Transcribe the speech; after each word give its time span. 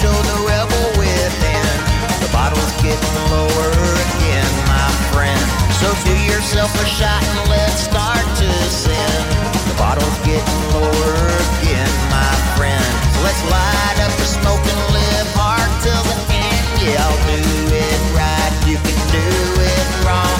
show 0.00 0.16
the 0.32 0.38
rebel 0.48 0.86
within. 0.96 1.68
The 2.24 2.30
bottle's 2.32 2.72
getting 2.80 3.16
lower 3.28 3.68
again, 4.08 4.48
my 4.64 4.88
friend. 5.12 5.44
So 5.76 5.92
do 6.08 6.16
yourself 6.24 6.72
a 6.80 6.86
shot 6.88 7.20
and 7.20 7.50
let's 7.50 7.84
start 7.84 8.24
to 8.40 8.48
sin. 8.72 9.12
The 9.68 9.76
bottle's 9.76 10.18
getting 10.24 10.60
lower 10.72 11.16
again, 11.60 11.92
my 12.08 12.32
friend. 12.56 12.88
So 13.12 13.20
let's 13.28 13.44
light 13.52 13.98
up 14.00 14.12
the 14.16 14.24
smoke 14.24 14.64
and 14.64 14.82
live 14.96 15.28
hard 15.36 15.68
till 15.84 16.00
the 16.08 16.16
end. 16.32 16.64
Yeah, 16.80 17.04
I'll 17.04 17.20
do 17.28 17.44
it 17.68 18.00
right. 18.16 18.52
You 18.64 18.80
can 18.80 19.00
do 19.12 19.26
it 19.60 19.86
wrong. 20.08 20.39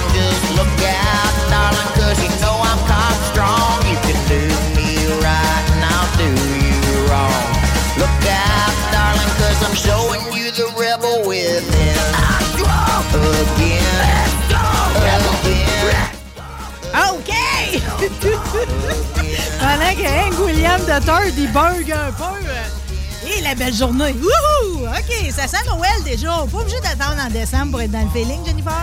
Showing 9.83 10.21
you 10.33 10.51
the 10.51 10.67
rebel 10.77 11.27
within. 11.27 11.61
Again. 13.11 13.81
OK! 16.93 17.31
Pendant 19.59 19.95
que 19.95 20.05
Hank 20.07 20.39
William 20.39 20.81
de 20.81 20.99
Third, 21.05 21.33
il 21.37 21.51
bug 21.51 21.91
un 21.91 22.11
peu. 22.11 22.23
euh, 22.23 23.27
Et 23.37 23.41
la 23.41 23.55
belle 23.55 23.73
journée. 23.73 24.13
Wouhou! 24.21 24.85
OK, 24.85 25.31
ça 25.31 25.47
sent 25.47 25.63
Noël 25.67 26.03
déjà. 26.03 26.45
Pas 26.51 26.57
obligé 26.59 26.79
d'attendre 26.81 27.21
en 27.25 27.29
décembre 27.29 27.71
pour 27.71 27.81
être 27.81 27.91
dans 27.91 28.01
le 28.01 28.09
feeling, 28.09 28.45
Jennifer. 28.45 28.73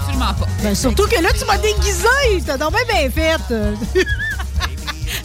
Absolument 0.00 0.34
pas. 0.34 0.46
Ben, 0.62 0.74
surtout 0.74 1.06
que 1.06 1.20
là, 1.20 1.30
tu 1.38 1.44
m'as 1.46 1.58
déguisé. 1.58 2.42
T'as 2.46 2.56
donc 2.58 2.72
bien 2.72 2.84
bien 3.08 3.10
fait. 3.10 4.04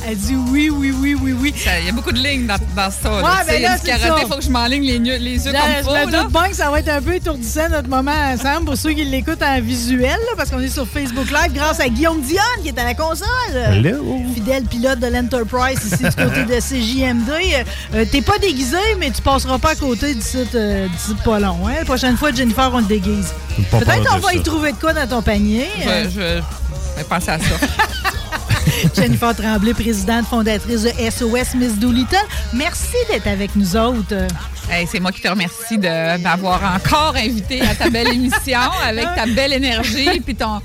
Elle 0.06 0.16
dit 0.18 0.36
oui, 0.52 0.70
oui, 0.70 0.94
oui, 0.98 1.16
oui, 1.22 1.34
oui. 1.34 1.54
Il 1.80 1.86
y 1.86 1.90
a 1.90 1.92
beaucoup 1.92 2.12
de 2.12 2.20
lignes 2.20 2.46
dans, 2.48 2.56
dans 2.76 2.92
ça. 2.92 3.10
là. 3.10 3.18
Ouais, 3.18 3.46
ben 3.48 3.54
il 3.56 3.62
y 3.62 3.66
a 3.66 3.70
là, 3.72 3.76
du 3.76 3.82
c'est 3.84 3.88
karaté, 3.92 4.08
ça. 4.10 4.16
il 4.22 4.28
faut 4.28 4.36
que 4.38 4.44
je 4.44 4.50
m'enligne 4.50 4.84
les, 4.84 4.98
yeux- 4.98 5.18
les 5.18 5.46
yeux 5.46 5.52
Là, 5.52 5.60
comme 5.62 5.70
je 5.78 5.84
faut. 5.84 6.06
me 6.08 6.12
là. 6.12 6.24
doute 6.24 6.32
bien 6.32 6.50
que 6.50 6.56
ça 6.56 6.70
va 6.72 6.80
être 6.80 6.90
un 6.90 7.02
peu 7.02 7.16
étourdissant 7.16 7.68
notre 7.70 7.90
moment 7.90 8.12
ensemble 8.12 8.66
pour 8.66 8.78
ceux 8.78 8.92
qui 8.92 9.04
l'écoutent 9.04 9.42
en 9.44 9.60
visuel, 9.60 10.12
là, 10.12 10.34
parce 10.38 10.50
qu'on 10.50 10.60
est 10.62 10.70
sur 10.70 10.88
Facebook 10.88 11.30
Live 11.30 11.52
grâce 11.54 11.80
à 11.82 11.90
Guillaume 11.90 12.22
Dion 12.22 12.42
qui 12.62 12.70
est 12.70 12.80
à 12.80 12.86
la 12.86 12.94
console. 12.94 13.28
Hello. 13.56 14.22
Fidèle 14.34 14.64
pilote 14.64 15.00
de 15.00 15.08
l'Enterprise 15.08 15.80
ici 15.86 16.04
du 16.04 16.16
côté 16.16 16.44
de 16.46 16.60
CJMD. 16.60 17.32
Euh, 17.96 18.06
T'es 18.10 18.22
pas 18.22 18.38
déguisé, 18.38 18.78
mais 19.00 19.12
tu 19.12 19.22
passeras 19.22 19.58
pas 19.58 19.72
à 19.72 19.76
côté 19.76 20.14
d'ici 20.14 20.38
euh, 20.56 20.88
pas 21.26 21.40
long. 21.40 21.58
Hein? 21.68 21.74
La 21.80 21.86
prochaine 21.86 22.16
fois, 22.16 22.32
Jennifer, 22.32 22.70
on 22.74 22.80
le 22.80 22.86
déguise. 22.86 23.34
Peut-être 23.72 24.06
qu'on 24.10 24.20
va 24.20 24.34
y 24.34 24.42
trouver 24.42 24.72
de 24.72 24.78
quoi 24.78 24.94
dans 24.94 25.08
ton 25.08 25.22
panier. 25.22 25.68
Euh, 25.86 26.06
Je, 26.06 26.10
je, 26.10 26.20
je 26.20 26.98
vais 27.00 27.04
penser 27.10 27.32
à 27.32 27.40
ça. 27.40 27.46
Jennifer 28.96 29.36
Tremblay, 29.36 29.74
présidente 29.74 30.26
fondatrice 30.26 30.84
de 30.84 30.90
SOS 30.90 31.56
Miss 31.56 31.78
Doolittle. 31.80 32.16
Merci 32.54 32.96
d'être 33.10 33.28
avec 33.28 33.56
nous 33.56 33.76
autres. 33.76 34.28
Hey, 34.70 34.86
c'est 34.86 35.00
moi 35.00 35.14
qui 35.14 35.22
te 35.22 35.28
remercie 35.30 35.78
de 35.78 36.22
m'avoir 36.22 36.62
encore 36.76 37.16
invité 37.16 37.62
à 37.62 37.74
ta 37.74 37.90
belle 37.90 38.10
émission 38.10 38.60
avec 38.86 39.06
ta 39.16 39.26
belle 39.26 39.54
énergie 39.54 40.20
puis 40.20 40.36
ton, 40.36 40.60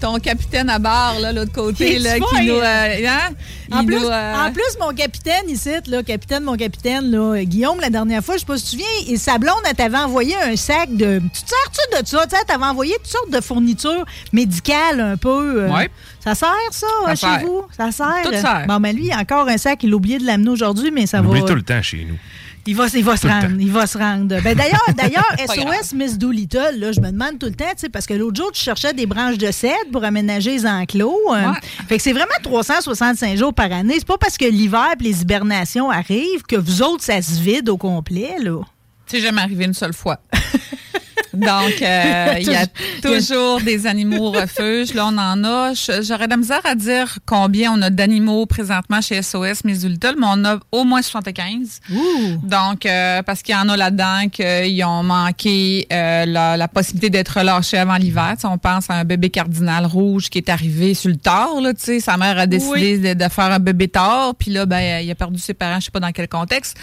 ton 0.00 0.18
capitaine 0.18 0.70
à 0.70 0.78
barre 0.78 1.20
là 1.20 1.32
l'autre 1.34 1.52
côté 1.52 1.98
là, 1.98 2.14
qui 2.18 2.46
nous 2.46 2.54
euh, 2.54 3.06
hein? 3.06 3.34
En 3.70 3.84
plus, 3.84 3.96
nous, 4.00 4.06
euh, 4.06 4.34
en 4.46 4.52
plus, 4.52 4.76
mon 4.80 4.92
capitaine 4.94 5.48
ici, 5.48 5.70
là, 5.86 6.02
capitaine, 6.02 6.42
mon 6.44 6.56
capitaine, 6.56 7.10
là, 7.10 7.42
Guillaume, 7.44 7.80
la 7.80 7.88
dernière 7.88 8.22
fois, 8.22 8.34
je 8.34 8.40
sais 8.40 8.46
pas 8.46 8.58
si 8.58 8.64
tu 8.64 8.76
te 8.76 8.82
souviens, 8.82 9.14
et 9.14 9.16
sa 9.16 9.38
blonde, 9.38 9.54
elle 9.66 9.74
t'avait 9.74 9.96
envoyé 9.96 10.34
un 10.36 10.56
sac 10.56 10.94
de. 10.94 11.20
Tu 11.32 11.42
te 11.42 11.48
sers-tu 11.48 12.02
de 12.02 12.06
ça? 12.06 12.26
Tu 12.26 12.36
t'avait 12.46 12.64
envoyé 12.66 12.94
toutes 12.98 13.06
sortes 13.06 13.30
de 13.30 13.40
fournitures 13.40 14.04
médicales 14.32 15.00
un 15.00 15.16
peu. 15.16 15.62
euh, 15.62 15.70
Ouais. 15.70 15.88
Ça 16.22 16.34
sert, 16.34 16.48
ça, 16.70 16.86
Ça 17.06 17.10
euh, 17.12 17.16
sert. 17.16 17.40
chez 17.40 17.46
vous? 17.46 17.62
Ça 17.74 17.90
sert? 17.92 18.22
Tout 18.24 18.32
sert. 18.32 18.64
Bon, 18.68 18.78
ben 18.78 18.94
lui, 18.94 19.06
il 19.06 19.12
a 19.12 19.18
encore 19.18 19.48
un 19.48 19.56
sac, 19.56 19.82
il 19.84 19.92
a 19.92 19.96
oublié 19.96 20.18
de 20.18 20.26
l'amener 20.26 20.50
aujourd'hui, 20.50 20.90
mais 20.90 21.06
ça 21.06 21.20
On 21.20 21.22
va. 21.22 21.28
oublie 21.30 21.44
tout 21.46 21.54
le 21.54 21.62
temps 21.62 21.80
chez 21.82 22.04
nous. 22.06 22.18
Il 22.66 22.76
va, 22.76 22.86
il 22.94 23.02
va 23.04 23.16
se 23.16 23.26
rendre. 23.26 23.48
Il 23.58 23.70
va 23.72 23.86
se 23.88 23.98
rendre. 23.98 24.40
Ben, 24.40 24.56
d'ailleurs, 24.56 24.86
d'ailleurs. 24.96 25.24
SOS 25.80 25.94
Miss 25.94 26.16
Doolittle, 26.16 26.76
là, 26.78 26.92
je 26.92 27.00
me 27.00 27.10
demande 27.10 27.38
tout 27.38 27.46
le 27.46 27.54
temps, 27.54 27.64
parce 27.92 28.06
que 28.06 28.14
l'autre 28.14 28.36
jour, 28.36 28.52
tu 28.52 28.62
cherchais 28.62 28.92
des 28.92 29.06
branches 29.06 29.36
de 29.38 29.50
cèdre 29.50 29.90
pour 29.90 30.04
aménager 30.04 30.52
les 30.52 30.66
enclos. 30.66 31.18
euh, 31.30 31.48
Ouais. 31.50 31.58
Fait 31.88 31.96
que 31.96 32.02
c'est 32.02 32.12
vraiment 32.12 32.26
365 32.42 33.36
jours 33.36 33.52
par 33.52 33.72
année. 33.72 33.94
C'est 33.98 34.06
pas 34.06 34.18
parce 34.18 34.36
que 34.38 34.44
l'hiver 34.44 34.90
et 35.00 35.02
les 35.02 35.22
hibernations 35.22 35.90
arrivent 35.90 36.42
que 36.48 36.56
vous 36.56 36.82
autres, 36.82 37.02
ça 37.02 37.20
se 37.20 37.40
vide 37.40 37.68
au 37.68 37.76
complet, 37.76 38.36
là. 38.38 38.60
C'est 39.06 39.20
jamais 39.20 39.40
arrivé 39.42 39.64
une 39.64 39.74
seule 39.74 39.92
fois. 39.92 40.18
Donc, 41.34 41.82
euh, 41.82 42.34
il 42.40 42.50
y 42.50 42.56
a 42.56 42.66
toujours 43.02 43.60
des 43.60 43.86
animaux 43.86 44.26
au 44.26 44.30
refuge. 44.30 44.94
Là, 44.94 45.06
on 45.06 45.18
en 45.18 45.44
a. 45.44 45.72
J'aurais 45.74 46.26
de 46.26 46.30
la 46.30 46.36
misère 46.36 46.60
à 46.64 46.74
dire 46.74 47.18
combien 47.26 47.72
on 47.72 47.82
a 47.82 47.90
d'animaux 47.90 48.46
présentement 48.46 49.00
chez 49.00 49.22
SOS 49.22 49.62
Doolittle, 49.62 50.14
mais 50.18 50.26
on 50.28 50.44
a 50.44 50.58
au 50.70 50.84
moins 50.84 51.02
75. 51.02 51.80
Donc, 52.42 52.86
euh, 52.86 53.22
parce 53.22 53.42
qu'il 53.42 53.54
y 53.54 53.58
en 53.58 53.68
a 53.68 53.76
là-dedans 53.76 54.28
qu'ils 54.30 54.84
ont 54.84 55.02
manqué 55.02 55.86
euh, 55.92 56.26
la, 56.26 56.56
la 56.56 56.68
possibilité 56.68 57.10
d'être 57.10 57.38
relâchés 57.38 57.78
avant 57.78 57.96
l'hiver. 57.96 58.32
Tu 58.34 58.42
sais, 58.42 58.46
on 58.46 58.58
pense 58.58 58.90
à 58.90 58.94
un 58.94 59.04
bébé 59.04 59.30
cardinal 59.30 59.86
rouge 59.86 60.28
qui 60.28 60.38
est 60.38 60.48
arrivé 60.48 60.94
sur 60.94 61.10
le 61.10 61.16
tard. 61.16 61.60
Là, 61.60 61.72
tu 61.74 61.82
sais, 61.82 62.00
sa 62.00 62.16
mère 62.16 62.38
a 62.38 62.46
décidé 62.46 62.98
de, 62.98 63.14
de 63.14 63.28
faire 63.28 63.52
un 63.52 63.58
bébé 63.58 63.88
tard, 63.88 64.34
puis 64.38 64.50
là, 64.50 64.66
ben, 64.66 65.02
il 65.02 65.10
a 65.10 65.14
perdu 65.14 65.38
ses 65.38 65.54
parents, 65.54 65.80
je 65.80 65.86
sais 65.86 65.90
pas 65.90 66.00
dans 66.00 66.12
quel 66.12 66.28
contexte. 66.28 66.76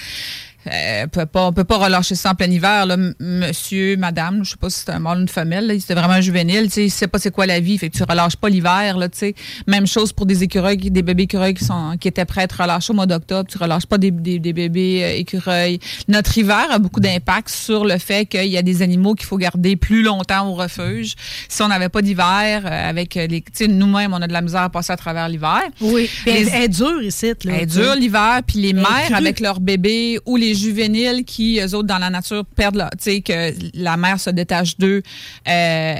Euh, 0.67 1.07
peut 1.07 1.25
pas, 1.25 1.47
on 1.47 1.53
peut 1.53 1.63
pas 1.63 1.77
relâcher 1.77 2.15
ça 2.15 2.31
en 2.31 2.35
plein 2.35 2.50
hiver. 2.50 2.85
Là. 2.85 2.97
Monsieur, 3.19 3.95
madame, 3.95 4.44
je 4.44 4.51
sais 4.51 4.57
pas 4.57 4.69
si 4.69 4.81
c'est 4.85 4.91
un 4.91 5.00
mâle 5.00 5.19
ou 5.19 5.21
une 5.21 5.27
femelle, 5.27 5.77
c'est 5.79 5.94
vraiment 5.94 6.13
un 6.13 6.21
juvénile. 6.21 6.65
Tu 6.65 6.71
sais, 6.71 6.85
il 6.85 6.89
sait 6.89 7.07
pas 7.07 7.17
c'est 7.17 7.31
quoi 7.31 7.45
la 7.45 7.59
vie, 7.59 7.77
fait 7.77 7.89
que 7.89 7.97
tu 7.97 8.03
relâches 8.03 8.35
pas 8.35 8.50
l'hiver. 8.50 8.97
Là, 8.97 9.07
tu 9.07 9.17
sais. 9.17 9.35
Même 9.67 9.88
chose 9.88 10.11
pour 10.11 10.25
des 10.25 10.44
écureuils, 10.44 10.77
des 10.77 11.01
bébés 11.01 11.23
écureuils 11.23 11.53
qui, 11.53 11.63
sont, 11.63 11.95
qui 12.00 12.07
étaient 12.07 12.25
prêts 12.25 12.41
à 12.41 12.44
être 12.44 12.61
relâchés 12.61 12.91
au 12.91 12.95
mois 12.95 13.06
d'octobre. 13.06 13.50
Tu 13.50 13.57
relâches 13.57 13.85
pas 13.85 13.97
des, 13.97 14.11
des, 14.11 14.39
des 14.39 14.53
bébés 14.53 15.03
euh, 15.03 15.17
écureuils. 15.17 15.79
Notre 16.07 16.38
hiver 16.38 16.67
a 16.69 16.79
beaucoup 16.79 17.00
d'impact 17.00 17.50
sur 17.50 17.85
le 17.85 17.97
fait 17.97 18.25
qu'il 18.25 18.47
y 18.47 18.57
a 18.57 18.61
des 18.61 18.81
animaux 18.81 19.15
qu'il 19.15 19.27
faut 19.27 19.38
garder 19.38 19.75
plus 19.75 20.03
longtemps 20.03 20.50
au 20.50 20.56
refuge. 20.56 21.15
Si 21.47 21.61
on 21.61 21.69
n'avait 21.69 21.89
pas 21.89 22.01
d'hiver, 22.01 22.63
euh, 22.65 22.89
avec 22.89 23.15
les, 23.15 23.41
tu 23.41 23.44
sais, 23.53 23.67
nous-mêmes, 23.67 24.13
on 24.13 24.21
a 24.21 24.27
de 24.27 24.33
la 24.33 24.41
misère 24.41 24.61
à 24.61 24.69
passer 24.69 24.91
à 24.91 24.97
travers 24.97 25.29
l'hiver. 25.29 25.61
Oui. 25.79 26.09
Puis 26.25 26.31
elle, 26.35 26.63
est 26.63 26.67
dure 26.67 27.01
ici. 27.01 27.27
Là, 27.27 27.33
Elle 27.45 27.63
est 27.63 27.65
dure 27.65 27.95
l'hiver, 27.95 28.41
puis 28.45 28.59
les 28.59 28.73
mères 28.73 29.13
avec 29.13 29.39
leurs 29.39 29.59
bébés 29.59 30.19
ou 30.25 30.35
les 30.35 30.49
juvéniles 30.56 31.24
qui, 31.25 31.60
eux 31.60 31.74
autres, 31.75 31.88
dans 31.88 31.98
la 31.98 32.10
nature, 32.10 32.44
perdent 32.56 32.75
leur, 32.75 32.90
tu 32.92 32.98
sais, 33.00 33.22
que 33.22 33.54
la 33.74 33.98
mère 33.98 34.19
se 34.19 34.30
détache 34.30 34.78
d'eux, 34.78 35.01
euh, 35.48 35.96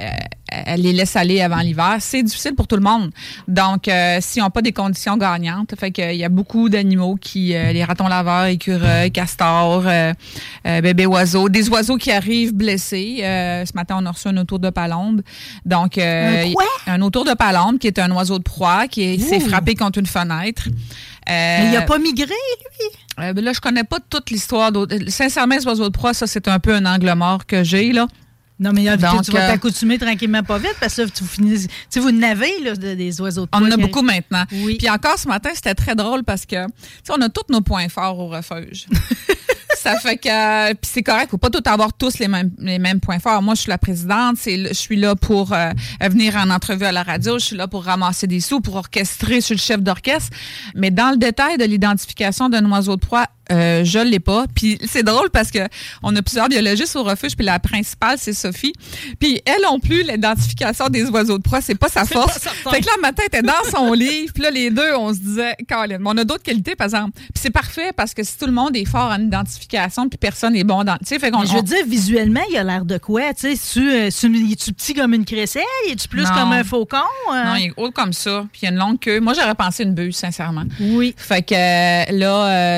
elle 0.48 0.82
les 0.82 0.92
laisse 0.92 1.14
aller 1.16 1.40
avant 1.40 1.60
l'hiver. 1.60 1.96
C'est 2.00 2.22
difficile 2.22 2.54
pour 2.56 2.66
tout 2.66 2.74
le 2.76 2.82
monde. 2.82 3.10
Donc, 3.46 3.86
euh, 3.86 4.18
s'ils 4.20 4.42
n'ont 4.42 4.50
pas 4.50 4.62
des 4.62 4.72
conditions 4.72 5.16
gagnantes, 5.16 5.74
fait 5.78 5.92
qu'il 5.92 6.16
y 6.16 6.24
a 6.24 6.28
beaucoup 6.28 6.68
d'animaux 6.68 7.16
qui, 7.20 7.54
euh, 7.54 7.72
les 7.72 7.84
ratons 7.84 8.08
laveurs, 8.08 8.46
écureuils, 8.46 9.12
castors, 9.12 9.84
bébés 10.64 11.06
oiseaux, 11.06 11.48
des 11.48 11.68
oiseaux 11.68 11.96
qui 11.96 12.10
arrivent 12.10 12.54
blessés. 12.54 13.18
Ce 13.20 13.72
matin, 13.74 13.96
on 14.00 14.06
a 14.06 14.10
reçu 14.10 14.28
un 14.28 14.36
autour 14.38 14.58
de 14.58 14.70
palombe. 14.70 15.22
Donc, 15.64 15.98
Un 15.98 16.52
un 16.86 17.00
autour 17.02 17.24
de 17.24 17.34
palombe 17.34 17.78
qui 17.78 17.86
est 17.86 17.98
un 17.98 18.10
oiseau 18.10 18.38
de 18.38 18.42
proie 18.42 18.88
qui 18.88 19.02
est- 19.02 19.18
s'est 19.18 19.40
frappé 19.40 19.74
contre 19.74 19.98
une 19.98 20.06
fenêtre. 20.06 20.64
Mais 21.30 21.66
il 21.66 21.70
n'a 21.72 21.82
Euh, 21.82 21.86
pas 21.86 21.98
migré, 21.98 22.26
lui? 22.26 23.24
euh, 23.24 23.32
ben 23.32 23.44
là, 23.44 23.52
je 23.52 23.60
connais 23.60 23.84
pas 23.84 23.98
toute 24.08 24.30
l'histoire. 24.30 24.72
d'autres- 24.72 24.96
Sincèrement, 25.08 25.56
les 25.56 25.66
oiseaux 25.66 25.84
de 25.88 25.92
proie, 25.92 26.12
ça, 26.14 26.26
c'est 26.26 26.48
un 26.48 26.58
peu 26.58 26.74
un 26.74 26.84
angle 26.86 27.12
mort 27.14 27.46
que 27.46 27.62
j'ai, 27.64 27.92
là. 27.92 28.06
Non, 28.58 28.72
mais 28.74 28.86
euh, 28.90 28.96
Donc, 28.98 29.22
tu 29.24 29.30
vas 29.30 29.44
euh, 29.44 29.48
t'accoutumer 29.52 29.98
tranquillement 29.98 30.42
pas 30.42 30.58
vite 30.58 30.74
parce 30.80 30.94
que 30.96 31.02
là, 31.02 31.08
tu 31.08 31.24
finis, 31.24 31.60
tu 31.66 31.68
sais, 31.88 31.98
vous 32.00 32.10
n'avez 32.10 32.60
là, 32.62 32.74
de- 32.76 32.92
des 32.94 33.18
oiseaux 33.22 33.46
de 33.46 33.50
On 33.54 33.58
en 33.64 33.70
a 33.70 33.76
beaucoup 33.78 34.02
maintenant. 34.02 34.44
Oui. 34.52 34.76
Puis 34.76 34.90
encore 34.90 35.18
ce 35.18 35.28
matin, 35.28 35.48
c'était 35.54 35.74
très 35.74 35.94
drôle 35.94 36.24
parce 36.24 36.44
que, 36.44 36.66
tu 36.66 36.72
sais, 37.04 37.12
on 37.16 37.22
a 37.22 37.30
tous 37.30 37.50
nos 37.50 37.62
points 37.62 37.88
forts 37.88 38.18
au 38.18 38.28
refuge. 38.28 38.84
ça 39.76 39.96
fait 39.96 40.16
que, 40.16 40.72
puis 40.74 40.90
c'est 40.92 41.02
correct, 41.02 41.30
faut 41.30 41.38
pas 41.38 41.50
tout 41.50 41.62
avoir 41.66 41.92
tous 41.92 42.18
les 42.18 42.28
mêmes, 42.28 42.50
les 42.58 42.78
mêmes 42.78 43.00
points 43.00 43.18
forts. 43.18 43.42
Moi, 43.42 43.54
je 43.54 43.62
suis 43.62 43.70
la 43.70 43.78
présidente, 43.78 44.36
c'est, 44.38 44.68
je 44.68 44.74
suis 44.74 44.96
là 44.96 45.14
pour 45.16 45.52
euh, 45.52 45.70
venir 46.00 46.36
en 46.36 46.50
entrevue 46.50 46.84
à 46.84 46.92
la 46.92 47.02
radio, 47.02 47.38
je 47.38 47.44
suis 47.46 47.56
là 47.56 47.68
pour 47.68 47.84
ramasser 47.84 48.26
des 48.26 48.40
sous, 48.40 48.60
pour 48.60 48.76
orchestrer, 48.76 49.36
je 49.36 49.46
suis 49.46 49.54
le 49.54 49.60
chef 49.60 49.80
d'orchestre. 49.80 50.30
Mais 50.74 50.90
dans 50.90 51.10
le 51.10 51.16
détail 51.16 51.58
de 51.58 51.64
l'identification 51.64 52.48
d'un 52.48 52.70
oiseau 52.70 52.96
de 52.96 53.00
proie, 53.00 53.26
euh, 53.50 53.84
je 53.84 53.98
l'ai 53.98 54.20
pas. 54.20 54.46
Puis 54.54 54.78
c'est 54.86 55.02
drôle 55.02 55.30
parce 55.30 55.50
que 55.50 55.58
on 56.02 56.14
a 56.16 56.22
plusieurs 56.22 56.48
biologistes 56.48 56.96
au 56.96 57.02
refuge, 57.02 57.36
puis 57.36 57.44
la 57.46 57.58
principale, 57.58 58.16
c'est 58.18 58.32
Sophie. 58.32 58.72
Puis 59.18 59.40
elle 59.46 59.62
non 59.62 59.78
plus, 59.80 60.02
l'identification 60.02 60.88
des 60.88 61.04
oiseaux 61.06 61.38
de 61.38 61.42
proie, 61.42 61.60
c'est 61.60 61.74
pas 61.74 61.88
sa 61.88 62.04
force. 62.04 62.38
pas. 62.64 62.70
Fait 62.70 62.80
que 62.80 62.86
là, 62.86 62.92
le 62.96 63.02
matin, 63.02 63.22
elle 63.30 63.38
était 63.38 63.46
dans 63.46 63.70
son 63.70 63.92
livre, 63.92 64.32
puis 64.32 64.42
là, 64.42 64.50
les 64.50 64.70
deux, 64.70 64.94
on 64.96 65.12
se 65.12 65.18
disait, 65.18 65.56
Colin, 65.68 65.98
mais 65.98 66.08
on 66.10 66.16
a 66.16 66.24
d'autres 66.24 66.42
qualités, 66.42 66.76
par 66.76 66.86
exemple. 66.86 67.12
Puis 67.18 67.30
c'est 67.40 67.50
parfait 67.50 67.92
parce 67.96 68.14
que 68.14 68.22
si 68.22 68.36
tout 68.38 68.46
le 68.46 68.52
monde 68.52 68.76
est 68.76 68.84
fort 68.84 69.10
en 69.10 69.20
identification, 69.20 70.08
puis 70.08 70.18
personne 70.18 70.54
est 70.56 70.64
bon 70.64 70.84
dans. 70.84 70.96
Tu 70.98 71.06
sais, 71.06 71.18
fait 71.18 71.30
qu'on. 71.30 71.44
Je 71.44 71.52
veux 71.52 71.58
on- 71.58 71.62
dire, 71.62 71.84
visuellement, 71.86 72.40
il 72.50 72.56
a 72.56 72.64
l'air 72.64 72.84
de 72.84 72.98
quoi? 72.98 73.32
Tu 73.34 73.56
sais, 73.56 73.60
tu, 73.72 73.90
euh, 73.92 74.08
petit 74.10 74.94
comme 74.94 75.14
une 75.14 75.24
crécelle? 75.24 75.62
Es-tu 75.88 76.08
plus 76.08 76.24
Non. 76.24 76.30
comme 76.34 76.52
un 76.52 76.64
faucon? 76.64 76.96
euh? 77.32 77.44
Non, 77.44 77.54
il 77.56 77.66
est 77.66 77.72
haut 77.76 77.90
comme 77.90 78.12
ça, 78.12 78.46
puis 78.52 78.60
il 78.62 78.64
y 78.66 78.68
a 78.68 78.70
une 78.72 78.78
longue 78.78 78.98
queue. 78.98 79.20
Moi, 79.20 79.34
j'aurais 79.34 79.54
pensé 79.54 79.82
une 79.84 79.94
buse, 79.94 80.16
sincèrement. 80.16 80.64
Oui. 80.80 81.14
Fait 81.16 81.42
que 81.42 81.54
là, 81.54 82.04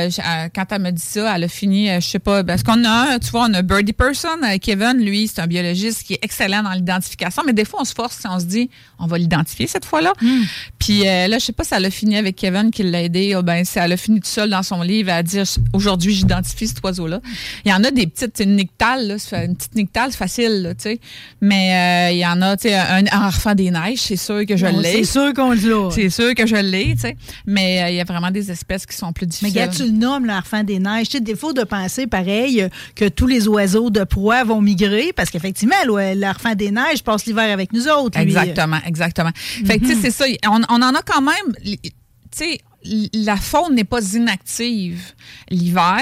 euh, 0.06 0.08
euh, 0.08 0.48
quand 0.68 0.76
elle 0.76 0.82
m'a 0.82 0.92
dit 0.92 1.02
ça, 1.02 1.34
elle 1.34 1.44
a 1.44 1.48
fini, 1.48 1.90
euh, 1.90 2.00
je 2.00 2.08
sais 2.08 2.18
pas, 2.18 2.44
parce 2.44 2.62
qu'on 2.62 2.84
a, 2.84 3.14
un, 3.14 3.18
tu 3.18 3.30
vois, 3.30 3.46
on 3.48 3.54
a 3.54 3.62
Birdie 3.62 3.92
Person, 3.92 4.28
euh, 4.44 4.58
Kevin, 4.60 4.94
lui, 4.98 5.28
c'est 5.28 5.40
un 5.40 5.46
biologiste 5.46 6.04
qui 6.04 6.14
est 6.14 6.18
excellent 6.22 6.62
dans 6.62 6.72
l'identification, 6.72 7.42
mais 7.46 7.52
des 7.52 7.64
fois, 7.64 7.80
on 7.82 7.84
se 7.84 7.94
force, 7.94 8.20
on 8.28 8.38
se 8.38 8.44
dit, 8.44 8.70
on 8.98 9.06
va 9.06 9.18
l'identifier 9.18 9.66
cette 9.66 9.84
fois-là. 9.84 10.12
Puis 10.78 11.06
euh, 11.06 11.28
là, 11.28 11.38
je 11.38 11.44
sais 11.44 11.52
pas 11.52 11.64
si 11.64 11.74
elle 11.74 11.84
a 11.84 11.90
fini 11.90 12.16
avec 12.16 12.36
Kevin 12.36 12.70
qui 12.70 12.82
l'a 12.82 13.02
aidé, 13.02 13.34
ou 13.36 13.42
ben 13.42 13.64
si 13.64 13.78
elle 13.78 13.92
a 13.92 13.96
fini 13.96 14.20
tout 14.20 14.28
seul 14.28 14.50
dans 14.50 14.62
son 14.62 14.82
livre 14.82 15.10
à 15.12 15.22
dire, 15.22 15.44
aujourd'hui, 15.72 16.14
j'identifie 16.14 16.68
cet 16.68 16.82
oiseau-là. 16.84 17.20
Il 17.64 17.70
y 17.70 17.74
en 17.74 17.82
a 17.84 17.90
des 17.90 18.06
petites, 18.06 18.40
une 18.40 18.56
nictale, 18.56 19.08
là, 19.08 19.16
une 19.44 19.56
petite 19.56 19.74
nictale, 19.74 20.12
c'est 20.12 20.18
facile, 20.18 20.62
là, 20.62 20.74
tu 20.74 20.82
sais. 20.82 21.00
Mais 21.40 22.08
euh, 22.10 22.12
il 22.12 22.18
y 22.18 22.26
en 22.26 22.40
a, 22.42 22.56
tu 22.56 22.68
sais, 22.68 22.74
un, 22.74 23.04
un 23.10 23.26
enfant 23.26 23.54
des 23.54 23.70
neiges, 23.70 24.00
c'est 24.00 24.16
sûr 24.16 24.44
que 24.46 24.56
je 24.56 24.66
l'ai. 24.66 24.92
C'est 24.92 25.04
sûr 25.04 25.32
qu'on 25.34 25.52
l'a. 25.52 25.90
C'est 25.90 26.10
sûr 26.10 26.34
que 26.34 26.46
je 26.46 26.56
l'ai, 26.56 26.94
tu 26.94 27.00
sais. 27.02 27.16
Mais 27.46 27.82
euh, 27.82 27.90
il 27.90 27.96
y 27.96 28.00
a 28.00 28.04
vraiment 28.04 28.30
des 28.30 28.50
espèces 28.50 28.86
qui 28.86 28.96
sont 28.96 29.12
plus 29.12 29.26
Mais 29.26 29.30
difficiles. 29.30 29.52
regarde, 29.52 29.76
tu 29.76 29.84
le 29.84 29.90
nommes, 29.90 30.24
l'enfant 30.42 30.64
des 30.64 30.78
neiges. 30.78 31.08
Tu 31.08 31.18
sais, 31.24 31.36
fois, 31.36 31.52
de 31.52 31.64
penser 31.64 32.06
pareil 32.06 32.62
euh, 32.62 32.68
que 32.94 33.08
tous 33.08 33.26
les 33.26 33.48
oiseaux 33.48 33.90
de 33.90 34.04
proie 34.04 34.44
vont 34.44 34.60
migrer 34.60 35.12
parce 35.14 35.30
qu'effectivement, 35.30 35.76
l'enfant 35.86 36.54
des 36.54 36.70
neiges 36.70 37.02
passe 37.02 37.26
l'hiver 37.26 37.52
avec 37.52 37.72
nous 37.72 37.88
autres. 37.88 38.18
lui. 38.18 38.26
Exactement, 38.26 38.78
exactement. 38.86 39.30
Fait 39.36 39.78
que, 39.78 39.86
tu 39.86 39.94
sais, 39.94 40.00
c'est 40.00 40.10
ça. 40.10 40.24
On, 40.46 40.60
on 40.68 40.82
en 40.82 40.94
a 40.94 41.02
quand 41.02 41.22
même, 41.22 41.54
tu 41.64 41.78
sais, 42.32 42.60
la 43.14 43.36
faune 43.36 43.74
n'est 43.74 43.84
pas 43.84 44.00
inactive 44.14 45.00
l'hiver. 45.50 46.00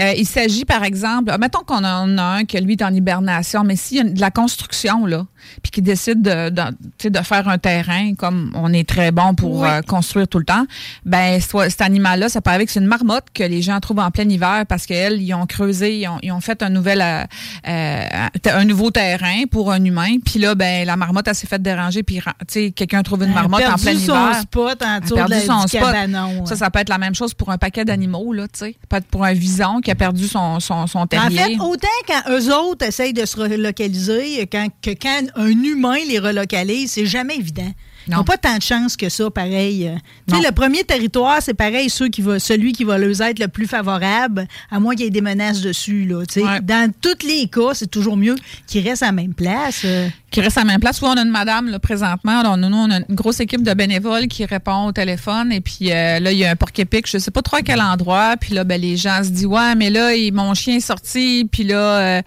Euh, 0.00 0.12
il 0.16 0.26
s'agit, 0.26 0.64
par 0.64 0.82
exemple, 0.84 1.34
mettons 1.38 1.60
qu'on 1.64 1.84
en 1.84 2.18
a 2.18 2.22
un 2.22 2.44
que 2.44 2.58
lui 2.58 2.72
est 2.74 2.82
en 2.82 2.92
hibernation, 2.94 3.64
mais 3.64 3.76
s'il 3.76 3.96
y 3.98 4.00
a 4.00 4.04
de 4.04 4.20
la 4.20 4.30
construction, 4.30 5.04
là, 5.06 5.26
puis 5.62 5.70
qu'il 5.72 5.84
décide 5.84 6.22
de, 6.22 6.50
de, 6.50 7.08
de 7.08 7.18
faire 7.18 7.48
un 7.48 7.58
terrain, 7.58 8.14
comme 8.14 8.52
on 8.54 8.72
est 8.72 8.88
très 8.88 9.10
bon 9.10 9.34
pour 9.34 9.60
Oui. 9.60 9.68
euh, 9.68 9.82
construire 9.82 10.28
tout 10.28 10.38
le 10.38 10.44
temps, 10.44 10.64
ben 11.04 11.40
soit- 11.40 11.68
cet 11.70 11.80
animal-là, 11.82 12.28
ça 12.28 12.40
peut 12.40 12.50
arriver 12.50 12.66
que 12.66 12.72
c'est 12.72 12.80
une 12.80 12.86
marmotte 12.86 13.26
que 13.34 13.42
les 13.42 13.60
gens 13.62 13.78
trouvent 13.80 13.98
en 13.98 14.10
plein 14.10 14.28
hiver 14.28 14.64
parce 14.68 14.86
qu'elles, 14.86 15.20
ils 15.20 15.34
ont 15.34 15.46
creusé, 15.46 15.98
ils 15.98 16.08
ont, 16.08 16.18
ils 16.22 16.32
ont 16.32 16.40
fait 16.40 16.62
un 16.62 16.70
nouvel, 16.70 17.02
euh, 17.68 18.04
un 18.46 18.64
nouveau 18.64 18.90
terrain 18.90 19.42
pour 19.50 19.72
un 19.72 19.84
humain, 19.84 20.16
puis 20.24 20.38
là, 20.38 20.54
ben 20.54 20.86
la 20.86 20.96
marmotte, 20.96 21.28
elle 21.28 21.34
s'est 21.34 21.46
fait 21.46 21.60
déranger, 21.60 22.02
puis 22.02 22.16
tu 22.18 22.22
sais, 22.48 22.70
quelqu'un 22.70 23.02
trouve 23.02 23.22
une 23.24 23.30
Elle 23.30 23.38
a 23.38 23.42
marmotte 23.42 23.62
en 23.62 23.66
perdu 23.76 23.82
plein 23.84 23.94
son 23.94 24.02
hiver. 24.14 24.40
spot 24.42 24.82
en 24.82 24.86
Elle 24.86 24.90
a 24.96 25.00
dessous 25.00 25.10
de 25.14 25.14
perdu 25.16 25.32
la, 25.34 25.40
son 25.40 25.64
du 25.64 25.70
Ça, 26.46 26.56
ça 26.56 26.70
peut 26.70 26.78
être 26.80 26.88
la 26.88 26.98
même 26.98 27.14
chose 27.14 27.34
pour 27.34 27.50
un 27.50 27.58
paquet 27.58 27.84
d'animaux, 27.84 28.32
là, 28.32 28.48
tu 28.48 28.58
sais. 28.60 28.76
Ça 28.80 28.86
peut 28.88 28.96
être 28.96 29.06
pour 29.06 29.24
un 29.24 29.32
vison 29.32 29.80
qui 29.80 29.90
a 29.90 29.94
perdu 29.94 30.26
son, 30.26 30.60
son, 30.60 30.86
son 30.86 31.00
En 31.00 31.06
terrier. 31.06 31.38
fait, 31.38 31.58
autant 31.60 31.88
quand 32.06 32.22
eux 32.30 32.54
autres 32.54 32.86
essayent 32.86 33.12
de 33.12 33.24
se 33.24 33.36
relocaliser, 33.36 34.46
quand, 34.46 34.68
que 34.82 34.90
quand 34.90 35.22
un 35.36 35.50
humain 35.50 35.98
les 36.08 36.18
relocalise, 36.18 36.92
c'est 36.92 37.06
jamais 37.06 37.36
évident. 37.36 37.72
Ils 38.06 38.10
Non. 38.10 38.18
n'ont 38.18 38.24
pas 38.24 38.36
tant 38.36 38.56
de 38.56 38.62
chance 38.62 38.96
que 38.96 39.08
ça, 39.08 39.30
pareil. 39.30 39.86
Euh, 39.88 39.94
Tu 40.28 40.36
sais, 40.36 40.42
le 40.46 40.52
premier 40.52 40.84
territoire, 40.84 41.38
c'est 41.40 41.54
pareil, 41.54 41.88
ceux 41.90 42.08
qui 42.08 42.22
va, 42.22 42.38
celui 42.38 42.72
qui 42.72 42.84
va 42.84 42.98
leur 42.98 43.20
être 43.22 43.38
le 43.38 43.48
plus 43.48 43.66
favorable, 43.66 44.46
à 44.70 44.80
moins 44.80 44.94
qu'il 44.94 45.04
y 45.04 45.08
ait 45.08 45.10
des 45.10 45.20
menaces 45.20 45.60
dessus. 45.60 46.04
Là. 46.04 46.18
Ouais. 46.36 46.60
Dans 46.62 46.90
tous 47.00 47.26
les 47.26 47.46
cas, 47.48 47.74
c'est 47.74 47.90
toujours 47.90 48.16
mieux 48.16 48.34
qu'ils 48.66 48.86
restent 48.88 49.02
à 49.02 49.06
la 49.06 49.12
même 49.12 49.34
place. 49.34 49.82
euh. 49.84 50.08
qui 50.30 50.40
reste 50.40 50.56
à 50.56 50.60
la 50.62 50.66
même 50.66 50.80
place. 50.80 51.02
On 51.02 51.10
a 51.12 51.20
une 51.20 51.28
madame 51.28 51.68
là, 51.68 51.78
présentement. 51.78 52.40
Alors, 52.40 52.56
nous, 52.56 52.70
nous, 52.70 52.76
on 52.78 52.90
a 52.90 53.00
une 53.06 53.14
grosse 53.14 53.40
équipe 53.40 53.62
de 53.62 53.74
bénévoles 53.74 54.28
qui 54.28 54.46
répond 54.46 54.86
au 54.86 54.92
téléphone. 54.92 55.52
Et 55.52 55.60
puis 55.60 55.92
euh, 55.92 56.20
là, 56.20 56.32
il 56.32 56.38
y 56.38 56.46
a 56.46 56.50
un 56.50 56.56
porc-épic, 56.56 57.06
je 57.06 57.18
sais 57.18 57.30
pas 57.30 57.42
trop 57.42 57.56
à 57.58 57.62
quel 57.62 57.82
endroit. 57.82 58.36
Puis 58.40 58.54
là, 58.54 58.64
ben, 58.64 58.80
les 58.80 58.96
gens 58.96 59.22
se 59.22 59.28
disent 59.28 59.44
Ouais, 59.44 59.74
mais 59.74 59.90
là, 59.90 60.14
il- 60.14 60.32
mon 60.32 60.54
chien 60.54 60.76
est 60.76 60.80
sorti, 60.80 61.46
puis 61.52 61.64
là, 61.64 61.76
euh, 61.76 62.22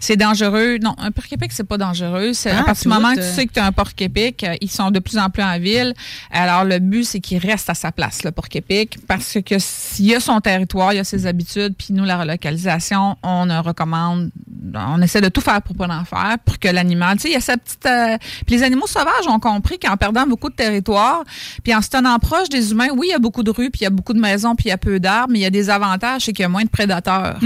c'est 0.00 0.16
dangereux. 0.18 0.76
Non, 0.82 0.94
un 0.98 1.10
porc-épic, 1.12 1.50
c'est 1.52 1.64
pas 1.64 1.78
dangereux. 1.78 2.32
C'est 2.34 2.50
Ah, 2.50 2.60
à 2.60 2.64
partir 2.64 2.90
du 2.90 2.94
moment 2.94 3.14
que 3.14 3.20
tu 3.20 3.34
sais 3.34 3.46
que 3.46 3.52
tu 3.54 3.58
as 3.60 3.64
un 3.64 3.72
porc-épic, 3.72 4.44
ils 4.60 4.70
sont 4.70 4.90
de 4.90 4.98
plus 5.00 5.18
en 5.18 5.30
plus 5.30 5.42
en 5.42 5.58
ville. 5.58 5.94
Alors, 6.30 6.64
le 6.64 6.78
but, 6.78 7.04
c'est 7.04 7.20
qu'il 7.20 7.38
reste 7.38 7.70
à 7.70 7.74
sa 7.74 7.92
place, 7.92 8.24
le 8.24 8.30
porc-épic, 8.30 8.98
parce 9.06 9.38
que 9.44 9.56
s'il 9.58 10.14
a 10.14 10.20
son 10.20 10.40
territoire, 10.40 10.92
il 10.92 10.98
a 10.98 11.04
ses 11.04 11.26
habitudes, 11.26 11.74
puis 11.76 11.88
nous, 11.90 12.04
la 12.04 12.18
relocalisation, 12.18 13.16
on 13.22 13.62
recommande, 13.62 14.30
on 14.74 15.02
essaie 15.02 15.20
de 15.20 15.28
tout 15.28 15.40
faire 15.40 15.62
pour 15.62 15.76
pas 15.76 15.88
en 15.88 16.04
faire, 16.04 16.36
pour 16.44 16.58
que 16.58 16.68
l'animal, 16.68 17.16
tu 17.16 17.22
sais, 17.22 17.28
il 17.30 17.34
y 17.34 17.36
a 17.36 17.40
sa 17.40 17.56
petite... 17.56 17.84
euh, 17.86 18.16
puis 18.46 18.56
les 18.56 18.62
animaux 18.62 18.86
sauvages 18.86 19.26
ont 19.26 19.40
compris 19.40 19.78
qu'en 19.78 19.96
perdant 19.96 20.26
beaucoup 20.26 20.50
de 20.50 20.54
territoire, 20.54 21.24
puis 21.62 21.74
en 21.74 21.82
se 21.82 21.88
tenant 21.88 22.18
proche 22.18 22.48
des 22.48 22.70
humains, 22.72 22.88
oui, 22.94 23.08
il 23.08 23.12
y 23.12 23.14
a 23.14 23.18
beaucoup 23.18 23.42
de 23.42 23.50
rues, 23.50 23.70
puis 23.70 23.80
il 23.80 23.84
y 23.84 23.86
a 23.86 23.90
beaucoup 23.90 24.12
de 24.12 24.20
maisons, 24.20 24.54
puis 24.54 24.66
il 24.66 24.68
y 24.68 24.72
a 24.72 24.78
peu 24.78 25.00
d'arbres, 25.00 25.32
mais 25.32 25.40
il 25.40 25.42
y 25.42 25.46
a 25.46 25.50
des 25.50 25.70
avantages, 25.70 26.22
c'est 26.24 26.32
qu'il 26.32 26.42
y 26.42 26.46
a 26.46 26.48
moins 26.48 26.64
de 26.64 26.68
prédateurs. 26.68 27.38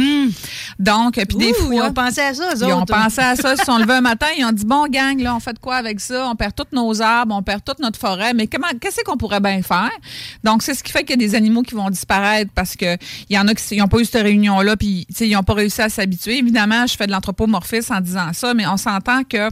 Donc, 0.78 1.14
puis 1.14 1.36
des 1.38 1.54
fois... 1.54 1.74
Ils 1.74 1.82
ont 1.82 1.92
pensé 1.92 2.20
à 2.20 2.34
ça, 2.34 2.50
eux 2.54 2.58
Ils 2.66 2.72
ont 2.72 2.84
pensé 2.84 3.20
à 3.20 3.36
ça. 3.36 3.54
Ils 3.54 3.58
se 3.58 3.64
sont 3.64 3.78
levés 3.78 3.94
un 3.94 4.00
matin, 4.00 4.26
ils 4.36 4.44
ont 4.44 4.52
dit 4.52 4.64
bon 4.64 4.86
gang, 4.88 5.18
là, 5.20 5.34
on 5.34 5.40
fait 5.40 5.52
de 5.52 5.58
quoi 5.58 5.76
avec 5.76 6.00
ça? 6.00 6.28
On 6.28 6.34
perd 6.34 6.54
tous 6.54 6.66
nos 6.72 7.00
arbres, 7.00 7.34
on 7.34 7.42
perd 7.44 7.62
toute 7.64 7.78
notre 7.78 7.98
forêt, 7.98 8.34
mais 8.34 8.46
comment 8.46 8.66
qu'est-ce 8.80 9.02
qu'on 9.04 9.16
pourrait 9.16 9.40
bien 9.40 9.62
faire? 9.62 9.90
Donc 10.42 10.62
c'est 10.62 10.74
ce 10.74 10.82
qui 10.82 10.90
fait 10.90 11.04
qu'il 11.04 11.20
y 11.20 11.24
a 11.24 11.28
des 11.28 11.34
animaux 11.34 11.62
qui 11.62 11.74
vont 11.74 11.90
disparaître 11.90 12.50
parce 12.54 12.74
que 12.76 12.96
il 13.28 13.36
y 13.36 13.38
en 13.38 13.46
a 13.46 13.54
qui 13.54 13.76
n'ont 13.76 13.88
pas 13.88 13.98
eu 13.98 14.04
cette 14.04 14.22
réunion 14.22 14.60
là, 14.60 14.76
puis 14.76 15.06
ils 15.20 15.30
n'ont 15.30 15.42
pas 15.42 15.54
réussi 15.54 15.82
à 15.82 15.88
s'habituer. 15.88 16.38
Évidemment, 16.38 16.86
je 16.86 16.96
fais 16.96 17.06
de 17.06 17.12
l'anthropomorphisme 17.12 17.92
en 17.94 18.00
disant 18.00 18.32
ça, 18.32 18.54
mais 18.54 18.66
on 18.66 18.76
s'entend 18.76 19.22
que 19.24 19.48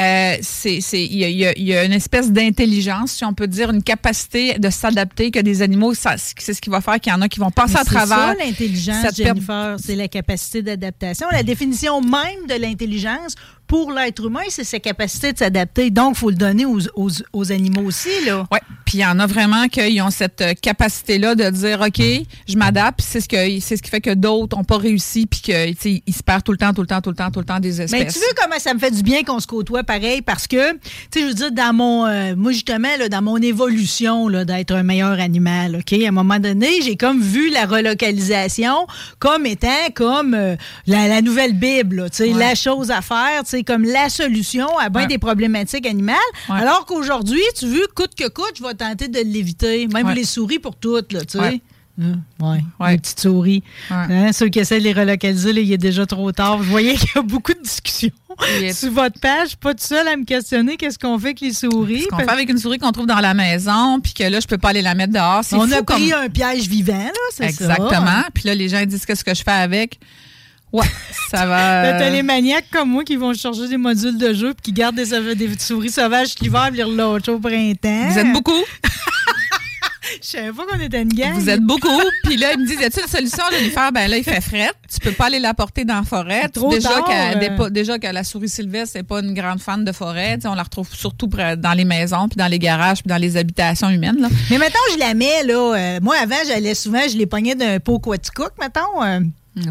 euh, 0.00 0.36
c'est 0.40 0.80
c'est 0.80 1.04
il 1.04 1.16
y 1.16 1.24
a, 1.46 1.52
y 1.58 1.62
y 1.62 1.74
une 1.74 1.92
espèce 1.92 2.32
d'intelligence, 2.32 3.12
si 3.12 3.24
on 3.24 3.34
peut 3.34 3.46
dire, 3.46 3.70
une 3.70 3.82
capacité 3.82 4.58
de 4.58 4.70
s'adapter 4.70 5.30
que 5.30 5.40
des 5.40 5.62
animaux, 5.62 5.94
ça, 5.94 6.14
c'est 6.16 6.54
ce 6.54 6.60
qui 6.60 6.70
va 6.70 6.80
faire 6.80 7.00
qu'il 7.00 7.12
y 7.12 7.14
en 7.14 7.20
a 7.20 7.28
qui 7.28 7.40
vont 7.40 7.50
passer 7.50 7.76
à 7.76 7.84
c'est 7.84 7.94
travers. 7.94 8.34
ça, 8.38 8.44
l'intelligence, 8.44 9.14
Jennifer. 9.16 9.76
C'est 9.78 9.96
la 9.96 10.08
capacité 10.08 10.62
d'adaptation. 10.62 11.26
La 11.30 11.42
définition 11.42 12.00
même 12.00 12.46
de 12.48 12.60
l'intelligence, 12.60 13.34
pour 13.74 13.90
l'être 13.90 14.24
humain, 14.24 14.44
c'est 14.50 14.62
sa 14.62 14.78
capacité 14.78 15.32
de 15.32 15.38
s'adapter. 15.38 15.90
Donc, 15.90 16.12
il 16.14 16.18
faut 16.20 16.30
le 16.30 16.36
donner 16.36 16.64
aux, 16.64 16.78
aux, 16.94 17.08
aux 17.32 17.50
animaux 17.50 17.82
aussi. 17.82 18.08
Oui, 18.28 18.58
puis 18.84 18.98
il 18.98 19.00
y 19.00 19.04
en 19.04 19.18
a 19.18 19.26
vraiment 19.26 19.66
qui 19.66 20.00
ont 20.00 20.10
cette 20.10 20.40
euh, 20.42 20.54
capacité-là 20.54 21.34
de 21.34 21.50
dire 21.50 21.80
OK, 21.80 22.00
je 22.48 22.56
m'adapte, 22.56 23.00
c'est 23.00 23.20
ce, 23.20 23.28
que, 23.28 23.36
ce 23.36 23.74
qui 23.74 23.90
fait 23.90 24.00
que 24.00 24.14
d'autres 24.14 24.56
n'ont 24.56 24.62
pas 24.62 24.78
réussi, 24.78 25.26
puis 25.26 25.40
qu'ils 25.40 25.74
se 26.14 26.22
perdent 26.22 26.44
tout 26.44 26.52
le 26.52 26.58
temps, 26.58 26.72
tout 26.72 26.82
le 26.82 26.86
temps, 26.86 27.00
tout 27.00 27.10
le 27.10 27.16
temps, 27.16 27.32
tout 27.32 27.40
le 27.40 27.46
temps 27.46 27.58
des 27.58 27.80
espèces. 27.80 28.00
Mais 28.00 28.06
tu 28.06 28.20
veux 28.20 28.34
comment 28.40 28.60
ça 28.60 28.74
me 28.74 28.78
fait 28.78 28.92
du 28.92 29.02
bien 29.02 29.24
qu'on 29.24 29.40
se 29.40 29.48
côtoie 29.48 29.82
pareil, 29.82 30.22
parce 30.22 30.46
que, 30.46 30.74
tu 30.74 30.78
sais, 31.12 31.20
je 31.22 31.26
veux 31.26 31.34
dire, 31.34 31.50
dans 31.50 31.74
mon, 31.74 32.06
euh, 32.06 32.36
moi 32.36 32.52
justement, 32.52 32.96
là, 32.96 33.08
dans 33.08 33.22
mon 33.22 33.38
évolution 33.38 34.30
d'être 34.30 34.72
un 34.72 34.84
meilleur 34.84 35.18
animal, 35.18 35.80
OK, 35.80 36.00
à 36.00 36.08
un 36.08 36.12
moment 36.12 36.38
donné, 36.38 36.80
j'ai 36.80 36.96
comme 36.96 37.20
vu 37.20 37.50
la 37.50 37.66
relocalisation 37.66 38.86
comme 39.18 39.46
étant 39.46 39.68
comme 39.96 40.34
euh, 40.34 40.54
la, 40.86 41.22
nouvelle 41.22 41.54
Bible, 41.54 42.08
tu 42.10 42.18
sais, 42.18 42.28
la 42.28 42.54
chose 42.54 42.92
à 42.92 43.02
faire, 43.02 43.42
tu 43.42 43.50
sais, 43.50 43.63
comme 43.64 43.84
la 43.84 44.08
solution 44.08 44.66
à 44.78 44.88
bien 44.88 45.06
des 45.06 45.18
problématiques 45.18 45.86
animales. 45.86 46.16
Alors 46.48 46.86
qu'aujourd'hui, 46.86 47.42
tu 47.58 47.66
veux, 47.66 47.86
coûte 47.94 48.14
que 48.16 48.28
coûte, 48.28 48.52
je 48.56 48.62
vais 48.62 48.74
tenter 48.74 49.08
de 49.08 49.20
l'éviter. 49.20 49.86
Même 49.88 50.10
les 50.10 50.24
souris 50.24 50.58
pour 50.58 50.76
toutes, 50.76 51.12
là, 51.12 51.20
tu 51.20 51.38
sais. 51.38 51.62
Hein? 52.00 52.18
Oui, 52.40 52.56
ouais. 52.80 52.92
les 52.92 52.98
petites 52.98 53.20
souris. 53.20 53.62
Hein, 53.88 54.32
ceux 54.32 54.48
qui 54.48 54.58
essaient 54.58 54.80
de 54.80 54.84
les 54.84 54.92
relocaliser, 54.92 55.50
il 55.50 55.72
est 55.72 55.78
déjà 55.78 56.04
trop 56.06 56.32
tard. 56.32 56.58
Vous 56.58 56.64
voyez 56.64 56.96
qu'il 56.96 57.10
y 57.14 57.18
a 57.18 57.22
beaucoup 57.22 57.52
de 57.52 57.62
discussions 57.62 58.10
sur 58.72 58.90
votre 58.90 59.20
page. 59.20 59.56
Pas 59.56 59.74
tout 59.74 59.84
seul 59.84 60.08
à 60.08 60.16
me 60.16 60.24
questionner 60.24 60.76
qu'est-ce 60.76 60.98
qu'on 60.98 61.18
fait 61.18 61.28
avec 61.28 61.40
les 61.40 61.52
souris? 61.52 62.02
Ce 62.02 62.08
qu'on 62.08 62.18
fait 62.18 62.28
avec 62.28 62.50
une 62.50 62.58
souris 62.58 62.78
qu'on 62.78 62.90
trouve 62.90 63.06
dans 63.06 63.20
la 63.20 63.34
maison, 63.34 64.00
puis 64.00 64.12
que 64.12 64.24
là, 64.24 64.40
je 64.40 64.46
peux 64.46 64.58
pas 64.58 64.70
aller 64.70 64.82
la 64.82 64.94
mettre 64.94 65.12
dehors. 65.12 65.42
On 65.52 65.70
a 65.70 65.82
pris 65.84 66.12
un 66.12 66.28
piège 66.28 66.68
vivant, 66.68 66.94
là, 66.94 67.10
c'est 67.30 67.52
ça. 67.52 67.74
Exactement. 67.74 68.22
Puis 68.34 68.44
là, 68.44 68.54
les 68.56 68.68
gens 68.68 68.84
disent 68.84 69.06
qu'est-ce 69.06 69.24
que 69.24 69.34
je 69.34 69.42
fais 69.42 69.52
avec? 69.52 70.00
Ouais, 70.74 70.86
ça 71.30 71.46
va. 71.46 71.92
T'as 71.98 72.10
les 72.10 72.24
maniaques 72.24 72.66
comme 72.72 72.90
moi 72.90 73.04
qui 73.04 73.14
vont 73.14 73.32
charger 73.32 73.68
des 73.68 73.76
modules 73.76 74.18
de 74.18 74.34
jeu 74.34 74.54
puis 74.54 74.62
qui 74.64 74.72
gardent 74.72 74.96
des, 74.96 75.34
des 75.36 75.58
souris 75.58 75.90
sauvages 75.90 76.34
l'hiver 76.40 76.66
et 76.72 76.76
les 76.76 76.82
relâchent 76.82 77.28
au 77.28 77.38
printemps. 77.38 78.08
Vous 78.10 78.18
êtes 78.18 78.32
beaucoup? 78.32 78.52
Je 80.22 80.28
savais 80.28 80.52
pas 80.52 80.64
qu'on 80.66 80.80
était 80.80 81.00
une 81.02 81.12
gang. 81.12 81.32
Vous 81.34 81.48
êtes 81.48 81.62
beaucoup. 81.62 81.88
Puis 82.24 82.36
là, 82.36 82.52
ils 82.54 82.60
me 82.60 82.66
disent, 82.66 82.80
y 82.80 82.84
a-t-il 82.84 83.02
une 83.02 83.08
solution? 83.08 83.44
De 83.52 83.62
lui 83.62 83.70
faire? 83.70 83.92
Ben 83.92 84.08
là, 84.10 84.18
il 84.18 84.24
fait 84.24 84.40
fret. 84.40 84.70
Tu 84.92 85.00
peux 85.00 85.12
pas 85.12 85.26
aller 85.26 85.38
la 85.38 85.54
porter 85.54 85.84
dans 85.84 85.96
la 85.96 86.02
forêt. 86.02 86.48
Trop 86.48 86.70
déjà, 86.70 87.04
euh. 87.08 87.70
déjà 87.70 87.98
que 87.98 88.06
la 88.06 88.24
souris 88.24 88.48
sylvestre, 88.48 88.94
c'est 88.94 89.02
pas 89.02 89.20
une 89.20 89.32
grande 89.32 89.60
fan 89.60 89.84
de 89.84 89.92
forêt. 89.92 90.38
on 90.44 90.54
la 90.54 90.62
retrouve 90.62 90.88
surtout 90.92 91.26
dans 91.26 91.72
les 91.76 91.84
maisons, 91.84 92.28
puis 92.28 92.36
dans 92.36 92.48
les 92.48 92.58
garages, 92.58 92.98
puis 93.02 93.08
dans 93.08 93.16
les 93.20 93.36
habitations 93.36 93.90
humaines. 93.90 94.20
Là. 94.20 94.28
Mais 94.50 94.58
maintenant, 94.58 94.80
je 94.92 94.98
la 94.98 95.14
mets, 95.14 95.42
là. 95.44 95.74
euh, 95.74 96.00
moi, 96.02 96.16
avant, 96.22 96.36
j'allais 96.46 96.74
souvent, 96.74 97.00
je 97.08 97.16
les 97.16 97.26
pognais 97.26 97.54
d'un 97.54 97.78
pot 97.80 97.98
quaticook, 97.98 98.52
mettons. 98.60 99.02
euh, 99.02 99.20
Tu 99.56 99.70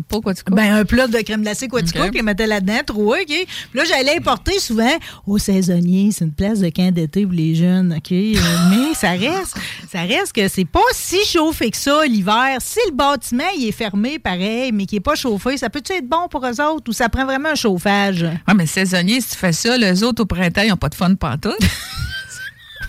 ben, 0.51 0.75
un 0.75 0.85
plat 0.85 1.07
de 1.07 1.17
crème 1.17 1.41
glacée 1.41 1.67
Quaticook, 1.67 2.03
Ok. 2.03 2.09
je 2.13 2.17
les 2.17 2.21
mettais 2.21 2.47
là-dedans, 2.47 2.79
trois, 2.85 3.17
OK? 3.17 3.25
Puis 3.27 3.47
là, 3.73 3.83
j'allais 3.85 4.19
porter 4.21 4.57
souvent 4.59 4.95
au 5.27 5.37
saisonnier. 5.37 6.09
C'est 6.13 6.23
une 6.23 6.31
place 6.33 6.59
de 6.59 6.69
camp 6.69 6.91
d'été 6.93 7.23
pour 7.23 7.33
les 7.33 7.53
jeunes, 7.53 7.93
OK? 7.97 8.11
Euh, 8.11 8.33
Mais 8.69 8.93
ça 8.93 9.11
reste, 9.11 9.57
ça 9.91 10.01
reste 10.03 10.31
que 10.33 10.47
c'est 10.47 10.63
pas 10.65 10.79
si 10.93 11.17
chauffé 11.25 11.69
que 11.69 11.77
ça 11.77 12.05
l'hiver. 12.05 12.57
Si 12.61 12.79
le 12.89 12.95
bâtiment, 12.95 13.43
il 13.57 13.67
est 13.67 13.71
fermé, 13.73 14.19
pareil, 14.19 14.71
mais 14.71 14.85
qu'il 14.85 14.95
n'est 14.97 15.01
pas 15.01 15.15
chauffé, 15.15 15.57
ça 15.57 15.69
peut-tu 15.69 15.91
être 15.93 16.07
bon 16.07 16.27
pour 16.29 16.45
eux 16.45 16.61
autres 16.61 16.89
ou 16.89 16.93
ça 16.93 17.09
prend 17.09 17.25
vraiment 17.25 17.49
un 17.49 17.55
chauffage? 17.55 18.23
Ouais, 18.23 18.53
mais 18.55 18.65
saisonnier, 18.65 19.19
si 19.19 19.31
tu 19.31 19.35
fais 19.37 19.53
ça, 19.53 19.77
les 19.77 20.01
autres 20.03 20.23
au 20.23 20.25
printemps, 20.25 20.61
ils 20.61 20.69
n'ont 20.69 20.77
pas 20.77 20.89
de 20.89 20.95
fun 20.95 21.13
pantoute. 21.15 21.57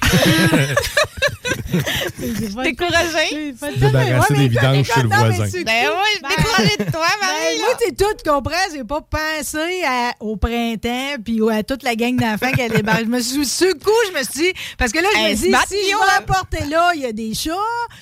Découragé? 2.63 3.53
Débarrasser 3.77 4.35
des 4.35 4.49
vidanges 4.49 4.87
chez 4.87 5.03
le 5.03 5.09
voisin. 5.09 5.47
Ben 5.65 5.91
oui, 5.91 6.29
découragée 6.29 6.77
de 6.79 6.91
toi, 6.91 7.07
Ben, 7.21 7.27
Marie. 7.27 7.59
moi, 7.59 7.75
tu 7.79 7.85
sais, 7.87 7.93
tout, 7.93 8.15
tu 8.23 8.31
comprends? 8.31 8.55
J'ai 8.73 8.85
pas 8.85 9.01
pensé 9.01 9.83
à- 9.87 10.13
au 10.21 10.37
printemps 10.37 11.17
puis 11.25 11.41
à 11.51 11.63
toute 11.63 11.83
la 11.83 11.95
gang 11.97 12.17
d'enfants 12.17 12.53
qui 12.53 12.63
allait. 12.63 12.79
Je 12.79 13.05
me 13.07 13.21
suis, 13.21 13.75
coup, 13.75 13.91
je 14.13 14.19
me 14.19 14.23
suis 14.25 14.43
dit, 14.43 14.53
parce 14.79 14.93
que 14.93 14.99
là, 14.99 15.09
je 15.15 15.19
Hey, 15.19 15.31
me 15.33 15.37
dis, 15.37 15.53
si 15.69 15.77
je 15.77 15.83
Guillaume. 15.85 16.01
vais 16.01 16.17
apporter 16.19 16.65
là, 16.67 16.93
il 16.95 17.03
y 17.03 17.07
a 17.07 17.13
des 17.13 17.35
chats, 17.35 17.53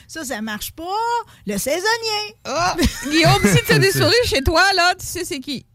ça, 0.07 0.25
ça 0.25 0.41
marche 0.41 0.73
pas. 0.73 0.85
Le 1.47 1.59
saisonnier. 1.59 2.37
Ah, 2.45 2.77
Guillaume, 3.11 3.43
si 3.45 3.63
tu 3.65 3.73
as 3.73 3.79
des 3.79 3.93
souris 3.93 4.15
chez 4.27 4.43
toi, 4.43 4.63
là, 4.77 4.95
tu 4.99 5.07
sais 5.07 5.25
c'est 5.25 5.41
qui? 5.41 5.67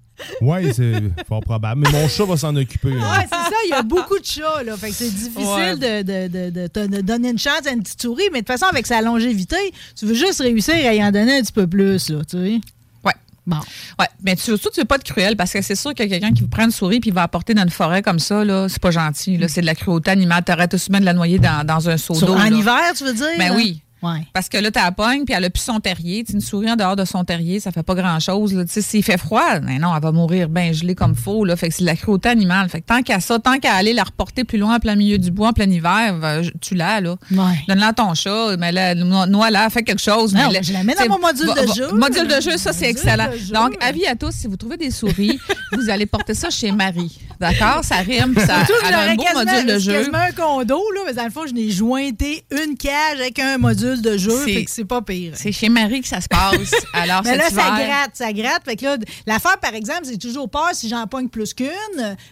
Oui, 0.41 0.73
c'est 0.73 0.93
fort 1.27 1.41
probable. 1.41 1.81
Mais 1.81 1.91
mon 1.91 2.07
chat 2.07 2.25
va 2.25 2.37
s'en 2.37 2.55
occuper. 2.55 2.89
là. 2.89 2.95
Ouais, 3.11 3.25
c'est 3.31 3.35
ça, 3.35 3.55
il 3.65 3.69
y 3.69 3.73
a 3.73 3.83
beaucoup 3.83 4.17
de 4.17 4.25
chats, 4.25 4.63
là. 4.63 4.75
Fait 4.77 4.89
que 4.89 4.95
c'est 4.95 5.09
difficile 5.13 5.45
Ouais. 5.45 5.75
de, 5.75 6.01
de, 6.01 6.27
de, 6.27 6.49
de 6.61 6.67
te 6.67 6.87
de 6.87 7.01
donner 7.01 7.29
une 7.29 7.37
chance 7.39 7.65
à 7.67 7.71
une 7.71 7.83
petite 7.83 8.01
souris, 8.01 8.23
mais 8.33 8.41
de 8.41 8.45
toute 8.47 8.57
façon, 8.57 8.65
avec 8.71 8.87
sa 8.87 9.01
longévité, 9.01 9.57
tu 9.97 10.05
veux 10.05 10.13
juste 10.15 10.39
réussir 10.41 10.73
à 10.73 10.93
y 10.93 11.03
en 11.03 11.11
donner 11.11 11.37
un 11.37 11.41
petit 11.41 11.51
peu 11.53 11.67
plus, 11.67 12.09
là, 12.09 12.19
tu 12.29 12.37
sais. 12.37 12.61
Ouais. 13.03 13.13
Bon. 13.45 13.57
Ouais, 13.99 14.07
mais 14.23 14.35
tu 14.35 14.41
surtout, 14.43 14.69
tu 14.73 14.79
veux 14.81 14.85
pas 14.85 14.95
être 14.95 15.03
cruel 15.03 15.37
parce 15.37 15.53
que 15.53 15.61
c'est 15.61 15.75
sûr 15.75 15.91
que 15.93 16.03
quelqu'un 16.03 16.31
qui 16.33 16.43
prend 16.43 16.65
une 16.65 16.71
souris 16.71 16.99
puis 16.99 17.11
va 17.11 17.21
apporter 17.23 17.53
dans 17.53 17.63
une 17.63 17.69
forêt 17.69 18.01
comme 18.01 18.19
ça, 18.19 18.43
là, 18.43 18.67
c'est 18.69 18.81
pas 18.81 18.91
gentil. 18.91 19.37
Là, 19.37 19.47
c'est 19.47 19.61
de 19.61 19.65
la 19.65 19.75
cruauté 19.75 20.11
animale. 20.11 20.43
T'arrêtes 20.43 20.73
aussi 20.73 20.89
bien 20.89 20.99
de 20.99 21.05
la 21.05 21.13
noyer 21.13 21.39
dans, 21.39 21.65
dans 21.65 21.89
un 21.89 21.97
seau 21.97 22.13
d'eau. 22.19 22.33
en 22.33 22.37
là. 22.43 22.47
hiver, 22.49 22.81
tu 22.97 23.03
veux 23.05 23.13
dire? 23.13 23.27
Ben 23.37 23.49
là? 23.49 23.55
oui. 23.55 23.81
Ouais. 24.03 24.27
Parce 24.33 24.47
que 24.49 24.57
là, 24.57 24.69
t'as 24.69 24.83
la 24.83 24.91
pogne, 24.91 25.25
puis 25.25 25.33
elle 25.35 25.45
a 25.45 25.49
plus 25.49 25.63
son 25.63 25.79
terrier. 25.79 26.23
Tu 26.23 26.33
une 26.33 26.41
souris 26.41 26.69
en 26.71 26.75
dehors 26.75 26.95
de 26.95 27.03
son 27.05 27.23
terrier, 27.23 27.59
ça 27.59 27.71
fait 27.71 27.81
pas 27.83 27.95
grand-chose. 27.95 28.53
là. 28.53 28.63
Tu 28.65 28.71
sais, 28.73 28.81
s'il 28.81 29.03
fait 29.03 29.17
froid, 29.17 29.59
ben 29.59 29.79
non, 29.79 29.95
elle 29.95 30.01
va 30.03 30.11
mourir 30.11 30.49
bien 30.49 30.71
gelée 30.71 30.93
comme 30.95 31.15
faux. 31.15 31.45
Là. 31.45 31.55
Fait 31.55 31.69
que 31.69 31.73
c'est 31.75 31.81
de 31.81 31.87
la 31.87 31.95
cruauté 31.95 32.29
animale. 32.29 32.69
Fait 32.69 32.81
que 32.81 32.85
tant 32.85 33.01
qu'à 33.01 33.19
ça, 33.19 33.39
tant 33.39 33.57
qu'à 33.57 33.73
aller 33.73 33.93
la 33.93 34.03
reporter 34.03 34.43
plus 34.43 34.57
loin 34.59 34.75
en 34.75 34.79
plein 34.79 34.95
milieu 34.95 35.17
du 35.17 35.31
bois, 35.31 35.49
en 35.49 35.53
plein 35.53 35.69
hiver, 35.69 36.15
tu 36.61 36.75
l'as, 36.75 37.01
là. 37.01 37.15
Ouais. 37.31 37.37
Donne-la 37.67 37.87
à 37.87 37.93
ton 37.93 38.13
chat, 38.13 38.55
mais 38.57 38.71
là, 38.71 38.93
no- 38.93 39.25
noie-la, 39.25 39.69
fais 39.69 39.83
quelque 39.83 40.01
chose. 40.01 40.33
Non, 40.33 40.49
mais 40.51 40.61
je 40.61 40.73
la 40.73 40.83
mets 40.83 40.93
dans 40.95 41.07
mon 41.09 41.19
module 41.19 41.47
de 41.47 41.73
jeu. 41.73 41.91
Module 41.93 42.27
de 42.27 42.39
jeu, 42.41 42.57
ça, 42.57 42.73
c'est 42.73 42.89
excellent. 42.89 43.29
Donc, 43.53 43.75
avis 43.83 44.05
à 44.05 44.15
tous, 44.15 44.31
si 44.31 44.47
vous 44.47 44.57
trouvez 44.57 44.77
des 44.77 44.91
souris, 44.91 45.39
vous 45.73 45.89
allez 45.89 46.05
porter 46.05 46.33
ça 46.33 46.49
chez 46.49 46.71
Marie. 46.71 47.17
D'accord? 47.39 47.81
Ça 47.83 47.97
rime, 47.97 48.33
ça, 48.35 48.57
elle 48.87 48.93
a 48.93 48.99
un 49.11 49.15
beau 49.15 49.23
module 49.33 49.65
de 49.65 49.79
jeu. 49.79 49.93
quasiment 49.93 50.17
un 50.17 50.31
condo, 50.31 50.81
là, 50.95 51.01
mais 51.07 51.13
dans 51.13 51.23
le 51.25 51.29
fond, 51.31 51.45
je 51.47 51.53
n'ai 51.53 51.69
jointé 51.69 52.43
une 52.51 52.75
cage 52.75 53.19
avec 53.19 53.37
un 53.39 53.57
module 53.57 53.86
de 53.95 54.17
jeu, 54.17 54.31
C'est- 54.45 54.53
fait 54.53 54.65
que 54.65 54.71
c'est 54.71 54.85
pas 54.85 55.01
pire. 55.01 55.33
C'est 55.35 55.51
chez 55.51 55.69
Marie 55.69 56.01
que 56.01 56.07
ça 56.07 56.21
se 56.21 56.27
passe. 56.27 56.73
Alors, 56.93 57.21
Mais 57.23 57.37
là, 57.37 57.49
ça 57.49 57.69
gratte, 57.69 58.11
ça 58.13 58.33
gratte. 58.33 58.63
Fait 58.65 58.75
que 58.75 58.85
là, 58.85 58.97
l'affaire, 59.25 59.57
par 59.59 59.73
exemple, 59.73 60.01
c'est 60.03 60.17
toujours 60.17 60.49
peur 60.49 60.69
si 60.73 60.89
j'en 60.89 61.05
pogne 61.07 61.29
plus 61.29 61.53
qu'une. 61.53 61.67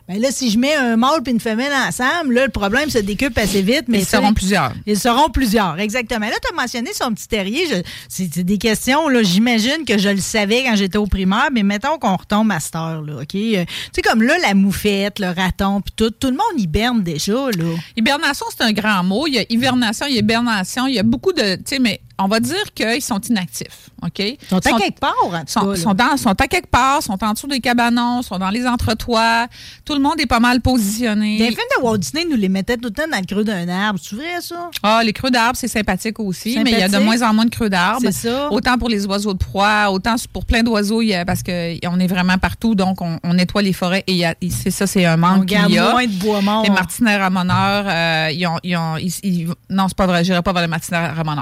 Ben 0.07 0.19
là, 0.19 0.29
si 0.31 0.49
je 0.51 0.57
mets 0.57 0.75
un 0.75 0.97
mâle 0.97 1.21
et 1.25 1.29
une 1.29 1.39
femelle 1.39 1.71
ensemble, 1.87 2.33
là, 2.33 2.45
le 2.45 2.51
problème 2.51 2.89
se 2.89 2.97
décupe 2.99 3.37
assez 3.37 3.61
vite. 3.61 3.85
Mais 3.87 3.99
Ils 3.99 4.05
seront 4.05 4.33
plusieurs. 4.33 4.73
Ils 4.85 4.99
seront 4.99 5.29
plusieurs, 5.29 5.79
exactement. 5.79 6.25
Là, 6.27 6.35
tu 6.41 6.53
as 6.53 6.55
mentionné 6.61 6.91
son 6.93 7.13
petit 7.13 7.27
terrier. 7.27 7.65
Je- 7.69 7.81
C'est 8.09 8.29
c'est 8.33 8.43
des 8.43 8.57
questions, 8.57 9.07
là, 9.07 9.23
j'imagine 9.23 9.85
que 9.87 9.97
je 9.97 10.09
le 10.09 10.17
savais 10.19 10.63
quand 10.63 10.75
j'étais 10.75 10.97
au 10.97 11.07
primaire, 11.07 11.49
mais 11.51 11.63
mettons 11.63 11.97
qu'on 11.97 12.15
retombe 12.15 12.51
à 12.51 12.59
cette 12.59 12.75
heure, 12.75 13.01
là, 13.01 13.21
OK? 13.21 13.35
Euh, 13.35 13.63
Tu 13.65 13.67
sais, 13.95 14.01
comme 14.01 14.21
là, 14.23 14.37
la 14.39 14.53
moufette, 14.53 15.19
le 15.19 15.27
raton, 15.27 15.81
puis 15.81 15.93
tout, 15.95 16.09
tout 16.11 16.27
le 16.27 16.33
monde 16.33 16.59
hiberne 16.59 17.03
déjà, 17.03 17.33
là. 17.33 17.75
Hibernation, 17.95 18.45
c'est 18.55 18.63
un 18.63 18.71
grand 18.71 19.03
mot. 19.03 19.27
Il 19.27 19.35
y 19.35 19.39
a 19.39 19.45
hibernation, 19.49 20.05
il 20.07 20.13
y 20.13 20.17
a 20.17 20.19
hibernation. 20.19 20.87
Il 20.87 20.95
y 20.95 20.99
a 20.99 21.03
beaucoup 21.03 21.33
de. 21.33 21.41
Tu 21.57 21.61
sais, 21.65 21.79
mais 21.79 22.01
on 22.17 22.27
va 22.27 22.39
dire 22.39 22.73
qu'ils 22.73 23.01
sont 23.01 23.19
inactifs. 23.19 23.89
OK? 24.01 24.19
Ils 24.19 24.37
sont 24.49 24.57
à 24.57 24.79
quelque 24.79 24.99
part, 24.99 25.13
en 25.23 25.29
tout 25.39 25.43
sont, 25.47 25.71
cas, 25.71 25.75
sont 25.75 25.93
dans- 25.93 26.15
sont 26.17 26.29
à 26.41 26.47
quelque 26.47 26.67
part, 26.69 27.01
sont 27.03 27.21
en 27.21 27.33
dessous 27.33 27.47
des 27.47 27.59
cabanons, 27.59 28.21
sont 28.21 28.37
dans 28.37 28.49
les 28.51 28.65
entretoits. 28.65 29.47
Tout 29.83 29.93
le 29.95 29.99
monde 29.99 30.19
est 30.21 30.25
pas 30.25 30.39
mal 30.39 30.61
positionné. 30.61 31.37
Les 31.39 31.47
films 31.47 31.57
de 31.77 31.83
Walt 31.83 31.97
Disney 31.97 32.25
nous 32.29 32.37
les 32.37 32.47
mettaient 32.49 32.77
tout 32.77 32.85
le 32.89 32.91
temps 32.91 33.07
dans 33.11 33.17
le 33.19 33.25
creux 33.25 33.43
d'un 33.43 33.67
arbre. 33.67 33.99
C'est 34.01 34.15
vrai, 34.15 34.39
ça? 34.41 34.69
Ah, 34.83 35.01
les 35.03 35.11
creux 35.13 35.31
d'arbres, 35.31 35.57
c'est 35.57 35.67
sympathique 35.67 36.19
aussi, 36.19 36.57
mais 36.63 36.71
il 36.71 36.79
y 36.79 36.83
a 36.83 36.87
de 36.89 36.97
moins 36.99 37.21
en 37.21 37.33
moins 37.33 37.45
de 37.45 37.49
creux 37.49 37.69
d'arbres. 37.69 37.99
C'est 38.03 38.11
ça. 38.29 38.49
Autant 38.51 38.77
pour 38.77 38.87
les 38.89 39.05
oiseaux 39.05 39.33
de 39.33 39.39
proie, 39.39 39.89
autant 39.91 40.15
pour 40.31 40.45
plein 40.45 40.63
d'oiseaux, 40.63 41.01
parce 41.27 41.43
qu'on 41.43 41.51
est 41.99 42.07
vraiment 42.07 42.37
partout, 42.37 42.75
donc 42.75 43.01
on, 43.01 43.19
on 43.23 43.33
nettoie 43.33 43.61
les 43.61 43.73
forêts 43.73 44.03
et 44.07 44.11
il 44.13 44.17
y 44.17 44.25
a- 44.25 44.35
et 44.41 44.49
c'est 44.51 44.71
ça, 44.71 44.87
c'est 44.87 45.05
un 45.05 45.15
On 45.15 45.17
manque 45.17 45.45
garde 45.45 45.65
qu'il 45.67 45.75
y 45.75 45.79
a. 45.79 45.91
moins 45.91 46.05
de 46.05 46.11
bois 46.13 46.41
mort. 46.41 46.63
Les 46.63 46.69
martinets 46.69 47.17
ramoneurs, 47.17 47.85
euh, 47.87 48.29
ils 48.31 48.45
ont, 48.47 48.57
ils 48.63 48.77
ont- 48.77 48.97
ils- 48.97 49.13
ils- 49.23 49.47
non, 49.69 49.87
c'est 49.89 49.97
pas 49.97 50.07
vrai, 50.07 50.23
j'irai 50.23 50.41
pas 50.41 50.53
vers 50.53 50.61
les 50.61 50.67
martinets 50.69 51.07
ramoneurs. 51.07 51.34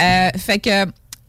Euh, 0.00 0.30
fait 0.38 0.58
que, 0.58 0.86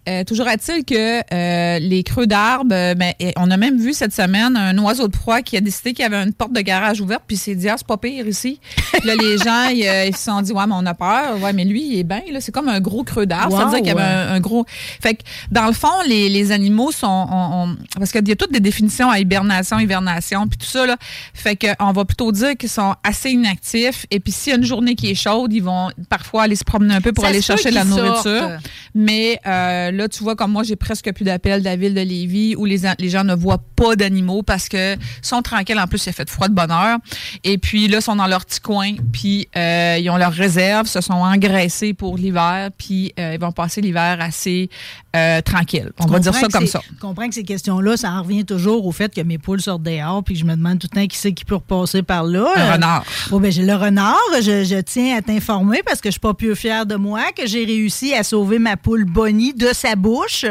euh, 0.10 0.24
toujours 0.24 0.48
est-il 0.50 0.83
que 0.86 1.22
euh, 1.33 1.79
les 1.79 2.03
creux 2.03 2.27
d'arbres, 2.27 2.74
euh, 2.74 2.93
ben, 2.95 3.13
on 3.38 3.50
a 3.51 3.57
même 3.57 3.77
vu 3.79 3.93
cette 3.93 4.13
semaine 4.13 4.55
un 4.57 4.77
oiseau 4.79 5.07
de 5.07 5.12
proie 5.15 5.41
qui 5.41 5.57
a 5.57 5.62
décidé 5.62 5.93
qu'il 5.93 6.03
y 6.03 6.05
avait 6.05 6.17
une 6.24 6.33
porte 6.33 6.53
de 6.53 6.62
garage 6.62 7.01
ouverte, 7.01 7.24
puis 7.27 7.38
s'est 7.38 7.55
dit, 7.55 7.69
ah, 7.69 7.75
c'est 7.77 7.88
pas 7.88 7.98
pire 7.98 8.27
ici. 8.27 8.60
là, 9.03 9.15
les 9.15 9.38
gens, 9.38 9.69
ils, 9.69 9.88
euh, 9.88 10.05
ils 10.05 10.15
se 10.15 10.24
sont 10.24 10.41
dit, 10.41 10.51
ouais, 10.51 10.65
mais 10.67 10.75
on 10.77 10.86
a 10.86 10.93
peur. 10.93 11.41
Ouais, 11.41 11.53
mais 11.53 11.65
lui, 11.65 11.83
il 11.86 12.00
est 12.00 12.03
bien, 12.03 12.22
là. 12.31 12.41
C'est 12.41 12.51
comme 12.51 12.69
un 12.69 12.79
gros 12.79 13.03
creux 13.03 13.25
d'arbre. 13.25 13.51
Ça 13.57 13.65
veut 13.65 13.65
Wow, 13.65 13.69
dire 13.72 13.79
qu'il 13.79 13.88
y 13.88 13.91
avait 13.91 14.01
un, 14.03 14.33
un 14.33 14.39
gros. 14.39 14.65
Fait 15.01 15.15
que, 15.15 15.24
dans 15.51 15.67
le 15.67 15.74
fond, 15.74 15.88
les, 16.07 16.29
les 16.29 16.51
animaux 16.51 16.91
sont. 16.91 17.07
on- 17.07 17.63
on- 17.69 17.75
parce 17.98 18.12
qu'il 18.12 18.27
y 18.27 18.31
a 18.31 18.36
toutes 18.36 18.51
des 18.51 18.60
définitions 18.60 19.10
à 19.10 19.19
hibernation, 19.19 19.79
hivernation, 19.79 20.48
puis 20.48 20.57
tout 20.57 20.65
ça, 20.67 20.86
là. 20.86 20.98
Fait 21.33 21.55
que, 21.55 21.67
on 21.79 21.91
va 21.91 22.05
plutôt 22.05 22.31
dire 22.31 22.55
qu'ils 22.57 22.69
sont 22.69 22.95
assez 23.03 23.31
inactifs. 23.31 24.05
Et 24.12 24.19
puis, 24.19 24.31
s'il 24.31 24.51
y 24.51 24.55
a 24.55 24.57
une 24.57 24.65
journée 24.65 24.95
qui 24.95 25.10
est 25.12 25.15
chaude, 25.15 25.53
ils 25.53 25.63
vont 25.63 25.89
parfois 26.10 26.43
aller 26.43 26.55
se 26.55 26.63
promener 26.63 26.93
un 26.95 27.01
peu 27.01 27.12
pour 27.13 27.24
Ça 27.24 27.29
aller 27.29 27.41
chercher 27.41 27.69
de 27.69 27.75
la 27.75 27.86
nourriture. 27.86 28.22
sortent. 28.22 28.63
Mais 28.95 29.39
euh, 29.45 29.91
là, 29.93 30.07
tu 30.07 30.23
vois, 30.23 30.35
comme 30.35 30.51
moi, 30.51 30.63
j'ai 30.63 30.75
presque 30.75 31.12
plus 31.13 31.23
d'appels 31.23 31.59
de 31.59 31.65
la 31.65 31.75
ville 31.75 31.93
de 31.93 32.01
Lévis 32.01 32.55
où 32.55 32.65
les, 32.65 32.79
gens 33.09 33.23
ne 33.23 33.35
voient 33.35 33.63
pas 33.75 33.95
d'animaux 33.95 34.43
parce 34.43 34.69
que 34.69 34.95
sont 35.21 35.41
tranquilles. 35.41 35.79
En 35.79 35.88
plus, 35.88 36.05
il 36.05 36.13
fait 36.13 36.29
froid 36.29 36.47
de 36.47 36.53
bonne 36.53 36.71
heure. 36.71 36.97
Et 37.43 37.57
puis 37.57 37.88
là, 37.88 38.00
ils 38.00 38.01
sont 38.01 38.15
dans 38.15 38.27
leur 38.27 38.45
petit 38.45 38.59
coin, 38.59 38.93
puis 39.12 39.47
euh, 39.55 39.97
ils 40.00 40.09
ont 40.09 40.17
leurs 40.17 40.33
réserves, 40.33 40.88
se 40.88 41.01
sont 41.01 41.13
engraissés 41.13 41.93
pour 41.93 42.17
l'hiver, 42.17 42.69
puis 42.77 43.13
euh, 43.19 43.33
ils 43.35 43.39
vont 43.39 43.51
passer 43.51 43.81
l'hiver 43.81 44.17
assez 44.19 44.69
euh, 45.15 45.41
tranquille. 45.41 45.91
On 46.00 46.05
va 46.08 46.20
dire 46.20 46.34
ça 46.34 46.48
comme 46.48 46.67
ça. 46.67 46.82
Je 46.91 47.00
comprends 47.00 47.27
que 47.27 47.36
ces 47.36 47.43
questions-là, 47.43 47.98
ça 47.98 48.12
en 48.12 48.24
revient 48.24 48.46
toujours 48.46 48.86
au 48.86 48.91
fait 48.91 49.13
que 49.13 49.22
mes 49.22 49.38
poules 49.38 49.62
sortent 49.62 49.84
dehors, 49.84 50.24
puis 50.24 50.36
je 50.36 50.43
me 50.46 50.55
demande 50.55 50.79
tout 50.79 50.88
le 50.91 51.01
temps 51.01 51.08
qui 51.08 51.17
c'est 51.17 51.34
qui 51.34 51.46
peut 51.46 51.55
repasser 51.55 52.01
par 52.03 52.24
là. 52.24 52.48
Un 52.55 52.60
Euh, 52.62 52.74
renard. 52.74 53.05
Bon, 53.29 53.39
ben, 53.39 53.51
j'ai 53.51 53.63
le 53.63 53.75
renard. 53.75 54.17
Je, 54.41 54.63
je 54.63 54.79
tiens 54.82 55.17
à 55.17 55.22
t'informer 55.22 55.82
parce 55.86 56.01
que 56.01 56.10
je 56.10 56.13
suis 56.13 56.20
pas 56.20 56.34
plus 56.34 56.55
fière 56.55 56.86
de 56.86 56.96
moi 56.96 57.32
que 57.36 57.46
j'ai 57.48 57.63
réussi 57.65 58.13
à 58.13 58.24
sauver 58.24 58.60
ma 58.60 58.77
poule 58.77 59.05
Bonnie 59.05 59.53
de 59.53 59.70
sa 59.74 59.96
bouche. 59.96 60.46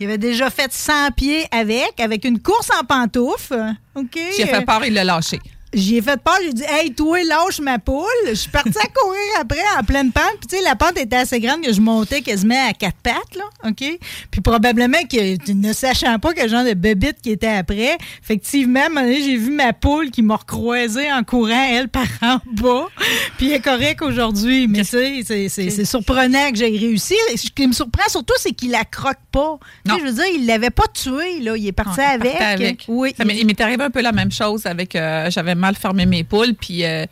Il 0.00 0.06
avait 0.06 0.18
déjà 0.18 0.50
fait 0.50 0.72
100 0.72 1.10
pieds 1.16 1.44
avec, 1.50 2.00
avec 2.00 2.24
une 2.24 2.38
course 2.40 2.70
en 2.80 2.84
pantoufles. 2.84 3.74
OK? 3.94 4.18
J'ai 4.36 4.46
fait 4.46 4.64
peur, 4.64 4.80
il 4.86 4.94
l'a 4.94 5.04
lâché. 5.04 5.38
J'y 5.74 5.96
ai 5.98 6.02
fait 6.02 6.18
peur, 6.22 6.34
j'ai 6.42 6.52
dit 6.52 6.62
Hey, 6.66 6.92
toi, 6.94 7.18
lâche 7.24 7.60
ma 7.60 7.78
poule. 7.78 8.06
Je 8.28 8.34
suis 8.34 8.50
partie 8.50 8.70
à 8.78 8.86
courir 8.94 9.20
après 9.40 9.60
en 9.78 9.82
pleine 9.84 10.10
pente. 10.12 10.24
Puis, 10.40 10.48
tu 10.48 10.56
sais, 10.56 10.62
la 10.62 10.76
pente 10.76 10.96
était 10.98 11.16
assez 11.16 11.40
grande 11.40 11.60
que 11.62 11.72
je 11.72 11.80
montais 11.80 12.22
quasiment 12.22 12.68
à 12.68 12.72
quatre 12.72 12.96
pattes, 13.02 13.34
là. 13.36 13.44
OK? 13.68 13.84
Puis, 14.30 14.40
probablement 14.40 14.98
que, 15.10 15.52
ne 15.52 15.72
sachant 15.72 16.18
pas 16.18 16.32
quel 16.32 16.48
genre 16.48 16.64
de 16.64 16.72
bébite 16.74 17.20
qui 17.22 17.30
était 17.32 17.46
après, 17.48 17.98
effectivement, 18.22 18.80
à 18.80 18.86
un 18.86 18.88
moment 18.88 19.00
donné, 19.02 19.22
j'ai 19.22 19.36
vu 19.36 19.50
ma 19.50 19.72
poule 19.74 20.10
qui 20.10 20.22
m'a 20.22 20.36
recroisée 20.36 21.12
en 21.12 21.22
courant, 21.22 21.68
elle, 21.70 21.88
par 21.88 22.06
en 22.22 22.38
bas. 22.52 22.86
Puis, 23.36 23.48
elle 23.50 23.56
est 23.56 23.60
correcte 23.60 24.00
aujourd'hui. 24.02 24.68
Mais, 24.68 24.84
tu 24.84 25.22
sais, 25.22 25.48
c'est- 25.48 25.84
surprenant 25.84 26.50
que 26.50 26.56
j'ai 26.56 26.66
réussi. 26.68 27.14
Ce 27.36 27.50
qui 27.50 27.66
me 27.66 27.72
surprend 27.72 28.08
surtout, 28.08 28.34
c'est 28.38 28.52
qu'il 28.52 28.70
la 28.70 28.84
croque 28.84 29.18
pas. 29.32 29.58
Non. 29.86 29.96
je 29.98 30.04
veux 30.04 30.12
dire, 30.12 30.24
il 30.34 30.46
l'avait 30.46 30.70
pas 30.70 30.86
tué, 30.94 31.40
là. 31.40 31.56
Il 31.56 31.66
est 31.66 31.72
parti 31.72 32.00
avec. 32.00 32.84
Oui. 32.88 33.14
Ça 33.16 33.24
il 33.24 33.46
m'est 33.46 33.60
arrivé 33.60 33.84
un 33.84 33.90
peu 33.90 34.00
la 34.00 34.12
même 34.12 34.32
chose 34.32 34.64
avec. 34.66 34.96
euh, 34.96 35.30
J'avais 35.30 35.54
mal 35.58 35.74
fermé 35.74 36.06
mes 36.06 36.24
poules, 36.24 36.54
puis 36.54 36.84
euh, 36.84 37.04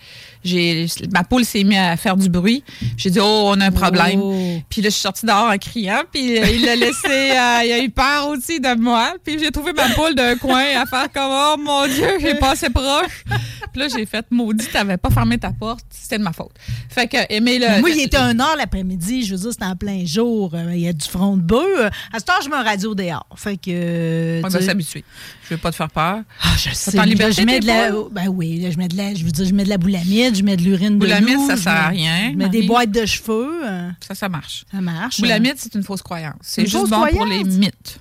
j'ai 0.46 0.86
ma 1.12 1.24
poule 1.24 1.44
s'est 1.44 1.64
mise 1.64 1.78
à 1.78 1.96
faire 1.96 2.16
du 2.16 2.28
bruit. 2.28 2.62
J'ai 2.96 3.10
dit, 3.10 3.18
oh, 3.20 3.42
on 3.46 3.60
a 3.60 3.66
un 3.66 3.70
problème. 3.70 4.20
Oh. 4.22 4.58
Puis 4.70 4.80
là, 4.82 4.88
je 4.88 4.94
suis 4.94 5.02
sortie 5.02 5.26
dehors 5.26 5.50
en 5.50 5.58
criant, 5.58 6.02
puis 6.12 6.38
euh, 6.38 6.46
il 6.50 6.64
l'a 6.64 6.76
laissé. 6.76 7.06
euh, 7.06 7.60
il 7.64 7.72
a 7.72 7.78
eu 7.82 7.90
peur 7.90 8.28
aussi 8.28 8.60
de 8.60 8.74
moi. 8.80 9.14
Puis 9.24 9.38
j'ai 9.38 9.50
trouvé 9.50 9.72
ma 9.72 9.88
poule 9.90 10.14
d'un 10.14 10.36
coin 10.36 10.64
à 10.80 10.86
faire 10.86 11.10
comme, 11.12 11.30
oh 11.30 11.56
mon 11.58 11.86
Dieu, 11.86 12.08
j'ai 12.20 12.34
passé 12.38 12.70
proche. 12.70 13.24
Puis 13.72 13.82
là, 13.82 13.88
j'ai 13.94 14.06
fait, 14.06 14.24
maudit, 14.30 14.66
t'avais 14.72 14.96
pas 14.96 15.10
fermé 15.10 15.38
ta 15.38 15.50
porte. 15.50 15.84
C'était 15.90 16.18
de 16.18 16.22
ma 16.22 16.32
faute. 16.32 16.52
Fait 16.88 17.06
que, 17.08 17.40
mais 17.40 17.58
le. 17.58 17.80
Moi, 17.80 17.90
il 17.90 18.00
était 18.00 18.16
un 18.16 18.38
heure 18.40 18.56
l'après-midi. 18.56 19.24
Je 19.24 19.34
veux 19.34 19.40
dire, 19.40 19.52
c'était 19.52 19.64
en 19.64 19.76
plein 19.76 20.04
jour. 20.06 20.52
Euh, 20.54 20.72
Il 20.74 20.80
y 20.80 20.88
a 20.88 20.92
du 20.92 21.06
front 21.06 21.36
de 21.36 21.42
bœuf. 21.42 21.90
À 22.12 22.18
ce 22.18 22.24
temps, 22.24 22.32
je 22.42 22.48
me 22.48 22.54
radio 22.56 22.94
dehors. 22.94 23.26
Fait 23.36 23.56
que. 23.56 24.40
On 24.44 24.48
va 24.48 24.60
s'habituer. 24.62 25.04
Je 25.48 25.54
veux 25.54 25.60
pas 25.60 25.70
te 25.70 25.76
faire 25.76 25.90
peur. 25.90 26.20
Ah, 26.42 26.48
je 26.56 26.70
sais. 26.74 26.96
Là, 26.96 27.04
liberté, 27.04 27.42
je 27.42 27.46
mets 27.46 27.54
tes 27.54 27.60
de 27.60 27.66
la. 27.66 27.90
Ben 28.10 28.28
oui, 28.28 28.60
là, 28.60 28.70
je 28.70 28.78
mets 28.78 28.88
de 28.88 28.96
la. 28.96 29.14
Je 29.14 29.24
veux 29.24 29.30
dire, 29.30 29.44
je 29.46 29.52
mets 29.54 29.64
de 29.64 29.68
la 29.68 29.78
boulamide, 29.78 30.35
je 30.36 30.42
mets 30.44 30.56
de 30.56 30.62
l'urine 30.62 30.94
de 30.94 30.98
Boulamide, 30.98 31.34
loup, 31.34 31.46
ça 31.48 31.56
sert 31.56 31.72
à 31.72 31.88
rien, 31.88 32.30
Je 32.32 32.36
mets 32.36 32.48
des 32.48 32.58
Marie. 32.58 32.66
boîtes 32.68 32.90
de 32.90 33.04
cheveux. 33.06 33.60
euh, 33.64 33.90
Ça, 34.06 34.14
ça 34.14 34.28
marche. 34.28 34.64
Ça 34.70 34.80
marche. 34.80 35.20
Boulamide, 35.20 35.54
c'est 35.56 35.74
une 35.74 35.82
fausse 35.82 36.02
croyance. 36.02 36.34
C'est 36.42 36.66
juste 36.66 36.88
bon 36.88 37.06
pour 37.10 37.26
les 37.26 37.44
mythes. 37.44 38.00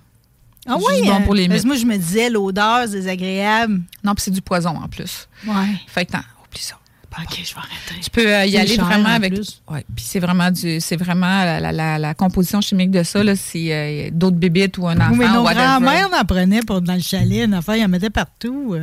Ah 0.68 0.78
c'est 0.80 0.86
oui. 0.88 0.98
juste 1.00 1.10
bon 1.10 1.16
euh, 1.22 1.26
pour 1.26 1.34
les 1.36 1.48
parce 1.48 1.62
que 1.62 1.68
mythes. 1.68 1.86
moi, 1.86 1.94
je 1.96 1.98
me 2.00 2.04
disais, 2.04 2.30
l'odeur, 2.30 2.82
c'est 2.86 2.92
désagréable. 2.94 3.82
Non, 4.04 4.14
puis 4.16 4.24
c'est 4.24 4.32
du 4.32 4.42
poison 4.42 4.72
en 4.78 4.88
plus. 4.88 5.28
Ouais. 5.46 5.54
Fait 5.88 6.06
que 6.06 6.14
non, 6.14 6.24
oublie 6.48 6.62
ça. 6.62 6.76
OK, 7.18 7.30
je 7.46 7.54
vais 7.54 7.60
arrêter. 7.60 8.02
Tu 8.04 8.10
peux 8.10 8.28
euh, 8.28 8.46
y 8.46 8.52
C'est 8.52 8.58
aller 8.58 8.76
vraiment 8.76 9.08
en 9.08 9.14
avec. 9.14 9.34
Ouais, 9.70 9.86
puis 9.96 10.04
c'est 10.06 10.20
vraiment 10.20 10.52
du, 10.52 10.82
c'est 10.82 10.98
vraiment 10.98 11.46
la, 11.46 11.62
la- 11.62 11.72
la- 11.72 11.98
la 11.98 12.14
composition 12.14 12.60
chimique 12.60 12.92
de 12.92 13.04
ça 13.04 13.24
là, 13.24 13.38
c'est 13.38 13.68
euh, 13.72 14.10
d'autres 14.12 14.36
bébites 14.36 14.78
ou 14.80 14.86
un 14.90 14.98
enfant. 14.98 15.12
Oui, 15.12 15.20
mais 15.20 15.30
nos 15.30 15.44
whatever. 15.44 15.64
grands-mères 15.64 16.10
en 16.14 16.26
prenaient 16.26 16.60
pour, 16.68 16.82
dans 16.82 16.96
le 16.96 17.00
chalet. 17.00 17.46
Une 17.46 17.54
affaire, 17.54 17.78
ils 17.78 17.86
en 17.86 17.88
mettaient 17.88 18.10
partout. 18.10 18.76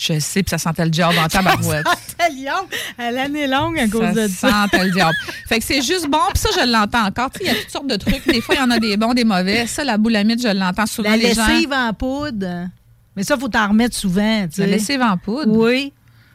Je 0.00 0.18
sais, 0.18 0.42
puis 0.42 0.48
ça 0.50 0.56
sentait 0.58 0.84
le 0.84 0.90
diable 0.90 1.14
dans 1.14 1.26
ta 1.28 1.42
barouette. 1.42 1.84
à 2.18 2.28
Lyon, 2.30 2.54
à 2.96 3.10
l'année 3.10 3.46
longue 3.46 3.78
à 3.78 3.86
cause 3.86 4.00
ça 4.00 4.12
de 4.14 4.28
ça. 4.28 4.50
sentait 4.50 4.84
le 4.84 4.90
diable. 4.92 5.14
Fait 5.46 5.58
que 5.58 5.64
c'est 5.64 5.82
juste 5.82 6.08
bon, 6.08 6.18
puis 6.32 6.38
ça 6.42 6.48
je 6.58 6.66
l'entends 6.66 7.04
encore. 7.06 7.28
Il 7.40 7.46
y 7.46 7.50
a 7.50 7.54
toutes 7.54 7.70
sortes 7.70 7.86
de 7.86 7.96
trucs. 7.96 8.26
Des 8.26 8.40
fois 8.40 8.54
il 8.54 8.58
y 8.58 8.62
en 8.62 8.70
a 8.70 8.78
des 8.78 8.96
bons, 8.96 9.12
des 9.12 9.24
mauvais. 9.24 9.66
Ça 9.66 9.84
la 9.84 9.98
boulamite, 9.98 10.40
je 10.42 10.48
l'entends 10.48 10.86
souvent 10.86 11.10
La 11.10 11.16
les 11.18 11.34
gens. 11.34 11.46
lessive 11.46 11.72
en 11.72 11.92
poudre. 11.92 12.68
Mais 13.16 13.24
ça, 13.24 13.34
il 13.36 13.40
faut 13.40 13.48
t'en 13.48 13.68
remettre 13.68 13.94
souvent. 13.96 14.46
Tu 14.48 14.54
sais. 14.56 14.60
La 14.66 14.68
lessive 14.68 15.02
en 15.02 15.16
poudre? 15.18 15.52
Oui. 15.54 15.92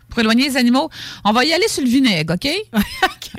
Pour 0.09 0.19
éloigner 0.19 0.49
les 0.49 0.57
animaux, 0.57 0.89
on 1.23 1.31
va 1.31 1.43
y 1.45 1.51
aller 1.53 1.67
sur 1.67 1.81
le 1.83 1.89
vinaigre, 1.89 2.33
OK? 2.35 2.47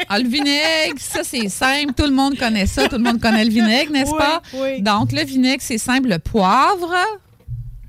Ah, 0.09 0.19
le 0.19 0.29
vinaigre, 0.29 0.97
ça, 0.99 1.21
c'est 1.23 1.49
simple. 1.49 1.93
Tout 1.97 2.05
le 2.05 2.11
monde 2.11 2.37
connaît 2.37 2.67
ça. 2.67 2.89
Tout 2.89 2.97
le 2.97 3.03
monde 3.05 3.21
connaît 3.21 3.45
le 3.45 3.51
vinaigre, 3.51 3.93
n'est-ce 3.93 4.11
Oui, 4.11 4.19
pas? 4.19 4.43
oui. 4.55 4.83
Donc, 4.83 5.13
le 5.13 5.23
vinaigre, 5.25 5.63
c'est 5.65 5.79
simple. 5.79 6.09
Le 6.09 6.19
poivre, 6.19 6.93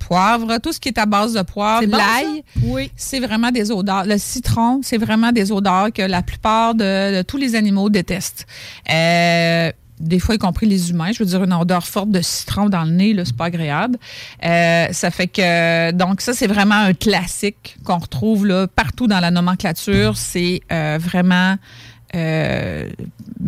poivre, 0.07 0.57
tout 0.59 0.71
ce 0.71 0.79
qui 0.79 0.89
est 0.89 0.97
à 0.97 1.05
base 1.05 1.33
de 1.33 1.41
poivre, 1.41 1.85
bon, 1.85 1.97
l'ail? 1.97 2.43
Oui. 2.63 2.91
c'est 2.95 3.19
vraiment 3.19 3.51
des 3.51 3.71
odeurs. 3.71 4.05
Le 4.05 4.17
citron, 4.17 4.79
c'est 4.81 4.97
vraiment 4.97 5.31
des 5.33 5.51
odeurs 5.51 5.91
que 5.91 6.01
la 6.01 6.21
plupart 6.21 6.75
de, 6.75 7.17
de 7.17 7.21
tous 7.23 7.37
les 7.37 7.55
animaux 7.55 7.89
détestent. 7.89 8.45
Euh, 8.89 9.71
des 9.99 10.19
fois, 10.19 10.35
y 10.35 10.37
compris 10.37 10.67
les 10.67 10.91
humains. 10.91 11.11
Je 11.11 11.19
veux 11.19 11.25
dire, 11.25 11.43
une 11.43 11.53
odeur 11.53 11.85
forte 11.85 12.11
de 12.11 12.21
citron 12.21 12.69
dans 12.69 12.83
le 12.83 12.91
nez, 12.91 13.13
là, 13.13 13.25
c'est 13.25 13.35
pas 13.35 13.45
agréable. 13.45 13.97
Euh, 14.45 14.87
ça 14.91 15.11
fait 15.11 15.27
que, 15.27 15.91
donc, 15.91 16.21
ça, 16.21 16.33
c'est 16.33 16.47
vraiment 16.47 16.75
un 16.75 16.93
classique 16.93 17.77
qu'on 17.83 17.97
retrouve 17.97 18.45
là, 18.45 18.67
partout 18.67 19.07
dans 19.07 19.19
la 19.19 19.31
nomenclature. 19.31 20.15
C'est 20.15 20.61
euh, 20.71 20.99
vraiment 21.01 21.55
euh, 22.15 22.89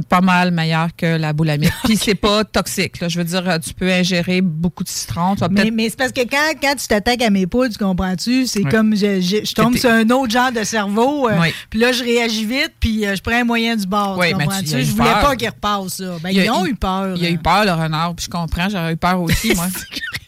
pas 0.09 0.21
mal 0.21 0.51
meilleur 0.51 0.89
que 0.95 1.17
la 1.17 1.33
boulamite. 1.33 1.71
Puis 1.85 1.97
c'est 1.97 2.15
pas 2.15 2.43
toxique. 2.43 2.99
Là. 2.99 3.07
Je 3.07 3.17
veux 3.17 3.23
dire, 3.23 3.43
tu 3.63 3.73
peux 3.73 3.91
ingérer 3.91 4.41
beaucoup 4.41 4.83
de 4.83 4.89
citron. 4.89 5.35
Tu 5.35 5.41
vas 5.41 5.47
Mais, 5.49 5.71
mais 5.71 5.89
c'est 5.89 5.97
parce 5.97 6.11
que 6.11 6.21
quand, 6.21 6.53
quand 6.61 6.75
tu 6.75 6.87
t'attaques 6.87 7.21
à 7.21 7.29
mes 7.29 7.47
poules, 7.47 7.69
tu 7.69 7.77
comprends-tu? 7.77 8.45
C'est 8.47 8.63
comme 8.63 8.95
je, 8.95 9.21
je, 9.21 9.45
je 9.45 9.53
tombe 9.53 9.75
sur 9.77 9.89
un 9.89 10.09
autre 10.09 10.31
genre 10.31 10.51
de 10.51 10.63
cerveau. 10.63 11.29
euh, 11.29 11.37
Oui. 11.39 11.47
Puis 11.69 11.79
là, 11.79 11.91
je 11.91 12.03
réagis 12.03 12.45
vite, 12.45 12.73
puis 12.79 13.05
euh, 13.05 13.15
je 13.15 13.21
prends 13.21 13.39
un 13.39 13.43
moyen 13.43 13.75
du 13.75 13.87
bord. 13.87 14.17
Oui, 14.17 14.27
tu 14.29 14.35
comprends-tu? 14.35 14.83
Je 14.83 14.91
voulais 14.91 15.09
peur. 15.11 15.21
pas 15.21 15.35
qu'ils 15.35 15.49
repassent 15.49 15.93
ça. 15.97 16.15
Ben, 16.21 16.29
Il 16.31 16.39
a- 16.41 16.45
ils 16.45 16.51
ont 16.51 16.65
eu 16.65 16.75
peur. 16.75 17.15
Il 17.17 17.25
a 17.25 17.29
eu 17.29 17.35
hein. 17.35 17.39
peur, 17.43 17.65
le 17.65 17.71
renard, 17.71 18.15
puis 18.15 18.25
je 18.25 18.29
comprends, 18.29 18.69
j'aurais 18.69 18.93
eu 18.93 18.97
peur 18.97 19.21
aussi, 19.21 19.53
moi. 19.55 19.67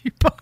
Eu 0.04 0.10
peur. 0.10 0.36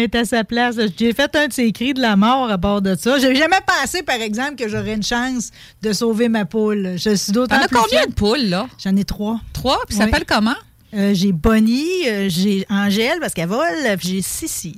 Est 0.00 0.14
à 0.14 0.24
sa 0.24 0.44
place. 0.44 0.76
J'ai 0.98 1.12
fait 1.12 1.34
un 1.36 1.48
de 1.48 1.52
ces 1.52 1.70
cris 1.72 1.92
de 1.94 2.00
la 2.00 2.16
mort 2.16 2.50
à 2.50 2.56
bord 2.56 2.80
de 2.80 2.94
ça. 2.94 3.18
J'ai 3.18 3.34
jamais 3.34 3.58
pensé, 3.66 4.02
par 4.02 4.16
exemple, 4.20 4.54
que 4.56 4.66
j'aurais 4.68 4.94
une 4.94 5.02
chance 5.02 5.50
de 5.82 5.92
sauver 5.92 6.28
ma 6.28 6.44
poule. 6.46 6.94
Je 6.96 7.14
suis 7.14 7.32
d'autant 7.32 7.56
T'en 7.58 7.62
as 7.64 7.68
plus 7.68 7.76
combien 7.76 8.06
de 8.06 8.12
poules, 8.12 8.48
là? 8.48 8.66
J'en 8.82 8.96
ai 8.96 9.04
trois. 9.04 9.40
Trois? 9.52 9.78
Puis 9.86 9.96
ça 9.96 10.04
Oui. 10.04 10.10
s'appelle 10.10 10.26
comment? 10.26 10.54
Euh, 10.94 11.12
j'ai 11.14 11.32
Bonnie, 11.32 12.08
euh, 12.08 12.28
j'ai 12.30 12.66
Angèle 12.70 13.18
parce 13.20 13.34
qu'elle 13.34 13.48
vole, 13.48 13.66
puis 13.98 14.08
j'ai 14.08 14.22
Sissi. 14.22 14.76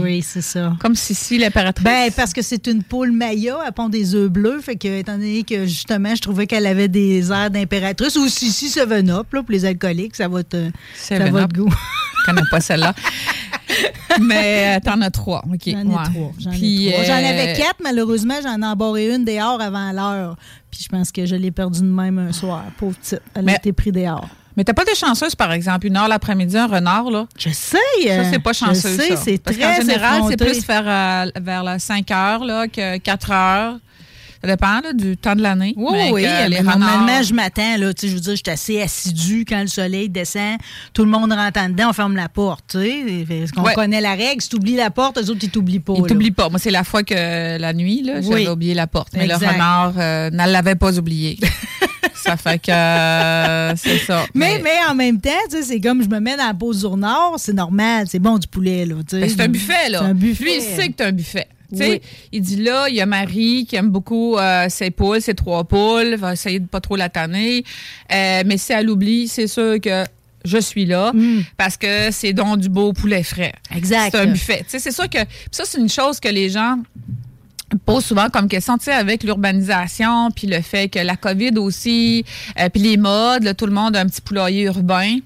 Oui, 0.00 0.22
c'est 0.22 0.42
ça. 0.42 0.74
Comme 0.80 0.94
Sissi, 0.94 1.38
l'impératrice. 1.38 1.84
Ben, 1.84 2.10
parce 2.14 2.32
que 2.32 2.42
c'est 2.42 2.66
une 2.66 2.82
poule 2.82 3.12
Maya, 3.12 3.58
elle 3.66 3.72
pond 3.72 3.88
des 3.88 4.14
œufs 4.14 4.30
bleus. 4.30 4.60
Fait 4.60 4.76
que, 4.76 4.88
étant 5.00 5.14
donné 5.14 5.42
que, 5.42 5.66
justement, 5.66 6.14
je 6.14 6.22
trouvais 6.22 6.46
qu'elle 6.46 6.66
avait 6.66 6.88
des 6.88 7.30
airs 7.30 7.50
d'impératrice, 7.50 8.16
ou 8.16 8.28
si, 8.28 8.50
si, 8.50 8.68
Seven 8.68 9.10
Up, 9.10 9.32
là, 9.32 9.42
pour 9.42 9.52
les 9.52 9.64
alcooliques, 9.64 10.16
ça 10.16 10.28
va 10.28 10.42
te, 10.42 10.70
ça 10.94 11.18
va 11.18 11.46
te 11.46 11.54
goût. 11.54 11.70
Je 12.20 12.30
connais 12.30 12.46
pas 12.50 12.60
celle-là. 12.60 12.94
Mais 14.20 14.76
euh, 14.76 14.80
t'en 14.84 15.00
as 15.00 15.10
trois. 15.10 15.44
OK. 15.52 15.60
J'en 15.66 15.80
ai 15.80 15.84
ouais. 15.84 15.94
trois. 16.04 16.32
J'en 16.38 16.50
trois. 16.50 17.04
J'en 17.04 17.12
euh, 17.12 17.30
avais 17.30 17.54
quatre, 17.56 17.80
malheureusement, 17.82 18.34
j'en 18.42 18.60
ai 18.60 18.66
embarré 18.66 19.14
une 19.14 19.24
dehors 19.24 19.60
avant 19.60 19.92
l'heure. 19.92 20.36
Puis 20.70 20.80
je 20.84 20.88
pense 20.88 21.10
que 21.12 21.26
je 21.26 21.36
l'ai 21.36 21.50
perdue 21.50 21.80
de 21.80 21.86
même 21.86 22.18
un 22.18 22.32
soir. 22.32 22.64
Pauvre 22.78 22.96
petite. 22.96 23.20
Elle 23.34 23.44
Mais- 23.44 23.52
a 23.52 23.56
été 23.56 23.72
prise 23.72 23.92
dehors. 23.92 24.28
Mais 24.56 24.64
t'as 24.64 24.72
pas 24.72 24.82
été 24.82 24.94
chanceuse, 24.94 25.34
par 25.34 25.52
exemple, 25.52 25.86
une 25.86 25.96
heure 25.96 26.08
l'après-midi, 26.08 26.56
un 26.56 26.66
renard, 26.66 27.10
là? 27.10 27.26
Je 27.38 27.50
sais. 27.50 27.78
Ça, 28.06 28.30
c'est 28.30 28.38
pas 28.38 28.52
chanceux, 28.52 28.90
Je 28.90 29.02
sais, 29.02 29.16
c'est 29.16 29.38
très 29.42 29.54
qu'en 29.56 29.74
général, 29.74 30.22
c'est 30.28 30.36
plus 30.36 30.64
vers, 30.66 30.84
euh, 30.86 31.30
vers 31.40 31.64
la 31.64 31.78
5 31.78 32.10
heures 32.10 32.44
là, 32.44 32.68
que 32.68 32.98
4 32.98 33.30
heures. 33.32 33.76
Ça 34.44 34.50
dépend 34.50 34.80
là, 34.80 34.92
du 34.92 35.16
temps 35.16 35.34
de 35.34 35.42
l'année. 35.42 35.72
Oui, 35.76 35.92
Mais 35.92 36.10
oui. 36.12 36.26
les 36.48 36.60
Normalement, 36.60 37.22
je 37.22 37.32
m'attends. 37.32 37.76
Là, 37.78 37.92
je 38.00 38.06
veux 38.08 38.20
dire, 38.20 38.32
je 38.36 38.42
suis 38.44 38.50
assez 38.52 38.82
assidue 38.82 39.44
quand 39.48 39.60
le 39.60 39.66
soleil 39.68 40.08
descend. 40.08 40.58
Tout 40.92 41.04
le 41.04 41.10
monde 41.10 41.32
rentre 41.32 41.60
en 41.60 41.68
dedans, 41.68 41.90
on 41.90 41.92
ferme 41.92 42.16
la 42.16 42.28
porte. 42.28 42.76
Parce 42.76 43.50
qu'on 43.52 43.62
Ouais. 43.62 43.74
connaît 43.74 44.00
la 44.00 44.12
règle? 44.14 44.42
Si 44.42 44.48
tu 44.50 44.56
oublies 44.56 44.76
la 44.76 44.90
porte, 44.90 45.18
eux 45.18 45.30
autres, 45.30 45.40
ils 45.42 45.50
t'oublient 45.50 45.80
pas. 45.80 45.94
Il 45.96 46.02
là. 46.02 46.08
t'oublie 46.08 46.30
pas. 46.30 46.48
Moi, 46.50 46.58
c'est 46.58 46.70
la 46.70 46.84
fois 46.84 47.02
que 47.02 47.58
la 47.58 47.72
nuit, 47.72 48.02
là, 48.02 48.14
Oui. 48.18 48.26
j'avais 48.28 48.48
oublié 48.48 48.74
la 48.74 48.86
porte. 48.86 49.12
Mais 49.14 49.24
Exact. 49.24 49.40
le 49.40 49.46
renard 49.52 49.94
euh, 49.96 50.30
ne 50.30 50.50
l'avait 50.52 50.74
pas 50.74 50.98
oublié. 50.98 51.38
ça 52.14 52.36
fait 52.36 52.58
que 52.58 52.70
euh, 52.70 53.72
c'est 53.76 53.98
ça. 53.98 54.24
Mais, 54.34 54.60
mais 54.62 54.70
en 54.90 54.94
même 54.94 55.20
temps, 55.20 55.30
tu 55.50 55.56
sais, 55.56 55.62
c'est 55.62 55.80
comme 55.80 56.02
je 56.02 56.08
me 56.08 56.20
mets 56.20 56.36
dans 56.36 56.46
la 56.46 56.54
pause 56.54 56.80
du 56.80 56.86
renard, 56.86 57.32
c'est 57.38 57.52
normal, 57.52 58.06
c'est 58.08 58.18
bon 58.18 58.38
du 58.38 58.46
poulet. 58.46 58.84
Là. 58.86 58.96
Ben, 59.10 59.28
c'est 59.28 59.40
un 59.40 59.48
buffet, 59.48 59.88
là. 59.90 60.00
C'est 60.00 60.06
un 60.06 60.14
buffet. 60.14 60.44
Lui, 60.44 60.54
il 60.56 60.60
sait 60.62 60.88
que 60.88 60.94
c'est 60.98 61.04
un 61.06 61.12
buffet. 61.12 61.46
Oui. 61.72 62.00
Il 62.32 62.42
dit 62.42 62.56
là, 62.56 62.88
il 62.88 62.94
y 62.94 63.00
a 63.00 63.06
Marie 63.06 63.66
qui 63.68 63.76
aime 63.76 63.90
beaucoup 63.90 64.36
euh, 64.36 64.66
ses 64.68 64.90
poules, 64.90 65.20
ses 65.20 65.34
trois 65.34 65.64
poules, 65.64 66.14
va 66.16 66.32
essayer 66.32 66.60
de 66.60 66.66
pas 66.66 66.80
trop 66.80 66.96
la 66.96 67.08
tanner. 67.08 67.64
Euh, 68.12 68.42
mais 68.46 68.58
si 68.58 68.72
elle 68.72 68.90
oublie, 68.90 69.28
c'est 69.28 69.46
sûr 69.46 69.80
que 69.80 70.04
je 70.44 70.58
suis 70.58 70.84
là 70.84 71.12
parce 71.56 71.76
que 71.76 72.10
c'est 72.10 72.32
donc 72.32 72.58
du 72.58 72.68
beau 72.68 72.92
poulet 72.92 73.22
frais. 73.22 73.54
Exact. 73.74 74.10
C'est 74.12 74.20
un 74.20 74.26
buffet. 74.26 74.64
C'est 74.68 74.92
sûr 74.92 75.08
que 75.08 75.24
puis 75.24 75.48
ça, 75.50 75.64
c'est 75.64 75.78
une 75.78 75.88
chose 75.88 76.20
que 76.20 76.28
les 76.28 76.50
gens 76.50 76.78
pose 77.86 78.04
souvent 78.04 78.28
comme 78.28 78.48
question, 78.48 78.78
tu 78.78 78.84
sais, 78.84 78.92
avec 78.92 79.22
l'urbanisation, 79.24 80.30
puis 80.30 80.46
le 80.46 80.60
fait 80.60 80.88
que 80.88 80.98
la 80.98 81.16
COVID 81.16 81.58
aussi, 81.58 82.24
euh, 82.60 82.68
puis 82.68 82.82
les 82.82 82.96
modes, 82.96 83.42
là, 83.42 83.54
tout 83.54 83.66
le 83.66 83.72
monde 83.72 83.96
a 83.96 84.00
un 84.00 84.06
petit 84.06 84.20
poulailler 84.20 84.62
urbain. 84.64 85.16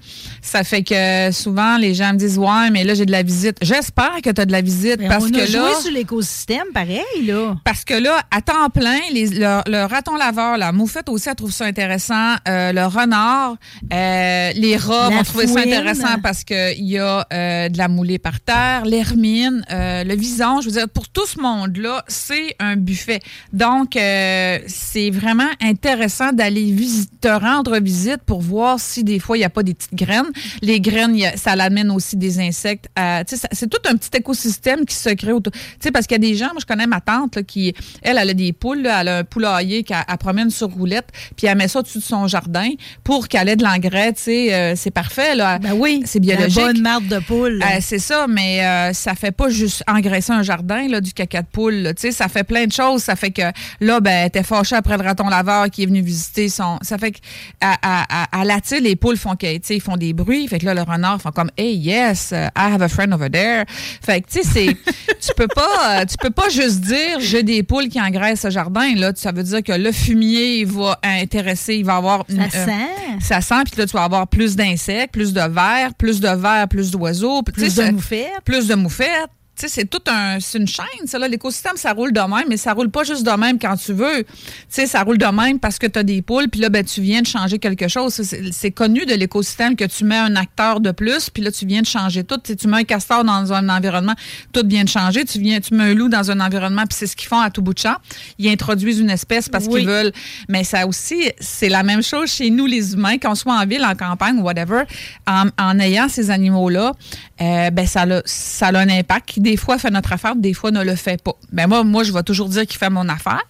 Ça 0.41 0.63
fait 0.63 0.83
que 0.83 1.31
souvent, 1.31 1.77
les 1.77 1.93
gens 1.93 2.13
me 2.13 2.17
disent, 2.17 2.37
ouais, 2.37 2.69
mais 2.71 2.83
là, 2.83 2.93
j'ai 2.93 3.05
de 3.05 3.11
la 3.11 3.23
visite. 3.23 3.57
J'espère 3.61 4.21
que 4.23 4.29
tu 4.29 4.41
as 4.41 4.45
de 4.45 4.51
la 4.51 4.61
visite 4.61 4.97
Mais 4.99 5.07
parce 5.07 5.25
on 5.25 5.29
que 5.29 5.37
a 5.37 5.39
là... 5.41 5.47
joué 5.47 5.81
sur 5.81 5.91
l'écosystème, 5.91 6.65
pareil, 6.73 7.03
là. 7.25 7.55
Parce 7.63 7.83
que 7.83 7.93
là, 7.93 8.21
à 8.31 8.41
temps 8.41 8.69
plein, 8.73 8.99
les- 9.11 9.27
le, 9.27 9.61
le 9.69 9.85
raton 9.85 10.15
laveur, 10.15 10.57
la 10.57 10.71
moufette 10.71 11.09
aussi, 11.09 11.29
elle 11.29 11.35
trouve 11.35 11.51
ça 11.51 11.65
intéressant. 11.65 12.35
Euh, 12.47 12.71
le 12.71 12.85
renard, 12.85 13.55
euh, 13.93 14.51
les 14.55 14.77
rats 14.77 15.09
vont 15.09 15.23
trouver 15.23 15.47
ça 15.47 15.59
intéressant 15.59 16.19
parce 16.23 16.43
qu'il 16.43 16.85
y 16.87 16.97
a 16.97 17.25
euh, 17.31 17.69
de 17.69 17.77
la 17.77 17.87
moulée 17.87 18.17
par 18.19 18.39
terre, 18.39 18.85
l'hermine, 18.85 19.63
le 19.69 20.15
vison. 20.15 20.61
Je 20.61 20.67
veux 20.67 20.73
dire, 20.73 20.89
pour 20.89 21.09
tout 21.09 21.25
ce 21.27 21.39
monde-là, 21.39 22.03
c'est 22.07 22.38
un 22.59 22.75
buffet. 22.75 23.19
Donc, 23.53 23.95
euh, 23.95 24.59
c'est 24.67 25.09
vraiment 25.09 25.49
intéressant 25.61 26.31
d'aller 26.31 26.75
te 27.21 27.27
rendre 27.27 27.79
visite 27.79 28.21
pour 28.25 28.41
voir 28.41 28.79
si 28.79 29.03
des 29.03 29.19
fois, 29.19 29.37
il 29.37 29.41
n'y 29.41 29.45
a 29.45 29.49
pas 29.49 29.63
des 29.63 29.73
petites 29.73 29.93
graines. 29.95 30.29
Les 30.61 30.79
graines, 30.81 31.21
a- 31.23 31.37
ça 31.37 31.55
l'amène 31.55 31.91
aussi 31.91 32.15
des 32.17 32.39
insectes. 32.39 32.87
c'est 33.25 33.69
tout 33.69 33.81
un 33.89 33.95
petit 33.95 34.09
écosystème 34.17 34.85
qui 34.85 34.95
se 34.95 35.09
crée 35.09 35.31
autour. 35.33 35.53
Sais, 35.79 35.91
parce 35.91 36.05
qu'il 36.07 36.15
y 36.15 36.25
a 36.25 36.29
des 36.29 36.35
gens, 36.35 36.47
moi, 36.47 36.57
je 36.59 36.65
connais 36.65 36.87
ma 36.87 37.01
tante, 37.01 37.35
là, 37.35 37.43
qui, 37.43 37.73
elle, 38.01 38.17
elle 38.17 38.29
a 38.29 38.33
des 38.33 38.53
poules, 38.53 38.81
là, 38.81 39.01
elle 39.01 39.07
a 39.07 39.17
un 39.19 39.23
poulailler 39.23 39.83
qu'elle 39.83 39.97
elle 40.07 40.17
promène 40.17 40.49
sur 40.49 40.69
roulette, 40.69 41.07
puis 41.37 41.47
elle 41.47 41.57
met 41.57 41.67
ça 41.67 41.79
au-dessus 41.79 41.99
de 41.99 42.03
son 42.03 42.27
jardin 42.27 42.69
pour 43.03 43.27
qu'elle 43.27 43.49
ait 43.49 43.55
de 43.55 43.63
l'engrais, 43.63 44.13
tu 44.13 44.21
sais, 44.23 44.53
euh, 44.53 44.73
c'est 44.75 44.91
parfait, 44.91 45.35
là. 45.35 45.59
Ben 45.59 45.73
oui. 45.73 46.01
C'est 46.05 46.19
biologique. 46.19 46.59
Bonne 46.59 46.81
marde 46.81 47.07
de 47.07 47.19
poule. 47.19 47.61
Euh, 47.63 47.77
c'est 47.81 47.99
ça, 47.99 48.25
mais 48.27 48.63
euh, 48.65 48.93
ça 48.93 49.15
fait 49.15 49.31
pas 49.31 49.49
juste 49.49 49.83
engraisser 49.87 50.31
un 50.31 50.43
jardin, 50.43 50.87
là, 50.87 51.01
du 51.01 51.13
caca 51.13 51.41
de 51.41 51.47
poule. 51.47 51.93
sais, 51.97 52.11
ça 52.19 52.27
fait 52.27 52.43
plein 52.43 52.65
de 52.65 52.71
choses. 52.71 53.03
Ça 53.03 53.15
fait 53.15 53.31
que 53.31 53.41
là, 53.79 53.99
ben, 54.01 54.29
t'es 54.29 54.43
fâché 54.43 54.75
après 54.75 54.97
le 54.97 55.03
raton 55.03 55.27
laveur 55.29 55.69
qui 55.69 55.83
est 55.83 55.85
venu 55.85 56.01
visiter 56.01 56.49
son. 56.49 56.77
Ça 56.81 56.97
fait 56.97 57.11
que 57.11 57.19
à, 57.61 57.77
à, 57.81 58.41
à, 58.41 58.59
les 58.81 58.95
poules 58.95 59.17
font 59.17 59.35
que, 59.35 59.51
tu 59.57 59.59
sais, 59.63 59.75
ils 59.77 59.81
font 59.81 59.95
des 59.95 60.13
bruits. 60.13 60.47
Fait 60.47 60.59
que 60.59 60.65
là, 60.65 60.73
le 60.73 60.81
renard 60.81 61.21
font 61.21 61.31
comme 61.31 61.49
Hey, 61.57 61.75
yes, 61.75 62.31
I 62.31 62.49
have 62.55 62.81
a 62.81 62.89
friend 62.89 63.13
over 63.13 63.29
there. 63.29 63.63
Fait 64.05 64.21
que 64.21 64.27
tu 64.29 64.43
sais, 64.43 64.43
c'est. 64.43 64.65
tu 65.21 65.33
peux 65.35 65.47
pas, 65.47 66.01
euh, 66.01 66.05
tu 66.05 66.15
peux 66.17 66.29
pas 66.29 66.49
juste 66.49 66.81
dire 66.81 67.19
j'ai 67.19 67.43
des 67.43 67.63
poules 67.63 67.87
qui 67.87 67.99
engraissent 68.01 68.41
ce 68.41 68.49
jardin. 68.49 68.93
Là, 68.95 69.11
ça 69.15 69.31
veut 69.31 69.43
dire 69.43 69.63
que 69.63 69.71
le 69.71 69.91
fumier 69.91 70.59
il 70.59 70.65
va 70.67 70.99
intéresser, 71.03 71.75
il 71.75 71.85
va 71.85 71.95
avoir. 71.95 72.25
ça 72.27 72.33
une- 72.33 72.41
euh, 72.41 72.49
sent. 72.49 73.19
ça 73.21 73.41
sent, 73.41 73.63
puis 73.65 73.79
là, 73.79 73.85
tu 73.85 73.93
vas 73.93 74.03
avoir 74.03 74.27
plus 74.27 74.55
d'insectes, 74.55 75.13
plus 75.13 75.31
de 75.33 75.41
vers, 75.41 75.93
plus 75.95 76.19
de 76.19 76.29
vers, 76.29 76.67
plus 76.67 76.91
d'oiseaux. 76.91 77.41
Plus 77.43 77.75
de 77.75 77.91
moufettes. 77.91 78.41
plus 78.43 78.67
de 78.67 78.75
moufettes. 78.75 79.29
Tu 79.59 79.67
sais, 79.67 79.73
c'est 79.81 79.85
tout 79.89 80.01
un, 80.07 80.39
c'est 80.39 80.57
une 80.57 80.67
chaîne, 80.67 81.05
ça, 81.05 81.19
là. 81.19 81.27
L'écosystème, 81.27 81.75
ça 81.75 81.91
roule 81.91 82.13
de 82.13 82.19
même, 82.21 82.45
mais 82.47 82.55
ça 82.55 82.71
roule 82.71 82.89
pas 82.89 83.03
juste 83.03 83.25
de 83.25 83.31
même 83.31 83.59
quand 83.59 83.75
tu 83.75 83.91
veux. 83.91 84.23
Tu 84.23 84.25
sais, 84.69 84.87
ça 84.87 85.03
roule 85.03 85.17
de 85.17 85.25
même 85.25 85.59
parce 85.59 85.77
que 85.77 85.85
tu 85.85 85.99
as 85.99 86.03
des 86.03 86.21
poules, 86.21 86.47
puis 86.49 86.61
là, 86.61 86.69
ben, 86.69 86.85
tu 86.85 87.01
viens 87.01 87.21
de 87.21 87.27
changer 87.27 87.59
quelque 87.59 87.89
chose. 87.89 88.13
C'est, 88.13 88.71
connu 88.71 89.05
de 89.05 89.13
l'écosystème 89.15 89.75
que 89.75 89.83
tu 89.83 90.05
mets 90.05 90.17
un 90.17 90.37
acteur 90.37 90.79
de 90.79 90.91
plus, 90.91 91.29
puis 91.29 91.43
là, 91.43 91.51
tu 91.51 91.65
viens 91.65 91.81
de 91.81 91.85
changer 91.87 92.23
tout. 92.23 92.37
Tu 92.37 92.51
sais, 92.51 92.55
tu 92.55 92.69
mets 92.69 92.77
un 92.77 92.83
castor 92.85 93.25
dans 93.25 93.51
un 93.51 93.67
environnement, 93.67 94.13
tout 94.53 94.63
vient 94.65 94.85
de 94.85 94.89
changer. 94.89 95.25
Tu 95.25 95.39
viens, 95.39 95.59
tu 95.59 95.73
mets 95.73 95.91
un 95.91 95.93
loup 95.93 96.07
dans 96.07 96.31
un 96.31 96.39
environnement, 96.39 96.83
puis 96.87 96.97
c'est 96.97 97.07
ce 97.07 97.17
qu'ils 97.17 97.27
font 97.27 97.41
à 97.41 97.49
tout 97.49 97.61
bout 97.61 97.73
de 97.73 97.79
champ. 97.79 97.97
Ils 98.37 98.49
introduisent 98.49 98.99
une 98.99 99.09
espèce 99.09 99.49
parce 99.49 99.65
Oui. 99.67 99.81
qu'ils 99.81 99.89
veulent. 99.89 100.13
Mais 100.47 100.63
ça 100.63 100.87
aussi, 100.87 101.29
c'est 101.41 101.67
la 101.69 101.83
même 101.83 102.01
chose 102.01 102.31
chez 102.31 102.49
nous, 102.49 102.65
les 102.65 102.93
humains, 102.93 103.17
qu'on 103.17 103.35
soit 103.35 103.55
en 103.55 103.65
ville, 103.65 103.83
en 103.83 103.95
campagne, 103.95 104.39
whatever, 104.39 104.83
en, 105.27 105.47
en 105.59 105.79
ayant 105.79 106.07
ces 106.07 106.31
animaux-là, 106.31 106.93
euh, 107.41 107.69
ben 107.69 107.85
ça 107.85 108.01
a, 108.03 108.21
ça 108.25 108.67
a 108.67 108.77
un 108.77 108.89
impact 108.89 109.29
qui, 109.29 109.39
des 109.41 109.57
fois, 109.57 109.77
fait 109.77 109.89
notre 109.89 110.13
affaire, 110.13 110.35
des 110.35 110.53
fois, 110.53 110.71
ne 110.71 110.83
le 110.83 110.95
fait 110.95 111.21
pas. 111.21 111.33
Ben 111.51 111.67
moi, 111.67 111.83
moi, 111.83 112.03
je 112.03 112.11
vais 112.11 112.23
toujours 112.23 112.49
dire 112.49 112.65
qu'il 112.65 112.77
fait 112.77 112.89
mon 112.89 113.07
affaire, 113.07 113.43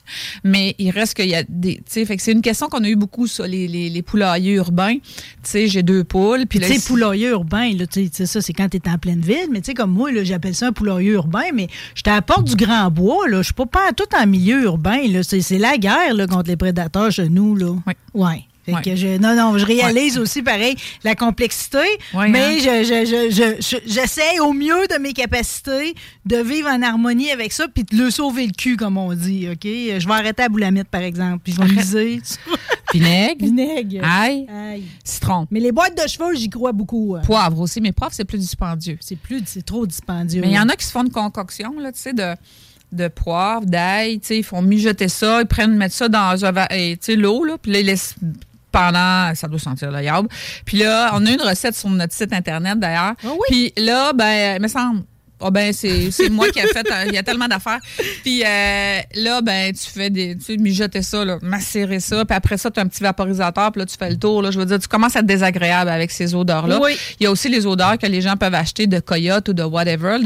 mais 0.44 0.76
il 0.78 0.92
reste 0.92 1.16
qu'il 1.16 1.30
y 1.30 1.36
a 1.36 1.44
des... 1.48 1.78
Tu 1.78 2.06
sais, 2.06 2.18
c'est 2.18 2.32
une 2.32 2.42
question 2.42 2.68
qu'on 2.68 2.84
a 2.84 2.90
eu 2.90 2.96
beaucoup, 2.96 3.28
ça, 3.28 3.48
les, 3.48 3.68
les, 3.68 3.90
les 3.90 4.02
poulaillers 4.02 4.54
urbains. 4.54 4.96
Tu 4.96 5.02
sais, 5.44 5.68
j'ai 5.68 5.84
deux 5.84 6.04
poules, 6.04 6.46
puis 6.48 6.60
là, 6.60 6.68
tu 6.68 6.76
sais, 6.76 6.88
poulailler 6.88 7.30
urbain, 7.30 7.72
là, 7.76 7.88
tu 7.88 8.10
sais, 8.12 8.26
ça, 8.26 8.42
c'est 8.42 8.54
quand 8.54 8.70
tu 8.70 8.78
es 8.78 8.90
en 8.90 8.98
pleine 8.98 9.22
ville. 9.22 9.48
Mais 9.52 9.62
tu 9.62 9.68
sais, 9.68 9.74
comme 9.74 9.92
moi, 9.92 10.12
là, 10.12 10.24
j'appelle 10.24 10.56
ça 10.56 10.68
un 10.68 10.72
poulailler 10.72 11.12
urbain, 11.12 11.52
mais 11.54 11.68
j'étais 11.96 12.12
à 12.12 12.16
la 12.16 12.22
porte 12.22 12.46
du 12.46 12.56
Grand 12.56 12.92
Bois, 12.92 13.28
là. 13.28 13.38
Je 13.38 13.46
suis 13.46 13.54
pas, 13.54 13.66
pas 13.66 13.92
tout 13.96 14.04
en 14.16 14.28
milieu 14.28 14.64
urbain, 14.64 15.00
là. 15.08 15.24
C'est 15.24 15.42
c'est 15.42 15.58
la 15.58 15.78
guerre, 15.78 16.14
là, 16.14 16.28
contre 16.28 16.50
les 16.50 16.58
prédateurs 16.58 17.12
chez 17.12 17.30
nous, 17.30 17.56
là. 17.56 17.74
Oui. 17.88 17.94
Ouais. 18.14 18.44
Fait 18.70 18.76
Ouais. 18.76 18.82
que 18.82 18.96
je, 18.96 19.18
non, 19.18 19.36
non, 19.36 19.58
je 19.58 19.66
réalise 19.66 20.18
aussi, 20.18 20.42
pareil, 20.42 20.76
la 21.04 21.16
complexité, 21.16 21.78
Ouais, 22.14 22.30
mais 22.30 22.40
hein. 22.40 22.58
je, 22.60 22.84
je, 22.84 23.06
je, 23.06 23.30
je- 23.32 23.62
je- 23.62 23.92
j'essaie 23.92 24.40
au 24.40 24.54
mieux 24.54 24.88
de 24.88 24.98
mes 25.00 25.14
capacités 25.14 25.94
de 26.26 26.38
vivre 26.38 26.70
en 26.70 26.82
harmonie 26.82 27.32
avec 27.32 27.52
ça 27.52 27.68
puis 27.68 27.84
de 27.84 27.96
le 27.98 28.10
sauver 28.12 28.46
le 28.48 28.52
cul, 28.54 28.78
comme 28.78 28.98
on 28.98 29.14
dit, 29.14 29.48
OK? 29.52 29.64
Je 29.64 30.06
vais 30.08 30.14
arrêter 30.14 30.44
à 30.44 30.50
Boulamite, 30.50 30.88
par 30.90 31.02
exemple, 31.02 31.40
puis 31.44 31.54
je 31.54 31.62
vais 31.62 31.68
miser 31.74 32.22
vinaigre, 32.94 33.46
vinaigre. 33.46 34.04
ail, 34.04 34.48
Aïe. 34.50 34.84
citron. 35.04 35.48
Mais 35.52 35.60
les 35.60 35.72
boîtes 35.72 35.96
de 36.02 36.08
cheveux, 36.08 36.36
j'y 36.36 36.50
crois 36.50 36.72
beaucoup. 36.72 37.16
hein. 37.18 37.22
Poivre 37.26 37.60
aussi, 37.60 37.82
mais 37.82 37.92
poivre, 37.92 38.14
c'est 38.14 38.26
plus 38.26 38.40
dispendieux. 38.40 38.98
C'est 39.00 39.18
plus, 39.18 39.42
c'est 39.46 39.66
trop 39.66 39.86
dispendieux. 39.86 40.42
Mais 40.42 40.50
il 40.50 40.56
y 40.56 40.60
en 40.60 40.70
a 40.70 40.76
qui 40.76 40.86
se 40.86 40.92
font 40.92 41.04
une 41.04 41.12
concoction, 41.12 41.74
là, 41.80 41.92
tu 41.92 42.00
sais, 42.00 42.14
de, 42.14 42.34
de 42.92 43.08
poivre, 43.08 43.66
d'ail, 43.66 44.20
tu 44.20 44.28
sais, 44.28 44.38
ils 44.40 44.44
font 44.44 44.62
mijoter 44.62 45.08
ça, 45.08 45.42
ils 45.42 45.48
prennent, 45.48 45.76
mettent 45.76 45.92
ça 45.94 46.10
dans 46.10 46.36
sais, 46.38 47.16
l'eau, 47.16 47.44
là, 47.44 47.58
puis 47.62 47.72
ils 47.72 47.86
laissent 47.86 48.16
pendant, 48.72 49.34
ça 49.36 49.48
doit 49.48 49.60
sentir 49.60 49.92
le 49.92 50.02
yab. 50.02 50.28
Puis 50.66 50.78
là, 50.78 51.12
on 51.14 51.26
a 51.26 51.32
une 51.32 51.42
recette 51.42 51.76
sur 51.76 51.90
notre 51.90 52.14
site 52.14 52.34
Internet, 52.34 52.80
d'ailleurs. 52.80 53.14
Ah 53.24 53.30
oui? 53.32 53.48
Puis 53.50 53.84
là, 53.84 54.14
ben, 54.14 54.58
il 54.58 54.62
me 54.62 54.68
semble, 54.68 55.04
Ah 55.42 55.52
ben 55.52 55.72
c'est 55.74 56.30
moi 56.30 56.50
qui 56.50 56.60
ai 56.60 56.68
fait 56.68 56.86
euh, 56.92 57.06
il 57.08 57.14
y 57.14 57.18
a 57.18 57.24
tellement 57.24 57.48
d'affaires 57.48 57.80
puis 58.24 58.44
euh, 58.44 59.00
là 59.16 59.42
ben 59.42 59.74
tu 59.74 59.90
fais 59.90 60.10
des 60.10 60.36
tu 60.38 60.44
sais, 60.44 60.58
mijoter 60.58 61.02
ça 61.02 61.24
là 61.24 61.38
macérer 61.42 62.00
ça 62.00 62.26
puis 62.26 62.36
après 62.36 62.58
ça 62.58 62.70
tu 62.72 62.80
as 62.80 62.84
un 62.84 62.88
petit 62.88 63.02
vaporisateur 63.04 63.72
puis 63.72 63.80
là 63.80 63.86
tu 63.86 63.96
fais 63.98 64.10
le 64.10 64.18
tour 64.18 64.42
là 64.42 64.52
je 64.52 64.60
veux 64.60 64.66
dire 64.66 64.80
tu 64.80 64.88
commences 64.88 65.16
à 65.16 65.20
être 65.20 65.26
désagréable 65.26 65.90
avec 65.90 66.12
ces 66.12 66.36
odeurs 66.36 66.68
là 66.68 66.80
Oui. 66.82 66.92
il 67.20 67.24
y 67.24 67.28
a 67.28 67.32
aussi 67.32 67.50
les 67.50 67.66
odeurs 67.66 67.98
que 67.98 68.08
les 68.08 68.22
gens 68.22 68.36
peuvent 68.38 68.54
acheter 68.54 68.88
de 68.88 69.00
coyote 69.00 69.50
ou 69.50 69.54
de 69.54 69.64
whatever 69.64 70.18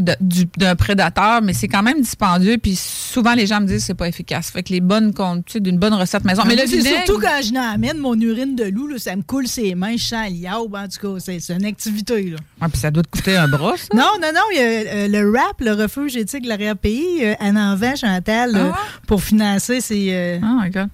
d'un 0.58 0.76
prédateur 0.76 1.42
mais 1.42 1.54
c'est 1.54 1.68
quand 1.68 1.84
même 1.84 2.02
dispendieux 2.02 2.58
puis 2.58 2.76
souvent 2.76 3.34
les 3.34 3.46
gens 3.48 3.62
me 3.62 3.68
disent 3.68 3.82
que 3.82 3.88
c'est 3.88 3.94
pas 3.94 4.08
efficace 4.08 4.50
fait 4.52 4.64
que 4.64 4.74
les 4.74 4.82
bonnes 4.82 5.14
tu 5.14 5.54
sais 5.54 5.60
d'une 5.60 5.78
bonne 5.78 5.94
recette 5.94 6.24
maison 6.26 6.44
mais 6.46 6.56
Moi, 6.56 6.64
le 6.64 6.70
vinaigre 6.70 7.04
surtout 7.06 7.20
quand 7.22 7.40
je 7.44 7.52
n'amène 7.54 7.98
mon 7.98 8.20
urine 8.20 8.56
de 8.56 8.66
loup, 8.66 8.88
là, 8.88 8.98
ça 8.98 9.16
me 9.16 9.22
coule 9.22 9.48
ses 9.48 9.76
mains, 9.76 9.96
je 9.98 10.04
sens 10.04 10.30
liaube, 10.30 10.76
en 10.76 10.88
tout 10.88 11.16
cas. 11.16 11.20
C'est 11.20 11.54
une 11.54 11.66
activité. 11.66 12.24
Là. 12.24 12.38
Ouais, 12.62 12.68
puis 12.70 12.80
ça 12.80 12.92
doit 12.92 13.04
te 13.04 13.10
coûter 13.10 13.36
un 13.38 13.48
bras 13.48 13.76
ça? 13.78 13.88
Non, 13.94 14.12
non, 14.22 14.30
non, 14.34 14.42
il 14.54 14.58
y 14.58 14.60
a 14.60 14.64
euh, 14.64 15.03
le 15.08 15.32
RAP, 15.32 15.62
le 15.62 15.74
refuge 15.74 16.16
éthique 16.18 16.44
de 16.44 16.50
l'arrière-pays, 16.50 17.24
euh, 17.24 17.36
elle 17.40 17.58
en 17.58 17.78
Chantal, 17.96 18.56
euh, 18.56 18.60
Ah 18.64 18.68
ouais? 18.68 18.74
pour 19.08 19.22
financer 19.22 19.82
ses... 19.82 20.10
euh, 20.12 20.40
Oh 20.42 20.62
my 20.62 20.70
God. 20.70 20.88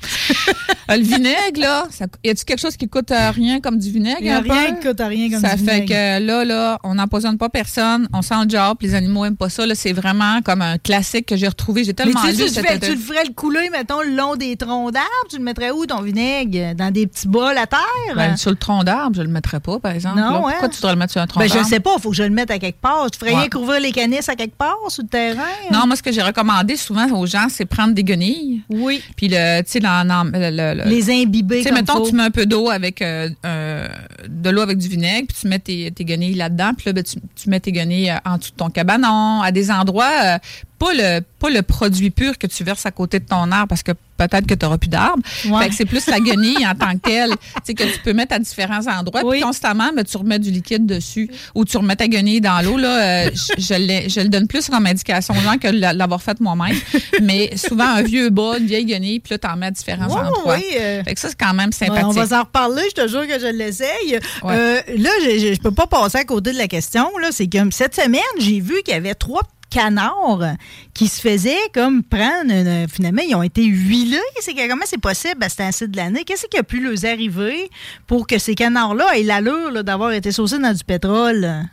Euh, 0.91 0.97
le 0.97 1.03
vinaigre, 1.03 1.59
là, 1.59 1.83
ça, 1.91 2.05
y 2.23 2.29
a-tu 2.29 2.43
quelque 2.45 2.59
chose 2.59 2.75
qui 2.75 2.87
coûte 2.87 3.11
rien 3.35 3.59
comme 3.59 3.77
du 3.77 3.91
vinaigre? 3.91 4.17
Il 4.21 4.25
n'y 4.25 4.31
a 4.31 4.39
rien 4.39 4.73
qui 4.75 4.87
coûte 4.87 4.99
rien 4.99 5.29
comme 5.29 5.39
ça 5.39 5.55
du 5.55 5.63
fait 5.63 5.81
vinaigre. 5.81 5.89
que 5.93 6.25
là, 6.25 6.45
là, 6.45 6.79
on 6.83 6.95
n'empoisonne 6.95 7.37
pas 7.37 7.49
personne, 7.49 8.07
on 8.13 8.21
sent 8.23 8.33
le 8.45 8.49
job, 8.49 8.77
les 8.81 8.95
animaux 8.95 9.23
n'aiment 9.23 9.37
pas 9.37 9.49
ça. 9.49 9.65
Là, 9.65 9.75
c'est 9.75 9.93
vraiment 9.93 10.41
comme 10.41 10.61
un 10.63 10.77
classique 10.79 11.27
que 11.27 11.35
j'ai 11.35 11.47
retrouvé. 11.47 11.83
J'ai 11.83 11.89
Mais 11.89 11.93
tellement 11.93 12.21
tu, 12.21 12.33
sais, 12.35 12.43
lu 12.45 12.51
tu, 12.51 12.59
fais- 12.61 12.79
tu 12.79 12.91
le 12.91 12.97
ferais 12.97 13.23
le 13.25 13.33
couler, 13.33 13.69
mettons, 13.71 14.01
le 14.01 14.15
long 14.15 14.35
des 14.35 14.55
troncs 14.57 14.91
d'arbres? 14.91 15.05
Tu 15.29 15.37
le 15.37 15.43
mettrais 15.43 15.69
où, 15.71 15.85
ton 15.85 16.01
vinaigre? 16.01 16.73
Dans 16.75 16.91
des 16.91 17.05
petits 17.05 17.27
bols 17.27 17.57
à 17.57 17.67
terre? 17.67 17.79
Ben, 18.15 18.35
sur 18.35 18.49
le 18.49 18.55
tronc 18.57 18.83
d'arbre, 18.83 19.15
je 19.15 19.21
le 19.21 19.27
mettrais 19.29 19.59
pas, 19.59 19.79
par 19.79 19.91
exemple. 19.91 20.17
Non, 20.19 20.47
hein? 20.47 20.51
Pourquoi 20.51 20.69
tu 20.69 20.75
voudrais 20.77 20.93
le 20.93 20.99
mettre 20.99 21.11
sur 21.11 21.21
un 21.21 21.27
tronc 21.27 21.39
ben, 21.39 21.47
je 21.47 21.53
d'arbre? 21.53 21.69
sais 21.69 21.79
pas, 21.79 21.91
il 21.97 22.01
faut 22.01 22.09
que 22.09 22.15
je 22.15 22.23
le 22.23 22.29
mette 22.31 22.49
à 22.49 22.57
quelque 22.57 22.81
part. 22.81 23.09
Tu 23.11 23.19
ferais 23.19 23.29
Ouais. 23.33 23.39
rien 23.41 23.49
qu'ouvrir 23.49 23.79
les 23.79 23.91
à 24.03 24.35
quelque 24.35 24.55
part 24.57 24.77
sur 24.89 25.03
le 25.03 25.09
terrain? 25.09 25.43
Non, 25.71 25.85
moi, 25.87 25.95
ce 25.95 26.03
que 26.03 26.11
j'ai 26.11 26.21
recommandé 26.21 26.75
souvent 26.75 27.09
aux 27.11 27.25
gens, 27.25 27.47
c'est 27.49 27.65
prendre 27.65 27.93
des 27.93 28.03
guenilles. 28.03 28.61
Oui. 28.69 29.01
Puis, 29.15 29.27
le, 29.29 29.61
tu 29.61 29.71
sais, 29.71 29.79
le- 29.79 30.83
le- 30.83 30.89
Les 30.89 31.09
imbiber 31.23 31.57
Tu 31.57 31.63
sais, 31.63 31.71
mettons, 31.71 31.97
faut. 31.97 32.09
tu 32.09 32.15
mets 32.15 32.23
un 32.23 32.31
peu 32.31 32.45
d'eau 32.45 32.69
avec 32.69 33.01
euh, 33.01 33.29
euh, 33.45 33.87
de 34.27 34.49
l'eau 34.49 34.61
avec 34.61 34.77
du 34.77 34.87
vinaigre, 34.87 35.27
puis 35.27 35.37
tu 35.41 35.47
mets 35.47 35.59
tes, 35.59 35.91
tes 35.91 36.05
guenilles 36.05 36.35
là-dedans, 36.35 36.71
puis 36.75 36.85
là, 36.87 36.93
ben, 36.93 37.03
tu, 37.03 37.17
tu 37.35 37.49
mets 37.49 37.59
tes 37.59 37.71
guenilles 37.71 38.09
euh, 38.11 38.15
en 38.25 38.37
dessous 38.37 38.51
de 38.51 38.55
ton 38.57 38.69
cabanon, 38.69 39.41
à 39.41 39.51
des 39.51 39.71
endroits, 39.71 40.11
euh, 40.23 40.37
pas 40.79 40.93
le 40.93 41.19
pas 41.39 41.49
le 41.49 41.61
produit 41.61 42.09
pur 42.09 42.37
que 42.37 42.47
tu 42.47 42.63
verses 42.65 42.85
à 42.85 42.91
côté 42.91 43.19
de 43.19 43.25
ton 43.25 43.51
arbre, 43.51 43.67
parce 43.69 43.83
que 43.83 43.91
peut-être 44.17 44.45
que 44.45 44.53
tu 44.53 44.65
n'auras 44.65 44.77
plus 44.77 44.89
d'arbre. 44.89 45.23
Ouais. 45.45 45.69
Que 45.69 45.75
c'est 45.75 45.85
plus 45.85 46.05
la 46.07 46.19
guenille 46.19 46.67
en 46.67 46.75
tant 46.75 46.91
que 46.93 46.99
telle, 47.09 47.31
que 47.65 47.83
tu 47.93 47.99
peux 48.03 48.11
mettre 48.11 48.33
à 48.35 48.39
différents 48.39 48.85
endroits, 48.87 49.21
Oui. 49.23 49.37
puis 49.37 49.41
constamment, 49.41 49.89
ben, 49.95 50.03
tu 50.03 50.17
remets 50.17 50.39
du 50.39 50.51
liquide 50.51 50.85
dessus, 50.85 51.29
ou 51.55 51.63
tu 51.63 51.77
remets 51.77 51.95
ta 51.95 52.07
guenille 52.09 52.41
dans 52.41 52.59
l'eau. 52.61 52.75
Là, 52.77 53.27
euh, 53.27 53.29
je, 53.57 53.61
je, 53.61 53.73
l'ai- 53.75 54.09
je 54.09 54.19
le 54.19 54.27
donne 54.27 54.47
plus 54.47 54.67
comme 54.67 54.85
indication 54.85 55.33
aux 55.37 55.41
gens 55.41 55.57
que 55.57 55.69
de 55.69 55.97
l'avoir 55.97 56.21
fait 56.21 56.37
moi-même. 56.41 56.75
Mais 57.21 57.55
souvent, 57.55 57.85
un 57.87 58.01
vieux 58.01 58.29
bas, 58.29 58.57
une 58.59 58.65
vieille 58.65 58.85
guenille, 58.85 59.19
puis 59.21 59.33
là, 59.35 59.37
tu 59.37 59.47
en 59.47 59.55
mets 59.55 59.67
à 59.67 59.71
différents 59.71 60.07
endroits. 60.13 60.55
oui, 60.57 60.63
euh, 60.77 61.03
Fait 61.05 61.13
que 61.13 61.19
ça, 61.21 61.29
c'est 61.29 61.39
quand 61.39 61.53
même 61.53 61.71
sympathique. 61.71 62.05
on 62.05 62.11
va 62.11 62.27
s'en 62.27 62.41
reparler, 62.43 62.83
je 62.95 63.01
te 63.03 63.07
jure 63.07 63.25
que 63.25 63.39
je 63.39 63.47
l'essaye. 63.47 64.19
Ouais. 64.43 64.53
Euh, 64.57 64.81
là, 64.97 65.09
je, 65.23 65.53
je 65.53 65.59
peux 65.61 65.71
pas 65.71 65.87
passer 65.87 66.17
à 66.17 66.25
côté 66.25 66.51
de 66.51 66.57
la 66.57 66.67
question. 66.67 67.07
Là, 67.21 67.29
c'est 67.31 67.47
comme 67.47 67.71
cette 67.71 67.95
semaine, 67.95 68.19
j'ai 68.39 68.59
vu 68.59 68.75
qu'il 68.83 68.93
y 68.93 68.97
avait 68.97 69.15
trois 69.15 69.43
canards 69.69 70.55
qui 70.93 71.07
se 71.07 71.21
faisaient 71.21 71.57
comme 71.73 72.03
prendre. 72.03 72.51
une- 72.51 72.87
finalement, 72.87 73.21
ils 73.27 73.35
ont 73.35 73.43
été 73.43 73.63
huilés. 73.63 74.17
C'est 74.41 74.53
comment 74.67 74.85
c'est 74.85 74.99
possible 75.01 75.43
à 75.43 75.49
cet 75.49 75.61
incite 75.61 75.91
de 75.91 75.97
l'année? 75.97 76.23
Qu'est-ce 76.25 76.47
qui 76.47 76.57
a 76.57 76.63
pu 76.63 76.79
leur 76.81 77.05
arriver 77.05 77.69
pour 78.07 78.27
que 78.27 78.37
ces 78.37 78.55
canards-là 78.55 79.17
aient 79.17 79.23
l'allure 79.23 79.83
d'avoir 79.83 80.11
été 80.11 80.31
saucés 80.31 80.59
dans 80.59 80.73
du 80.73 80.83
pétrole? 80.83 81.65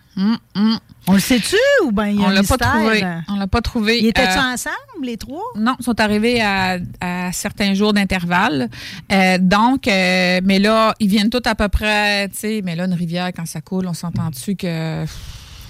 On 1.08 1.12
le 1.12 1.18
sait-tu 1.20 1.56
ou 1.84 1.92
bien 1.92 2.06
il 2.08 2.20
y 2.20 2.24
a 2.24 2.28
On 2.28 2.30
l'a 2.30 2.42
pas 2.42 2.56
trouvé. 2.56 3.04
On 3.28 3.36
l'a 3.36 3.46
pas 3.46 3.60
trouvé. 3.60 3.98
Ils 4.00 4.06
étaient-tu 4.08 4.38
Euh, 4.38 4.52
ensemble, 4.54 4.76
les 5.04 5.16
trois? 5.18 5.42
Non, 5.56 5.74
ils 5.78 5.84
sont 5.84 6.00
arrivés 6.00 6.40
à, 6.40 6.78
à 7.00 7.32
certains 7.32 7.74
jours 7.74 7.92
d'intervalle. 7.92 8.68
Euh, 9.12 9.36
donc, 9.38 9.86
euh, 9.88 10.40
mais 10.42 10.58
là, 10.58 10.94
ils 11.00 11.08
viennent 11.08 11.28
tous 11.30 11.42
à 11.44 11.54
peu 11.54 11.68
près, 11.68 12.28
tu 12.30 12.36
sais, 12.38 12.60
mais 12.64 12.74
là, 12.76 12.84
une 12.86 12.94
rivière, 12.94 13.28
quand 13.36 13.46
ça 13.46 13.60
coule, 13.60 13.86
on 13.86 13.94
s'entend 13.94 14.30
dessus 14.30 14.56
que... 14.56 15.04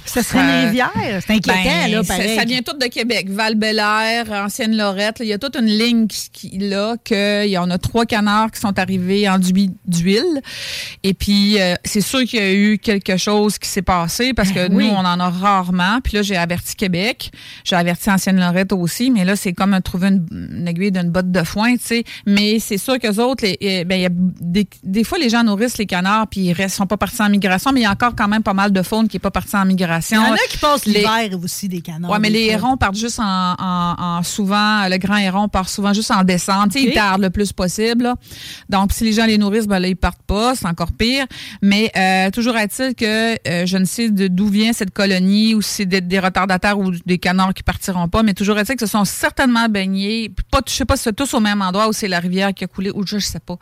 Ça 0.06 0.22
serait 0.22 0.38
une 0.40 0.66
rivière. 0.66 0.92
C'est 1.26 1.32
inquiétant, 1.34 1.58
Ben, 1.64 1.90
là, 1.90 2.02
ça, 2.04 2.14
pareil. 2.16 2.36
ça 2.38 2.44
vient 2.44 2.62
tout 2.62 2.76
de 2.78 2.86
Québec. 2.86 3.28
val 3.30 3.54
Ancienne 4.32 4.76
Lorette. 4.76 5.18
là, 5.18 5.24
Il 5.24 5.28
y 5.28 5.32
a 5.32 5.38
toute 5.38 5.56
une 5.56 5.66
ligne 5.66 6.06
qui, 6.06 6.30
qui- 6.32 6.58
là 6.58 6.96
qu'il 7.02 7.48
y 7.50 7.58
en 7.58 7.70
a 7.70 7.78
trois 7.78 8.06
canards 8.06 8.50
qui 8.50 8.60
sont 8.60 8.78
arrivés 8.78 9.28
enduits 9.28 9.70
d'huile. 9.86 10.40
Et 11.02 11.14
puis, 11.14 11.60
euh, 11.60 11.74
c'est 11.84 12.00
sûr 12.00 12.20
qu'il 12.24 12.38
y 12.40 12.42
a 12.42 12.52
eu 12.52 12.78
quelque 12.78 13.16
chose 13.16 13.58
qui 13.58 13.68
s'est 13.68 13.82
passé 13.82 14.32
parce 14.34 14.50
que 14.50 14.68
Ben 14.68 14.74
oui. 14.74 14.84
nous, 14.88 14.90
on 14.94 14.98
en 14.98 15.20
a 15.20 15.28
rarement. 15.30 16.00
Puis 16.02 16.14
là, 16.16 16.22
j'ai 16.22 16.36
averti 16.36 16.74
Québec. 16.76 17.30
J'ai 17.64 17.76
averti 17.76 18.10
Ancienne 18.10 18.38
Lorette 18.38 18.72
aussi. 18.72 19.10
Mais 19.10 19.24
là, 19.24 19.36
c'est 19.36 19.52
comme 19.52 19.78
trouver 19.82 20.08
une, 20.08 20.26
une 20.30 20.68
aiguille 20.68 20.92
d'une 20.92 21.10
botte 21.10 21.30
de 21.32 21.42
foin, 21.42 21.74
tu 21.76 21.82
sais. 21.84 22.04
Mais 22.26 22.58
c'est 22.60 22.78
sûr 22.78 22.98
qu'eux 22.98 23.20
autres, 23.22 23.44
les- 23.44 23.56
eh, 23.60 23.84
ben, 23.84 23.96
il 23.96 24.02
y 24.02 24.06
a 24.06 24.10
des, 24.12 24.66
des 24.82 25.04
fois, 25.04 25.18
les 25.18 25.28
gens 25.28 25.42
nourrissent 25.44 25.78
les 25.78 25.86
canards 25.86 26.26
puis 26.28 26.40
ils 26.40 26.52
restent, 26.52 26.76
sont 26.76 26.86
pas 26.86 26.96
partis 26.96 27.20
en 27.22 27.28
migration. 27.28 27.72
Mais 27.72 27.80
il 27.80 27.84
y 27.84 27.86
a 27.86 27.90
encore 27.92 28.14
quand 28.16 28.28
même 28.28 28.42
pas 28.42 28.54
mal 28.54 28.72
de 28.72 28.82
faune 28.82 29.08
qui 29.08 29.16
est 29.16 29.20
pas 29.20 29.30
parti 29.30 29.56
en 29.56 29.64
migration. 29.64 29.95
Il 30.10 30.14
y 30.14 30.18
en 30.18 30.32
a 30.32 30.36
qui 30.48 30.58
passent 30.58 30.84
Les- 30.86 30.94
l'hiver 30.94 31.30
aussi, 31.42 31.68
des 31.68 31.80
canards. 31.80 32.10
Oui, 32.10 32.18
mais 32.20 32.30
les 32.30 32.44
fois. 32.46 32.52
hérons 32.54 32.76
partent 32.76 32.96
juste 32.96 33.20
en, 33.20 33.54
en- 33.58 33.94
en- 33.98 34.22
souvent, 34.22 34.88
le 34.88 34.96
grand 34.98 35.16
héron 35.16 35.48
part 35.48 35.68
souvent 35.68 35.92
juste 35.92 36.10
en 36.10 36.24
descente. 36.24 36.72
Tu 36.72 36.78
sais, 36.78 36.84
OK. 36.86 36.90
Ils 36.92 36.94
tardent 36.94 37.22
le 37.22 37.30
plus 37.30 37.52
possible. 37.52 38.04
là. 38.04 38.14
Donc, 38.68 38.92
si 38.92 39.04
les 39.04 39.12
gens 39.12 39.26
les 39.26 39.38
nourrissent, 39.38 39.66
ben 39.66 39.78
là, 39.78 39.88
ils 39.88 39.96
partent 39.96 40.22
pas. 40.26 40.54
C'est 40.54 40.66
encore 40.66 40.92
pire. 40.92 41.26
Mais 41.62 41.90
euh, 41.96 42.30
toujours 42.30 42.56
est-il 42.56 42.94
que 42.94 43.32
euh, 43.48 43.66
je 43.66 43.76
ne 43.76 43.84
sais 43.84 44.10
d'où 44.10 44.48
vient 44.48 44.72
cette 44.72 44.90
colonie 44.92 45.54
ou 45.54 45.62
si 45.62 45.74
c'est 45.76 45.86
des, 45.86 46.00
des 46.00 46.18
retardataires 46.18 46.78
ou 46.78 46.90
des 47.04 47.18
canards 47.18 47.54
qui 47.54 47.62
partiront 47.62 48.08
pas. 48.08 48.22
Mais 48.22 48.34
toujours 48.34 48.58
est-il 48.58 48.76
que 48.76 48.86
ce 48.86 48.90
sont 48.90 49.04
certainement 49.04 49.68
baignés. 49.68 50.30
Pas, 50.50 50.60
je 50.66 50.72
sais 50.72 50.84
pas 50.84 50.96
si 50.96 51.04
c'est 51.04 51.14
tous 51.16 51.34
au 51.34 51.40
même 51.40 51.62
endroit 51.62 51.88
où 51.88 51.92
c'est 51.92 52.08
la 52.08 52.18
rivière 52.20 52.52
qui 52.54 52.64
a 52.64 52.66
coulé 52.66 52.90
ou 52.94 53.06
je, 53.06 53.18
je 53.18 53.24
sais 53.26 53.40
pas. 53.40 53.56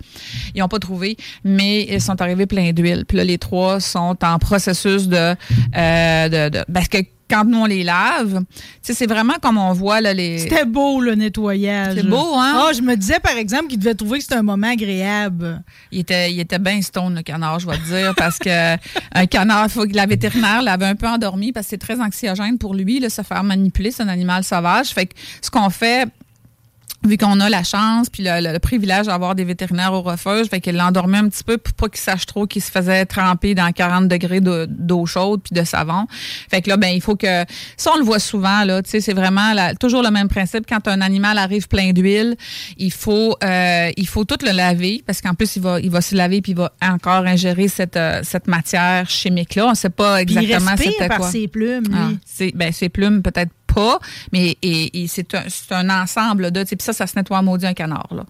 Ils 0.55 0.61
n'ont 0.61 0.68
pas 0.68 0.79
trouvé. 0.79 1.16
Mais 1.44 1.83
ils 1.90 2.01
sont 2.01 2.20
arrivés 2.20 2.47
pleins 2.47 2.73
d'huile. 2.73 3.05
Puis 3.07 3.16
là, 3.16 3.25
les 3.25 3.38
trois 3.38 3.81
sont 3.81 4.16
en 4.23 4.38
processus 4.38 5.09
de... 5.09 5.35
euh, 5.77 6.24
de, 6.29 6.49
de 6.49 6.65
parce 6.73 6.89
que 6.89 6.99
quand 7.29 7.45
nous, 7.45 7.59
on 7.59 7.65
les 7.65 7.85
lave, 7.85 8.43
c'est 8.83 9.07
vraiment 9.07 9.35
comme 9.41 9.57
on 9.57 9.73
voit 9.73 10.01
là, 10.01 10.13
les... 10.13 10.39
C'était 10.39 10.65
beau, 10.65 11.01
le 11.01 11.15
nettoyage. 11.15 11.95
C'est 11.97 12.07
beau, 12.07 12.35
hein? 12.37 12.67
Ah, 12.69 12.73
je 12.75 12.83
me 12.83 12.97
disais, 12.97 13.19
par 13.19 13.37
exemple, 13.37 13.69
qu'il 13.69 13.79
devait 13.79 13.95
trouver 13.95 14.19
que 14.19 14.25
c'était 14.25 14.37
un 14.37 14.43
moment 14.43 14.69
agréable. 14.69 15.63
Il 15.91 16.01
était, 16.01 16.33
il 16.33 16.41
était 16.41 16.59
bien 16.59 16.81
stone, 16.83 17.15
le 17.15 17.23
canard, 17.23 17.61
je 17.61 17.67
vais 17.67 17.79
te 17.79 17.87
dire, 17.87 18.15
parce 18.17 18.39
que 18.39 18.75
un 19.15 19.27
canard, 19.27 19.71
faut 19.71 19.87
que 19.87 19.95
la 19.95 20.07
vétérinaire 20.07 20.63
l'avait 20.63 20.87
un 20.87 20.97
peu 20.97 21.09
endormi 21.09 21.53
parce 21.53 21.67
que 21.67 21.71
c'est 21.71 21.79
très 21.79 22.01
anxiogène 22.01 22.59
pour 22.59 22.75
lui, 22.75 23.01
là, 23.01 23.09
se 23.09 23.23
faire 23.23 23.43
manipuler, 23.43 23.91
c'est 23.91 24.03
un 24.03 24.09
animal 24.09 24.45
sauvage. 24.45 24.89
Fait 24.89 25.07
que 25.07 25.15
ce 25.41 25.51
qu'on 25.51 25.71
fait, 25.71 26.07
vu 27.07 27.17
qu'on 27.19 27.38
a 27.40 27.49
la 27.49 27.62
chance 27.62 28.09
puis 28.11 28.23
le, 28.25 28.40
le- 28.43 28.53
le 28.53 28.59
privilège 28.59 29.07
d'avoir 29.07 29.35
des 29.35 29.45
vétérinaires 29.45 29.93
au 29.93 30.03
refuge, 30.03 30.47
fait 30.49 30.61
qu'il 30.61 30.77
l'endormait 30.77 31.19
un 31.19 31.29
petit 31.29 31.45
peu 31.45 31.59
pour 31.59 31.75
pas 31.75 31.88
qu'il 31.88 32.01
sache 32.01 32.27
trop 32.27 32.47
qu'il 32.47 32.62
se 32.62 32.71
faisait 32.71 33.05
tremper 33.07 33.55
dans 33.55 33.71
40 33.73 34.09
degrés 34.09 34.40
de- 34.40 34.67
d'eau 34.71 35.05
chaude 35.07 35.40
puis 35.43 35.59
de 35.59 35.64
savon. 35.64 36.07
Fait 36.51 36.62
que 36.62 36.71
là, 36.71 36.77
ben 36.77 36.88
il 36.88 37.01
faut 37.01 37.17
que 37.17 37.45
ça 37.77 37.90
on 37.95 37.99
le 37.99 38.05
voit 38.05 38.19
souvent 38.19 38.64
là, 38.64 38.83
tu 38.83 38.90
sais, 38.90 39.01
c'est 39.01 39.12
vraiment 39.12 39.53
la- 39.53 39.75
toujours 39.75 40.03
le 40.03 40.11
même 40.11 40.29
principe 40.29 40.64
quand 40.69 40.87
un 40.88 41.01
animal 41.01 41.38
arrive 41.38 41.69
plein 41.69 41.93
d'huile, 41.93 42.37
il 42.79 42.93
faut 42.93 43.37
euh, 43.45 43.90
il 43.97 44.09
faut 44.09 44.25
tout 44.25 44.38
le 44.45 44.53
laver 44.53 45.03
parce 45.07 45.21
qu'en 45.21 45.35
plus 45.35 45.57
il 45.57 45.62
va 45.62 45.81
il 45.81 45.90
va 45.90 46.01
se 46.01 46.14
laver 46.14 46.40
puis 46.40 46.53
il 46.53 46.59
va 46.59 46.73
encore 46.83 47.27
ingérer 47.27 47.69
cette 47.69 47.97
euh, 47.97 48.21
cette 48.23 48.47
matière 48.47 49.09
chimique 49.11 49.55
là. 49.57 49.67
On 49.69 49.75
sait 49.75 49.90
pas 49.90 50.23
exactement 50.23 50.71
respire 50.71 50.93
c'était 50.93 51.09
par 51.09 51.19
quoi. 51.19 51.31
ses 51.31 51.49
plumes, 51.49 51.85
lui. 51.88 51.95
Ah, 51.97 52.09
c'est 52.25 52.53
ben 52.55 52.73
ses 52.73 52.88
plumes 52.88 53.23
peut-être 53.23 53.53
mais 54.33 54.57
c'est 55.07 55.35
un, 55.73 55.91
ensemble 55.91 56.51
de, 56.51 56.65
puis 56.65 56.77
ça, 56.81 56.93
ça 56.93 57.07
se 57.07 57.17
nettoie 57.17 57.43
maudit 57.43 57.67
un 57.67 57.75
canard 57.75 58.09
là. 58.11 58.25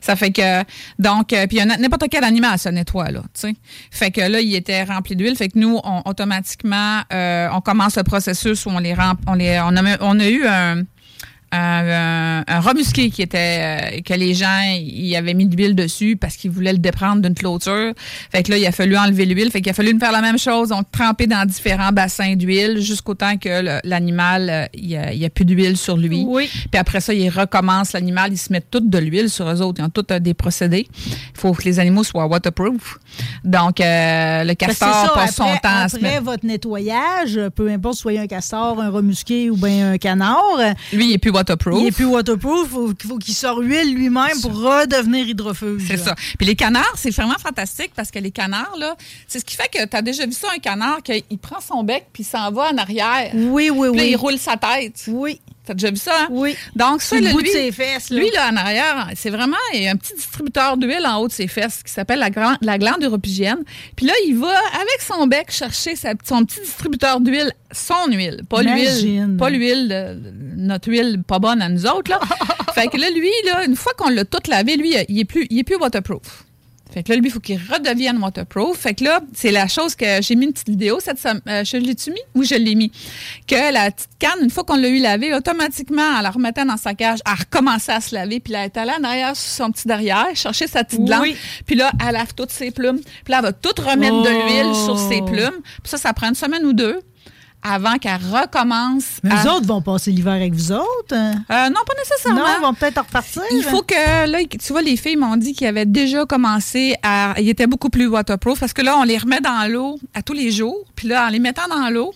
Ça 0.00 0.16
fait 0.16 0.30
que 0.30 0.62
donc 0.98 1.32
euh, 1.32 1.46
puis 1.46 1.58
n'importe 1.64 2.06
quel 2.10 2.24
animal 2.24 2.58
se 2.58 2.68
nettoie 2.68 3.10
là, 3.10 3.20
tu 3.34 3.40
sais. 3.40 3.54
Fait 3.90 4.10
que 4.10 4.20
là, 4.20 4.40
il 4.40 4.54
était 4.54 4.84
rempli 4.84 5.16
d'huile, 5.16 5.36
fait 5.36 5.48
que 5.48 5.58
nous, 5.58 5.78
on, 5.84 6.02
automatiquement, 6.04 7.00
euh, 7.12 7.48
on 7.52 7.60
commence 7.60 7.96
le 7.96 8.02
processus 8.02 8.66
où 8.66 8.70
on 8.70 8.78
les 8.78 8.94
rem- 8.94 9.18
on 9.26 9.34
les, 9.34 9.60
on 10.00 10.18
a 10.20 10.28
eu 10.28 10.46
un 10.46 10.82
un, 11.56 12.40
un, 12.40 12.44
un 12.46 12.60
remusqué 12.60 13.10
qui 13.10 13.22
était 13.22 13.38
euh, 13.96 14.00
que 14.02 14.14
les 14.14 14.34
gens 14.34 14.62
y 14.78 15.16
avaient 15.16 15.34
mis 15.34 15.46
de 15.46 15.56
l'huile 15.56 15.74
dessus 15.74 16.16
parce 16.16 16.36
qu'ils 16.36 16.50
voulaient 16.50 16.72
le 16.72 16.78
déprendre 16.78 17.22
d'une 17.22 17.34
clôture. 17.34 17.92
Fait 18.30 18.42
que 18.42 18.50
là, 18.52 18.58
il 18.58 18.66
a 18.66 18.72
fallu 18.72 18.96
enlever 18.96 19.26
l'huile. 19.26 19.50
Fait 19.50 19.60
qu'il 19.60 19.70
a 19.70 19.74
fallu 19.74 19.98
faire 19.98 20.12
la 20.12 20.20
même 20.20 20.38
chose, 20.38 20.68
donc 20.68 20.90
tremper 20.90 21.26
dans 21.26 21.44
différents 21.46 21.92
bassins 21.92 22.34
d'huile 22.34 22.80
jusqu'au 22.80 23.14
temps 23.14 23.36
que 23.38 23.80
l'animal, 23.86 24.50
euh, 24.50 24.66
il 24.74 24.86
y 24.86 24.96
a, 24.96 25.26
a 25.26 25.30
plus 25.30 25.44
d'huile 25.44 25.76
sur 25.76 25.96
lui. 25.96 26.24
Oui. 26.26 26.48
Puis 26.70 26.78
après 26.78 27.00
ça, 27.00 27.14
il 27.14 27.28
recommence 27.30 27.92
l'animal, 27.92 28.32
ils 28.32 28.38
se 28.38 28.52
mettent 28.52 28.70
toutes 28.70 28.90
de 28.90 28.98
l'huile 28.98 29.30
sur 29.30 29.48
eux 29.48 29.62
autres. 29.62 29.80
Ils 29.80 29.84
ont 29.84 29.90
tous 29.90 30.04
euh, 30.10 30.18
des 30.18 30.34
procédés. 30.34 30.86
Il 31.06 31.40
faut 31.40 31.52
que 31.52 31.62
les 31.62 31.78
animaux 31.78 32.04
soient 32.04 32.26
waterproof. 32.26 32.98
Donc, 33.44 33.80
euh, 33.80 34.44
le 34.44 34.54
castor 34.54 35.14
passe 35.14 35.36
son 35.36 35.44
temps 35.62 35.82
à 35.84 35.88
se 35.88 35.98
mettre. 35.98 36.24
votre 36.24 36.44
nettoyage, 36.44 37.40
peu 37.54 37.70
importe, 37.70 37.96
soyez 37.96 38.18
un 38.18 38.26
castor, 38.26 38.80
un 38.80 38.90
remusqué 38.90 39.50
ou 39.50 39.56
bien 39.56 39.92
un 39.92 39.98
canard, 39.98 40.42
Lui, 40.92 41.06
il 41.08 41.12
est 41.12 41.18
plus 41.18 41.30
waterproof. 41.30 41.45
Il 41.80 41.86
est 41.86 41.92
plus 41.92 42.04
waterproof, 42.04 42.68
faut, 42.68 42.92
faut 43.06 43.18
qu'il 43.18 43.34
se 43.34 43.46
ruile 43.46 43.94
lui-même 43.94 44.40
pour 44.42 44.52
redevenir 44.52 45.28
hydrofuge. 45.28 45.84
C'est 45.86 45.96
ça. 45.96 46.14
Puis 46.38 46.46
les 46.46 46.54
canards, 46.56 46.94
c'est 46.96 47.10
vraiment 47.10 47.38
fantastique 47.38 47.92
parce 47.94 48.10
que 48.10 48.18
les 48.18 48.30
canards, 48.30 48.76
là, 48.78 48.96
c'est 49.26 49.40
ce 49.40 49.44
qui 49.44 49.56
fait 49.56 49.68
que 49.72 49.84
tu 49.86 49.96
as 49.96 50.02
déjà 50.02 50.26
vu 50.26 50.32
ça, 50.32 50.48
un 50.54 50.58
canard, 50.58 51.02
qu'il 51.02 51.38
prend 51.40 51.60
son 51.60 51.82
bec 51.82 52.06
puis 52.12 52.22
il 52.22 52.26
s'en 52.26 52.50
va 52.50 52.70
en 52.72 52.76
arrière. 52.78 53.30
Oui, 53.34 53.70
oui, 53.70 53.88
Puis 53.90 53.98
là, 53.98 54.04
oui. 54.04 54.10
il 54.10 54.16
roule 54.16 54.38
sa 54.38 54.56
tête. 54.56 55.04
Oui, 55.08 55.40
T'as 55.66 55.74
déjà 55.74 55.90
vu 55.90 55.96
ça? 55.96 56.12
hein? 56.22 56.28
oui. 56.30 56.56
Donc, 56.76 57.02
ça, 57.02 57.16
le 57.20 57.28
lui, 57.30 57.42
de 57.42 57.48
ses 57.48 57.72
fesses. 57.72 58.10
Là. 58.10 58.18
lui, 58.20 58.30
là, 58.32 58.50
en 58.52 58.56
arrière, 58.56 59.10
c'est 59.16 59.30
vraiment 59.30 59.56
il 59.74 59.82
y 59.82 59.88
a 59.88 59.90
un 59.90 59.96
petit 59.96 60.14
distributeur 60.14 60.76
d'huile 60.76 61.04
en 61.06 61.18
haut 61.18 61.28
de 61.28 61.32
ses 61.32 61.48
fesses 61.48 61.82
qui 61.84 61.92
s'appelle 61.92 62.20
la, 62.20 62.30
gran- 62.30 62.56
la 62.62 62.78
glande 62.78 63.02
europygienne. 63.02 63.58
Puis 63.96 64.06
là, 64.06 64.12
il 64.26 64.36
va, 64.36 64.48
avec 64.74 65.00
son 65.06 65.26
bec, 65.26 65.50
chercher 65.50 65.96
sa- 65.96 66.14
son 66.26 66.44
petit 66.44 66.60
distributeur 66.60 67.20
d'huile, 67.20 67.52
son 67.72 68.06
huile. 68.10 68.42
Pas 68.48 68.62
l'huile, 68.62 69.36
pas 69.36 69.50
l'huile, 69.50 70.20
notre 70.56 70.88
huile 70.88 71.22
pas 71.26 71.38
bonne 71.38 71.60
à 71.60 71.68
nous 71.68 71.84
autres, 71.86 72.10
là. 72.10 72.20
fait 72.74 72.86
que 72.86 72.96
là, 72.96 73.10
lui, 73.10 73.30
là, 73.44 73.64
une 73.66 73.76
fois 73.76 73.92
qu'on 73.98 74.08
l'a 74.10 74.24
tout 74.24 74.38
lavé, 74.48 74.76
lui, 74.76 74.94
il 75.08 75.18
est 75.20 75.24
plus, 75.24 75.46
il 75.50 75.58
est 75.58 75.64
plus 75.64 75.76
waterproof. 75.76 76.44
Fait 76.92 77.02
que 77.02 77.10
là, 77.12 77.16
lui, 77.18 77.26
il 77.26 77.30
faut 77.32 77.40
qu'il 77.40 77.58
redevienne 77.70 78.16
waterproof. 78.18 78.78
Fait 78.78 78.94
que 78.94 79.04
là, 79.04 79.20
c'est 79.34 79.50
la 79.50 79.66
chose 79.68 79.94
que 79.94 80.22
j'ai 80.22 80.34
mis 80.34 80.46
une 80.46 80.52
petite 80.52 80.68
vidéo 80.70 80.98
cette 81.00 81.18
semaine. 81.18 81.42
Euh, 81.48 81.62
je 81.64 81.76
l'ai-tu 81.76 82.10
mis? 82.10 82.20
Oui, 82.34 82.46
je 82.46 82.54
l'ai 82.54 82.74
mis? 82.74 82.90
Que 83.46 83.72
la 83.72 83.90
petite 83.90 84.08
canne, 84.18 84.38
une 84.42 84.50
fois 84.50 84.64
qu'on 84.64 84.76
l'a 84.76 84.88
eu 84.88 84.98
lavé, 85.00 85.34
automatiquement, 85.34 86.00
en 86.18 86.20
la 86.22 86.30
remettant 86.30 86.64
dans 86.64 86.76
sa 86.76 86.94
cage, 86.94 87.18
elle 87.26 87.32
recommençait 87.38 87.92
à 87.92 88.00
se 88.00 88.14
laver. 88.14 88.40
Puis 88.40 88.52
là, 88.52 88.60
elle 88.60 88.66
est 88.66 88.76
allée 88.78 88.92
en 88.98 89.04
arrière 89.04 89.36
sur 89.36 89.64
son 89.64 89.70
petit 89.72 89.86
derrière, 89.88 90.26
chercher 90.34 90.68
sa 90.68 90.84
petite 90.84 91.00
Oui. 91.00 91.06
glande. 91.06 91.26
Puis 91.66 91.76
là, 91.76 91.90
elle 92.06 92.14
lave 92.14 92.32
toutes 92.34 92.50
ses 92.52 92.70
plumes. 92.70 93.00
Puis 93.00 93.30
là, 93.32 93.38
elle 93.38 93.44
va 93.44 93.52
tout 93.52 93.74
remettre 93.82 94.22
de 94.22 94.30
Oh. 94.30 94.46
l'huile 94.46 94.74
sur 94.74 94.98
ses 94.98 95.20
plumes. 95.22 95.60
Puis 95.82 95.90
ça, 95.90 95.98
ça 95.98 96.12
prend 96.12 96.28
une 96.28 96.34
semaine 96.34 96.64
ou 96.64 96.72
deux 96.72 97.00
avant 97.66 97.96
qu'elle 97.98 98.16
recommence 98.16 99.04
Mais 99.22 99.32
à... 99.32 99.42
les 99.42 99.48
autres 99.48 99.66
vont 99.66 99.82
passer 99.82 100.10
l'hiver 100.10 100.34
avec 100.34 100.54
vous 100.54 100.72
autres? 100.72 101.12
Euh, 101.12 101.68
non, 101.68 101.80
pas 101.86 101.94
nécessairement. 101.98 102.40
Non, 102.40 102.46
ils 102.58 102.62
vont 102.62 102.74
peut-être 102.74 103.00
repartir. 103.00 103.42
Il 103.52 103.62
faut 103.62 103.82
que, 103.82 104.26
là, 104.30 104.38
tu 104.44 104.72
vois, 104.72 104.82
les 104.82 104.96
filles 104.96 105.16
m'ont 105.16 105.36
dit 105.36 105.52
qu'ils 105.52 105.66
avaient 105.66 105.86
déjà 105.86 106.24
commencé 106.26 106.94
à. 107.02 107.34
Ils 107.38 107.48
étaient 107.48 107.66
beaucoup 107.66 107.90
plus 107.90 108.06
waterproof 108.06 108.60
parce 108.60 108.72
que 108.72 108.82
là, 108.82 108.96
on 108.98 109.02
les 109.02 109.18
remet 109.18 109.40
dans 109.40 109.70
l'eau 109.70 109.98
à 110.14 110.22
tous 110.22 110.32
les 110.32 110.50
jours. 110.50 110.84
Puis 110.94 111.08
là, 111.08 111.26
en 111.26 111.28
les 111.28 111.40
mettant 111.40 111.68
dans 111.68 111.88
l'eau, 111.90 112.12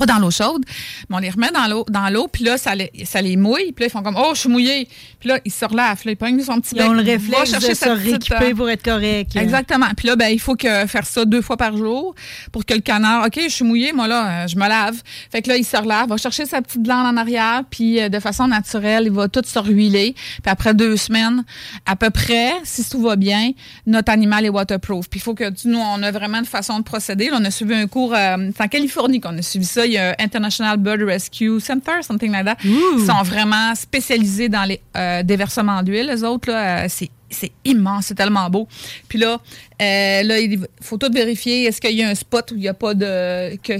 pas 0.00 0.06
dans 0.06 0.18
l'eau 0.18 0.30
chaude, 0.30 0.64
mais 1.08 1.16
on 1.16 1.18
les 1.18 1.30
remet 1.30 1.50
dans 1.52 1.66
l'eau, 1.66 1.84
dans 1.88 2.08
l'eau, 2.08 2.26
puis 2.26 2.44
là, 2.44 2.56
ça 2.58 2.74
les, 2.74 2.90
ça 3.04 3.20
les 3.20 3.36
mouille. 3.36 3.72
Puis 3.72 3.84
là, 3.84 3.86
ils 3.86 3.90
font 3.90 4.02
comme, 4.02 4.16
oh, 4.18 4.30
je 4.34 4.40
suis 4.40 4.48
mouillé. 4.48 4.88
Puis 5.18 5.28
là, 5.28 5.38
ils 5.44 5.52
se 5.52 5.64
relavent. 5.64 5.98
Puis 5.98 6.06
là, 6.06 6.12
ils 6.12 6.16
prennent 6.16 6.42
son 6.42 6.60
petit 6.60 6.74
Ils 6.74 6.82
ont 6.82 6.94
bec, 6.94 6.96
le 6.96 7.02
va 7.02 7.12
réflexe 7.12 7.50
chercher 7.50 7.68
de 7.68 7.74
se 7.74 7.88
rééquiper 7.88 8.52
euh, 8.52 8.54
pour 8.54 8.70
être 8.70 8.82
correct. 8.82 9.36
Exactement. 9.36 9.88
Puis 9.96 10.08
là, 10.08 10.16
ben, 10.16 10.28
il 10.28 10.40
faut 10.40 10.56
que 10.56 10.86
faire 10.86 11.06
ça 11.06 11.24
deux 11.24 11.42
fois 11.42 11.56
par 11.56 11.76
jour 11.76 12.14
pour 12.52 12.64
que 12.64 12.74
le 12.74 12.80
canard, 12.80 13.26
OK, 13.26 13.38
je 13.42 13.48
suis 13.48 13.64
mouillé, 13.64 13.92
moi 13.92 14.08
là, 14.08 14.44
euh, 14.44 14.46
je 14.46 14.56
me 14.56 14.66
lave. 14.66 15.00
Fait 15.30 15.42
que 15.42 15.48
là, 15.48 15.56
il 15.56 15.64
se 15.64 15.76
relave, 15.76 16.08
va 16.08 16.16
chercher 16.16 16.46
sa 16.46 16.62
petite 16.62 16.82
glande 16.82 17.06
en 17.06 17.16
arrière, 17.16 17.62
puis 17.68 18.00
euh, 18.00 18.08
de 18.08 18.18
façon 18.18 18.48
naturelle, 18.48 19.04
il 19.06 19.12
va 19.12 19.28
tout 19.28 19.42
se 19.44 19.58
ruiler. 19.58 20.14
Puis 20.14 20.50
après 20.50 20.72
deux 20.72 20.96
semaines, 20.96 21.44
à 21.84 21.96
peu 21.96 22.10
près, 22.10 22.52
si 22.64 22.88
tout 22.88 23.02
va 23.02 23.16
bien, 23.16 23.52
notre 23.86 24.10
animal 24.12 24.46
est 24.46 24.50
waterproof. 24.50 25.08
Puis 25.08 25.20
il 25.20 25.22
faut 25.22 25.34
que 25.34 25.44
nous, 25.66 25.78
on 25.78 26.02
a 26.02 26.10
vraiment 26.10 26.38
une 26.38 26.46
façon 26.46 26.78
de 26.78 26.84
procéder. 26.84 27.28
Là, 27.28 27.38
on 27.40 27.44
a 27.44 27.50
suivi 27.50 27.74
un 27.74 27.86
cours, 27.86 28.14
euh, 28.14 28.50
c'est 28.56 28.62
en 28.62 28.68
Californie 28.68 29.20
qu'on 29.20 29.36
a 29.36 29.42
suivi 29.42 29.66
ça. 29.66 29.86
Il 29.90 29.94
y 29.94 29.98
a 29.98 30.14
International 30.20 30.76
Bird 30.76 31.02
Rescue 31.02 31.58
Center, 31.58 32.00
something 32.02 32.30
like 32.30 32.44
that. 32.44 32.58
Ils 32.62 33.04
sont 33.04 33.22
vraiment 33.24 33.74
spécialisés 33.74 34.48
dans 34.48 34.62
les 34.62 34.80
euh, 34.96 35.24
déversements 35.24 35.82
d'huile. 35.82 36.06
Les 36.06 36.22
autres, 36.22 36.48
là, 36.48 36.84
euh, 36.84 36.86
c'est 36.88 37.10
c'est 37.30 37.52
immense, 37.64 38.06
c'est 38.06 38.14
tellement 38.14 38.48
beau. 38.50 38.66
Puis 39.08 39.18
là, 39.18 39.38
euh, 39.80 40.22
là, 40.22 40.38
il 40.38 40.60
faut 40.82 40.98
tout 40.98 41.10
vérifier. 41.12 41.64
Est-ce 41.64 41.80
qu'il 41.80 41.96
y 41.96 42.02
a 42.02 42.08
un 42.08 42.14
spot 42.14 42.50
où 42.50 42.54
il 42.56 42.60
n'y 42.60 42.68
a 42.68 42.74
pas 42.74 42.92
de. 42.94 43.56
que 43.56 43.72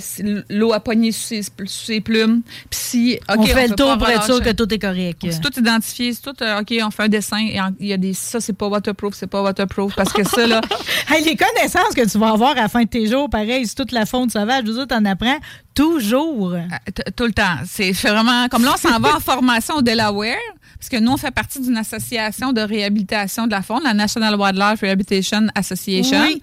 l'eau 0.52 0.72
a 0.72 0.80
pogné 0.80 1.12
sur 1.12 1.28
ses, 1.42 1.42
ses 1.66 2.00
plumes? 2.00 2.42
Puis 2.70 2.80
si. 2.80 3.18
OK, 3.28 3.36
on 3.38 3.46
fait 3.46 3.68
le 3.68 3.74
tour 3.74 3.98
pour 3.98 4.08
être 4.08 4.24
sûr 4.24 4.40
que 4.42 4.50
tout 4.50 4.72
est 4.72 4.78
correct. 4.78 5.18
C'est 5.30 5.40
tout 5.40 5.58
identifié, 5.58 6.12
c'est 6.14 6.22
tout. 6.22 6.42
euh, 6.42 6.60
OK, 6.60 6.72
on 6.82 6.90
fait 6.90 7.02
un 7.02 7.08
dessin. 7.08 7.38
Et 7.46 7.60
en- 7.60 7.74
il 7.78 7.88
y 7.88 7.92
a 7.92 7.96
des. 7.96 8.14
Ça, 8.14 8.40
c'est 8.40 8.52
pas 8.54 8.68
waterproof, 8.68 9.14
c'est 9.14 9.26
pas 9.26 9.42
waterproof. 9.42 9.94
Parce 9.94 10.12
que 10.12 10.24
ça, 10.24 10.46
là. 10.46 10.60
Hey, 11.12 11.24
les 11.24 11.34
connaissances 11.36 11.92
que 11.94 12.08
tu 12.08 12.18
vas 12.18 12.30
avoir 12.30 12.52
à 12.52 12.54
la 12.62 12.68
fin 12.68 12.84
de 12.84 12.88
tes 12.88 13.06
jours, 13.08 13.28
pareil, 13.28 13.66
c'est 13.66 13.74
toute 13.74 13.90
la 13.90 14.06
faune 14.06 14.30
sauvage, 14.30 14.62
veux 14.62 14.74
dire, 14.74 14.86
t'en 14.86 15.04
apprends 15.04 15.38
toujours. 15.74 16.52
Euh, 16.54 16.60
t- 16.94 17.02
Tout 17.16 17.24
le 17.26 17.32
temps. 17.32 17.56
C'est 17.66 17.90
vraiment. 17.92 18.48
Comme 18.48 18.64
là, 18.64 18.74
on 18.74 18.76
s'en 18.88 18.98
va 19.00 19.16
en 19.16 19.20
formation 19.20 19.76
au 19.76 19.82
Delaware, 19.82 20.36
parce 20.80 20.88
que 20.88 20.96
nous, 20.96 21.12
on 21.12 21.18
fait 21.18 21.30
partie 21.30 21.60
d'une 21.60 21.76
association 21.76 22.54
de 22.54 22.62
réhabilitation 22.62 23.46
de 23.46 23.50
la 23.50 23.60
faune, 23.60 23.82
la 23.84 23.92
National 23.92 24.34
Wildlife 24.34 24.80
Rehabilitation 24.80 25.48
Association. 25.54 26.22
Oui. 26.22 26.40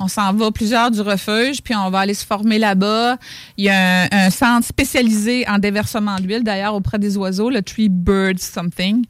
On 0.00 0.08
s'en 0.08 0.32
va 0.32 0.50
plusieurs 0.50 0.90
du 0.90 1.00
refuge, 1.00 1.62
puis 1.62 1.76
on 1.76 1.88
va 1.88 2.00
aller 2.00 2.14
se 2.14 2.26
former 2.26 2.58
là-bas. 2.58 3.18
Il 3.56 3.66
y 3.66 3.68
a 3.68 4.02
un, 4.02 4.08
un 4.10 4.30
centre 4.30 4.66
spécialisé 4.66 5.48
en 5.48 5.58
déversement 5.58 6.16
d'huile, 6.16 6.42
d'ailleurs, 6.42 6.74
auprès 6.74 6.98
des 6.98 7.16
oiseaux, 7.16 7.50
le 7.50 7.62
Tree 7.62 7.88
Bird 7.88 8.40
Something. 8.40 9.04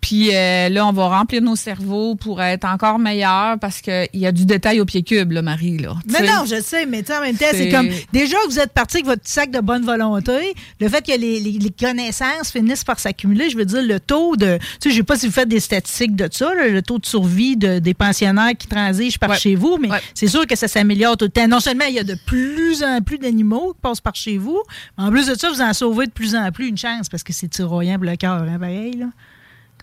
Puis 0.00 0.34
euh, 0.34 0.68
là, 0.68 0.86
on 0.86 0.92
va 0.92 1.08
remplir 1.08 1.42
nos 1.42 1.56
cerveaux 1.56 2.14
pour 2.14 2.40
être 2.40 2.64
encore 2.64 2.98
meilleurs 2.98 3.58
parce 3.58 3.80
qu'il 3.80 4.08
y 4.14 4.26
a 4.26 4.32
du 4.32 4.46
détail 4.46 4.80
au 4.80 4.84
pied 4.84 5.02
cube, 5.02 5.32
là, 5.32 5.42
Marie. 5.42 5.76
Là. 5.78 5.94
Sais? 6.08 6.24
non, 6.24 6.44
je 6.46 6.60
sais, 6.62 6.86
mais 6.86 7.02
tu 7.02 7.08
sais, 7.12 7.18
en 7.18 7.20
même 7.20 7.36
temps, 7.36 7.46
c'est 7.52 7.68
comme. 7.68 7.88
Déjà 8.12 8.36
que 8.44 8.48
vous 8.48 8.60
êtes 8.60 8.72
parti 8.72 8.98
avec 8.98 9.06
votre 9.06 9.22
sac 9.24 9.50
de 9.50 9.58
bonne 9.60 9.84
volonté, 9.84 10.54
le 10.80 10.88
fait 10.88 11.04
que 11.04 11.10
les, 11.18 11.40
les- 11.40 11.58
les 11.58 11.70
connaissances 11.70 12.52
finissent 12.52 12.84
par 12.84 12.98
s'accumuler, 13.00 13.50
je 13.50 13.56
veux 13.56 13.64
dire, 13.64 13.82
le 13.82 13.98
taux 14.00 14.36
de. 14.36 14.58
Tu 14.80 14.88
sais, 14.88 14.90
je 14.90 14.94
sais 14.96 15.02
pas 15.02 15.16
si 15.16 15.26
vous 15.26 15.32
faites 15.32 15.48
des 15.48 15.60
statistiques 15.60 16.14
de 16.16 16.28
ça, 16.30 16.54
là, 16.54 16.68
le 16.68 16.80
taux 16.82 16.98
de 16.98 17.06
survie 17.06 17.56
de- 17.56 17.80
des 17.80 17.94
pensionnaires 17.94 18.52
qui 18.56 18.68
transigent 18.68 19.18
par 19.18 19.30
Ouais. 19.30 19.38
chez 19.38 19.56
vous, 19.56 19.78
mais 19.80 19.90
Ouais. 19.90 20.00
c'est 20.14 20.28
sûr 20.28 20.46
que 20.46 20.56
ça 20.56 20.68
s'améliore 20.68 21.16
tout 21.16 21.24
le 21.26 21.30
temps. 21.32 21.48
Non 21.48 21.60
seulement 21.60 21.86
il 21.86 21.94
y 21.96 21.98
a 21.98 22.04
de 22.04 22.16
plus 22.26 22.82
en 22.84 23.00
plus 23.02 23.18
d'animaux 23.18 23.72
qui 23.74 23.80
passent 23.82 24.00
par 24.00 24.14
chez 24.14 24.38
vous, 24.38 24.62
mais 24.96 25.04
en 25.04 25.10
plus 25.10 25.26
de 25.26 25.34
ça, 25.34 25.50
vous 25.50 25.60
en 25.60 25.72
sauvez 25.72 26.06
de 26.06 26.12
plus 26.12 26.34
en 26.36 26.50
plus 26.52 26.68
une 26.68 26.78
chance 26.78 27.08
parce 27.08 27.22
que 27.24 27.32
c'est 27.32 27.48
tiraillant 27.48 27.96
pour 27.96 28.04
le 28.08 28.16
cœur, 28.16 28.42
hein, 28.48 28.58
pareil, 28.60 28.92
là. 28.96 29.06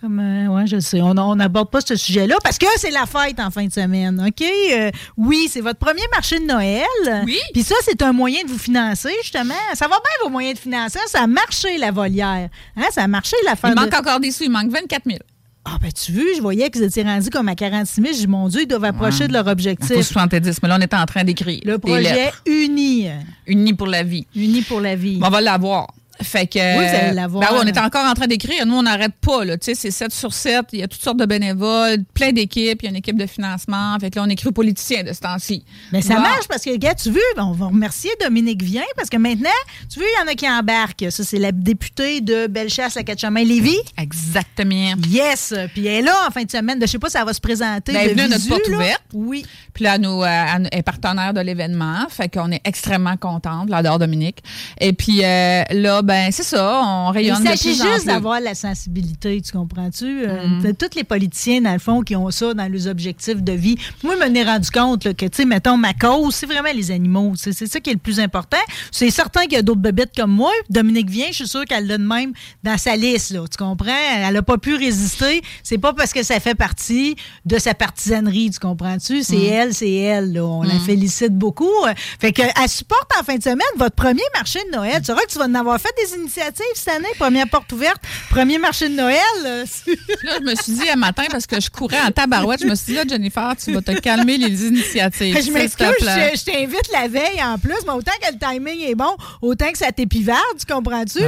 Comme, 0.00 0.18
euh, 0.18 0.48
ouais, 0.48 0.66
je 0.66 0.78
sais. 0.78 1.00
On 1.00 1.36
n'aborde 1.36 1.70
pas 1.70 1.80
ce 1.80 1.96
sujet-là 1.96 2.36
parce 2.44 2.58
que 2.58 2.66
c'est 2.76 2.90
la 2.90 3.06
fête 3.06 3.40
en 3.40 3.50
fin 3.50 3.64
de 3.64 3.72
semaine, 3.72 4.22
OK? 4.26 4.46
Euh, 4.72 4.90
oui, 5.16 5.48
c'est 5.50 5.62
votre 5.62 5.78
premier 5.78 6.02
marché 6.12 6.38
de 6.38 6.44
Noël. 6.44 7.24
Oui. 7.24 7.38
Puis 7.54 7.62
ça, 7.62 7.74
c'est 7.82 8.02
un 8.02 8.12
moyen 8.12 8.42
de 8.44 8.48
vous 8.50 8.58
financer, 8.58 9.12
justement. 9.22 9.54
Ça 9.72 9.88
va 9.88 9.96
bien, 9.96 10.24
vos 10.24 10.28
moyens 10.28 10.56
de 10.56 10.60
financer. 10.60 10.98
Ça 11.06 11.22
a 11.22 11.26
marché, 11.26 11.78
la 11.78 11.92
volière. 11.92 12.50
Hein? 12.76 12.84
Ça 12.92 13.04
a 13.04 13.08
marché, 13.08 13.36
l'affaire 13.46 13.70
Il 13.70 13.74
de... 13.74 13.80
manque 13.80 13.94
encore 13.94 14.20
des 14.20 14.32
sous, 14.32 14.44
il 14.44 14.50
manque 14.50 14.70
24 14.70 15.04
000. 15.06 15.18
Ah, 15.64 15.78
ben, 15.80 15.90
tu 15.90 16.12
veux, 16.12 16.34
je 16.36 16.42
voyais 16.42 16.70
qu'ils 16.70 16.82
étaient 16.84 17.02
rendus 17.02 17.30
comme 17.30 17.48
à 17.48 17.54
46 17.54 18.02
000. 18.02 18.12
Je 18.12 18.18
dis, 18.18 18.26
mon 18.28 18.48
Dieu, 18.48 18.62
ils 18.62 18.68
doivent 18.68 18.84
approcher 18.84 19.26
de 19.28 19.32
leur 19.32 19.46
objectif. 19.46 19.96
70, 20.00 20.62
mais 20.62 20.68
là, 20.68 20.76
on 20.78 20.82
est 20.82 20.94
en 20.94 21.06
train 21.06 21.24
d'écrire. 21.24 21.60
Le 21.64 21.78
projet. 21.78 22.32
Uni. 22.44 23.08
Uni 23.46 23.72
pour 23.72 23.86
la 23.86 24.02
vie. 24.02 24.26
Uni 24.36 24.60
pour 24.60 24.80
la 24.80 24.94
vie. 24.94 25.18
On 25.22 25.28
va 25.30 25.40
l'avoir. 25.40 25.88
Fait 26.22 26.46
que. 26.46 26.58
Oui, 26.78 26.84
vous 26.88 26.94
allez 26.94 27.14
l'avoir. 27.14 27.50
Ben 27.52 27.58
on 27.62 27.66
est 27.66 27.78
encore 27.78 28.04
en 28.06 28.14
train 28.14 28.26
d'écrire. 28.26 28.64
Nous, 28.66 28.74
on 28.74 28.82
n'arrête 28.82 29.14
pas, 29.20 29.44
là. 29.44 29.56
Tu 29.58 29.66
sais, 29.66 29.74
c'est 29.74 29.90
7 29.90 30.12
sur 30.12 30.32
7. 30.32 30.66
Il 30.72 30.80
y 30.80 30.82
a 30.82 30.88
toutes 30.88 31.02
sortes 31.02 31.18
de 31.18 31.26
bénévoles, 31.26 31.98
plein 32.14 32.32
d'équipes. 32.32 32.80
Il 32.82 32.84
y 32.84 32.88
a 32.88 32.90
une 32.90 32.96
équipe 32.96 33.18
de 33.18 33.26
financement. 33.26 33.96
Fait 34.00 34.10
que 34.10 34.16
là, 34.18 34.24
on 34.26 34.28
écrit 34.30 34.48
aux 34.48 34.52
politiciens 34.52 35.02
de 35.04 35.12
ce 35.12 35.20
temps-ci. 35.20 35.64
Mais 35.92 36.02
ça 36.02 36.14
Bon. 36.16 36.20
marche 36.22 36.48
parce 36.48 36.62
que, 36.64 36.74
gars, 36.76 36.94
tu 36.94 37.10
veux, 37.10 37.20
on 37.38 37.52
va 37.52 37.66
remercier 37.66 38.10
Dominique 38.22 38.62
Vien 38.62 38.82
parce 38.96 39.08
que 39.10 39.16
maintenant, 39.16 39.50
tu 39.92 39.98
veux, 40.00 40.06
il 40.06 40.20
y 40.20 40.28
en 40.28 40.32
a 40.32 40.34
qui 40.34 40.48
embarquent. 40.48 41.06
Ça, 41.10 41.22
c'est 41.24 41.38
la 41.38 41.52
députée 41.52 42.20
de 42.20 42.46
Bellechasse, 42.46 42.94
la 42.94 43.02
Quatre-Chemins-Lévis. 43.02 43.76
Exactement. 43.98 44.94
Yes! 45.08 45.54
Puis 45.74 45.86
elle 45.86 46.00
est 46.00 46.02
là 46.02 46.14
en 46.26 46.30
fin 46.30 46.42
de 46.44 46.50
semaine. 46.50 46.78
Je 46.80 46.86
sais 46.86 46.98
pas 46.98 47.10
si 47.10 47.16
elle 47.18 47.24
va 47.24 47.32
se 47.34 47.40
présenter. 47.40 47.92
Ben, 47.92 48.00
elle 48.02 48.10
est 48.10 48.14
de 48.14 48.20
venue 48.22 48.32
à 48.34 48.36
notre 48.36 48.48
porte 48.48 48.68
là. 48.68 48.76
ouverte. 48.76 49.02
Oui. 49.12 49.44
Puis 49.74 49.84
là, 49.84 49.98
nous, 49.98 50.22
euh, 50.22 50.26
elle 50.26 50.68
est 50.72 50.82
partenaire 50.82 51.34
de 51.34 51.40
l'événement. 51.40 52.06
Fait 52.08 52.28
qu'on 52.32 52.50
est 52.50 52.60
extrêmement 52.64 53.16
contente. 53.16 53.68
L'adore 53.68 53.98
Dominique. 53.98 54.38
Et 54.80 54.92
puis 54.92 55.20
euh, 55.22 55.62
là, 55.70 56.02
ben, 56.06 56.30
c'est 56.30 56.44
ça. 56.44 56.80
On 56.84 57.10
Il 57.10 57.14
rayonne 57.14 57.42
de 57.42 57.48
s'agit 57.48 57.74
juste 57.74 58.06
d'avoir 58.06 58.40
la 58.40 58.54
sensibilité, 58.54 59.42
tu 59.42 59.50
comprends-tu? 59.50 60.26
Mm. 60.26 60.72
Tous 60.78 60.96
les 60.96 61.02
politiciens, 61.02 61.60
dans 61.60 61.72
le 61.72 61.80
fond, 61.80 62.02
qui 62.02 62.14
ont 62.14 62.30
ça 62.30 62.54
dans 62.54 62.70
leurs 62.70 62.86
objectifs 62.86 63.42
de 63.42 63.52
vie. 63.52 63.76
Moi, 64.04 64.14
je 64.20 64.28
me 64.28 64.34
suis 64.34 64.44
rendu 64.44 64.70
compte 64.70 65.04
là, 65.04 65.14
que, 65.14 65.26
tu 65.26 65.36
sais, 65.38 65.44
mettons, 65.44 65.76
ma 65.76 65.94
cause, 65.94 66.34
c'est 66.34 66.46
vraiment 66.46 66.72
les 66.72 66.92
animaux. 66.92 67.32
C'est 67.34 67.52
ça 67.52 67.80
qui 67.80 67.90
est 67.90 67.94
le 67.94 67.98
plus 67.98 68.20
important. 68.20 68.56
C'est 68.92 69.10
certain 69.10 69.42
qu'il 69.42 69.54
y 69.54 69.56
a 69.56 69.62
d'autres 69.62 69.80
bébêtes 69.80 70.12
comme 70.16 70.30
moi. 70.30 70.52
Dominique 70.70 71.10
vient, 71.10 71.26
je 71.30 71.34
suis 71.34 71.48
sûre 71.48 71.64
qu'elle 71.64 71.88
l'a 71.88 71.98
de 71.98 72.04
même 72.04 72.32
dans 72.62 72.78
sa 72.78 72.94
liste, 72.94 73.32
là. 73.32 73.40
Tu 73.50 73.56
comprends? 73.56 73.92
Elle 74.16 74.32
n'a 74.32 74.42
pas 74.42 74.58
pu 74.58 74.76
résister. 74.76 75.42
C'est 75.64 75.78
pas 75.78 75.92
parce 75.92 76.12
que 76.12 76.22
ça 76.22 76.38
fait 76.38 76.54
partie 76.54 77.16
de 77.44 77.58
sa 77.58 77.74
partisanerie, 77.74 78.50
tu 78.50 78.60
comprends-tu? 78.60 79.24
C'est 79.24 79.42
elle, 79.42 79.74
c'est 79.74 79.92
elle, 79.92 80.32
là. 80.34 80.44
On 80.44 80.62
la 80.62 80.78
félicite 80.78 81.34
beaucoup. 81.34 81.72
Fait 82.20 82.32
que, 82.32 82.42
elle 82.42 82.68
supporte 82.68 83.10
en 83.20 83.24
fin 83.24 83.36
de 83.36 83.42
semaine 83.42 83.60
votre 83.76 83.96
premier 83.96 84.22
marché 84.34 84.60
de 84.70 84.76
Noël. 84.76 84.98
Tu 84.98 85.06
sauras 85.06 85.22
que 85.22 85.32
tu 85.32 85.38
vas 85.38 85.46
en 85.46 85.54
avoir 85.54 85.80
fait 85.80 85.92
des 85.96 86.16
initiatives 86.18 86.64
cette 86.74 86.94
année. 86.94 87.08
Première 87.18 87.48
porte 87.48 87.72
ouverte, 87.72 88.00
premier 88.30 88.58
marché 88.58 88.88
de 88.88 88.94
Noël. 88.94 89.16
là. 89.42 89.64
Je 89.66 90.42
me 90.44 90.54
suis 90.54 90.72
dit 90.72 90.88
un 90.90 90.96
matin, 90.96 91.24
parce 91.30 91.46
que 91.46 91.60
je 91.60 91.70
courais 91.70 92.00
en 92.00 92.10
tabarouette, 92.10 92.60
je 92.62 92.66
me 92.66 92.74
suis 92.74 92.86
dit, 92.86 92.94
là, 92.94 93.02
Jennifer, 93.08 93.54
tu 93.62 93.72
vas 93.72 93.80
te 93.82 93.92
calmer 94.00 94.38
les 94.38 94.66
initiatives. 94.66 95.36
je 95.44 95.50
m'excuse, 95.50 95.86
je, 96.00 96.04
je 96.38 96.44
t'invite 96.44 96.90
la 96.92 97.08
veille 97.08 97.42
en 97.42 97.58
plus, 97.58 97.74
mais 97.86 97.92
autant 97.92 98.12
que 98.20 98.32
le 98.32 98.38
timing 98.38 98.80
est 98.88 98.94
bon, 98.94 99.16
autant 99.42 99.70
que 99.72 99.78
ça 99.78 99.92
t'épivarde, 99.92 100.40
tu 100.58 100.72
comprends-tu? 100.72 101.20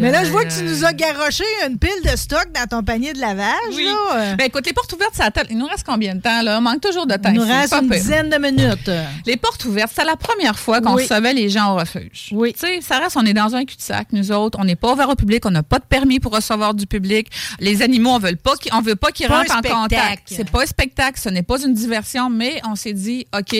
Mais 0.00 0.10
là, 0.10 0.24
je 0.24 0.30
vois 0.30 0.44
que 0.44 0.52
tu 0.56 0.64
nous 0.64 0.84
as 0.84 0.92
garoché 0.92 1.44
une 1.68 1.78
pile 1.78 1.90
de 2.04 2.16
stock 2.16 2.48
dans 2.54 2.66
ton 2.66 2.82
panier 2.82 3.12
de 3.12 3.20
lavage. 3.20 3.54
Oui. 3.72 3.84
Là. 3.84 4.34
Ben 4.36 4.44
écoute, 4.46 4.66
les 4.66 4.72
portes 4.72 4.92
ouvertes, 4.92 5.14
ça 5.14 5.24
attend- 5.26 5.42
il 5.50 5.58
nous 5.58 5.66
reste 5.66 5.84
combien 5.86 6.14
de 6.14 6.20
temps, 6.20 6.42
là? 6.42 6.58
On 6.58 6.60
manque 6.60 6.80
toujours 6.80 7.06
de 7.06 7.14
temps. 7.14 7.30
Il 7.30 7.34
nous 7.40 7.46
reste 7.46 7.72
une 7.74 7.88
pire. 7.88 7.98
dizaine 8.00 8.30
de 8.30 8.36
minutes. 8.38 8.90
Les 9.26 9.36
portes 9.36 9.64
ouvertes, 9.64 9.92
c'est 9.94 10.04
la 10.04 10.16
première 10.16 10.58
fois 10.58 10.80
qu'on 10.80 10.94
Oui. 10.94 11.02
recevait 11.04 11.34
les 11.34 11.48
gens 11.48 11.72
au 11.72 11.76
refuge. 11.76 12.28
Oui. 12.32 12.52
Tu 12.52 12.60
sais, 12.60 12.80
ça 12.80 12.98
reste, 12.98 13.16
on 13.16 13.24
est 13.26 13.32
dans 13.34 13.54
un 13.54 13.64
cul-de-sac, 13.64 14.07
nous 14.12 14.32
autres. 14.32 14.58
On 14.60 14.64
n'est 14.64 14.76
pas 14.76 14.92
ouvert 14.92 15.08
au 15.08 15.14
public, 15.14 15.44
on 15.46 15.50
n'a 15.50 15.62
pas 15.62 15.78
de 15.78 15.84
permis 15.84 16.20
pour 16.20 16.34
recevoir 16.34 16.74
du 16.74 16.86
public. 16.86 17.28
Les 17.60 17.82
animaux, 17.82 18.10
on 18.10 18.18
veut 18.18 18.36
pas 18.36 18.56
qu'ils, 18.56 18.72
on 18.74 18.80
veut 18.80 18.96
pas 18.96 19.12
qu'ils 19.12 19.26
rentrent 19.26 19.56
en 19.56 19.62
contact. 19.62 20.24
C'est 20.26 20.50
pas 20.50 20.62
un 20.62 20.66
spectacle, 20.66 21.20
ce 21.20 21.28
n'est 21.28 21.42
pas 21.42 21.60
une 21.62 21.74
diversion, 21.74 22.30
mais 22.30 22.60
on 22.68 22.74
s'est 22.74 22.92
dit, 22.92 23.26
OK, 23.36 23.56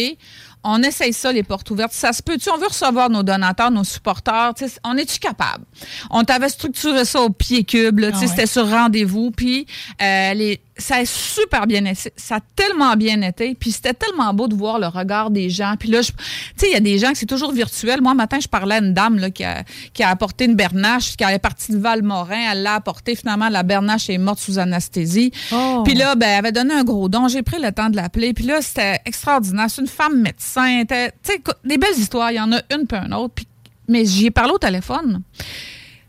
on 0.65 0.83
essaye 0.83 1.13
ça, 1.13 1.33
les 1.33 1.43
portes 1.43 1.71
ouvertes. 1.71 1.93
Ça 1.93 2.13
se 2.13 2.23
peut-tu? 2.23 2.51
On 2.51 2.59
veut 2.59 2.67
recevoir 2.67 3.11
nos 3.11 3.23
donateurs, 3.23 3.71
nos 3.71 3.85
supporters. 3.85 4.53
On 4.85 4.97
est-tu 4.97 5.19
capable? 5.19 5.65
On 6.11 6.25
t'avait 6.25 6.49
structuré 6.49 7.05
ça 7.05 7.21
au 7.21 7.31
pied 7.31 7.65
cube, 7.65 8.01
là, 8.01 8.13
tu 8.13 8.19
sais, 8.19 8.25
Ah 8.25 8.27
ouais. 8.27 8.31
c'était 8.31 8.47
sur 8.47 8.69
rendez-vous. 8.69 9.31
Puis 9.31 9.67
euh, 10.03 10.35
les, 10.35 10.61
ça 10.79 10.97
a 10.97 11.05
super 11.05 11.67
bien 11.67 11.85
été. 11.85 12.13
Ça 12.17 12.37
a 12.37 12.41
tellement 12.55 12.95
bien 12.95 13.21
été. 13.23 13.55
Puis 13.55 13.73
c'était 13.73 13.95
tellement 13.95 14.33
beau 14.33 14.47
de 14.49 14.55
voir 14.55 14.79
le 14.79 14.87
regard 14.87 15.31
des 15.31 15.51
gens. 15.51 15.75
Puis 15.79 15.89
là, 15.89 16.01
tu 16.03 16.13
sais, 16.57 16.69
il 16.69 16.73
y 16.73 16.77
a 16.77 16.81
des 16.81 16.99
gens 16.99 17.13
que 17.13 17.19
c'est 17.19 17.27
toujours 17.27 17.53
virtuel. 17.53 18.01
Moi, 18.01 18.13
un 18.13 18.15
matin, 18.15 18.39
je 18.41 18.49
parlais 18.49 18.77
à 18.77 18.79
une 18.79 18.95
dame 18.95 19.19
là, 19.19 19.31
qui, 19.31 19.45
a, 19.45 19.65
qui 19.93 20.03
a 20.03 20.11
apporté 20.11 20.45
une 20.45 20.55
bernache, 20.55 21.17
qui 21.17 21.25
est 21.25 21.39
partie 21.39 21.73
de 21.73 21.79
Valmorin. 21.79 22.53
Elle 22.53 22.63
l'a 22.63 22.75
apportée. 22.75 23.17
Finalement, 23.17 23.49
la 23.49 23.63
bernache 23.65 24.09
est 24.09 24.19
morte 24.19 24.39
sous 24.39 24.59
anesthésie. 24.59 25.33
Oh. 25.53 25.83
Puis 25.85 25.95
là, 25.95 26.15
ben, 26.15 26.29
elle 26.29 26.39
avait 26.39 26.53
donné 26.53 26.75
un 26.75 26.85
gros 26.85 27.09
don. 27.09 27.29
J'ai 27.29 27.43
pris 27.43 27.61
le 27.61 27.73
temps 27.73 27.91
de 27.91 27.97
l'appeler. 27.97 28.33
Puis 28.33 28.45
là, 28.45 28.63
c'était 28.63 29.01
extraordinaire. 29.05 29.67
C'est 29.69 29.83
une 29.83 29.89
femme 29.89 30.21
médecin. 30.21 30.85
Tu 30.89 30.95
sais, 31.23 31.43
des 31.65 31.79
belles 31.79 31.99
histoires. 31.99 32.31
Il 32.31 32.37
y 32.37 32.41
en 32.41 32.53
a 32.53 32.61
une 32.75 32.87
puis 32.87 32.99
une 33.05 33.15
autre. 33.15 33.35
Puis- 33.35 33.47
mais 33.89 34.05
j'y 34.05 34.27
ai 34.27 34.31
parlé 34.31 34.53
au 34.53 34.59
téléphone 34.59 35.23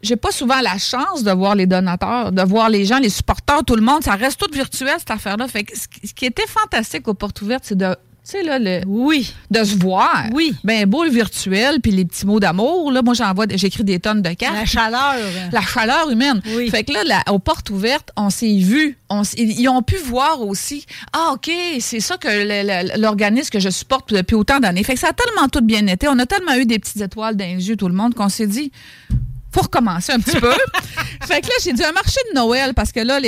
j'ai 0.02 0.16
pas 0.16 0.32
souvent 0.32 0.62
la 0.62 0.78
chance 0.78 1.24
de 1.24 1.32
voir 1.32 1.56
les 1.56 1.66
donateurs, 1.66 2.32
de 2.32 2.42
voir 2.42 2.70
les 2.70 2.86
gens, 2.86 3.00
les 3.00 3.10
supporters, 3.10 3.64
tout 3.66 3.76
le 3.76 3.82
monde. 3.82 4.04
Ça 4.04 4.14
reste 4.16 4.40
tout 4.40 4.54
virtuel, 4.54 4.96
cette 4.98 5.12
affaire-là. 5.12 5.48
Fait 5.48 5.64
que 5.64 5.78
ce 5.78 5.88
qui- 6.14 6.26
était 6.26 6.48
fantastique 6.48 7.08
aux 7.08 7.14
portes 7.14 7.42
ouvertes, 7.42 7.64
c'est 7.66 7.78
de, 7.78 7.90
tu 8.24 8.32
sais, 8.38 8.44
là, 8.44 8.60
le, 8.60 8.82
Oui. 8.88 9.34
de 9.52 9.64
se 9.64 9.76
voir. 9.76 10.26
Oui. 10.34 10.54
Ben, 10.64 10.86
beau 10.86 11.04
le 11.04 11.10
virtuel, 11.10 11.82
puis 11.82 11.92
les 11.92 12.06
petits 12.06 12.26
mots 12.26 12.40
d'amour. 12.40 12.92
Là, 12.92 13.02
moi, 13.02 13.14
j'envoie, 13.14 13.46
j'écris 13.56 13.84
des 13.84 14.00
tonnes 14.00 14.22
de 14.22 14.30
cartes. 14.34 14.56
La 14.56 14.66
chaleur. 14.66 15.16
La 15.52 15.62
chaleur 15.62 16.10
humaine. 16.12 16.42
Oui. 16.56 16.70
Fait 16.70 16.84
que 16.84 16.94
là, 16.94 17.22
aux 17.32 17.40
portes 17.40 17.70
ouvertes, 17.72 18.12
on 18.16 18.30
s'est 18.30 18.58
vu. 18.58 18.98
On 19.10 19.22
s- 19.24 19.34
ils 19.38 19.68
ont 19.70 19.82
pu 19.82 19.96
voir 19.98 20.42
aussi. 20.42 20.86
Ah, 21.12 21.32
OK, 21.34 21.50
c'est 21.80 22.00
ça 22.00 22.18
que 22.18 22.98
l'organisme 23.00 23.50
que 23.50 23.60
je 23.60 23.70
supporte 23.70 24.14
depuis 24.14 24.36
autant 24.36 24.60
d'années. 24.60 24.84
Fait 24.84 24.94
que 24.94 25.00
ça 25.00 25.10
a 25.10 25.14
tellement 25.14 25.48
tout 25.50 25.62
bien 25.62 25.86
été. 25.88 26.08
On 26.08 26.20
a 26.20 26.26
tellement 26.26 26.54
eu 26.56 26.66
des 26.66 26.78
petites 26.80 27.02
étoiles 27.02 27.36
dans 27.36 27.46
les 27.46 27.68
yeux, 27.70 27.76
tout 27.76 27.88
le 27.88 27.96
monde, 27.96 28.14
qu'on 28.14 28.30
s'est 28.30 28.48
dit, 28.48 28.72
faut 29.60 29.64
recommencer 29.64 30.14
un 30.14 30.20
petit 30.20 30.40
peu. 30.40 30.52
fait 31.22 31.42
que 31.42 31.48
là, 31.48 31.54
j'ai 31.64 31.74
dit 31.74 31.84
un 31.84 31.92
marché 31.92 32.20
de 32.30 32.36
Noël, 32.36 32.74
parce 32.74 32.92
que 32.92 33.00
là, 33.00 33.20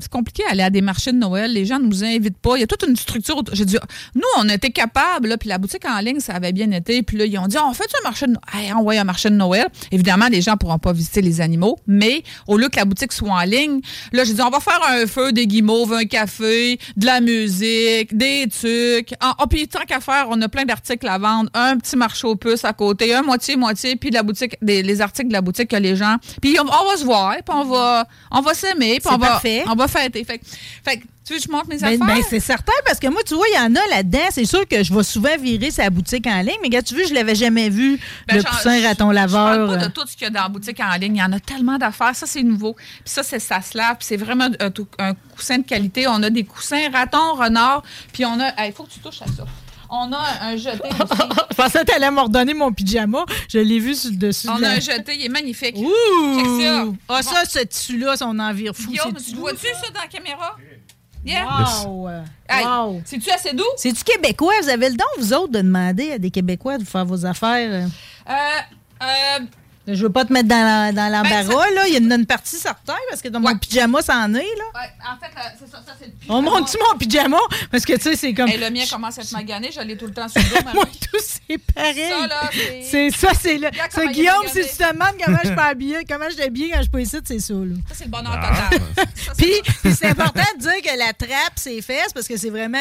c'est 0.00 0.10
compliqué 0.10 0.42
d'aller 0.48 0.62
à 0.62 0.70
des 0.70 0.80
marchés 0.80 1.12
de 1.12 1.18
Noël. 1.18 1.52
Les 1.52 1.66
gens 1.66 1.78
ne 1.78 1.86
nous 1.86 2.04
invitent 2.04 2.38
pas. 2.38 2.56
Il 2.56 2.60
y 2.60 2.64
a 2.64 2.66
toute 2.66 2.84
une 2.88 2.96
structure. 2.96 3.42
J'ai 3.52 3.64
dit, 3.64 3.76
nous, 4.14 4.22
on 4.38 4.48
était 4.48 4.70
capables, 4.70 5.28
là, 5.28 5.36
puis 5.36 5.48
la 5.48 5.58
boutique 5.58 5.84
en 5.86 5.98
ligne, 6.00 6.20
ça 6.20 6.34
avait 6.34 6.52
bien 6.52 6.70
été. 6.70 7.02
Puis 7.02 7.16
là, 7.16 7.24
ils 7.26 7.38
ont 7.38 7.46
dit, 7.46 7.56
on 7.58 7.72
fait 7.74 7.90
un 8.00 8.02
marché 8.02 8.26
de 8.26 8.32
Noël. 8.32 8.74
On 8.78 8.84
va 8.84 9.00
un 9.00 9.04
marché 9.04 9.30
de 9.30 9.34
Noël. 9.34 9.66
Évidemment, 9.90 10.28
les 10.30 10.40
gens 10.40 10.52
ne 10.52 10.56
pourront 10.56 10.78
pas 10.78 10.92
visiter 10.92 11.20
les 11.20 11.40
animaux, 11.40 11.78
mais 11.86 12.22
au 12.46 12.56
lieu 12.56 12.68
que 12.68 12.76
la 12.76 12.84
boutique 12.84 13.12
soit 13.12 13.30
en 13.30 13.42
ligne, 13.42 13.80
là, 14.12 14.24
j'ai 14.24 14.34
dit, 14.34 14.42
on 14.42 14.50
va 14.50 14.60
faire 14.60 14.80
un 14.88 15.06
feu, 15.06 15.32
des 15.32 15.46
guimauves, 15.46 15.92
un 15.92 16.04
café, 16.04 16.78
de 16.96 17.06
la 17.06 17.20
musique, 17.20 18.16
des 18.16 18.46
trucs. 18.48 19.14
Ah, 19.20 19.34
ah, 19.38 19.46
puis 19.48 19.68
tant 19.68 19.84
qu'à 19.86 20.00
faire, 20.00 20.26
on 20.30 20.40
a 20.40 20.48
plein 20.48 20.64
d'articles 20.64 21.06
à 21.08 21.18
vendre. 21.18 21.50
Un 21.54 21.76
petit 21.76 21.96
marché 21.96 22.26
aux 22.26 22.36
puces 22.36 22.64
à 22.64 22.72
côté, 22.72 23.14
un 23.14 23.22
moitié-moitié, 23.22 23.96
puis 23.96 24.10
la 24.10 24.22
boutique, 24.22 24.56
des, 24.62 24.82
les 24.82 25.00
articles 25.00 25.28
de 25.28 25.32
la 25.32 25.42
boutique. 25.42 25.65
Que 25.66 25.76
les 25.76 25.96
gens. 25.96 26.16
Puis 26.40 26.56
on, 26.60 26.62
on 26.64 26.90
va 26.90 26.96
se 26.96 27.04
voir, 27.04 27.32
puis 27.34 27.42
on 27.54 27.64
va, 27.64 28.06
on 28.30 28.40
va 28.40 28.54
s'aimer, 28.54 29.00
puis 29.00 29.12
on 29.12 29.18
va, 29.18 29.26
parfait. 29.28 29.64
on 29.66 29.74
va 29.74 29.88
fêter. 29.88 30.24
Fait, 30.24 30.38
que- 30.38 30.44
fait 30.84 31.02
tu 31.26 31.32
veux 31.32 31.40
que 31.40 31.44
je 31.44 31.50
montre 31.50 31.66
mes 31.68 31.78
Ben, 31.78 32.00
affaires? 32.00 32.16
ben, 32.18 32.22
c'est 32.30 32.38
certain, 32.38 32.72
parce 32.84 33.00
que 33.00 33.08
moi, 33.08 33.20
tu 33.26 33.34
vois, 33.34 33.46
il 33.52 33.56
y 33.56 33.58
en 33.58 33.74
a 33.74 33.84
là-dedans. 33.96 34.28
C'est 34.30 34.44
sûr 34.44 34.66
que 34.68 34.84
je 34.84 34.94
vais 34.94 35.02
souvent 35.02 35.36
virer 35.36 35.72
sa 35.72 35.90
boutique 35.90 36.24
en 36.28 36.38
ligne, 36.38 36.54
mais 36.62 36.68
regarde, 36.68 36.84
tu 36.86 36.94
vois, 36.94 37.02
je 37.04 37.14
l'avais 37.14 37.34
jamais 37.34 37.68
vu, 37.68 37.98
Ben, 38.28 38.36
le 38.36 38.42
je- 38.42 38.86
raton 38.86 39.08
Je 39.10 39.14
laveur. 39.14 39.56
parle 39.66 39.78
pas 39.80 39.86
de 39.88 39.90
tout 39.92 40.06
ce 40.06 40.12
qu'il 40.16 40.22
y 40.22 40.26
a 40.26 40.30
dans 40.30 40.42
la 40.42 40.48
boutique 40.48 40.78
en 40.78 40.96
ligne. 40.96 41.16
Il 41.16 41.18
y 41.18 41.22
en 41.24 41.32
a 41.32 41.40
tellement 41.40 41.78
d'affaires. 41.78 42.14
Ça, 42.14 42.26
c'est 42.26 42.44
nouveau. 42.44 42.74
Puis 42.74 42.84
ça, 43.06 43.24
c'est 43.24 43.40
ça 43.40 43.60
se 43.60 43.76
lave. 43.76 43.96
Puis 43.96 44.06
c'est 44.06 44.16
vraiment 44.16 44.46
un 45.00 45.14
coussin 45.34 45.58
de 45.58 45.64
qualité. 45.64 46.06
On 46.06 46.22
a 46.22 46.30
des 46.30 46.44
coussins 46.44 46.90
raton, 46.92 47.34
renard. 47.34 47.82
Puis 48.12 48.24
on 48.24 48.38
a... 48.38 48.64
Il 48.64 48.72
faut 48.72 48.84
que 48.84 48.92
tu 48.92 49.00
touches 49.00 49.22
à 49.22 49.26
ça. 49.26 49.44
On 49.90 50.12
a 50.12 50.42
un 50.42 50.56
jeté 50.56 50.80
aussi. 50.88 51.22
je 51.50 51.54
pensais 51.56 51.80
que 51.80 51.86
tu 51.86 51.92
allais 51.94 52.10
m'ordonner 52.10 52.54
mon 52.54 52.72
pyjama. 52.72 53.24
Je 53.48 53.58
l'ai 53.58 53.78
vu 53.78 53.94
sur 53.94 54.10
le 54.10 54.16
dessus 54.16 54.48
On 54.48 54.58
de 54.58 54.64
a 54.64 54.68
la... 54.68 54.74
un 54.76 54.80
jeté. 54.80 55.14
Il 55.16 55.24
est 55.26 55.28
magnifique. 55.28 55.76
Ouh! 55.76 56.60
Ça. 56.60 56.84
Ah, 57.08 57.22
ça, 57.22 57.44
ce 57.48 57.60
tissu-là, 57.60 58.14
on 58.22 58.38
en 58.38 58.52
vire 58.52 58.74
fou. 58.74 58.90
Guillaume, 58.90 59.14
tu 59.14 59.36
vois-tu 59.36 59.66
ça? 59.66 59.90
dans 59.94 60.00
la 60.00 60.06
caméra? 60.08 60.56
Yeah. 61.24 61.44
Wow! 61.84 62.08
Hey, 62.48 62.64
Wow! 62.64 63.02
C'est-tu 63.04 63.30
assez 63.30 63.52
doux? 63.52 63.64
C'est-tu 63.76 64.04
québécois? 64.04 64.52
Vous 64.62 64.68
avez 64.68 64.90
le 64.90 64.96
don, 64.96 65.04
vous 65.18 65.32
autres, 65.32 65.52
de 65.52 65.60
demander 65.60 66.12
à 66.12 66.18
des 66.18 66.30
Québécois 66.30 66.78
de 66.78 66.84
faire 66.84 67.04
vos 67.04 67.26
affaires? 67.26 67.88
Euh, 68.28 68.32
euh, 69.02 69.44
Je 69.86 70.02
veux 70.02 70.10
pas 70.10 70.24
te 70.24 70.32
mettre 70.32 70.48
dans 70.48 70.56
la- 70.64 70.92
dans 70.92 71.08
l'embarras, 71.12 71.44
Ben, 71.44 71.46
ça- 71.50 71.70
là. 71.74 71.86
Il 71.88 71.94
y 72.02 72.06
en 72.06 72.10
a 72.10 72.14
une 72.16 72.26
partie 72.26 72.56
certaine, 72.56 72.94
parce 73.08 73.22
que 73.22 73.28
dans 73.28 73.40
mon 73.40 73.56
pyjama, 73.56 74.02
ça 74.02 74.16
en 74.18 74.34
est, 74.34 74.38
là. 74.38 74.44
ouais, 74.74 74.90
en 75.00 75.16
fait, 75.20 75.32
euh, 75.36 75.42
c'est 75.58 75.70
ça, 75.70 75.78
ça 75.86 75.92
c'est 75.98 76.06
le 76.06 76.12
On 76.28 76.42
monte-tu 76.42 76.76
mon 76.78 76.98
pyjama? 76.98 77.38
Parce 77.70 77.84
que, 77.84 77.92
tu 77.94 78.00
sais, 78.02 78.16
c'est 78.16 78.34
comme... 78.34 78.48
Hey, 78.48 78.58
le 78.58 78.70
mien 78.70 78.84
commence 78.90 79.18
à 79.18 79.22
être 79.22 79.32
magané. 79.32 79.70
Je 79.72 79.80
l'ai 79.82 79.96
tout 79.96 80.06
le 80.06 80.12
temps 80.12 80.28
sur 80.28 80.40
le 80.42 80.48
dos. 80.48 80.70
Moi, 80.74 80.84
tout, 80.86 81.20
c'est 81.20 81.58
pareil. 81.58 82.10
Ça, 82.10 82.26
là, 82.26 82.50
c'est... 82.52 82.82
C'est 82.82 83.10
ça, 83.10 83.28
c'est 83.40 83.58
là. 83.58 83.70
Ça, 83.90 84.06
Guillaume, 84.06 84.46
si 84.46 84.60
tu 84.60 84.76
te 84.76 84.92
demandes 84.92 85.14
comment 85.24 85.38
je 85.44 85.50
peux 85.50 85.60
habiller, 85.60 86.04
comment 86.08 86.26
je 86.28 86.34
suis 86.34 86.42
habillée 86.42 86.70
quand 86.70 86.76
je 86.78 86.82
suis 86.82 86.90
pas 86.90 87.00
ici, 87.00 87.16
c'est 87.24 87.38
ça, 87.40 87.54
là. 87.54 87.74
Ça, 87.88 87.94
c'est 87.94 88.04
le 88.04 88.10
bonheur 88.10 88.32
total. 88.34 88.80
Ça, 88.96 89.32
c'est 89.38 89.62
Puis, 89.82 89.92
c'est 89.94 90.06
important 90.06 90.42
de 90.56 90.62
dire 90.62 90.82
que 90.82 90.98
la 90.98 91.12
trappe, 91.12 91.52
c'est 91.56 91.80
fesses, 91.82 92.12
parce 92.12 92.26
que 92.26 92.36
c'est 92.36 92.50
vraiment 92.50 92.78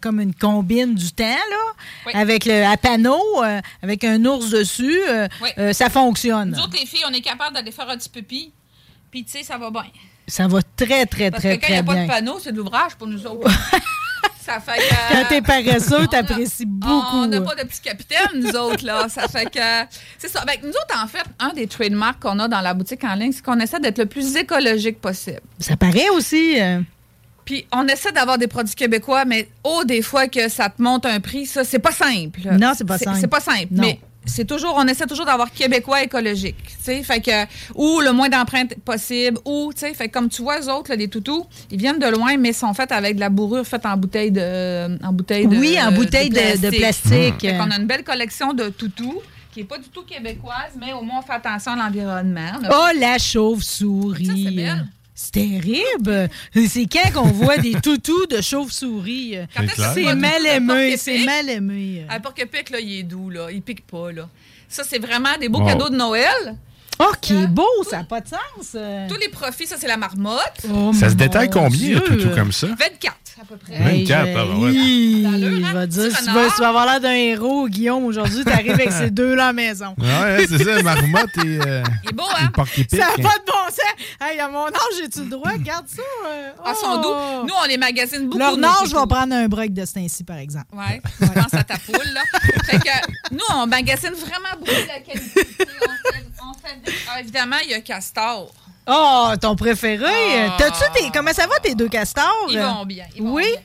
comme 0.00 0.20
une 0.20 0.34
combine 0.34 0.94
du 0.94 1.10
temps, 1.12 1.24
là. 1.24 1.72
Oui. 2.06 2.12
Avec 2.14 2.44
le 2.44 2.64
à 2.64 2.76
panneau, 2.76 3.20
euh, 3.42 3.60
avec 3.82 4.04
un 4.04 4.22
ours 4.26 4.50
dessus, 4.50 5.00
euh, 5.08 5.26
Oui. 5.42 5.48
euh, 5.58 5.72
ça 5.72 5.86
fonctionne. 5.86 6.01
Nous 6.56 6.58
autres, 6.58 6.76
les 6.78 6.86
filles, 6.86 7.04
on 7.08 7.12
est 7.12 7.20
capable 7.20 7.54
d'aller 7.54 7.72
faire 7.72 7.88
un 7.88 7.96
petit 7.96 8.08
pipi. 8.08 8.52
Puis, 9.10 9.24
tu 9.24 9.32
sais, 9.32 9.42
ça 9.42 9.58
va 9.58 9.70
bien. 9.70 9.84
Ça 10.26 10.46
va 10.48 10.60
très, 10.76 11.04
très, 11.06 11.30
Parce 11.30 11.42
très, 11.42 11.58
que 11.58 11.66
quand 11.66 11.72
il 11.72 11.74
n'y 11.74 11.76
très 11.76 11.78
a 11.78 11.82
pas 11.82 11.92
bien. 11.94 12.02
de 12.04 12.08
panneau, 12.08 12.38
c'est 12.42 12.52
de 12.52 12.56
l'ouvrage 12.56 12.94
pour 12.96 13.06
nous 13.08 13.26
autres. 13.26 13.50
ça 14.40 14.60
fait 14.60 14.78
que. 14.78 15.12
Quand 15.12 15.28
t'es 15.28 15.42
paresseux, 15.42 16.06
t'apprécies 16.06 16.64
beaucoup. 16.66 17.16
On 17.16 17.26
n'a 17.26 17.40
pas 17.40 17.54
de 17.56 17.62
petit 17.66 17.80
capitaine, 17.80 18.28
nous 18.36 18.56
autres, 18.56 18.84
là. 18.86 19.08
Ça 19.08 19.28
fait 19.28 19.46
que. 19.46 19.60
C'est 20.18 20.28
ça. 20.28 20.40
Que 20.44 20.62
nous 20.66 20.70
autres, 20.72 21.02
en 21.02 21.06
fait, 21.06 21.24
un 21.38 21.52
des 21.52 21.66
trademarks 21.66 22.20
qu'on 22.20 22.38
a 22.38 22.48
dans 22.48 22.60
la 22.60 22.72
boutique 22.74 23.04
en 23.04 23.14
ligne, 23.14 23.32
c'est 23.32 23.42
qu'on 23.44 23.58
essaie 23.60 23.80
d'être 23.80 23.98
le 23.98 24.06
plus 24.06 24.34
écologique 24.36 25.00
possible. 25.00 25.40
Ça 25.58 25.76
paraît 25.76 26.08
aussi. 26.10 26.60
euh, 26.60 26.80
Puis 27.44 27.66
on 27.72 27.86
essaie 27.88 28.12
d'avoir 28.12 28.38
des 28.38 28.46
produits 28.48 28.74
québécois, 28.74 29.24
mais 29.24 29.48
oh, 29.64 29.82
des 29.84 30.02
fois 30.02 30.28
que 30.28 30.48
ça 30.48 30.70
te 30.70 30.80
monte 30.80 31.04
un 31.04 31.20
prix, 31.20 31.46
ça, 31.46 31.64
c'est 31.64 31.80
pas 31.80 31.92
simple. 31.92 32.40
Non, 32.58 32.72
c'est 32.76 32.86
pas 32.86 32.98
simple. 32.98 33.18
C'est 33.20 33.26
pas 33.28 33.40
simple. 33.40 33.68
Non. 33.72 33.82
Mais 33.82 34.00
c'est 34.24 34.46
toujours, 34.46 34.74
on 34.76 34.86
essaie 34.86 35.06
toujours 35.06 35.26
d'avoir 35.26 35.50
québécois 35.50 36.02
écologique, 36.02 36.56
tu 36.64 36.74
sais, 36.80 37.02
fait 37.02 37.20
que 37.20 37.46
ou 37.74 38.00
le 38.00 38.12
moins 38.12 38.28
d'empreintes 38.28 38.74
possible, 38.84 39.38
ou 39.44 39.72
tu 39.74 39.80
sais, 39.80 39.94
fait 39.94 40.08
que 40.08 40.12
comme 40.12 40.28
tu 40.28 40.42
vois 40.42 40.58
les 40.58 40.68
autres, 40.68 40.90
là, 40.90 40.96
les 40.96 41.08
toutous, 41.08 41.44
ils 41.70 41.78
viennent 41.78 41.98
de 41.98 42.06
loin, 42.06 42.36
mais 42.36 42.52
sont 42.52 42.72
faits 42.74 42.92
avec 42.92 43.16
de 43.16 43.20
la 43.20 43.28
bourrure 43.30 43.66
faite 43.66 43.84
en 43.86 43.96
bouteille 43.96 44.30
de, 44.30 44.98
en 45.04 45.12
bouteille 45.12 45.46
de, 45.46 45.56
oui, 45.56 45.76
en 45.80 45.92
bouteille 45.92 46.30
de, 46.30 46.60
de 46.60 46.76
plastique. 46.76 47.40
Fait 47.40 47.56
qu'on 47.56 47.70
a 47.70 47.76
une 47.78 47.86
belle 47.86 48.04
collection 48.04 48.52
de 48.52 48.68
toutous 48.68 49.20
qui 49.52 49.60
est 49.60 49.64
pas 49.64 49.78
du 49.78 49.88
tout 49.88 50.02
québécoise, 50.02 50.72
mais 50.80 50.92
au 50.92 51.02
moins 51.02 51.18
on 51.18 51.22
fait 51.22 51.34
attention 51.34 51.72
à 51.72 51.76
l'environnement. 51.76 52.52
On 52.62 52.68
Oh, 52.70 52.98
la 52.98 53.18
chauve-souris. 53.18 54.26
Ça, 54.26 54.32
c'est 54.34 54.50
belle. 54.50 54.86
C'est 55.14 55.32
terrible. 55.32 56.28
C'est 56.54 56.86
quand 56.86 57.12
qu'on 57.12 57.28
voit 57.28 57.58
des 57.58 57.72
toutous 57.82 58.26
de 58.26 58.40
chauve-souris. 58.40 59.36
Tu 59.54 59.62
C'est 59.94 60.14
mal 60.14 60.46
aimé, 60.46 60.96
c'est 60.96 61.24
mal 61.24 61.48
aimé. 61.50 62.06
Le 62.10 62.20
porc-épic, 62.22 62.70
là, 62.70 62.80
il 62.80 63.00
est 63.00 63.02
doux, 63.02 63.28
là. 63.30 63.48
Il 63.50 63.60
pique 63.62 63.86
pas, 63.86 64.10
là. 64.12 64.28
Ça, 64.68 64.84
c'est 64.84 64.98
vraiment 64.98 65.36
des 65.38 65.48
beaux 65.50 65.60
Wow. 65.60 65.66
cadeaux 65.66 65.90
de 65.90 65.96
Noël. 65.96 66.56
Oh, 66.98 67.12
qui 67.20 67.34
est 67.34 67.46
beau, 67.48 67.66
ça 67.88 67.98
n'a 67.98 68.04
pas 68.04 68.20
de 68.20 68.28
sens. 68.28 68.72
euh. 68.74 69.08
Tous 69.08 69.16
les 69.16 69.28
profits, 69.28 69.66
ça, 69.66 69.76
c'est 69.78 69.88
la 69.88 69.96
marmotte. 69.96 70.40
Oh, 70.72 70.92
Ça 70.92 71.08
se 71.10 71.14
détaille 71.14 71.50
combien, 71.50 71.78
Dieu. 71.98 72.00
toutou 72.00 72.28
comme 72.34 72.52
ça? 72.52 72.68
24, 72.68 73.16
à 73.40 73.44
peu 73.44 73.56
près. 73.56 73.74
Hey. 73.74 74.04
24, 74.04 74.26
je- 74.26 74.30
ah, 74.38 74.44
ben 74.44 74.58
ouais. 74.62 74.72
Hi, 74.72 75.22
D'allure, 75.22 75.66
hein, 75.66 75.70
je 75.72 75.78
vais 75.78 75.86
petit 75.86 75.98
dire, 75.98 76.18
tu 76.18 76.24
vas, 76.30 76.50
tu 76.54 76.60
vas 76.60 76.68
avoir 76.68 76.86
l'air 76.86 77.00
d'un 77.00 77.12
héros, 77.14 77.68
Guillaume, 77.68 78.04
aujourd'hui. 78.04 78.44
Tu 78.44 78.52
arrives 78.52 78.70
avec 78.72 78.92
ces 78.92 79.10
deux-là 79.10 79.44
à 79.44 79.46
la 79.48 79.52
maison. 79.52 79.94
Ouais, 79.98 80.46
c'est 80.48 80.62
ça, 80.62 80.82
marmotte 80.82 81.30
et, 81.38 81.58
euh, 81.66 81.82
Il 82.04 82.10
est 82.10 82.12
beau, 82.12 82.22
et 82.22 82.42
hein? 82.44 82.52
Ça 82.90 82.96
n'a 82.98 83.06
pas 83.06 83.38
de 83.38 83.44
bon 83.46 83.64
sens. 83.68 83.80
Hey, 84.20 84.38
à 84.38 84.48
mon 84.48 84.66
âge, 84.66 84.72
j'ai-tu 85.00 85.20
le 85.20 85.30
droit? 85.30 85.50
Regarde 85.50 85.86
ça. 85.88 86.02
euh, 86.28 86.50
Ah, 86.64 86.72
oh. 86.84 86.96
doux. 87.02 87.46
Nous, 87.48 87.54
on 87.64 87.66
les 87.66 87.78
magasine 87.78 88.26
beaucoup. 88.26 88.38
Leur 88.38 88.50
âge, 88.52 88.58
je 88.82 88.84
vais 88.84 88.90
toutous. 88.92 89.06
prendre 89.08 89.34
un 89.34 89.48
break 89.48 89.72
de 89.74 89.84
ce 89.84 89.94
temps-ci, 89.94 90.22
par 90.22 90.36
exemple. 90.36 90.66
Ouais, 90.72 91.00
je 91.20 91.26
pense 91.26 91.54
à 91.54 91.64
ta 91.64 91.74
poule, 91.78 92.12
là. 92.14 92.20
Fait 92.66 92.78
que 92.78 93.34
nous, 93.34 93.40
on 93.56 93.66
magasine 93.66 94.10
vraiment 94.12 94.54
beaucoup 94.58 94.70
de 94.70 94.88
la 94.88 95.00
qualité. 95.00 95.40
On 95.60 96.12
fait, 96.12 96.21
Ah, 97.12 97.20
évidemment, 97.20 97.56
il 97.64 97.70
y 97.70 97.74
a 97.74 97.80
Castor. 97.80 98.52
Oh, 98.86 99.30
ton 99.40 99.54
préféré. 99.54 100.06
Ah. 100.48 100.56
T'as-tu 100.58 100.82
tes. 100.94 101.10
Comment 101.12 101.32
ça 101.32 101.46
va, 101.46 101.54
tes 101.62 101.74
deux 101.74 101.88
castors? 101.88 102.46
Ils 102.50 102.58
vont 102.58 102.84
bien. 102.84 103.04
Ils 103.16 103.22
vont 103.22 103.34
Oui? 103.34 103.44
bien. 103.46 103.56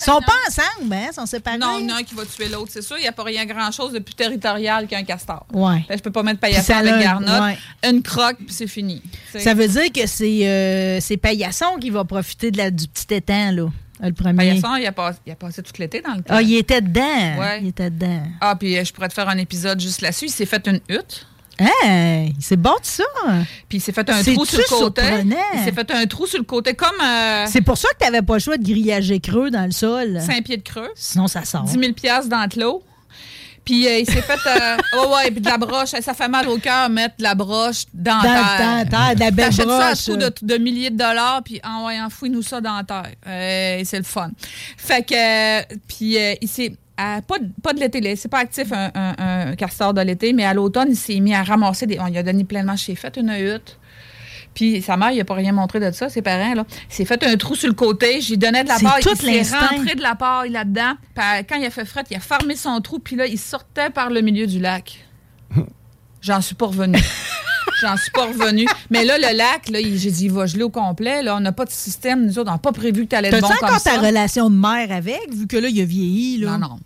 Ils 0.00 0.04
sont 0.04 0.20
pas 0.22 0.32
ensemble, 0.48 0.94
hein? 0.94 1.08
Ils 1.10 1.14
sont 1.14 1.26
séparés? 1.26 1.58
Non, 1.58 1.78
il 1.78 1.86
y 1.88 1.92
en 1.92 1.96
a 1.96 1.98
un 1.98 2.02
qui 2.02 2.14
va 2.14 2.24
tuer 2.24 2.48
l'autre, 2.48 2.70
c'est 2.72 2.80
sûr. 2.82 2.96
Il 2.96 3.02
n'y 3.02 3.08
a 3.08 3.12
pas 3.12 3.24
rien 3.24 3.44
grand-chose 3.44 3.92
de 3.92 3.98
plus 3.98 4.14
territorial 4.14 4.86
qu'un 4.86 5.02
castor. 5.04 5.44
Ouais. 5.52 5.84
Fait 5.86 5.98
je 5.98 6.02
peux 6.02 6.10
pas 6.10 6.22
mettre 6.22 6.40
paillasson 6.40 6.72
avec 6.72 6.98
garnotte. 6.98 7.42
ouais. 7.42 7.58
Une 7.88 8.02
croque, 8.02 8.38
puis 8.38 8.54
c'est 8.54 8.66
fini. 8.68 9.02
Ça 9.38 9.52
veut 9.54 9.68
dire 9.68 9.92
que 9.92 10.06
c'est 10.06 10.48
euh, 10.48 10.98
c'est 11.00 11.18
Paillasson 11.18 11.76
qui 11.78 11.90
va 11.90 12.04
profiter 12.04 12.50
de 12.50 12.56
la, 12.58 12.70
du 12.70 12.88
petit 12.88 13.12
étang, 13.14 13.52
là. 13.52 13.66
Le 14.00 14.12
premier. 14.12 14.36
Paillasson, 14.36 14.76
il 14.76 14.86
a, 14.86 14.92
passé, 14.92 15.18
il 15.26 15.32
a 15.32 15.36
passé 15.36 15.62
tout 15.62 15.72
l'été 15.78 16.00
dans 16.00 16.14
le 16.14 16.22
temps. 16.22 16.34
Ah, 16.36 16.42
il 16.42 16.54
était 16.56 16.80
dedans. 16.80 17.38
Ouais. 17.38 17.58
Il 17.60 17.68
était 17.68 17.90
dedans. 17.90 18.22
Ah, 18.40 18.56
puis 18.56 18.76
euh, 18.78 18.84
je 18.84 18.92
pourrais 18.94 19.08
te 19.08 19.14
faire 19.14 19.28
un 19.28 19.38
épisode 19.38 19.78
juste 19.78 20.00
là-dessus. 20.00 20.26
Il 20.26 20.30
s'est 20.32 20.46
fait 20.46 20.66
une 20.68 20.80
hutte, 20.88 21.26
Hein? 21.58 22.28
C'est 22.38 22.56
bon 22.56 22.74
de 22.80 22.84
ça. 22.86 23.04
puis 23.68 23.78
il 23.78 23.80
s'est 23.80 23.92
fait 23.92 24.08
un 24.10 24.22
trou 24.22 24.44
sur 24.44 24.58
le 24.58 24.64
côté? 24.78 25.02
Il 25.54 25.64
s'est 25.64 25.72
fait 25.72 25.90
un 25.90 26.06
trou 26.06 26.26
sur 26.26 26.38
le 26.38 26.44
côté, 26.44 26.74
comme 26.74 27.00
euh, 27.02 27.46
C'est 27.48 27.62
pour 27.62 27.78
ça 27.78 27.88
que 27.90 28.04
t'avais 28.04 28.22
pas 28.22 28.34
le 28.34 28.40
choix 28.40 28.56
de 28.58 28.64
grillager 28.64 29.20
creux 29.20 29.50
dans 29.50 29.64
le 29.64 29.72
sol. 29.72 30.20
5 30.20 30.44
pieds 30.44 30.56
de 30.58 30.62
creux, 30.62 30.90
Sinon, 30.94 31.28
ça 31.28 31.44
sort. 31.44 31.62
10 31.62 31.78
000 31.78 31.92
piastres 31.92 32.28
dans 32.28 32.46
le 32.54 32.60
lot. 32.60 32.82
Puis 33.64 33.88
euh, 33.88 33.98
il 33.98 34.06
s'est 34.06 34.22
fait. 34.22 34.38
Euh, 34.46 34.76
ouais, 35.02 35.14
ouais, 35.14 35.30
puis 35.32 35.40
de 35.40 35.48
la 35.48 35.58
broche. 35.58 35.88
Ça 35.88 36.14
fait 36.14 36.28
mal 36.28 36.48
au 36.48 36.56
cœur 36.58 36.88
mettre 36.88 37.16
de 37.18 37.24
la 37.24 37.34
broche 37.34 37.84
dans, 37.92 38.14
Dans, 38.18 38.22
terre. 38.22 38.84
dans, 38.88 38.98
dans 38.98 39.14
de 39.14 39.20
la 39.20 39.30
belle 39.32 39.52
ça 39.52 39.88
à 39.88 39.94
coût 39.94 40.16
de, 40.16 40.32
de 40.40 40.56
milliers 40.58 40.90
de 40.90 40.96
dollars, 40.96 41.42
puis 41.44 41.60
en 41.64 41.86
ouais, 41.86 42.00
enfouis-nous 42.00 42.42
ça 42.42 42.60
dans 42.60 42.76
la 42.76 42.84
terre. 42.84 43.10
Euh, 43.26 43.80
c'est 43.84 43.98
le 43.98 44.04
fun. 44.04 44.30
Fait 44.76 45.02
que, 45.02 45.74
puis 45.88 46.16
il 46.40 46.48
s'est. 46.48 46.76
À- 46.96 47.20
pas, 47.22 47.38
de, 47.38 47.48
pas 47.62 47.72
de 47.72 47.80
l'été, 47.80 48.16
c'est 48.16 48.28
pas 48.28 48.38
actif 48.38 48.72
un, 48.72 48.90
un- 48.94 49.14
un 49.50 49.54
castor 49.56 49.92
de 49.94 50.00
l'été, 50.00 50.32
mais 50.32 50.44
à 50.44 50.54
l'automne, 50.54 50.88
il 50.90 50.96
s'est 50.96 51.20
mis 51.20 51.34
à 51.34 51.42
ramasser 51.42 51.86
des. 51.86 51.98
On 52.00 52.06
lui 52.06 52.18
a 52.18 52.22
donné 52.22 52.44
pleinement 52.44 52.76
chez 52.76 52.94
fait 52.94 53.16
une 53.16 53.30
hutte. 53.30 53.78
Puis 54.54 54.80
sa 54.80 54.96
mère, 54.96 55.10
il 55.10 55.20
a 55.20 55.24
pas 55.24 55.34
rien 55.34 55.52
montré 55.52 55.80
de 55.80 55.90
ça, 55.90 56.08
ses 56.08 56.22
parents, 56.22 56.54
là. 56.54 56.64
Il 56.88 56.94
s'est 56.94 57.04
fait 57.04 57.22
un 57.24 57.36
trou 57.36 57.54
sur 57.54 57.68
le 57.68 57.74
côté, 57.74 58.22
j'y 58.22 58.38
donnais 58.38 58.64
de 58.64 58.68
la 58.68 58.78
paille, 58.78 59.02
il 59.04 59.44
s'est 59.44 59.56
rentré 59.58 59.94
de 59.94 60.00
la 60.02 60.14
paille 60.14 60.50
là-dedans. 60.50 60.94
Puis 61.14 61.24
quand 61.46 61.56
il 61.56 61.66
a 61.66 61.70
fait 61.70 61.84
fret, 61.84 62.04
il 62.10 62.16
a 62.16 62.20
fermé 62.20 62.56
son 62.56 62.80
trou, 62.80 62.98
puis 62.98 63.16
là, 63.16 63.26
il 63.26 63.38
sortait 63.38 63.90
par 63.90 64.08
le 64.08 64.22
milieu 64.22 64.46
du 64.46 64.58
lac. 64.58 65.04
J'en 66.22 66.40
suis 66.40 66.54
pas 66.54 66.66
revenue. 66.66 66.98
J'en 67.80 67.96
suis 67.96 68.10
pas 68.10 68.26
revenue. 68.26 68.66
Mais 68.90 69.04
là, 69.04 69.18
le 69.18 69.36
lac, 69.36 69.68
là, 69.70 69.80
il- 69.80 69.98
j'ai 69.98 70.10
dit, 70.10 70.24
il 70.26 70.32
va 70.32 70.46
geler 70.46 70.62
au 70.62 70.70
complet. 70.70 71.22
Là, 71.22 71.36
on 71.36 71.40
n'a 71.40 71.52
pas 71.52 71.64
de 71.64 71.70
système. 71.70 72.24
Nous 72.26 72.38
autres, 72.38 72.50
on 72.50 72.54
n'a 72.54 72.58
pas 72.58 72.72
prévu 72.72 73.04
que 73.04 73.10
tu 73.10 73.16
allais 73.16 73.28
être 73.28 73.40
bon 73.40 73.48
comme 73.48 73.56
encore 73.68 73.80
ça. 73.80 73.92
ta 73.92 74.00
relation 74.00 74.48
de 74.50 74.56
mère 74.56 74.90
avec, 74.92 75.32
vu 75.32 75.46
que 75.46 75.56
là, 75.56 75.68
il 75.68 75.80
a 75.80 75.84
vieilli, 75.84 76.38
là? 76.38 76.52
Non, 76.58 76.68
non. 76.68 76.78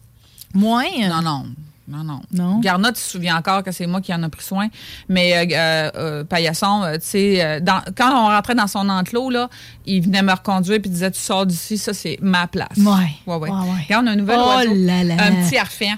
Moins? 0.54 0.84
Non, 1.08 1.22
non. 1.22 1.46
Non, 1.88 2.04
non. 2.04 2.20
Non? 2.32 2.60
Garnotte, 2.60 2.94
tu 2.94 3.02
te 3.02 3.08
souviens 3.08 3.36
encore 3.36 3.64
que 3.64 3.72
c'est 3.72 3.86
moi 3.88 4.00
qui 4.00 4.14
en 4.14 4.22
a 4.22 4.28
pris 4.28 4.44
soin? 4.44 4.68
Mais 5.08 5.34
euh, 5.36 5.44
euh, 5.56 5.90
euh, 5.96 6.24
Paillasson, 6.24 6.84
euh, 6.84 6.94
tu 6.94 7.00
sais, 7.02 7.60
quand 7.96 8.10
on 8.12 8.28
rentrait 8.28 8.54
dans 8.54 8.68
son 8.68 8.88
enclos, 8.88 9.28
là, 9.30 9.48
il 9.86 10.00
venait 10.00 10.22
me 10.22 10.30
reconduire 10.32 10.80
puis 10.80 10.88
disait 10.88 11.10
Tu 11.10 11.18
sors 11.18 11.44
d'ici, 11.46 11.76
ça, 11.78 11.92
c'est 11.92 12.16
ma 12.22 12.46
place. 12.46 12.68
Ouais. 12.78 12.84
Ouais, 13.26 13.36
ouais. 13.36 13.50
Ouais, 13.50 13.56
ouais. 13.56 13.82
Regarde, 13.88 14.04
on 14.04 14.06
a 14.06 14.12
un 14.12 14.16
nouvel 14.16 14.38
Oh 14.40 14.48
oiseau. 14.56 14.72
là 14.76 15.02
là. 15.02 15.14
Un 15.18 15.32
petit 15.44 15.56
harfian. 15.58 15.96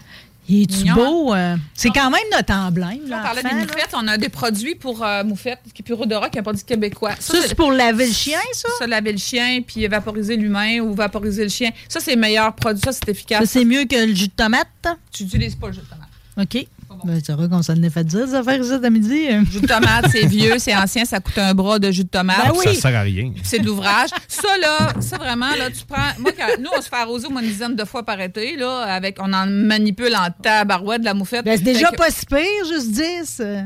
Il 0.48 0.62
est-tu 0.62 0.92
beau? 0.92 1.32
euh? 1.34 1.56
C'est 1.72 1.90
quand 1.90 2.10
même 2.10 2.20
notre 2.32 2.52
emblème, 2.52 3.00
On 3.06 3.08
là. 3.08 3.22
parlait 3.22 3.42
des 3.42 3.54
moufettes. 3.54 3.94
On 3.94 4.08
a 4.08 4.18
des 4.18 4.28
produits 4.28 4.74
pour 4.74 5.02
euh, 5.04 5.22
moufettes, 5.24 5.60
qui 5.72 5.84
est 5.88 5.92
Rodora, 5.94 6.28
qui 6.30 6.38
a 6.38 6.42
pas 6.42 6.52
dit 6.52 6.64
québécois. 6.64 7.12
Ça, 7.20 7.34
c'est 7.46 7.54
pour 7.54 7.70
laver 7.72 8.06
le 8.08 8.12
chien, 8.12 8.40
ça? 8.52 8.68
ça, 8.78 8.86
laver 8.86 9.12
le 9.12 9.18
chien, 9.18 9.60
puis 9.66 9.86
vaporiser 9.86 10.36
l'humain 10.36 10.80
ou 10.80 10.94
vaporiser 10.94 11.44
le 11.44 11.48
chien. 11.48 11.70
Ça, 11.88 12.00
c'est 12.00 12.14
le 12.16 12.20
meilleur 12.20 12.54
produit. 12.54 12.82
Ça, 12.84 12.92
c'est 12.92 13.04
Ça, 13.04 13.10
efficace. 13.12 13.48
c'est 13.50 13.64
mieux 13.64 13.84
que 13.84 13.94
le 14.06 14.14
jus 14.14 14.28
de 14.28 14.32
tomate? 14.32 14.66
tu 15.12 15.22
n'utilises 15.24 15.54
pas 15.54 15.68
le 15.68 15.74
jus 15.74 15.80
de 15.80 15.86
tomate. 15.86 16.08
OK. 16.38 16.66
Ben, 17.04 17.20
c'est 17.24 17.32
vrai 17.32 17.48
qu'on 17.48 17.62
s'en 17.62 17.74
est 17.82 17.90
fait 17.90 18.04
dire, 18.04 18.26
des 18.26 18.34
affaires 18.34 18.60
ici, 18.60 18.72
à 18.72 18.90
midi. 18.90 19.26
Le 19.30 19.44
jus 19.44 19.60
de 19.60 19.66
tomate, 19.66 20.06
c'est 20.10 20.26
vieux, 20.26 20.58
c'est 20.58 20.74
ancien, 20.76 21.04
ça 21.04 21.20
coûte 21.20 21.38
un 21.38 21.54
bras 21.54 21.78
de 21.78 21.90
jus 21.90 22.04
de 22.04 22.08
tomate. 22.08 22.36
Ben 22.46 22.52
oui. 22.54 22.74
Ça 22.76 22.88
sert 22.88 22.96
à 22.98 23.02
rien. 23.02 23.32
C'est 23.42 23.58
de 23.58 23.66
l'ouvrage. 23.66 24.10
Ça, 24.28 24.48
là, 24.60 25.00
ça 25.00 25.16
vraiment, 25.18 25.50
là, 25.56 25.70
tu 25.70 25.84
prends. 25.86 26.12
Moi, 26.18 26.32
quand- 26.36 26.60
nous, 26.60 26.70
on 26.76 26.80
se 26.80 26.88
fait 26.88 26.96
arroser 26.96 27.26
au 27.26 27.30
moins 27.30 27.42
une 27.42 27.48
dizaine 27.48 27.76
de 27.76 27.84
fois 27.84 28.04
par 28.04 28.20
été, 28.20 28.56
là, 28.56 28.80
avec, 28.82 29.16
on 29.20 29.32
en 29.32 29.46
manipule 29.46 30.14
en 30.14 30.28
tabarouette 30.42 31.00
de 31.00 31.06
la 31.06 31.14
moufette. 31.14 31.44
Ben, 31.44 31.56
c'est 31.56 31.64
déjà 31.64 31.90
que- 31.90 31.96
pas 31.96 32.10
si 32.10 32.26
pire, 32.26 32.38
juste 32.68 32.90
10. 32.92 33.40
euh. 33.40 33.62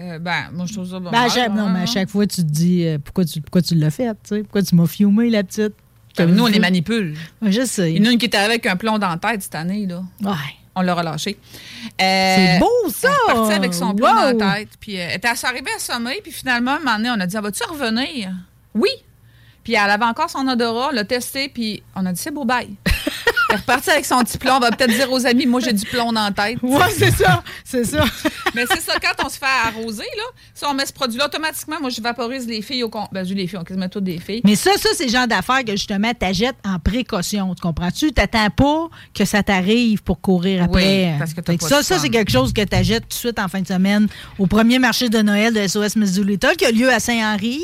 Euh, 0.00 0.18
ben, 0.20 0.44
moi, 0.52 0.66
je 0.66 0.74
trouve 0.74 0.88
ça 0.88 1.00
bon. 1.00 1.10
Ben, 1.10 1.22
à 1.22 1.28
chaque- 1.28 1.52
non, 1.52 1.68
mais 1.70 1.80
à 1.80 1.86
chaque 1.86 2.08
fois, 2.08 2.26
tu 2.26 2.36
te 2.36 2.42
dis 2.42 2.84
euh, 2.86 2.98
pourquoi 3.04 3.24
tu, 3.24 3.40
pourquoi 3.40 3.62
tu 3.62 3.74
l'as 3.74 3.90
fait, 3.90 4.04
tu 4.22 4.36
sais? 4.36 4.42
Pourquoi 4.42 4.62
tu 4.62 4.74
m'as 4.76 4.86
fiumé, 4.86 5.28
la 5.28 5.42
petite? 5.42 5.74
Comme 6.16 6.32
nous, 6.32 6.44
on 6.44 6.46
les 6.48 6.58
manipule. 6.58 7.14
Ouais, 7.42 7.52
je 7.52 7.64
sais. 7.64 7.92
Il 7.92 7.98
y 8.02 8.06
en 8.06 8.10
a 8.10 8.12
une 8.12 8.18
qui 8.18 8.26
est 8.26 8.34
arrivée 8.34 8.54
avec 8.54 8.66
un 8.66 8.76
plomb 8.76 8.98
dans 8.98 9.08
la 9.08 9.16
tête 9.18 9.42
cette 9.42 9.54
année, 9.54 9.86
là. 9.86 10.02
Ouais. 10.22 10.30
On 10.78 10.82
l'a 10.82 10.94
relâché. 10.94 11.36
C'est 11.98 12.58
beau, 12.60 12.88
ça! 12.88 13.08
Elle 13.08 13.32
est 13.32 13.34
partie 13.34 13.52
avec 13.54 13.74
son 13.74 13.94
plomb 13.94 14.06
Wow! 14.08 14.32
dans 14.32 14.46
la 14.46 14.54
tête. 14.58 14.68
Puis 14.78 14.96
euh, 14.98 15.06
elle 15.10 15.16
était 15.16 15.28
arrivée 15.28 15.72
à 15.74 15.78
sommeil, 15.80 16.20
puis 16.22 16.30
finalement, 16.30 16.72
un 16.72 16.78
moment 16.78 16.96
donné, 16.98 17.10
on 17.10 17.20
a 17.20 17.26
dit 17.26 17.36
Ah, 17.36 17.40
Vas-tu 17.40 17.64
revenir 17.64 18.30
Oui. 18.74 18.88
Puis 19.68 19.74
elle 19.74 19.90
avait 19.90 20.06
encore 20.06 20.30
son 20.30 20.48
odorat, 20.48 20.92
l'a 20.92 21.04
testé, 21.04 21.50
puis 21.50 21.82
on 21.94 22.06
a 22.06 22.12
dit 22.14 22.18
C'est 22.18 22.30
beau, 22.30 22.46
bye. 22.46 22.70
elle 23.50 23.54
est 23.54 23.58
repartie 23.58 23.90
avec 23.90 24.06
son 24.06 24.20
petit 24.20 24.38
plomb. 24.38 24.54
On 24.56 24.60
va 24.60 24.70
peut-être 24.70 24.94
dire 24.94 25.12
aux 25.12 25.26
amis 25.26 25.44
Moi, 25.44 25.60
j'ai 25.60 25.74
du 25.74 25.84
plomb 25.84 26.10
dans 26.10 26.24
la 26.24 26.30
tête. 26.30 26.56
Ouais, 26.62 26.88
c'est 26.96 27.10
ça, 27.10 27.42
c'est 27.64 27.84
ça. 27.84 28.02
Mais 28.54 28.64
c'est 28.66 28.80
ça, 28.80 28.94
quand 28.98 29.26
on 29.26 29.28
se 29.28 29.36
fait 29.36 29.44
arroser, 29.44 30.06
là, 30.16 30.22
si 30.54 30.64
on 30.64 30.72
met 30.72 30.86
ce 30.86 30.92
produit-là, 30.94 31.26
automatiquement, 31.26 31.76
moi, 31.82 31.90
je 31.90 32.00
vaporise 32.00 32.46
les 32.46 32.62
filles 32.62 32.82
au 32.82 32.88
con. 32.88 33.08
Ben, 33.12 33.26
je 33.26 33.34
les 33.34 33.46
filles, 33.46 33.58
on 33.58 33.64
quasiment 33.64 33.90
toutes 33.90 34.04
des 34.04 34.18
filles. 34.18 34.40
Mais 34.42 34.54
ça, 34.56 34.70
ça, 34.78 34.88
c'est 34.94 35.04
le 35.04 35.10
genre 35.10 35.26
d'affaires 35.26 35.62
que 35.62 35.72
justement, 35.72 36.14
t'achètes 36.14 36.56
en 36.64 36.78
précaution. 36.78 37.54
Tu 37.54 37.60
comprends-tu? 37.60 38.12
T'attends 38.12 38.48
pas 38.48 38.88
que 39.12 39.26
ça 39.26 39.42
t'arrive 39.42 40.02
pour 40.02 40.18
courir 40.22 40.62
après. 40.62 41.10
Oui, 41.12 41.18
parce 41.18 41.34
que 41.34 41.42
pas 41.42 41.52
ça, 41.60 41.82
ça, 41.82 41.98
c'est 41.98 42.08
quelque 42.08 42.32
chose 42.32 42.54
que 42.54 42.62
t'achètes 42.62 43.02
tout 43.02 43.08
de 43.08 43.12
suite 43.12 43.38
en 43.38 43.48
fin 43.48 43.60
de 43.60 43.66
semaine 43.66 44.08
au 44.38 44.46
premier 44.46 44.78
marché 44.78 45.10
de 45.10 45.18
Noël 45.18 45.52
de 45.52 45.66
SOS 45.68 45.96
Miss 45.96 46.14
Doolittle 46.14 46.56
qui 46.56 46.64
a 46.64 46.70
lieu 46.70 46.90
à 46.90 47.00
Saint-Henri. 47.00 47.60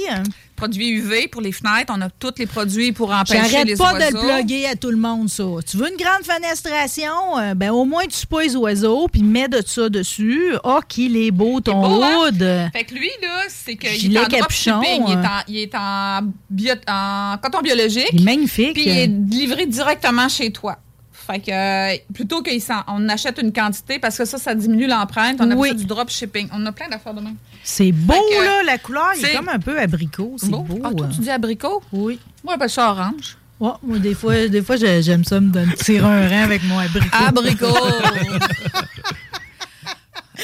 Produits 0.57 0.89
UV 0.91 1.29
pour 1.29 1.41
les 1.43 1.51
fenêtres, 1.53 1.93
on 1.97 2.01
a 2.01 2.09
tous 2.11 2.35
les 2.39 2.47
produits 2.47 2.93
pour 2.93 3.13
empêcher 3.13 3.43
J'arrête 3.51 3.67
les 3.67 3.77
pas 3.77 3.93
oiseaux. 3.95 4.11
de 4.11 4.15
le 4.15 4.21
plugger 4.21 4.67
à 4.69 4.77
tout 4.77 4.91
le 4.91 4.97
monde, 4.97 5.29
ça. 5.29 5.43
Tu 5.69 5.77
veux 5.77 5.91
une 5.91 5.97
grande 5.97 6.23
fenestration? 6.25 7.39
Euh, 7.39 7.55
ben, 7.55 7.71
au 7.71 7.85
moins, 7.85 8.05
tu 8.07 8.27
pas 8.27 8.43
les 8.43 8.55
oiseaux, 8.57 9.09
puis 9.09 9.23
mets 9.23 9.49
de 9.49 9.61
ça 9.67 9.89
dessus. 9.89 10.55
Oh, 10.63 10.81
qu'il 10.89 11.17
est 11.17 11.31
beau, 11.33 11.61
ton 11.61 11.81
beau, 11.81 12.03
hein? 12.03 12.31
Fait 12.73 12.85
que 12.85 12.95
lui, 12.95 13.11
là, 13.21 13.43
c'est 13.49 13.77
qu'il 13.77 14.17
est 14.17 14.21
en 14.21 14.25
capuchon, 14.27 14.81
il 14.83 15.13
est 15.13 15.15
hein. 15.17 15.23
en, 15.25 15.43
il 15.49 15.57
est 15.59 15.75
en, 15.75 16.21
bio- 16.49 16.73
en 16.89 17.37
coton 17.43 17.61
biologique, 17.61 18.09
Il 18.13 18.23
est 18.23 18.25
magnifique. 18.25 18.75
puis 18.75 18.85
il 18.85 18.91
est 18.99 19.07
livré 19.07 19.67
directement 19.67 20.29
chez 20.29 20.53
toi. 20.53 20.79
Fait 21.27 21.39
que 21.41 21.51
euh, 21.51 21.97
plutôt 22.13 22.43
qu'on 22.43 23.09
achète 23.09 23.39
une 23.41 23.53
quantité, 23.53 23.99
parce 23.99 24.19
que 24.19 24.25
ça, 24.27 24.37
ça 24.39 24.55
diminue 24.55 24.87
l'empreinte, 24.87 25.37
on 25.41 25.51
a 25.51 25.55
Oui. 25.55 25.75
du 25.75 25.85
dropshipping. 25.87 26.49
On 26.53 26.65
a 26.67 26.73
plein 26.73 26.89
d'affaires 26.89 27.15
de 27.15 27.21
même. 27.23 27.37
C'est 27.63 27.93
beau, 27.93 28.13
que, 28.13 28.45
là, 28.45 28.63
la 28.65 28.77
couleur. 28.79 29.13
Il 29.17 29.25
est 29.25 29.29
c'est- 29.29 29.37
comme 29.37 29.49
un 29.49 29.59
peu 29.59 29.79
abricot. 29.81 30.35
C'est 30.37 30.51
beau. 30.51 30.67
Ah, 30.85 30.91
toi, 30.97 31.07
hein. 31.07 31.11
tu 31.15 31.21
dis 31.21 31.31
abricot? 31.31 31.83
Oui. 31.93 32.19
Moi, 32.45 32.57
ben 32.59 32.69
ça 32.69 32.91
orange. 32.91 33.39
Ouais, 33.61 33.71
moi, 33.83 33.99
des 33.99 34.15
fois, 34.15 34.49
des 34.49 34.63
fois 34.63 34.77
j'ai- 34.77 35.01
j'aime 35.03 35.25
ça 35.25 35.41
me 35.41 35.49
donner 35.51 35.73
tirer 35.77 36.05
un 36.05 36.29
rang 36.29 36.43
avec 36.43 36.63
mon 36.65 36.79
abricot. 36.79 37.17
Abricot! 37.27 37.67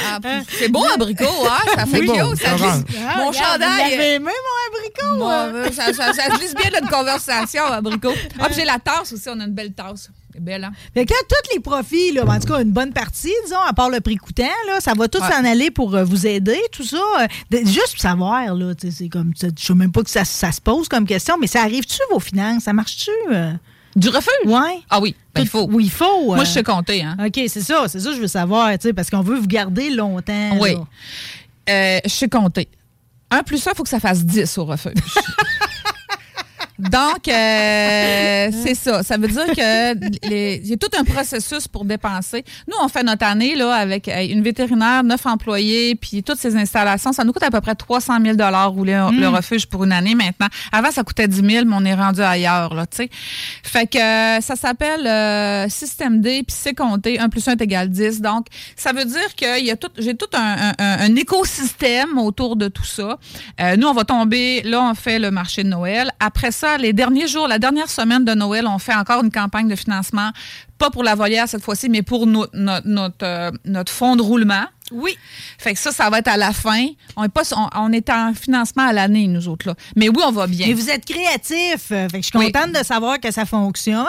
Ah, 0.02 0.18
c'est 0.48 0.68
beau, 0.68 0.84
abricot, 0.94 1.24
hein? 1.24 1.58
Ça 1.76 1.84
fait 1.84 2.00
Oui, 2.00 2.08
ça 2.08 2.54
glisse. 2.54 2.84
Ah, 3.06 3.16
Mon 3.18 3.28
regarde, 3.28 3.34
chandail. 3.60 3.96
Vous 3.96 4.00
aimé, 4.02 4.30
mon 4.30 4.78
abricot? 4.78 5.18
Bon, 5.18 5.28
hein? 5.28 5.50
ben, 5.52 5.72
ça, 5.72 5.92
ça, 5.92 6.12
ça 6.12 6.28
glisse 6.30 6.54
bien 6.54 6.70
notre 6.72 6.88
conversation, 6.88 7.64
abricot. 7.66 8.12
Ah, 8.38 8.46
j'ai 8.54 8.64
la 8.64 8.78
tasse 8.78 9.12
aussi, 9.12 9.28
on 9.28 9.38
a 9.40 9.44
une 9.44 9.52
belle 9.52 9.72
tasse. 9.72 10.08
Belle, 10.38 10.64
hein? 10.64 10.72
Fait 10.94 11.04
que 11.04 11.12
là, 11.12 11.18
tous 11.28 11.54
les 11.54 11.60
profits, 11.60 12.12
là, 12.12 12.24
en 12.24 12.38
tout 12.38 12.46
cas, 12.52 12.62
une 12.62 12.70
bonne 12.70 12.92
partie, 12.92 13.32
disons, 13.44 13.60
à 13.68 13.72
part 13.72 13.90
le 13.90 14.00
prix 14.00 14.16
coûtant, 14.16 14.44
là, 14.68 14.80
ça 14.80 14.92
va 14.96 15.08
tout 15.08 15.20
Ouais. 15.20 15.28
s'en 15.30 15.44
aller 15.44 15.70
pour 15.70 15.94
euh, 15.94 16.04
vous 16.04 16.26
aider, 16.26 16.58
tout 16.72 16.84
ça. 16.84 16.96
Euh, 17.20 17.26
de- 17.50 17.58
juste 17.66 17.92
pour 17.92 18.00
savoir, 18.00 18.54
là, 18.54 18.72
c'est 18.78 19.08
comme, 19.08 19.32
je 19.40 19.48
sais 19.56 19.74
même 19.74 19.92
pas 19.92 20.02
que 20.02 20.10
ça, 20.10 20.24
ça 20.24 20.52
se 20.52 20.60
pose 20.60 20.88
comme 20.88 21.04
question, 21.06 21.36
mais 21.38 21.46
ça 21.46 21.62
arrive-tu, 21.62 21.98
vos 22.12 22.20
finances? 22.20 22.62
Ça 22.64 22.72
marche-tu? 22.72 23.10
euh? 23.32 23.52
Du 23.96 24.08
refuge? 24.08 24.30
Ouais. 24.46 24.80
Ah 24.88 25.00
oui, 25.00 25.16
ben, 25.34 25.42
il 25.42 25.48
faut. 25.48 25.66
Oui, 25.70 25.84
il 25.86 25.90
faut. 25.90 26.26
Moi, 26.26 26.44
je 26.44 26.50
sais 26.50 26.62
compter, 26.62 27.02
hein? 27.02 27.16
OK, 27.26 27.40
c'est 27.48 27.60
ça, 27.60 27.86
c'est 27.88 27.98
ça 27.98 28.10
que 28.10 28.14
je 28.16 28.20
veux 28.20 28.28
savoir, 28.28 28.70
tu 28.72 28.78
sais, 28.82 28.92
parce 28.92 29.10
qu'on 29.10 29.22
veut 29.22 29.36
vous 29.36 29.48
garder 29.48 29.90
longtemps. 29.90 30.58
Oui. 30.60 30.76
je 31.68 32.00
sais 32.06 32.28
compter. 32.28 32.68
Un 33.32 33.42
plus 33.42 33.64
un, 33.66 33.72
il 33.72 33.76
faut 33.76 33.82
que 33.82 33.88
ça 33.88 34.00
fasse 34.00 34.24
10 34.24 34.58
au 34.58 34.64
refuge. 34.64 34.92
Donc, 36.80 37.28
euh, 37.28 38.50
c'est 38.64 38.74
ça. 38.74 39.02
Ça 39.02 39.16
veut 39.16 39.28
dire 39.28 39.46
que 39.46 40.28
les- 40.28 40.60
il 40.62 40.68
y 40.68 40.72
a 40.72 40.76
tout 40.76 40.90
un 40.98 41.04
processus 41.04 41.68
pour 41.68 41.84
dépenser. 41.84 42.44
Nous, 42.68 42.74
on 42.82 42.88
fait 42.88 43.02
notre 43.02 43.24
année 43.26 43.54
là 43.54 43.72
avec 43.74 44.08
euh, 44.08 44.26
une 44.28 44.42
vétérinaire, 44.42 45.02
neuf 45.04 45.26
employés, 45.26 45.94
puis 45.94 46.22
toutes 46.22 46.38
ces 46.38 46.56
installations. 46.56 47.12
Ça 47.12 47.24
nous 47.24 47.32
coûte 47.32 47.42
à 47.42 47.50
peu 47.50 47.60
près 47.60 47.74
300 47.74 48.18
000 48.24 48.36
rouler 48.70 48.92
le 49.20 49.28
refuge 49.28 49.66
pour 49.66 49.84
une 49.84 49.92
année 49.92 50.14
maintenant. 50.14 50.48
Avant, 50.72 50.90
ça 50.90 51.02
coûtait 51.02 51.28
10 51.28 51.36
000 51.36 51.64
mais 51.66 51.74
on 51.76 51.84
est 51.84 51.94
rendu 51.94 52.20
ailleurs, 52.22 52.74
là, 52.74 52.86
tu 52.86 52.96
sais. 52.98 53.10
Fait 53.62 53.86
que 53.86 53.98
euh, 53.98 54.40
ça 54.40 54.56
s'appelle 54.56 55.06
euh, 55.06 55.68
Système 55.68 56.20
D, 56.20 56.42
puis 56.46 56.56
c'est 56.58 56.74
compté. 56.74 57.18
1 57.18 57.28
plus 57.28 57.46
1 57.46 57.52
est 57.52 57.62
égal 57.62 57.88
10. 57.88 58.20
Donc, 58.20 58.46
ça 58.76 58.92
veut 58.92 59.04
dire 59.04 59.34
que 59.36 59.60
y 59.62 59.70
a 59.70 59.76
tout, 59.76 59.88
j'ai 59.98 60.14
tout 60.16 60.26
un, 60.34 60.70
un- 60.70 60.74
un- 60.78 60.98
un 61.00 61.16
écosystème 61.16 62.18
autour 62.18 62.56
de 62.56 62.68
tout 62.68 62.84
ça. 62.84 63.18
Euh, 63.60 63.76
nous, 63.76 63.86
on 63.88 63.92
va 63.92 64.04
tomber, 64.04 64.62
là, 64.62 64.82
on 64.82 64.94
fait 64.94 65.18
le 65.18 65.30
marché 65.30 65.62
de 65.62 65.68
Noël. 65.68 66.10
Après 66.20 66.50
ça, 66.52 66.69
les 66.78 66.92
derniers 66.92 67.26
jours, 67.26 67.48
la 67.48 67.58
dernière 67.58 67.90
semaine 67.90 68.24
de 68.24 68.34
Noël, 68.34 68.66
on 68.66 68.78
fait 68.78 68.94
encore 68.94 69.22
une 69.22 69.30
campagne 69.30 69.68
de 69.68 69.76
financement, 69.76 70.30
pas 70.78 70.90
pour 70.90 71.02
la 71.02 71.14
volière 71.14 71.48
cette 71.48 71.62
fois-ci, 71.62 71.88
mais 71.88 72.02
pour 72.02 72.26
notre, 72.26 72.54
euh, 73.22 73.50
notre 73.64 73.92
fonds 73.92 74.16
de 74.16 74.22
roulement. 74.22 74.64
Oui. 74.92 75.16
Fait 75.58 75.72
que 75.74 75.78
ça, 75.78 75.92
ça 75.92 76.10
va 76.10 76.18
être 76.18 76.28
à 76.28 76.36
la 76.36 76.52
fin. 76.52 76.86
On 77.16 77.24
est, 77.24 77.28
pas, 77.28 77.42
on, 77.56 77.68
on 77.74 77.92
est 77.92 78.08
en 78.10 78.32
financement 78.34 78.84
à 78.88 78.92
l'année, 78.92 79.26
nous 79.26 79.48
autres, 79.48 79.66
là. 79.68 79.74
Mais 79.96 80.08
oui, 80.08 80.22
on 80.26 80.32
va 80.32 80.46
bien. 80.46 80.66
Mais 80.68 80.72
vous 80.74 80.90
êtes 80.90 81.04
créatif. 81.04 81.90
euh, 81.92 82.08
Fait 82.08 82.18
que 82.20 82.24
je 82.24 82.30
suis 82.30 82.38
Oui. 82.38 82.50
contente 82.52 82.72
de 82.72 82.84
savoir 82.84 83.20
que 83.20 83.30
ça 83.30 83.44
fonctionne. 83.46 84.04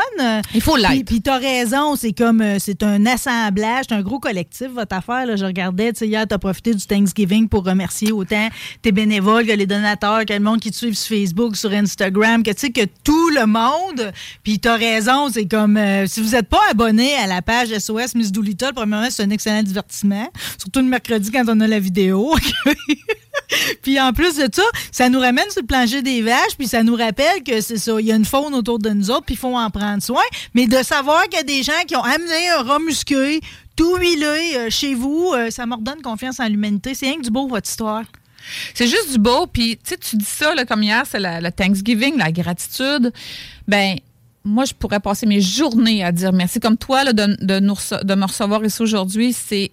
Il 0.54 0.62
faut 0.62 0.78
l'être. 0.78 1.06
puis 1.06 1.22
t'as 1.22 1.38
raison, 1.38 1.96
c'est 1.96 2.14
comme 2.14 2.42
euh, 2.42 2.58
c'est 2.60 2.84
un 2.84 3.06
assemblage, 3.06 3.86
c'est 3.90 3.96
un 3.96 4.02
gros 4.02 4.20
collectif 4.20 4.68
votre 4.74 4.96
affaire. 4.96 5.26
Là. 5.26 5.36
Je 5.36 5.46
regardais, 5.46 5.92
tu 5.94 6.00
sais, 6.00 6.08
hier, 6.08 6.26
t'as 6.28 6.38
profité 6.38 6.74
du 6.74 6.86
Thanksgiving 6.86 7.48
pour 7.50 7.64
remercier 7.66 8.12
autant 8.12 8.48
tes 8.82 8.92
bénévoles 8.92 9.46
que 9.46 9.52
les 9.54 9.66
donateurs, 9.66 10.26
que 10.26 10.34
le 10.34 10.40
monde 10.40 10.60
qui 10.60 10.72
te 10.72 10.76
suit 10.76 10.96
sur 10.96 11.16
Facebook, 11.18 11.56
sur 11.56 11.72
Instagram, 11.72 12.44
que 12.44 12.52
tu 12.52 12.60
sais 12.60 12.70
que 12.72 12.86
tout 13.04 13.30
le 13.30 13.46
monde. 13.46 14.12
Puis 14.44 14.60
t'as 14.60 14.76
raison, 14.78 15.30
c'est 15.32 15.46
comme 15.48 15.78
euh, 15.78 16.06
si 16.08 16.22
vous 16.22 16.30
n'êtes 16.32 16.50
pas 16.50 16.62
abonné 16.72 17.14
à 17.16 17.28
la 17.28 17.42
page 17.42 17.70
SOS 17.78 18.16
Miss 18.16 18.32
Doolittle, 18.32 18.72
premièrement, 18.76 19.08
c'est 19.10 19.24
un 19.24 19.30
excellent 19.30 19.64
divertissement. 19.64 20.30
Surtout 20.74 20.86
le 20.86 20.91
mercredi 20.91 21.32
quand 21.32 21.43
on 21.49 21.59
a 21.59 21.67
la 21.67 21.80
vidéo. 21.80 22.34
Puis 23.82 23.99
en 23.99 24.13
plus 24.13 24.38
de 24.38 24.47
ça, 24.53 24.63
ça 24.89 25.09
nous 25.09 25.19
ramène 25.19 25.49
sur 25.49 25.61
le 25.63 25.67
plancher 25.67 26.01
des 26.01 26.22
vaches, 26.22 26.55
puis 26.57 26.67
ça 26.67 26.82
nous 26.82 26.95
rappelle 26.95 27.43
que 27.45 27.59
c'est 27.59 27.78
ça, 27.78 27.99
il 27.99 28.05
y 28.05 28.11
a 28.13 28.15
une 28.15 28.24
faune 28.24 28.55
autour 28.55 28.80
de 28.80 28.89
nous 28.91 29.11
autres, 29.11 29.26
puis 29.26 29.36
il 29.36 29.38
faut 29.38 29.57
en 29.57 29.69
prendre 29.69 30.01
soin. 30.01 30.22
Mais 30.53 30.67
de 30.67 30.82
savoir 30.82 31.24
qu'il 31.24 31.39
y 31.39 31.41
a 31.41 31.43
des 31.43 31.61
gens 31.61 31.82
qui 31.86 31.97
ont 31.97 32.03
amené 32.03 32.49
un 32.57 32.63
rat 32.63 32.80
musqué, 32.80 33.41
tout 33.76 33.97
huilé 33.97 34.53
euh, 34.55 34.69
chez 34.69 34.93
vous, 34.93 35.34
euh, 35.36 35.49
ça 35.49 35.65
me 35.65 35.76
redonne 35.76 36.01
confiance 36.01 36.39
en 36.39 36.47
l'humanité. 36.47 36.93
C'est 36.93 37.07
rien 37.07 37.17
que 37.17 37.24
du 37.24 37.32
beau, 37.32 37.49
votre 37.49 37.69
histoire. 37.69 38.03
C'est 38.74 38.88
juste 38.88 39.11
du 39.11 39.19
beau. 39.19 39.47
Puis, 39.47 39.78
tu 39.84 40.15
dis 40.15 40.24
ça, 40.24 40.53
comme 40.65 40.84
hier, 40.84 41.03
c'est 41.05 41.19
le 41.19 41.49
Thanksgiving, 41.49 42.17
la 42.17 42.32
gratitude. 42.32 43.11
Ben, 43.67 43.97
moi, 44.45 44.63
je 44.63 44.74
pourrais 44.74 45.01
passer 45.01 45.26
mes 45.26 45.41
journées 45.41 46.01
à 46.01 46.13
dire 46.13 46.32
merci. 46.32 46.61
Comme 46.61 46.78
toi, 46.78 47.03
là, 47.03 47.11
de, 47.11 47.36
de, 47.41 47.59
nous 47.59 47.76
de 48.03 48.15
me 48.15 48.26
recevoir 48.26 48.63
ici 48.63 48.82
aujourd'hui, 48.82 49.34
c'est 49.34 49.72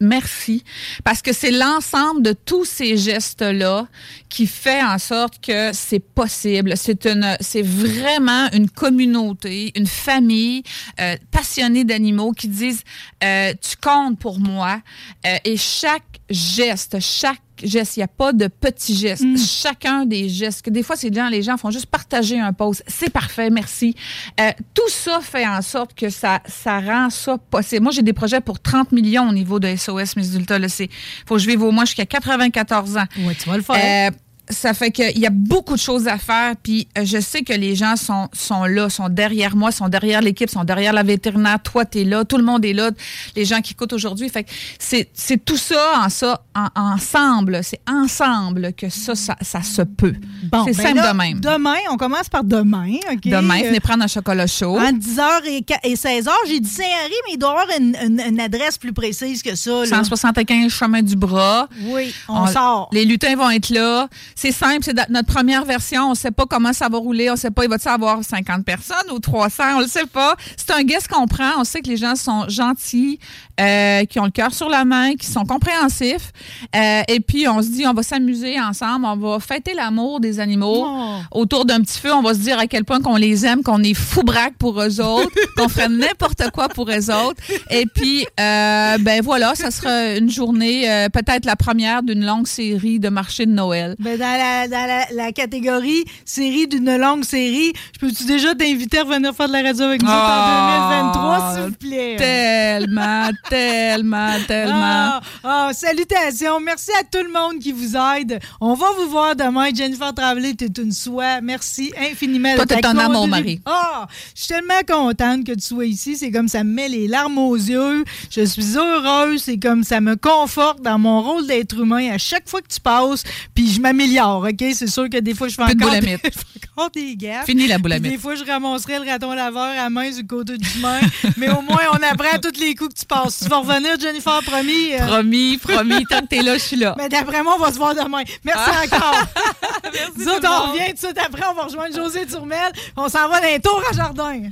merci. 0.00 0.64
Parce 1.04 1.22
que 1.22 1.32
c'est 1.32 1.50
l'ensemble 1.50 2.22
de 2.22 2.32
tous 2.32 2.64
ces 2.64 2.96
gestes-là 2.96 3.86
qui 4.28 4.46
fait 4.46 4.82
en 4.82 4.98
sorte 4.98 5.40
que 5.40 5.70
c'est 5.72 6.00
possible. 6.00 6.74
C'est 6.76 7.06
une, 7.06 7.36
c'est 7.40 7.62
vraiment 7.62 8.48
une 8.52 8.68
communauté, 8.68 9.72
une 9.76 9.86
famille 9.86 10.62
euh, 11.00 11.16
passionnée 11.30 11.84
d'animaux 11.84 12.32
qui 12.32 12.48
disent 12.48 12.82
euh, 13.24 13.52
tu 13.60 13.76
comptes 13.76 14.18
pour 14.18 14.38
moi 14.38 14.80
Euh, 15.26 15.36
et 15.44 15.56
chaque 15.56 16.20
geste, 16.30 17.00
chaque 17.00 17.42
geste, 17.62 17.96
il 17.96 18.00
n'y 18.00 18.04
a 18.04 18.08
pas 18.08 18.32
de 18.32 18.48
petits 18.48 18.96
gestes. 18.96 19.24
Chacun 19.38 20.04
des 20.04 20.28
gestes, 20.28 20.62
que 20.62 20.70
des 20.70 20.82
fois, 20.82 20.96
c'est 20.96 21.12
gens, 21.12 21.28
les 21.28 21.42
gens 21.42 21.56
font 21.56 21.70
juste 21.70 21.86
partager 21.86 22.38
un 22.38 22.52
post. 22.52 22.82
C'est 22.86 23.10
parfait, 23.10 23.50
merci. 23.50 23.94
Euh, 24.40 24.50
tout 24.74 24.88
ça 24.88 25.20
fait 25.22 25.46
en 25.46 25.62
sorte 25.62 25.94
que 25.94 26.10
ça, 26.10 26.40
ça 26.46 26.80
rend 26.80 27.10
ça 27.10 27.38
possible. 27.38 27.82
Moi, 27.82 27.92
j'ai 27.92 28.02
des 28.02 28.12
projets 28.12 28.40
pour 28.40 28.60
30 28.60 28.92
millions 28.92 29.28
au 29.28 29.32
niveau 29.32 29.58
de 29.58 29.74
SOS 29.74 30.16
Miss 30.16 30.30
Dulta. 30.30 30.58
C'est, 30.68 30.88
faut 31.26 31.36
que 31.36 31.40
je 31.40 31.48
vive 31.48 31.62
au 31.62 31.70
moins 31.70 31.84
jusqu'à 31.84 32.06
94 32.06 32.96
ans. 32.96 33.04
Oui, 33.18 33.34
tu 33.40 33.48
vas 33.48 33.56
le 33.56 33.62
faire. 33.62 34.10
Euh, 34.12 34.16
ça 34.50 34.74
fait 34.74 34.90
qu'il 34.90 35.18
y 35.18 35.26
a 35.26 35.30
beaucoup 35.30 35.74
de 35.74 35.80
choses 35.80 36.06
à 36.08 36.18
faire. 36.18 36.54
Puis 36.62 36.88
euh, 36.96 37.02
je 37.04 37.20
sais 37.20 37.42
que 37.42 37.52
les 37.52 37.74
gens 37.74 37.96
sont, 37.96 38.28
sont 38.32 38.64
là, 38.64 38.88
sont 38.90 39.08
derrière 39.08 39.56
moi, 39.56 39.70
sont 39.72 39.88
derrière 39.88 40.20
l'équipe, 40.20 40.50
sont 40.50 40.64
derrière 40.64 40.92
la 40.92 41.02
vétérinaire. 41.02 41.58
Toi, 41.62 41.84
tu 41.84 41.98
es 42.00 42.04
là, 42.04 42.24
tout 42.24 42.36
le 42.38 42.44
monde 42.44 42.64
est 42.64 42.72
là, 42.72 42.90
les 43.36 43.44
gens 43.44 43.60
qui 43.60 43.72
écoutent 43.72 43.92
aujourd'hui. 43.92 44.28
Fait 44.28 44.44
que 44.44 44.50
c'est 44.78 45.08
c'est 45.14 45.44
tout 45.44 45.56
ça, 45.56 46.00
en 46.04 46.08
ça, 46.08 46.42
en- 46.54 46.68
ensemble. 46.92 47.60
C'est 47.62 47.80
ensemble 47.88 48.72
que 48.72 48.88
ça, 48.88 49.14
ça, 49.14 49.36
ça 49.40 49.62
se 49.62 49.82
peut. 49.82 50.14
Bon, 50.50 50.64
C'est 50.66 50.76
ben 50.76 50.82
simple 50.86 50.96
là, 50.96 51.12
de 51.12 51.16
même. 51.18 51.40
Demain, 51.40 51.76
on 51.90 51.96
commence 51.96 52.28
par 52.28 52.44
demain. 52.44 52.94
OK? 53.12 53.20
Demain, 53.24 53.60
Euh, 53.62 53.68
venez 53.68 53.80
prendre 53.80 54.04
un 54.04 54.08
chocolat 54.08 54.46
chaud. 54.46 54.78
Entre 54.78 54.98
10h 54.98 55.22
et, 55.46 55.64
et 55.90 55.94
16h, 55.94 56.30
j'ai 56.46 56.60
dit 56.60 56.68
Saint-Henri, 56.68 57.14
mais 57.26 57.34
il 57.34 57.38
doit 57.38 57.50
y 57.50 57.52
avoir 57.52 57.66
une, 57.78 57.96
une- 58.04 58.20
une 58.34 58.40
adresse 58.40 58.78
plus 58.78 58.92
précise 58.92 59.42
que 59.42 59.54
ça. 59.54 59.70
là. 59.70 59.86
175 59.86 60.70
chemin 60.72 61.02
du 61.02 61.16
bras. 61.16 61.68
Oui, 61.82 62.12
on, 62.28 62.46
sort. 62.46 62.88
Les 62.92 63.04
lutins 63.04 63.36
vont 63.36 63.50
être 63.50 63.68
là. 63.70 64.08
C'est 64.40 64.52
simple, 64.52 64.84
c'est 64.84 64.94
notre 65.10 65.26
première 65.26 65.64
version. 65.64 66.04
On 66.04 66.10
ne 66.10 66.14
sait 66.14 66.30
pas 66.30 66.46
comment 66.46 66.72
ça 66.72 66.88
va 66.88 66.96
rouler. 66.96 67.28
On 67.28 67.32
ne 67.32 67.38
sait 67.38 67.50
pas, 67.50 67.64
il 67.64 67.68
va-t-il 67.68 67.88
avoir 67.88 68.22
50 68.22 68.64
personnes 68.64 69.10
ou 69.10 69.18
300? 69.18 69.64
On 69.72 69.78
ne 69.78 69.82
le 69.82 69.88
sait 69.88 70.06
pas. 70.06 70.36
C'est 70.56 70.70
un 70.70 70.84
guest 70.84 71.08
qu'on 71.08 71.26
prend. 71.26 71.58
On 71.58 71.64
sait 71.64 71.80
que 71.80 71.88
les 71.88 71.96
gens 71.96 72.14
sont 72.14 72.48
gentils, 72.48 73.18
euh, 73.60 74.04
qui 74.04 74.20
ont 74.20 74.26
le 74.26 74.30
cœur 74.30 74.54
sur 74.54 74.68
la 74.68 74.84
main, 74.84 75.16
qui 75.16 75.26
sont 75.26 75.44
compréhensifs. 75.44 76.30
Euh, 76.76 77.02
et 77.08 77.18
puis, 77.18 77.48
on 77.48 77.60
se 77.62 77.66
dit, 77.66 77.84
on 77.84 77.92
va 77.92 78.04
s'amuser 78.04 78.60
ensemble. 78.60 79.06
On 79.06 79.16
va 79.16 79.40
fêter 79.40 79.74
l'amour 79.74 80.20
des 80.20 80.38
animaux. 80.38 80.84
Oh. 80.86 81.16
Autour 81.32 81.64
d'un 81.64 81.80
petit 81.80 81.98
feu, 81.98 82.14
on 82.14 82.22
va 82.22 82.32
se 82.32 82.38
dire 82.38 82.60
à 82.60 82.68
quel 82.68 82.84
point 82.84 83.00
qu'on 83.00 83.16
les 83.16 83.44
aime, 83.44 83.64
qu'on 83.64 83.82
est 83.82 83.94
fou 83.94 84.22
braque 84.22 84.54
pour 84.56 84.80
eux 84.80 85.00
autres, 85.00 85.32
qu'on 85.56 85.68
ferait 85.68 85.88
n'importe 85.88 86.48
quoi 86.52 86.68
pour 86.68 86.88
eux 86.88 87.10
autres. 87.10 87.42
Et 87.72 87.86
puis, 87.92 88.24
euh, 88.38 88.98
ben 88.98 89.20
voilà, 89.20 89.56
ça 89.56 89.72
sera 89.72 90.14
une 90.16 90.30
journée, 90.30 90.88
euh, 90.88 91.08
peut-être 91.08 91.44
la 91.44 91.56
première 91.56 92.04
d'une 92.04 92.24
longue 92.24 92.46
série 92.46 93.00
de 93.00 93.08
marchés 93.08 93.46
de 93.46 93.50
Noël. 93.50 93.96
Ben, 93.98 94.16
la, 94.36 94.68
dans 94.68 94.86
la, 94.86 95.06
la 95.24 95.32
catégorie 95.32 96.04
série 96.24 96.66
d'une 96.66 96.96
longue 96.96 97.24
série, 97.24 97.72
je 97.94 97.98
peux-tu 98.00 98.24
déjà 98.24 98.54
t'inviter 98.54 98.98
à 98.98 99.02
revenir 99.04 99.34
faire 99.34 99.48
de 99.48 99.52
la 99.52 99.62
radio 99.62 99.84
avec 99.84 100.02
nous 100.02 100.08
Ah, 100.10 101.02
en 101.02 101.12
2023, 101.12 101.54
s'il 101.54 101.62
vous 101.62 101.72
plaît? 101.72 102.16
Tellement, 102.18 103.30
tellement, 103.48 104.32
tellement. 104.46 104.74
Ah, 104.74 105.20
ah, 105.44 105.70
salutations. 105.72 106.60
Merci 106.60 106.90
à 106.98 107.04
tout 107.04 107.24
le 107.24 107.32
monde 107.32 107.60
qui 107.60 107.72
vous 107.72 107.96
aide. 107.96 108.40
On 108.60 108.74
va 108.74 108.86
vous 108.98 109.08
voir 109.10 109.34
demain. 109.36 109.68
Jennifer 109.74 110.12
Travelé, 110.14 110.54
t'es 110.54 110.66
une 110.82 110.92
soie. 110.92 111.40
Merci 111.40 111.92
infiniment 112.10 112.54
Toi, 112.56 112.66
t'es 112.66 112.84
amour, 112.84 113.26
contribu- 113.26 113.30
Marie. 113.30 113.60
Ah, 113.66 114.06
je 114.34 114.40
suis 114.42 114.48
tellement 114.48 114.80
contente 114.86 115.44
que 115.44 115.52
tu 115.52 115.60
sois 115.60 115.86
ici. 115.86 116.16
C'est 116.16 116.30
comme 116.30 116.48
ça 116.48 116.64
me 116.64 116.72
met 116.72 116.88
les 116.88 117.08
larmes 117.08 117.38
aux 117.38 117.56
yeux. 117.56 118.04
Je 118.30 118.42
suis 118.44 118.76
heureuse. 118.76 119.42
C'est 119.44 119.58
comme 119.58 119.84
ça 119.84 120.00
me 120.00 120.16
conforte 120.16 120.82
dans 120.82 120.98
mon 120.98 121.22
rôle 121.22 121.46
d'être 121.46 121.78
humain 121.80 122.10
à 122.12 122.18
chaque 122.18 122.48
fois 122.48 122.60
que 122.60 122.68
tu 122.72 122.80
passes. 122.80 123.22
Puis 123.54 123.70
je 123.72 123.80
m'améliore, 123.80 124.17
OK? 124.26 124.64
C'est 124.74 124.86
sûr 124.86 125.08
que 125.08 125.18
des 125.18 125.34
fois, 125.34 125.48
je 125.48 125.54
fais 125.54 125.64
Plus 125.64 125.74
de 125.74 125.82
encore, 125.84 125.94
des, 125.94 126.00
boulamite. 126.00 126.20
je 126.24 126.30
fais 126.38 126.68
encore 126.72 126.90
des 126.90 127.16
gaffes. 127.16 127.46
Fini 127.46 127.66
la 127.66 127.78
boulamite. 127.78 128.10
Des 128.12 128.18
fois, 128.18 128.34
je 128.34 128.44
ramasserai 128.44 128.98
le 128.98 129.10
raton 129.10 129.32
laveur 129.32 129.78
à 129.78 129.88
main 129.90 130.10
le 130.10 130.26
côté 130.26 130.56
du 130.58 130.68
chemin. 130.68 131.00
Mais 131.36 131.48
au 131.50 131.60
moins, 131.62 131.80
on 131.92 132.02
apprend 132.12 132.38
tous 132.42 132.58
les 132.60 132.74
coups 132.74 132.94
que 132.94 133.00
tu 133.00 133.06
passes. 133.06 133.40
Tu 133.42 133.48
vas 133.48 133.58
revenir, 133.58 133.98
Jennifer, 134.00 134.40
promis? 134.42 134.92
euh, 134.94 135.06
Promis, 135.06 135.56
promis, 135.58 136.04
tant 136.06 136.20
que 136.20 136.26
t'es 136.26 136.42
là, 136.42 136.54
je 136.54 136.62
suis 136.62 136.76
là. 136.76 136.94
mais 136.98 137.08
d'après 137.08 137.42
moi, 137.42 137.56
on 137.58 137.62
va 137.62 137.72
se 137.72 137.78
voir 137.78 137.94
demain. 137.94 138.22
Merci 138.44 138.70
encore. 138.84 139.14
Merci 139.84 140.10
Nous 140.16 140.28
autres, 140.28 140.48
on 140.50 140.72
revient 140.72 140.86
tout 140.88 140.92
de 140.94 140.98
suite 140.98 141.18
après. 141.24 141.42
On 141.50 141.54
va 141.54 141.64
rejoindre 141.64 141.94
José 141.94 142.26
Turmel. 142.26 142.72
On 142.96 143.08
s'en 143.08 143.28
va 143.28 143.40
dans 143.40 143.46
les 143.46 143.60
tours 143.60 143.82
à 143.90 143.94
jardin. 143.94 144.42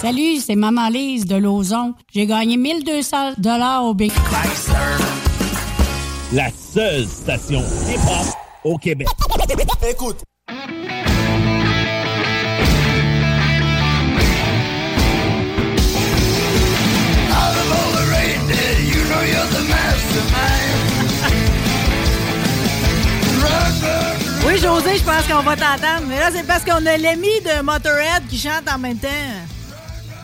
Salut, 0.00 0.36
c'est 0.40 0.56
Maman 0.56 0.88
Lise 0.88 1.26
de 1.26 1.36
Lauson. 1.36 1.92
J'ai 2.10 2.24
gagné 2.24 2.56
1200 2.56 3.34
dollars 3.36 3.84
au 3.84 3.92
bingo. 3.92 4.14
La 6.32 6.48
seule 6.50 7.06
station 7.06 7.60
hip-hop 7.60 8.34
au 8.64 8.78
Québec. 8.78 9.06
Écoute. 9.90 10.16
Oui, 24.46 24.56
José, 24.56 24.96
je 24.96 25.04
pense 25.04 25.26
qu'on 25.28 25.42
va 25.42 25.56
t'entendre. 25.56 26.06
Mais 26.08 26.18
là, 26.18 26.30
c'est 26.32 26.46
parce 26.46 26.64
qu'on 26.64 26.86
a 26.86 26.96
l'ami 26.96 27.28
de 27.44 27.62
Motorhead 27.62 28.26
qui 28.30 28.38
chante 28.38 28.64
en 28.74 28.78
même 28.78 28.96
temps. 28.96 29.59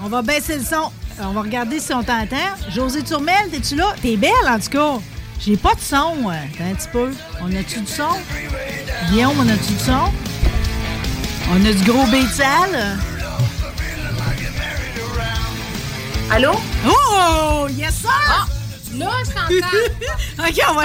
On 0.02 0.08
va 0.08 0.22
baisser 0.22 0.56
le 0.58 0.64
son. 0.64 0.90
On 1.20 1.32
va 1.32 1.40
regarder 1.42 1.80
si 1.80 1.92
on 1.94 2.02
t'entend. 2.02 2.36
José 2.70 3.02
Turmel, 3.02 3.48
t'es-tu 3.50 3.76
là? 3.76 3.94
T'es 4.02 4.16
belle, 4.16 4.30
en 4.46 4.58
tout 4.58 4.70
cas. 4.70 4.98
J'ai 5.40 5.56
pas 5.56 5.74
de 5.74 5.80
son. 5.80 6.24
ouais. 6.24 6.36
Attends 6.54 6.70
un 6.70 6.74
petit 6.74 6.88
peu. 6.92 7.10
On 7.40 7.46
a-tu 7.54 7.80
du 7.80 7.86
son? 7.86 8.08
Guillaume, 9.10 9.34
on 9.38 9.48
a-tu 9.48 9.72
du 9.72 9.78
son? 9.84 10.12
On 11.50 11.64
a 11.64 11.72
du 11.72 11.84
gros 11.84 12.06
beat 12.06 12.28
sale. 12.30 12.98
Allô? 16.30 16.52
Oh! 16.86 17.66
Yes, 17.70 17.94
sir! 18.00 18.48
Là, 18.96 19.10
je 19.24 19.30
t'entends. 19.30 20.44
OK, 20.48 20.60
on 20.70 20.74
va... 20.74 20.84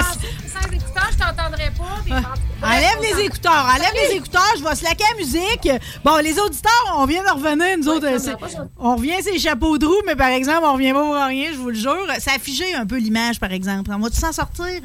écouteurs, 0.92 1.10
je 1.12 1.18
t'entendrai 1.18 1.70
pas. 1.70 2.66
Enlève 2.66 2.98
les 3.02 3.24
écouteurs, 3.24 3.66
enlève 3.74 3.92
les 3.94 4.16
écouteurs, 4.16 4.52
je 4.58 4.62
vais 4.62 4.74
slacker 4.74 5.04
la 5.10 5.16
musique. 5.18 5.68
Bon, 6.04 6.16
les 6.18 6.38
auditeurs, 6.38 6.94
on 6.96 7.06
vient 7.06 7.22
de 7.22 7.30
revenir, 7.30 7.78
nous 7.78 7.88
autres. 7.88 8.06
euh, 8.06 8.64
on 8.78 8.96
revient 8.96 9.22
ces 9.22 9.38
chapeaux 9.38 9.78
de 9.78 9.86
roue, 9.86 10.02
mais 10.06 10.16
par 10.16 10.28
exemple, 10.28 10.62
on 10.64 10.74
revient 10.74 10.92
pas 10.92 11.02
pour 11.02 11.14
rien, 11.14 11.50
je 11.52 11.56
vous 11.58 11.68
le 11.70 11.74
jure. 11.74 12.06
Ça 12.18 12.32
a 12.36 12.38
figé 12.38 12.74
un 12.74 12.86
peu 12.86 12.96
l'image, 12.98 13.40
par 13.40 13.52
exemple. 13.52 13.90
On 13.92 13.98
va-tu 13.98 14.16
s'en 14.18 14.32
sortir? 14.32 14.80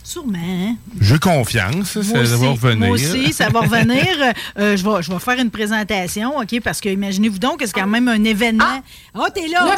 Euh? 0.00 0.04
Sûrement. 0.04 0.38
hein? 0.38 0.76
J'ai 1.00 1.18
confiance, 1.18 2.00
ça 2.00 2.00
va 2.22 2.48
revenir. 2.50 2.76
moi 2.78 2.90
aussi, 2.90 3.32
ça 3.32 3.48
va 3.48 3.60
revenir. 3.60 4.06
Euh, 4.58 4.76
je, 4.76 4.84
vais, 4.84 5.02
je 5.02 5.12
vais 5.12 5.18
faire 5.18 5.38
une 5.38 5.50
présentation, 5.50 6.36
OK? 6.38 6.60
Parce 6.62 6.80
que 6.80 6.88
imaginez-vous 6.88 7.38
donc 7.38 7.60
que 7.60 7.66
c'est 7.66 7.72
quand 7.72 7.86
même 7.86 8.08
un 8.08 8.22
événement. 8.24 8.82
Oh, 9.14 9.26
t'es 9.34 9.46
là! 9.48 9.64
Là. 9.64 9.76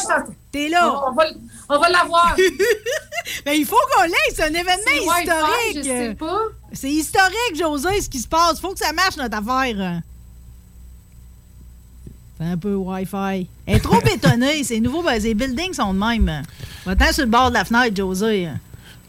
T'es 0.50 0.68
là! 0.68 0.92
On, 1.08 1.12
va, 1.14 1.24
l- 1.26 1.36
on 1.68 1.78
va 1.78 1.88
l'avoir. 1.88 2.36
Ben, 3.44 3.52
il 3.52 3.64
faut 3.64 3.76
qu'on 3.94 4.02
l'ait, 4.04 4.34
c'est 4.34 4.42
un 4.42 4.48
événement 4.48 4.72
C'est 4.86 4.98
historique. 4.98 5.76
je 5.76 5.82
sais 5.82 6.14
pas. 6.18 6.38
C'est 6.72 6.90
historique, 6.90 7.56
José, 7.56 8.00
ce 8.00 8.08
qui 8.08 8.18
se 8.18 8.26
passe. 8.26 8.58
Faut 8.60 8.72
que 8.72 8.78
ça 8.78 8.92
marche, 8.92 9.16
notre 9.16 9.36
affaire. 9.38 10.00
Fais 12.38 12.44
un 12.44 12.56
peu 12.56 12.74
Wi-Fi. 12.74 13.46
Elle 13.66 13.76
est 13.76 13.80
trop 13.80 14.00
bétonnée. 14.04 14.64
Ces 14.64 14.80
nouveaux 14.80 15.02
ben, 15.02 15.22
les 15.22 15.34
buildings 15.34 15.74
sont 15.74 15.94
de 15.94 15.98
même. 15.98 16.42
Va-t'en 16.84 17.12
sur 17.12 17.24
le 17.24 17.30
bord 17.30 17.50
de 17.50 17.54
la 17.54 17.64
fenêtre, 17.64 17.94
José. 17.96 18.48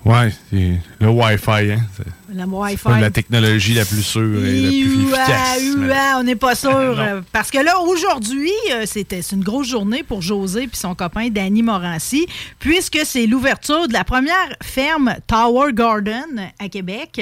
C'est 0.05 0.79
le 0.99 1.07
Wi-Fi, 1.09 1.71
hein. 1.71 1.79
C'est 1.95 2.35
La 2.35 2.45
Wi-Fi. 2.45 2.83
pas 2.83 2.99
la 2.99 3.09
technologie 3.09 3.73
la 3.73 3.85
plus 3.85 4.03
sûre 4.03 4.43
et 4.43 4.61
la 4.61 4.69
plus 4.69 5.05
efficace. 5.05 5.61
mais- 5.77 5.87
ouah, 5.89 6.19
on 6.19 6.23
n'est 6.23 6.35
pas 6.35 6.55
sûr. 6.55 6.71
Euh, 6.75 7.21
Parce 7.31 7.49
que 7.51 7.59
là, 7.59 7.79
aujourd'hui, 7.79 8.51
euh, 8.71 8.83
c'était 8.85 9.21
c'est 9.21 9.35
une 9.35 9.43
grosse 9.43 9.67
journée 9.69 10.03
pour 10.03 10.21
José 10.21 10.63
et 10.63 10.69
son 10.73 10.93
copain 10.95 11.29
Danny 11.29 11.61
Morancy, 11.63 12.25
puisque 12.59 12.99
c'est 13.05 13.27
l'ouverture 13.27 13.87
de 13.87 13.93
la 13.93 14.03
première 14.03 14.49
ferme 14.61 15.15
Tower 15.27 15.71
Garden 15.73 16.49
à 16.59 16.67
Québec. 16.67 17.21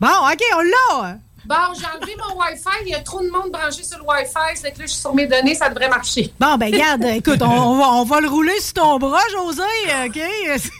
Bon, 0.00 0.08
OK, 0.08 0.40
on 0.56 1.02
l'a! 1.02 1.18
Bon, 1.44 1.56
j'ai 1.78 1.86
enlevé 1.86 2.16
mon 2.16 2.38
Wi-Fi. 2.40 2.82
Il 2.86 2.90
y 2.90 2.94
a 2.94 3.00
trop 3.00 3.20
de 3.20 3.28
monde 3.28 3.50
branché 3.50 3.82
sur 3.82 3.98
le 3.98 4.04
Wi-Fi. 4.04 4.54
C'est 4.56 4.72
que 4.72 4.78
là, 4.80 4.86
je 4.86 4.92
suis 4.92 5.00
sur 5.00 5.14
mes 5.14 5.26
données. 5.26 5.54
Ça 5.54 5.68
devrait 5.68 5.88
marcher. 5.88 6.32
Bon, 6.38 6.56
ben 6.56 6.70
garde, 6.70 7.04
écoute, 7.16 7.42
on, 7.42 7.46
on 7.46 7.76
va, 7.78 7.88
on 7.92 8.04
va 8.04 8.20
le 8.20 8.28
rouler 8.28 8.58
sur 8.60 8.74
ton 8.74 8.98
bras, 8.98 9.20
José, 9.32 9.62
OK? 10.06 10.20
C'est 10.58 10.70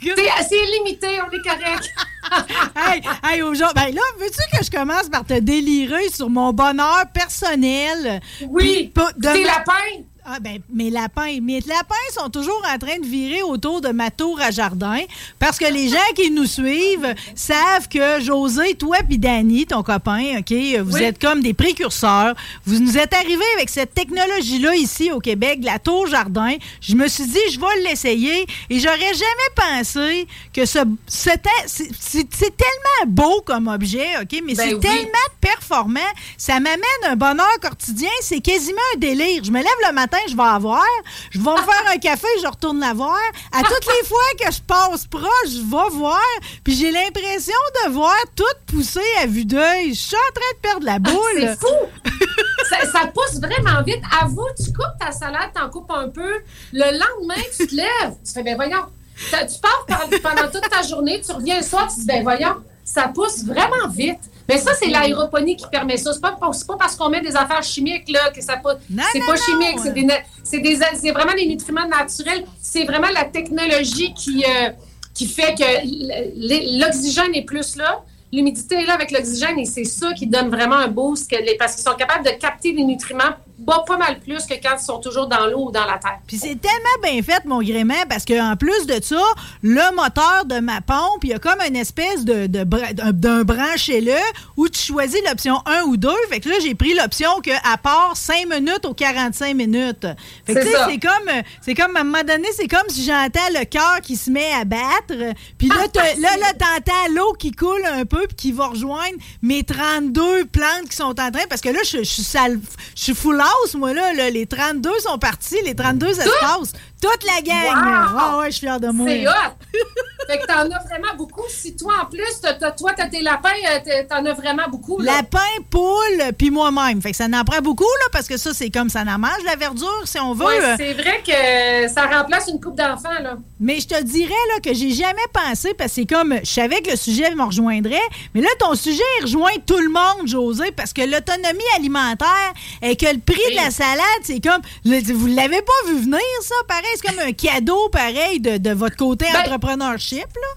c'est 0.49 0.67
limité. 0.79 1.19
On 1.21 1.31
est 1.31 1.43
correct. 1.43 1.91
hey, 2.77 3.03
hey, 3.25 3.43
aujourd'hui, 3.43 3.83
ben 3.85 3.95
là, 3.95 4.03
veux-tu 4.19 4.57
que 4.57 4.65
je 4.65 4.71
commence 4.71 5.09
par 5.09 5.25
te 5.25 5.35
délirer 5.39 6.09
sur 6.09 6.31
mon 6.31 6.53
bonheur 6.53 7.05
personnel? 7.13 8.21
Oui. 8.49 8.93
Tes 8.95 9.03
demain- 9.19 9.45
lapins. 9.45 10.03
Ah 10.25 10.39
ben, 10.41 10.61
mes 10.73 10.89
lapins. 10.89 11.41
Mes 11.43 11.61
lapins 11.63 11.95
sont 12.17 12.29
toujours 12.31 12.63
en 12.73 12.79
train 12.79 12.97
de 13.01 13.05
virer 13.05 13.43
autour 13.43 13.81
de 13.81 13.89
ma 13.89 14.09
tour 14.11 14.41
à 14.41 14.53
jardin 14.53 15.01
parce 15.41 15.59
que 15.59 15.65
les 15.65 15.89
gens 15.89 15.97
qui 16.15 16.31
nous 16.31 16.47
suivent 16.47 17.13
savent 17.35 17.89
que 17.89 18.21
José, 18.21 18.75
toi 18.75 18.99
puis 19.07 19.19
Danny, 19.19 19.67
ton 19.67 19.83
copain, 19.83 20.39
OK, 20.39 20.53
vous 20.85 20.95
Oui. 20.95 21.03
êtes 21.03 21.21
comme 21.21 21.41
des 21.43 21.55
précurseurs. 21.55 22.35
Vous 22.65 22.79
nous 22.79 22.97
êtes 22.97 23.13
arrivés 23.15 23.43
avec 23.57 23.69
cette 23.69 23.95
technologie-là 23.95 24.77
ici 24.77 25.11
au 25.11 25.19
Québec, 25.19 25.59
la 25.63 25.81
tour 25.81 26.07
jardin. 26.07 26.55
Je 26.81 26.95
me 26.95 27.09
suis 27.09 27.27
dit, 27.27 27.41
je 27.51 27.59
vais 27.59 27.81
l'essayer 27.91 28.47
et 28.71 28.79
j'aurais 28.79 29.15
jamais 29.15 29.53
pensé 29.57 30.29
que 30.55 30.65
ce, 30.67 30.79
c'était- 31.09 31.51
c'est 31.67 31.91
c'est- 31.99 32.29
c'est 32.33 32.57
tellement 32.57 33.09
beau 33.09 33.41
comme 33.45 33.67
objet, 33.67 34.07
OK, 34.23 34.41
mais 34.45 34.55
Ben 34.55 34.69
c'est 34.69 34.75
oui. 34.75 34.81
tellement 34.81 35.29
performant. 35.41 36.01
Ça 36.39 36.61
m'amène 36.61 36.79
un 37.09 37.17
bonheur 37.17 37.59
quotidien. 37.61 38.11
C'est 38.21 38.41
quasiment 38.41 38.79
un 38.95 38.99
délire. 38.99 39.43
Je 39.43 39.51
me 39.51 39.59
lève 39.59 39.67
le 39.89 39.93
matin, 39.95 40.12
je 40.29 40.37
vais 40.37 40.43
avoir. 40.43 40.83
Je 41.31 41.39
vais 41.39 41.51
me 41.51 41.57
faire 41.63 41.93
un 41.93 41.99
café, 41.99 42.27
je 42.43 42.47
retourne 42.47 42.81
la 42.81 42.93
voir. 42.95 43.19
À 43.53 43.63
toutes 43.63 43.87
les 43.87 44.07
fois 44.07 44.19
que 44.41 44.53
je 44.53 44.61
passe 44.63 45.07
proche, 45.07 45.49
je 45.49 45.61
vais 45.61 45.97
voir. 45.97 46.21
Puis 46.65 46.75
j'ai 46.75 46.91
l'impression 46.91 47.55
de 47.87 47.91
voir 47.93 48.15
tout 48.35 48.45
pousser 48.67 49.01
à 49.23 49.27
vue 49.27 49.45
d'œil. 49.45 49.95
Je 49.95 50.01
suis 50.01 50.17
en 50.17 50.33
train 50.35 50.53
de 50.55 50.61
perdre 50.61 50.87
la 50.87 50.99
boule. 50.99 51.17
C'est 51.37 51.59
fou! 51.61 51.75
ça, 52.69 52.81
ça 52.91 53.07
pousse 53.09 53.41
vraiment 53.41 53.83
vite. 53.83 54.03
Avoue, 54.23 54.47
tu 54.57 54.73
coupes 54.73 54.99
ta 55.01 55.13
salade, 55.13 55.51
t'en 55.55 55.69
coupes 55.69 55.91
un 55.91 56.09
peu. 56.09 56.41
Le 56.73 56.85
lendemain, 56.99 57.43
tu 57.57 57.67
te 57.67 57.75
lèves. 57.75 58.15
Tu 58.25 58.33
fais, 58.33 58.43
ben 58.43 58.57
voyons. 58.57 58.87
Tu 59.31 59.61
pars 59.61 59.85
par- 59.87 60.09
pendant 60.23 60.51
toute 60.51 60.69
ta 60.69 60.83
journée, 60.83 61.21
tu 61.25 61.33
reviens 61.33 61.59
le 61.59 61.65
soir, 61.65 61.87
tu 61.89 61.95
te 61.97 62.01
dis, 62.01 62.07
ben 62.07 62.23
voyons, 62.23 62.57
ça 62.85 63.09
pousse 63.09 63.45
vraiment 63.45 63.89
vite. 63.91 64.19
Mais 64.49 64.59
ça, 64.59 64.73
c'est 64.75 64.89
l'aéroponie 64.89 65.57
qui 65.57 65.67
permet 65.71 65.97
ça. 65.97 66.13
C'est 66.13 66.21
pas, 66.21 66.33
pas 66.33 66.51
parce 66.79 66.97
qu'on 66.97 67.09
met 67.09 67.21
des 67.21 67.37
affaires 67.37 67.63
chimiques 67.63 68.11
là, 68.11 68.31
que 68.35 68.43
ça 68.43 68.57
pousse. 68.57 68.75
Non, 68.91 69.05
C'est 69.13 69.21
non, 69.21 69.27
pas 69.27 69.35
non. 69.35 69.41
chimique, 69.41 69.79
c'est 69.83 69.95
des, 69.95 70.03
na- 70.05 70.19
c'est 70.43 70.59
des, 70.59 70.79
c'est 71.01 71.13
vraiment 71.13 71.33
des 71.35 71.47
nutriments 71.47 71.87
naturels. 71.87 72.45
C'est 72.61 72.85
vraiment 72.85 73.09
la 73.15 73.25
technologie 73.25 74.13
qui, 74.15 74.45
euh, 74.45 74.71
qui 75.15 75.27
fait 75.29 75.55
que 75.55 76.81
l'oxygène 76.81 77.35
est 77.35 77.45
plus 77.45 77.77
là. 77.77 78.03
L'humidité 78.33 78.77
est 78.77 78.87
là 78.87 78.95
avec 78.95 79.11
l'oxygène 79.11 79.59
et 79.59 79.65
c'est 79.67 79.85
ça 79.85 80.13
qui 80.15 80.27
donne 80.27 80.49
vraiment 80.49 80.77
un 80.77 80.89
boost 80.89 81.31
que 81.31 81.37
les, 81.37 81.57
parce 81.57 81.75
qu'ils 81.75 81.85
sont 81.85 81.95
capables 81.97 82.25
de 82.25 82.31
capter 82.31 82.73
des 82.73 82.83
nutriments 82.83 83.35
pas, 83.67 83.85
pas 83.87 83.97
mal 83.97 84.21
plus 84.21 84.45
que 84.47 84.55
quand 84.55 84.77
ils 84.81 84.85
sont 84.85 84.99
toujours 85.01 85.27
dans 85.27 85.47
l'eau 85.47 85.69
ou 85.69 85.71
dans 85.71 85.85
la 85.85 85.99
terre. 85.99 86.19
Puis 86.27 86.39
c'est 86.39 86.61
tellement 86.61 86.99
bien 87.03 87.23
fait, 87.23 87.45
mon 87.45 87.63
gréement, 87.63 87.95
parce 88.09 88.25
qu'en 88.25 88.57
plus 88.57 88.87
de 88.87 89.03
ça, 89.03 89.23
le 89.63 89.95
moteur 89.95 90.45
de 90.47 90.59
ma 90.61 90.81
pompe, 90.81 91.23
il 91.25 91.31
y 91.31 91.35
a 91.35 91.39
comme 91.39 91.61
une 91.67 91.77
espèce 91.77 92.25
de, 92.25 92.47
d'un- 92.47 93.45
branchet-là 93.45 94.21
où 94.57 94.69
tu 94.69 94.81
choisis 94.81 95.21
l'option 95.29 95.61
1 95.67 95.83
ou 95.83 95.97
2. 95.97 96.09
Fait 96.31 96.41
que 96.41 96.49
là, 96.49 96.57
j'ai 96.63 96.75
pris 96.75 96.95
l'option 96.95 97.31
que 97.45 97.51
à 97.71 97.77
part 97.77 98.13
5 98.17 98.47
minutes 98.49 98.87
ou 98.89 98.95
45 98.95 99.55
minutes. 99.55 100.07
Fait 100.47 100.55
que 100.55 100.61
C'est 100.61 100.67
tu 100.67 100.73
sais, 100.73 100.77
ça. 100.79 100.89
c'est 100.91 100.99
comme, 100.99 101.43
c'est 101.61 101.75
comme, 101.75 101.97
à 101.97 102.01
un 102.01 102.05
moment 102.05 102.25
donné, 102.25 102.49
c'est 102.57 102.69
comme 102.69 102.89
si 102.89 103.05
j'entends 103.05 103.41
le 103.55 103.65
cœur 103.65 104.01
qui 104.03 104.17
se 104.17 104.31
met 104.31 104.53
à 104.53 104.65
battre. 104.65 105.35
Puis 105.59 105.69
là, 105.69 105.87
là, 106.19 106.37
là, 106.37 106.53
t'entends 106.53 107.15
l'eau 107.15 107.33
qui 107.35 107.53
coule 107.53 107.85
un 107.87 108.05
peu 108.05 108.27
puis 108.27 108.37
qui 108.37 108.53
va 108.53 108.67
rejoindre 108.69 109.17
mes 109.43 109.63
32 109.65 110.47
plantes 110.47 110.89
qui 110.91 110.97
sont 110.97 111.05
en 111.21 111.31
train, 111.31 111.47
parce 111.49 111.61
que 111.61 111.69
là, 111.69 111.81
je, 111.85 111.99
je 111.99 112.03
suis 112.05 112.23
sale, 112.23 112.61
je 112.97 113.03
suis 113.03 113.15
full 113.15 113.41
moi, 113.75 113.93
là, 113.95 114.13
là. 114.15 114.31
Les 114.31 114.47
32 114.47 114.91
sont 115.01 115.19
partis, 115.19 115.61
les 115.65 115.75
32 115.75 116.21
espaces. 116.21 116.73
Toute 117.03 117.25
la 117.25 117.43
gang. 117.43 117.75
Wow! 117.75 118.19
Ah 118.19 118.39
ouais, 118.39 118.47
je 118.47 118.51
suis 118.53 118.61
fière 118.67 118.79
de 118.81 118.89
moi. 118.89 119.07
C'est 119.09 119.27
hot! 119.27 119.33
fait 120.29 120.39
que 120.39 120.47
t'en 120.47 120.61
as 120.61 120.83
vraiment 120.85 121.15
beaucoup. 121.19 121.43
Si 121.49 121.75
toi, 121.77 121.95
en 122.03 122.07
plus, 122.07 122.41
t'as, 122.41 122.55
t'as- 122.55 122.71
toi, 122.71 122.93
t'as 122.97 123.09
tes 123.09 123.21
lapins, 123.23 123.49
euh, 123.71 124.03
t'en 124.09 124.25
as 124.25 124.33
vraiment 124.35 124.69
beaucoup. 124.71 125.01
Là. 125.01 125.17
Lapin, 125.17 125.41
poule, 125.69 126.33
puis 126.39 126.51
moi-même. 126.51 127.03
Fait 127.03 127.11
que 127.11 127.17
ça 127.17 127.25
en 127.27 127.45
prend 127.45 127.61
beaucoup, 127.61 127.83
là, 128.03 128.07
parce 128.13 128.29
que 128.29 128.37
ça, 128.37 128.53
c'est 128.55 128.71
comme 128.71 128.89
ça 128.89 129.01
en 129.01 129.19
mange, 129.19 129.43
la 129.45 129.57
verdure, 129.57 130.03
si 130.05 130.19
on 130.21 130.33
veut. 130.33 130.45
Ouais, 130.47 130.61
Euh, 130.63 130.75
c'est 130.77 130.93
vrai 130.93 131.23
que 131.27 131.93
ça 131.93 132.07
remplace 132.07 132.47
une 132.49 132.61
coupe 132.61 132.77
d'enfants, 132.77 133.19
là. 133.21 133.35
Mais 133.59 133.81
je 133.81 133.89
te 133.89 134.01
dirais 134.03 134.33
là, 134.55 134.61
que 134.61 134.73
j'ai 134.73 134.91
jamais 134.93 135.17
pensé, 135.33 135.75
parce 135.75 135.91
que 135.91 135.95
c'est 135.97 136.07
comme, 136.07 136.35
je 136.43 136.51
savais 136.51 136.83
que 136.83 136.91
le 136.93 136.97
sujet 136.97 137.35
me 137.35 137.43
rejoindrait, 137.45 138.01
mais 138.35 138.41
là, 138.43 138.49
ton 138.61 138.75
sujet, 138.77 139.03
il 139.19 139.25
rejoint 139.25 139.51
tout 139.67 139.79
le 139.79 139.89
monde, 139.89 140.27
José, 140.29 140.71
parce 140.73 140.93
que 140.93 141.03
l'autonomie 141.03 141.63
alimentaire 141.77 142.53
et 142.81 142.97
que 142.97 143.07
le 143.07 143.19
prix 143.21 143.43
de 143.51 143.57
la 143.57 143.71
salade, 143.73 144.03
c'est 144.23 144.41
comme, 144.41 144.63
vous 144.85 145.27
l'avez 145.27 145.63
pas 145.63 145.89
vu 145.89 146.01
venir, 146.01 146.21
ça, 146.43 146.55
pareil, 146.69 146.85
c'est 146.97 147.07
comme 147.09 147.19
un 147.19 147.33
cadeau, 147.33 147.89
pareil, 147.91 148.41
de, 148.41 148.57
de 148.59 148.71
votre 148.73 148.97
côté 148.97 149.27
Ben, 149.33 149.41
entrepreneurship, 149.41 150.27
là? 150.35 150.49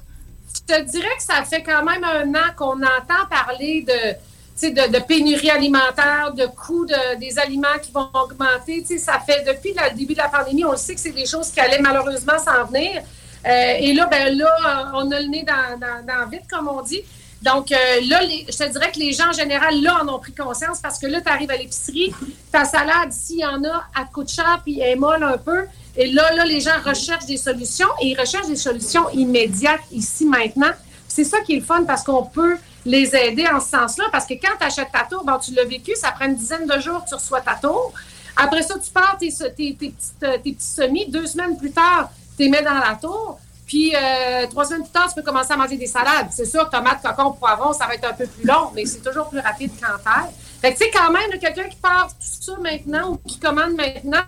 Je 0.54 0.74
te 0.74 0.82
dirais 0.90 1.16
que 1.18 1.24
ça 1.24 1.44
fait 1.44 1.62
quand 1.64 1.84
même 1.84 2.04
un 2.04 2.30
an 2.34 2.52
qu'on 2.58 2.78
entend 2.82 3.26
parler 3.30 3.86
de, 3.88 4.68
de, 4.70 4.92
de 4.92 5.00
pénurie 5.04 5.50
alimentaire, 5.50 6.34
de 6.34 6.46
coûts 6.46 6.86
de- 6.86 7.20
des 7.20 7.38
aliments 7.38 7.78
qui 7.84 7.92
vont 7.92 8.08
augmenter. 8.14 8.84
Ça 8.98 9.20
fait 9.20 9.44
depuis 9.46 9.74
le 9.76 9.96
début 9.96 10.14
de 10.14 10.20
la 10.20 10.30
pandémie, 10.30 10.64
on 10.66 10.72
le 10.72 10.78
sait 10.78 10.96
que 10.96 11.02
c'est 11.02 11.12
des 11.12 11.26
choses 11.26 11.52
qui 11.52 11.60
allaient 11.60 11.82
malheureusement 11.82 12.40
s'en 12.40 12.66
venir. 12.66 13.02
Euh, 13.46 13.74
et 13.80 13.94
là, 13.94 14.08
ben 14.08 14.36
là, 14.36 14.92
on 14.96 15.12
a 15.12 15.20
le 15.20 15.28
nez 15.28 15.44
dans, 15.46 15.78
dans, 15.80 16.04
dans 16.06 16.28
vite, 16.30 16.44
comme 16.50 16.68
on 16.68 16.82
dit. 16.82 17.02
Donc 17.44 17.72
euh, 17.72 17.76
là, 18.08 18.22
les- 18.24 18.48
je 18.50 18.58
te 18.58 18.68
dirais 18.72 18.92
que 18.92 18.98
les 18.98 19.12
gens 19.12 19.30
en 19.30 19.34
général, 19.34 19.80
là, 19.84 20.00
en 20.04 20.08
ont 20.08 20.20
pris 20.20 20.34
conscience 20.34 20.80
parce 20.80 20.98
que 20.98 21.06
là, 21.06 21.22
tu 21.22 21.30
arrives 21.30 21.52
à 21.52 21.58
l'épicerie, 21.58 22.12
ta 22.52 22.66
salade, 22.66 23.12
s'il 23.12 23.40
y 23.40 23.46
en 23.46 23.64
a, 23.66 23.84
elle 24.00 24.06
coûte 24.12 24.30
cher 24.32 24.62
puis 24.64 24.80
elle 24.80 24.94
est 24.94 24.96
molle 24.96 25.22
un 25.24 25.38
peu. 25.38 25.66
Et 25.98 26.12
là, 26.12 26.34
là, 26.34 26.46
les 26.46 26.60
gens 26.60 26.80
recherchent 26.84 27.26
des 27.26 27.38
solutions 27.38 27.88
et 28.02 28.08
ils 28.08 28.20
recherchent 28.20 28.48
des 28.48 28.56
solutions 28.56 29.10
immédiates 29.12 29.82
ici, 29.92 30.26
maintenant. 30.26 30.72
C'est 31.08 31.24
ça 31.24 31.40
qui 31.42 31.54
est 31.54 31.60
le 31.60 31.64
fun 31.64 31.84
parce 31.86 32.04
qu'on 32.04 32.24
peut 32.24 32.58
les 32.86 33.16
aider 33.16 33.48
en 33.48 33.60
ce 33.60 33.70
sens-là. 33.70 34.06
Parce 34.12 34.26
que 34.26 34.34
quand 34.34 34.58
tu 34.60 34.66
achètes 34.66 34.92
ta 34.92 35.04
tour, 35.04 35.24
tu 35.44 35.54
l'as 35.54 35.64
vécu, 35.64 35.94
ça 35.96 36.12
prend 36.12 36.26
une 36.26 36.36
dizaine 36.36 36.68
de 36.68 36.80
jours 36.80 37.04
tu 37.08 37.16
reçois 37.16 37.42
ta 37.42 37.56
tour. 37.56 37.94
Après 38.36 38.62
ça, 38.62 38.78
tu 38.78 38.92
pars 38.92 39.18
tes, 39.18 39.32
tes, 39.56 39.76
tes, 39.76 39.94
euh, 40.24 40.38
tes 40.44 40.52
petits 40.52 40.66
semis. 40.66 41.08
Deux 41.10 41.26
semaines 41.26 41.58
plus 41.58 41.72
tard, 41.72 42.10
tu 42.38 42.44
les 42.44 42.50
mets 42.50 42.62
dans 42.62 42.74
la 42.74 42.96
tour. 43.02 43.40
Puis 43.66 43.96
euh, 43.96 44.46
trois 44.48 44.66
semaines 44.66 44.84
plus 44.84 44.92
tard, 44.92 45.08
tu 45.08 45.16
peux 45.16 45.22
commencer 45.22 45.54
à 45.54 45.58
manger 45.58 45.78
des 45.78 45.88
salades. 45.88 46.28
C'est 46.32 46.46
sûr, 46.46 46.70
tomates, 46.70 47.02
cocon, 47.02 47.32
poivron, 47.32 47.74
ça 47.74 47.88
va 47.88 47.96
être 47.96 48.08
un 48.08 48.14
peu 48.14 48.28
plus 48.28 48.46
long, 48.46 48.72
mais 48.76 48.86
c'est 48.86 49.02
toujours 49.02 49.30
plus 49.30 49.40
rapide 49.40 49.72
qu'en 49.80 49.98
terre. 49.98 50.30
Fait 50.62 50.74
que 50.74 50.78
tu 50.78 50.86
sais, 50.86 50.92
quand 50.92 51.12
même, 51.12 51.40
quelqu'un 51.40 51.70
qui 51.70 51.78
part 51.78 52.10
tout 52.10 52.16
ça 52.20 52.54
maintenant 52.62 53.12
ou 53.12 53.18
qui 53.28 53.40
commande 53.40 53.74
maintenant, 53.74 54.22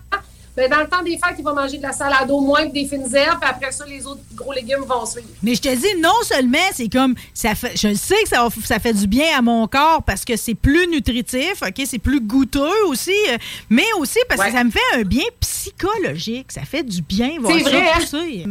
ben, 0.58 0.68
dans 0.68 0.80
le 0.80 0.88
temps 0.88 1.02
des 1.04 1.12
fêtes, 1.12 1.36
il 1.38 1.44
va 1.44 1.52
manger 1.52 1.78
de 1.78 1.82
la 1.84 1.92
salade 1.92 2.28
au 2.32 2.40
moins, 2.40 2.66
des 2.66 2.84
fines 2.84 3.06
herbes, 3.14 3.38
puis 3.40 3.48
après 3.48 3.70
ça, 3.70 3.84
les 3.86 4.04
autres 4.04 4.20
gros 4.34 4.52
légumes 4.52 4.82
vont 4.82 5.06
suivre. 5.06 5.28
Mais 5.40 5.54
je 5.54 5.62
te 5.62 5.72
dis, 5.72 6.00
non 6.00 6.20
seulement, 6.24 6.58
c'est 6.74 6.88
comme, 6.88 7.14
ça 7.32 7.54
fait, 7.54 7.76
je 7.76 7.94
sais 7.94 8.16
que 8.24 8.28
ça, 8.28 8.78
fait 8.80 8.92
du 8.92 9.06
bien 9.06 9.38
à 9.38 9.40
mon 9.40 9.68
corps 9.68 10.02
parce 10.02 10.24
que 10.24 10.36
c'est 10.36 10.56
plus 10.56 10.88
nutritif, 10.88 11.62
OK? 11.62 11.80
C'est 11.86 12.00
plus 12.00 12.20
goûteux 12.20 12.84
aussi, 12.88 13.14
euh, 13.30 13.38
mais 13.70 13.86
aussi 13.98 14.18
parce 14.28 14.42
que 14.44 14.50
ça 14.52 14.64
me 14.64 14.70
fait 14.72 14.80
un 14.96 15.02
bien 15.02 15.24
psychologique. 15.38 16.50
Ça 16.50 16.62
fait 16.62 16.82
du 16.82 17.02
bien 17.02 17.38
voir 17.40 17.52
C'est 17.56 17.62
ça 17.64 17.70
vrai, 17.70 17.88
hein? 17.94 18.00
pousser. 18.00 18.44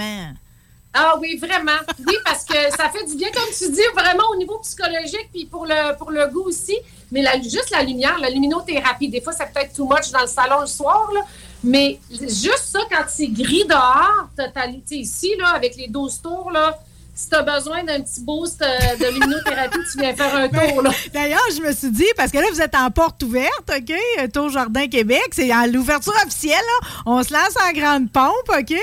Ah 0.94 1.14
oui, 1.20 1.38
vraiment. 1.38 1.78
Oui, 2.08 2.16
parce 2.26 2.44
que 2.44 2.56
ça 2.76 2.90
fait 2.90 3.06
du 3.06 3.16
bien, 3.18 3.28
comme 3.32 3.50
tu 3.56 3.70
dis, 3.72 3.82
vraiment 3.94 4.24
au 4.34 4.38
niveau 4.38 4.58
psychologique, 4.60 5.30
puis 5.32 5.46
pour 5.46 5.66
le, 5.66 5.96
pour 5.98 6.10
le 6.10 6.26
goût 6.28 6.44
aussi. 6.48 6.76
Mais 7.12 7.22
la- 7.22 7.40
juste 7.40 7.70
la 7.72 7.84
lumière, 7.84 8.18
la 8.20 8.30
luminothérapie, 8.30 9.08
des 9.10 9.22
fois, 9.22 9.32
ça 9.34 9.46
peut 9.46 9.60
être 9.62 9.74
too 9.76 9.86
much 9.86 10.10
dans 10.12 10.22
le 10.22 10.28
salon 10.28 10.62
le 10.62 10.68
soir, 10.68 11.10
là. 11.14 11.22
Mais 11.68 12.00
juste 12.22 12.66
ça, 12.72 12.80
quand 12.90 13.04
c'est 13.08 13.28
gris 13.28 13.66
dehors, 13.68 14.30
sais, 14.38 14.96
ici, 14.96 15.36
là, 15.38 15.50
avec 15.50 15.76
les 15.76 15.88
12 15.88 16.22
tours, 16.22 16.52
là, 16.52 16.78
si 17.14 17.30
tu 17.30 17.36
as 17.36 17.42
besoin 17.42 17.84
d'un 17.84 18.02
petit 18.02 18.22
boost 18.22 18.62
euh, 18.62 18.96
de 18.96 19.06
luminothérapie, 19.12 19.80
tu 19.92 20.00
viens 20.00 20.16
faire 20.16 20.36
un 20.36 20.48
tour, 20.48 20.84
là. 20.84 20.92
D'ailleurs, 21.12 21.42
je 21.56 21.62
me 21.62 21.74
suis 21.74 21.90
dit, 21.90 22.06
parce 22.16 22.32
que 22.32 22.38
là, 22.38 22.46
vous 22.52 22.62
êtes 22.62 22.76
en 22.76 22.92
porte 22.92 23.22
ouverte, 23.24 23.72
OK? 23.76 23.92
euh, 24.20 24.28
Tour 24.28 24.50
Jardin 24.50 24.88
Québec. 24.88 25.28
C'est 25.32 25.52
en 25.52 25.66
l'ouverture 25.66 26.14
officielle, 26.24 26.54
là. 26.54 26.88
On 27.08 27.24
se 27.24 27.34
lance 27.34 27.56
en 27.68 27.74
grande 27.74 28.12
pompe, 28.12 28.50
OK? 28.50 28.78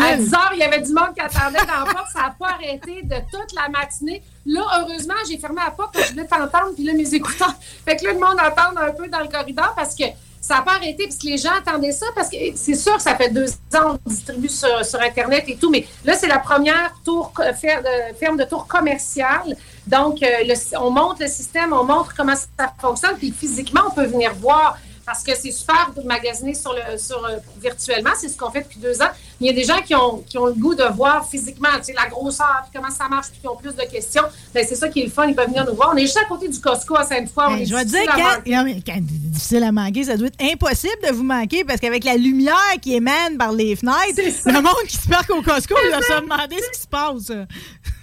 À 0.00 0.16
10 0.16 0.32
heures, 0.32 0.52
il 0.54 0.60
y 0.60 0.62
avait 0.62 0.80
du 0.80 0.94
monde 0.94 1.12
qui 1.14 1.20
attendait 1.20 1.58
dans 1.58 1.84
la 1.84 1.92
porte. 1.92 2.08
Ça 2.14 2.20
n'a 2.22 2.34
pas 2.38 2.52
arrêté 2.54 3.02
de 3.02 3.16
toute 3.30 3.52
la 3.54 3.68
matinée. 3.68 4.22
Là, 4.46 4.62
heureusement, 4.80 5.14
j'ai 5.28 5.36
fermé 5.36 5.60
la 5.62 5.70
porte 5.72 5.92
parce 5.92 6.06
que 6.06 6.08
je 6.08 6.14
voulais 6.14 6.26
t'entendre, 6.26 6.74
puis 6.74 6.84
là, 6.84 6.94
mes 6.94 7.14
écouteurs. 7.14 7.54
Fait 7.84 7.96
que 7.96 8.06
là, 8.06 8.12
le 8.14 8.18
monde 8.18 8.38
entend 8.40 8.74
un 8.80 8.92
peu 8.92 9.08
dans 9.08 9.20
le 9.20 9.28
corridor 9.28 9.74
parce 9.76 9.94
que 9.94 10.04
ça 10.42 10.56
n'a 10.56 10.62
pas 10.62 10.72
arrêté, 10.72 11.04
parce 11.04 11.16
que 11.16 11.26
les 11.26 11.38
gens 11.38 11.52
attendaient 11.56 11.92
ça, 11.92 12.06
parce 12.16 12.28
que 12.28 12.36
c'est 12.56 12.74
sûr 12.74 12.96
que 12.96 13.02
ça 13.02 13.14
fait 13.14 13.30
deux 13.30 13.48
ans 13.76 13.96
qu'on 13.96 13.98
distribue 14.10 14.48
sur, 14.48 14.84
sur 14.84 15.00
Internet 15.00 15.44
et 15.46 15.56
tout, 15.56 15.70
mais 15.70 15.86
là, 16.04 16.14
c'est 16.14 16.26
la 16.26 16.40
première 16.40 16.92
tour, 17.04 17.32
fer- 17.58 17.80
de- 17.82 18.14
ferme 18.16 18.36
de 18.36 18.44
tour 18.44 18.66
commerciale. 18.66 19.56
Donc, 19.86 20.20
euh, 20.22 20.54
on 20.80 20.90
montre 20.90 21.18
le 21.20 21.28
système, 21.28 21.72
on 21.72 21.84
montre 21.84 22.12
comment 22.16 22.34
ça 22.34 22.72
fonctionne, 22.80 23.16
puis 23.16 23.30
physiquement, 23.32 23.82
on 23.88 23.94
peut 23.94 24.06
venir 24.06 24.34
voir. 24.34 24.76
Parce 25.04 25.22
que 25.22 25.32
c'est 25.34 25.50
super 25.50 25.92
de 25.96 26.02
magasiner 26.02 26.54
sur 26.54 26.72
le, 26.72 26.96
sur, 26.96 27.24
euh, 27.24 27.36
virtuellement, 27.60 28.10
c'est 28.18 28.28
ce 28.28 28.36
qu'on 28.36 28.50
fait 28.50 28.62
depuis 28.62 28.78
deux 28.78 29.02
ans. 29.02 29.08
Il 29.40 29.46
y 29.46 29.50
a 29.50 29.52
des 29.52 29.64
gens 29.64 29.80
qui 29.82 29.94
ont, 29.94 30.18
qui 30.28 30.38
ont 30.38 30.46
le 30.46 30.52
goût 30.52 30.74
de 30.74 30.84
voir 30.94 31.28
physiquement 31.28 31.68
tu 31.78 31.86
sais, 31.86 31.92
la 31.92 32.08
grosseur, 32.08 32.62
puis 32.62 32.78
comment 32.80 32.94
ça 32.94 33.08
marche, 33.08 33.28
puis 33.30 33.40
qui 33.40 33.48
ont 33.48 33.56
plus 33.56 33.74
de 33.74 33.82
questions. 33.82 34.22
Ben, 34.54 34.64
c'est 34.68 34.76
ça 34.76 34.88
qui 34.88 35.00
est 35.00 35.04
le 35.04 35.10
fun, 35.10 35.26
ils 35.26 35.34
peuvent 35.34 35.48
venir 35.48 35.64
nous 35.66 35.74
voir. 35.74 35.90
On 35.92 35.96
est 35.96 36.02
juste 36.02 36.18
à 36.18 36.24
côté 36.26 36.48
du 36.48 36.60
Costco 36.60 36.96
à 36.96 37.04
Sainte-Foy. 37.04 37.44
on 37.46 37.50
Ben, 37.54 37.58
est 37.62 37.66
je 37.66 37.74
vais 37.74 37.84
dire, 37.84 38.02
quand, 38.06 38.46
non, 38.46 38.64
mais 38.64 38.80
quand 38.86 38.98
difficile 39.00 39.64
à 39.64 39.72
manquer, 39.72 40.04
ça 40.04 40.16
doit 40.16 40.28
être 40.28 40.42
impossible 40.52 40.96
de 41.08 41.12
vous 41.12 41.24
manquer 41.24 41.64
parce 41.64 41.80
qu'avec 41.80 42.04
la 42.04 42.16
lumière 42.16 42.54
qui 42.80 42.94
émane 42.94 43.36
par 43.38 43.52
les 43.52 43.74
fenêtres, 43.74 44.22
le 44.46 44.60
monde 44.60 44.86
qui 44.88 44.96
se 44.96 45.08
parque 45.08 45.30
au 45.30 45.42
Costco, 45.42 45.74
il 45.84 45.90
va 45.90 46.00
se 46.00 46.20
demander 46.20 46.56
ce 46.62 46.70
qui 46.70 46.80
se 46.82 46.88
passe. 46.88 47.32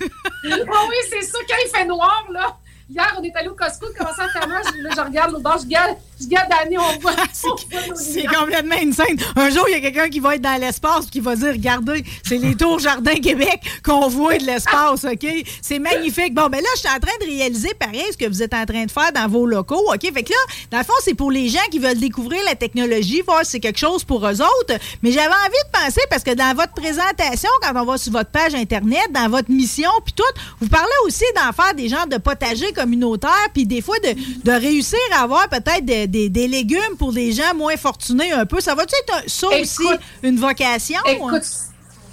Ah 0.01 0.85
oui, 0.87 0.95
c'est 1.09 1.21
ça. 1.23 1.37
Quand 1.47 1.55
il 1.65 1.77
fait 1.77 1.85
noir, 1.85 2.25
là. 2.31 2.57
Hier, 2.89 3.05
on 3.19 3.23
est 3.23 3.35
allé 3.35 3.49
au 3.49 3.53
Costco, 3.53 3.85
commençait 3.95 4.23
à 4.23 4.29
faire 4.29 4.47
noir. 4.47 4.61
Je, 4.65 4.81
là, 4.81 4.89
je 4.95 5.01
regarde 5.01 5.31
l'autre 5.31 5.43
bord, 5.43 5.59
je 5.61 5.67
garde, 5.67 5.95
je 6.19 6.25
Annie, 6.63 6.77
on 6.77 6.99
voit. 6.99 7.13
C'est 7.95 8.25
complètement 8.25 8.75
insane. 8.81 9.15
Un 9.35 9.49
jour, 9.51 9.63
il 9.67 9.73
y 9.73 9.75
a 9.75 9.79
quelqu'un 9.79 10.09
qui 10.09 10.19
va 10.19 10.35
être 10.35 10.41
dans 10.41 10.59
l'espace 10.59 11.05
et 11.05 11.09
qui 11.09 11.19
va 11.19 11.35
dire 11.35 11.51
Regardez, 11.51 12.03
c'est 12.23 12.37
les 12.37 12.55
tours 12.55 12.79
Jardin 12.79 13.15
Québec 13.15 13.61
qu'on 13.83 14.07
voit 14.07 14.37
de 14.37 14.43
l'espace, 14.43 15.05
OK? 15.05 15.27
C'est 15.61 15.79
magnifique. 15.79 16.33
Bon, 16.33 16.47
ben 16.47 16.61
là, 16.61 16.69
je 16.75 16.79
suis 16.79 16.89
en 16.89 16.99
train 16.99 17.15
de 17.21 17.25
réaliser 17.25 17.73
pareil 17.75 18.05
ce 18.11 18.17
que 18.17 18.25
vous 18.25 18.41
êtes 18.41 18.53
en 18.53 18.65
train 18.65 18.85
de 18.85 18.91
faire 18.91 19.11
dans 19.13 19.27
vos 19.27 19.45
locaux, 19.45 19.85
OK? 19.87 20.01
Fait 20.01 20.23
que 20.23 20.31
là, 20.31 20.37
dans 20.71 20.77
le 20.79 20.83
fond, 20.83 20.93
c'est 21.01 21.13
pour 21.13 21.31
les 21.31 21.47
gens 21.47 21.65
qui 21.71 21.79
veulent 21.79 21.99
découvrir 21.99 22.43
la 22.45 22.55
technologie, 22.55 23.21
voir 23.21 23.45
si 23.45 23.51
c'est 23.51 23.59
quelque 23.59 23.79
chose 23.79 24.03
pour 24.03 24.25
eux 24.27 24.41
autres. 24.41 24.73
Mais 25.03 25.11
j'avais 25.11 25.27
envie 25.27 25.63
de 25.71 25.79
penser, 25.79 26.01
parce 26.09 26.23
que 26.23 26.33
dans 26.33 26.55
votre 26.55 26.73
présentation, 26.73 27.49
quand 27.61 27.71
on 27.75 27.85
va 27.85 27.97
sur 27.97 28.11
votre 28.11 28.31
page 28.31 28.55
Internet, 28.55 29.11
dans 29.11 29.29
votre 29.29 29.51
mission, 29.51 29.91
puis 30.03 30.13
tout, 30.13 30.23
vous 30.59 30.67
parlez 30.67 30.87
aussi 31.05 31.25
d'en 31.35 31.51
faire 31.53 31.73
des 31.73 31.87
genres 31.87 32.07
de 32.07 32.17
potagers 32.17 32.73
communautaires, 32.79 33.47
puis 33.53 33.65
des 33.65 33.81
fois 33.81 33.97
de, 33.99 34.13
de 34.43 34.51
réussir 34.51 34.99
à 35.17 35.23
avoir 35.23 35.47
peut-être 35.49 35.85
des, 35.85 36.07
des- 36.07 36.29
des 36.29 36.47
légumes 36.47 36.95
pour 36.97 37.11
des 37.13 37.31
gens 37.31 37.53
moins 37.55 37.77
fortunés 37.77 38.31
un 38.31 38.45
peu. 38.45 38.59
Ça 38.61 38.75
va-tu 38.75 38.95
être 39.03 39.13
un- 39.17 39.27
ça 39.27 39.47
Écoute- 39.51 39.61
aussi 39.61 39.99
une 40.23 40.37
vocation? 40.37 40.99
Écoute, 41.05 41.43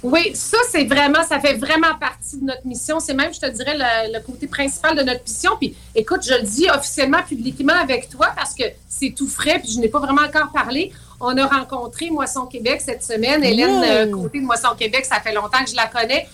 Oui, 0.03 0.31
ça, 0.35 0.57
c'est 0.71 0.83
vraiment, 0.83 1.23
ça 1.27 1.39
fait 1.39 1.55
vraiment 1.55 1.95
partie 1.99 2.37
de 2.37 2.43
notre 2.45 2.65
mission. 2.65 2.99
C'est 2.99 3.15
même, 3.15 3.33
je 3.33 3.39
te 3.39 3.49
dirais, 3.49 3.75
le, 3.75 4.13
le, 4.13 4.19
côté 4.23 4.45
principal 4.45 4.95
de 4.95 5.01
notre 5.01 5.23
mission. 5.23 5.51
Puis, 5.59 5.75
écoute, 5.95 6.21
je 6.23 6.33
le 6.35 6.43
dis 6.43 6.67
officiellement, 6.69 7.23
publiquement 7.27 7.73
avec 7.73 8.07
toi 8.07 8.27
parce 8.35 8.53
que 8.53 8.63
c'est 8.87 9.09
tout 9.17 9.27
frais, 9.27 9.59
puis 9.61 9.71
je 9.73 9.79
n'ai 9.79 9.87
pas 9.89 9.99
vraiment 9.99 10.21
encore 10.21 10.51
parlé. 10.53 10.93
On 11.19 11.35
a 11.35 11.47
rencontré 11.47 12.11
Moisson 12.11 12.45
Québec 12.45 12.79
cette 12.85 13.03
semaine. 13.03 13.43
Hélène, 13.43 13.81
euh, 13.83 14.11
côté 14.11 14.39
de 14.39 14.45
Moisson 14.45 14.69
Québec, 14.77 15.03
ça 15.03 15.19
fait 15.19 15.33
longtemps 15.33 15.63
que 15.65 15.71
je 15.71 15.75
la 15.75 15.87
connais. 15.87 16.27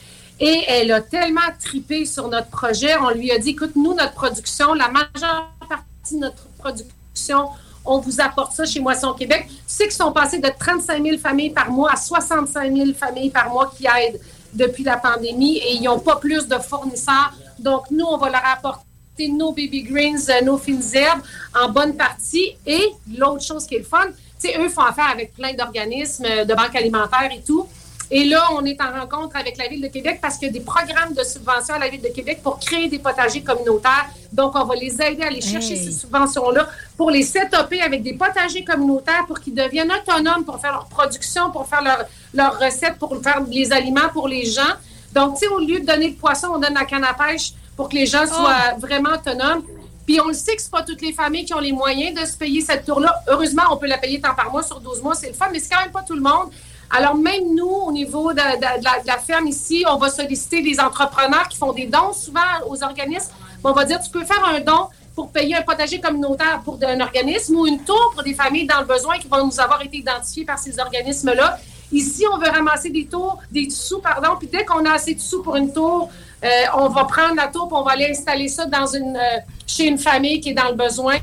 Et 0.45 0.65
elle 0.67 0.91
a 0.91 0.99
tellement 0.99 1.39
tripé 1.57 2.05
sur 2.05 2.27
notre 2.27 2.49
projet. 2.49 2.97
On 2.97 3.11
lui 3.11 3.31
a 3.31 3.37
dit, 3.37 3.51
écoute, 3.51 3.77
nous, 3.77 3.93
notre 3.93 4.11
production, 4.11 4.73
la 4.73 4.89
majeure 4.89 5.53
partie 5.69 6.15
de 6.15 6.19
notre 6.19 6.43
production, 6.57 7.47
on 7.85 7.99
vous 7.99 8.19
apporte 8.19 8.51
ça 8.51 8.65
chez 8.65 8.81
Moisson 8.81 9.13
Québec. 9.13 9.45
Tu 9.47 9.55
sais 9.67 9.83
qu'ils 9.85 9.93
sont 9.93 10.11
passés 10.11 10.39
de 10.39 10.49
35 10.59 11.01
000 11.01 11.17
familles 11.17 11.51
par 11.51 11.71
mois 11.71 11.93
à 11.93 11.95
65 11.95 12.75
000 12.75 12.93
familles 12.93 13.29
par 13.29 13.51
mois 13.51 13.71
qui 13.73 13.85
aident 13.85 14.19
depuis 14.53 14.83
la 14.83 14.97
pandémie 14.97 15.59
et 15.59 15.75
ils 15.75 15.83
n'ont 15.83 15.99
pas 15.99 16.17
plus 16.17 16.45
de 16.45 16.57
fournisseurs. 16.57 17.33
Donc, 17.57 17.89
nous, 17.89 18.05
on 18.05 18.17
va 18.17 18.29
leur 18.29 18.45
apporter 18.45 19.29
nos 19.29 19.53
baby 19.53 19.83
greens, 19.83 20.29
euh, 20.29 20.41
nos 20.43 20.57
fines 20.57 20.83
herbes 20.93 21.21
en 21.55 21.69
bonne 21.69 21.95
partie. 21.95 22.57
Et 22.65 22.91
l'autre 23.17 23.43
chose 23.43 23.65
qui 23.65 23.75
est 23.75 23.79
le 23.79 23.85
fun, 23.85 24.07
sais, 24.43 24.59
eux 24.59 24.69
font 24.69 24.81
affaire 24.81 25.09
avec 25.09 25.33
plein 25.33 25.53
d'organismes, 25.53 26.25
euh, 26.25 26.45
de 26.45 26.53
banques 26.53 26.75
alimentaires 26.75 27.31
et 27.33 27.41
tout. 27.41 27.67
Et 28.15 28.25
là, 28.25 28.47
on 28.51 28.63
est 28.63 28.79
en 28.79 28.91
rencontre 28.99 29.35
avec 29.37 29.57
la 29.57 29.67
Ville 29.67 29.81
de 29.81 29.87
Québec 29.87 30.19
parce 30.21 30.37
qu'il 30.37 30.47
y 30.47 30.51
a 30.51 30.53
des 30.53 30.59
programmes 30.59 31.13
de 31.17 31.23
subvention 31.23 31.73
à 31.73 31.79
la 31.79 31.89
Ville 31.89 32.01
de 32.01 32.09
Québec 32.09 32.41
pour 32.43 32.59
créer 32.59 32.87
des 32.87 32.99
potagers 32.99 33.41
communautaires. 33.41 34.05
Donc, 34.31 34.51
on 34.55 34.63
va 34.65 34.75
les 34.75 34.93
aider 35.01 35.23
à 35.23 35.27
aller 35.27 35.41
chercher 35.41 35.73
Hey. 35.73 35.85
ces 35.85 35.91
subventions-là 35.91 36.67
pour 36.95 37.09
les 37.09 37.23
setuper 37.23 37.81
avec 37.81 38.03
des 38.03 38.13
potagers 38.13 38.63
communautaires 38.63 39.25
pour 39.25 39.39
qu'ils 39.39 39.55
deviennent 39.55 39.91
autonomes 39.91 40.45
pour 40.45 40.59
faire 40.61 40.73
leur 40.73 40.85
production, 40.85 41.49
pour 41.51 41.65
faire 41.67 41.81
leur- 41.81 42.05
leurs 42.35 42.59
recettes, 42.59 42.99
pour 42.99 43.19
faire 43.23 43.41
les 43.49 43.71
aliments 43.73 44.09
pour 44.13 44.27
les 44.27 44.45
gens. 44.45 44.73
Donc, 45.11 45.39
tu 45.39 45.47
sais, 45.47 45.47
au 45.47 45.57
lieu 45.59 45.79
de 45.79 45.85
donner 45.85 46.09
le 46.09 46.15
poisson, 46.15 46.49
on 46.53 46.59
donne 46.59 46.75
la 46.75 46.85
canne 46.85 47.03
à 47.03 47.15
pêche 47.15 47.53
pour 47.75 47.89
que 47.89 47.95
les 47.95 48.05
gens 48.05 48.27
soient 48.27 48.75
vraiment 48.77 49.09
autonomes. 49.15 49.63
Puis 50.05 50.19
on 50.21 50.27
le 50.27 50.33
sait 50.33 50.55
que 50.55 50.61
c'est 50.61 50.69
pas 50.71 50.83
toutes 50.83 51.01
les 51.01 51.13
familles 51.13 51.45
qui 51.45 51.53
ont 51.55 51.59
les 51.59 51.71
moyens 51.71 52.19
de 52.19 52.25
se 52.27 52.37
payer 52.37 52.61
cette 52.61 52.85
tour-là. 52.85 53.15
Heureusement, 53.27 53.63
on 53.71 53.77
peut 53.77 53.87
la 53.87 53.97
payer 53.97 54.19
tant 54.21 54.35
par 54.35 54.51
mois 54.51 54.61
sur 54.61 54.79
12 54.81 55.01
mois, 55.01 55.15
c'est 55.15 55.29
le 55.29 55.33
fun, 55.33 55.47
mais 55.51 55.59
c'est 55.59 55.69
quand 55.73 55.81
même 55.81 55.91
pas 55.91 56.03
tout 56.03 56.13
le 56.13 56.21
monde. 56.21 56.49
Alors 56.95 57.15
même 57.15 57.55
nous, 57.55 57.65
au 57.65 57.91
niveau 57.91 58.33
de, 58.33 58.37
la, 58.37 59.17
ferme 59.17 59.47
ici, 59.47 59.83
on 59.89 59.97
va 59.97 60.09
solliciter 60.09 60.61
des 60.61 60.79
entrepreneurs 60.79 61.49
qui 61.49 61.57
font 61.57 61.73
des 61.73 61.87
dons 61.87 62.13
souvent 62.13 62.39
aux 62.67 62.83
organismes. 62.83 63.31
On 63.63 63.71
va 63.71 63.83
dire, 63.83 63.99
tu 63.99 64.11
peux 64.11 64.23
faire 64.23 64.45
un 64.45 64.59
don 64.59 64.89
pour 65.15 65.31
payer 65.31 65.55
un 65.55 65.63
potager 65.63 65.99
communautaire 65.99 66.61
pour 66.63 66.77
un 66.83 66.99
organisme 66.99 67.55
ou 67.55 67.65
une 67.65 67.83
tour 67.83 68.11
pour 68.13 68.21
des 68.21 68.35
familles 68.35 68.67
dans 68.67 68.79
le 68.79 68.85
besoin 68.85 69.17
qui 69.17 69.27
vont 69.27 69.43
nous 69.43 69.59
avoir 69.59 69.81
été 69.81 69.97
identifiées 69.97 70.45
par 70.45 70.59
ces 70.59 70.79
organismes-là. 70.79 71.57
Ici, 71.91 72.25
on 72.31 72.37
veut 72.37 72.49
ramasser 72.49 72.91
des 72.91 73.05
tours, 73.05 73.39
des 73.51 73.71
sous, 73.71 73.99
pardon, 73.99 74.35
puis 74.37 74.47
dès 74.47 74.63
qu'on 74.63 74.85
a 74.85 74.91
assez 74.91 75.15
de 75.15 75.19
sous 75.19 75.41
pour 75.41 75.55
une 75.55 75.73
tour, 75.73 76.09
euh, 76.43 76.47
on 76.75 76.89
va 76.89 77.05
prendre 77.05 77.35
la 77.35 77.47
tour, 77.47 77.67
puis 77.67 77.77
on 77.77 77.83
va 77.83 77.93
aller 77.93 78.07
installer 78.09 78.47
ça 78.47 78.65
euh, 78.65 79.19
chez 79.65 79.87
une 79.87 79.97
famille 79.97 80.41
qui 80.41 80.49
est 80.49 80.53
dans 80.53 80.69
le 80.69 80.75
besoin. 80.75 81.17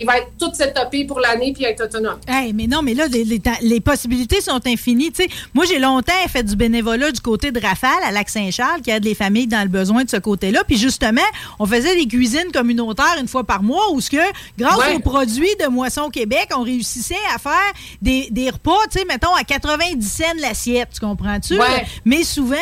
Il 0.00 0.06
va 0.06 0.18
être 0.18 0.28
tout 0.38 0.52
setupé 0.54 1.04
pour 1.04 1.20
l'année 1.20 1.52
puis 1.52 1.64
être 1.64 1.84
autonome. 1.84 2.18
Hey, 2.26 2.52
mais 2.52 2.66
non, 2.66 2.82
mais 2.82 2.94
là, 2.94 3.06
les, 3.08 3.24
les 3.62 3.80
possibilités 3.80 4.40
sont 4.40 4.60
infinies. 4.66 5.12
moi, 5.54 5.64
j'ai 5.66 5.78
longtemps 5.78 6.12
fait 6.28 6.42
du 6.42 6.56
bénévolat 6.56 7.10
du 7.12 7.20
côté 7.20 7.50
de 7.52 7.60
Rafale 7.60 7.90
à 8.04 8.10
Lac-Saint-Charles, 8.10 8.80
qui 8.82 8.90
aide 8.90 9.04
les 9.04 9.14
familles 9.14 9.46
dans 9.46 9.62
le 9.62 9.68
besoin 9.68 10.04
de 10.04 10.10
ce 10.10 10.16
côté-là. 10.16 10.64
Puis 10.64 10.76
justement, 10.78 11.20
on 11.58 11.66
faisait 11.66 11.94
des 11.96 12.06
cuisines 12.06 12.50
communautaires 12.52 13.16
une 13.20 13.28
fois 13.28 13.44
par 13.44 13.62
mois 13.62 13.90
où, 13.92 14.00
ce 14.00 14.10
que, 14.10 14.16
grâce 14.58 14.78
Ouais. 14.78 14.94
aux 14.94 15.00
produits 15.00 15.54
de 15.60 15.66
Moisson 15.68 16.08
Québec, 16.08 16.48
on 16.56 16.62
réussissait 16.62 17.14
à 17.34 17.38
faire 17.38 17.72
des, 18.00 18.28
des 18.30 18.48
repas, 18.50 18.78
mettons, 19.08 19.34
à 19.34 19.44
90 19.44 20.02
cents 20.08 20.24
l'assiette. 20.40 20.88
Tu 20.94 21.00
comprends-tu? 21.00 21.58
Ouais. 21.58 21.84
Mais 22.04 22.24
souvent, 22.24 22.56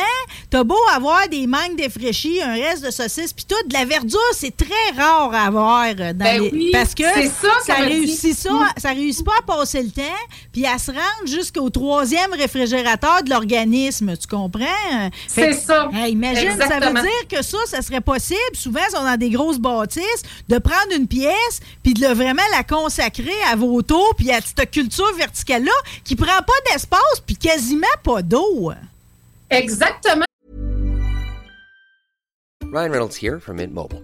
t'as 0.49 0.63
beau 0.63 0.75
avoir 0.95 1.27
des 1.29 1.47
mangues 1.47 1.75
défraîchies, 1.77 2.41
un 2.41 2.53
reste 2.53 2.85
de 2.85 2.91
saucisses, 2.91 3.33
puis 3.33 3.45
tout, 3.47 3.67
de 3.67 3.73
la 3.73 3.85
verdure, 3.85 4.19
c'est 4.33 4.55
très 4.55 4.67
rare 5.01 5.33
à 5.33 5.45
avoir 5.47 5.85
euh, 5.87 6.13
dans 6.13 6.25
Ben 6.25 6.41
les... 6.43 6.49
oui, 6.51 6.69
Parce 6.71 6.93
que 7.03 7.65
ça 7.65 7.73
réussit 7.75 8.37
ça, 8.37 8.49
ça 8.77 8.89
réussit 8.89 9.25
pas 9.25 9.33
à 9.39 9.41
passer 9.41 9.81
le 9.83 9.89
temps, 9.89 10.01
puis 10.51 10.65
à 10.65 10.77
se 10.77 10.91
rendre 10.91 11.25
jusqu'au 11.27 11.69
troisième 11.69 12.33
réfrigérateur 12.33 13.23
de 13.23 13.29
l'organisme, 13.29 14.15
tu 14.17 14.27
comprends? 14.27 15.09
C'est 15.27 15.53
ça. 15.53 15.89
Hey, 15.93 16.11
imagine, 16.13 16.57
ça 16.57 16.79
veut 16.79 16.93
dire 16.93 17.27
que 17.29 17.41
ça, 17.43 17.57
ça 17.67 17.81
serait 17.81 18.01
possible. 18.01 18.39
Souvent, 18.53 18.81
ils 18.87 18.95
sont 18.95 19.03
dans 19.03 19.17
des 19.17 19.29
grosses 19.29 19.59
bâtisses, 19.59 20.23
de 20.47 20.57
prendre 20.57 20.93
une 20.95 21.07
pièce, 21.07 21.59
puis 21.83 21.93
de 21.93 22.01
le- 22.07 22.13
vraiment 22.13 22.41
la 22.51 22.63
consacrer 22.63 23.33
à 23.51 23.55
vos 23.55 23.81
tours, 23.81 24.13
puis 24.17 24.31
à 24.31 24.39
cette 24.41 24.69
culture 24.71 25.11
verticale-là, 25.17 25.71
qui 26.03 26.15
prend 26.15 26.25
pas 26.25 26.71
d'espace, 26.71 27.21
puis 27.25 27.35
quasiment 27.37 27.87
pas 28.03 28.21
d'eau. 28.21 28.71
Exactement. 29.49 30.25
Ryan 32.71 32.91
Reynolds 32.91 33.15
here 33.21 33.39
from 33.39 33.55
Mint 33.57 33.73
Mobile. 33.73 34.03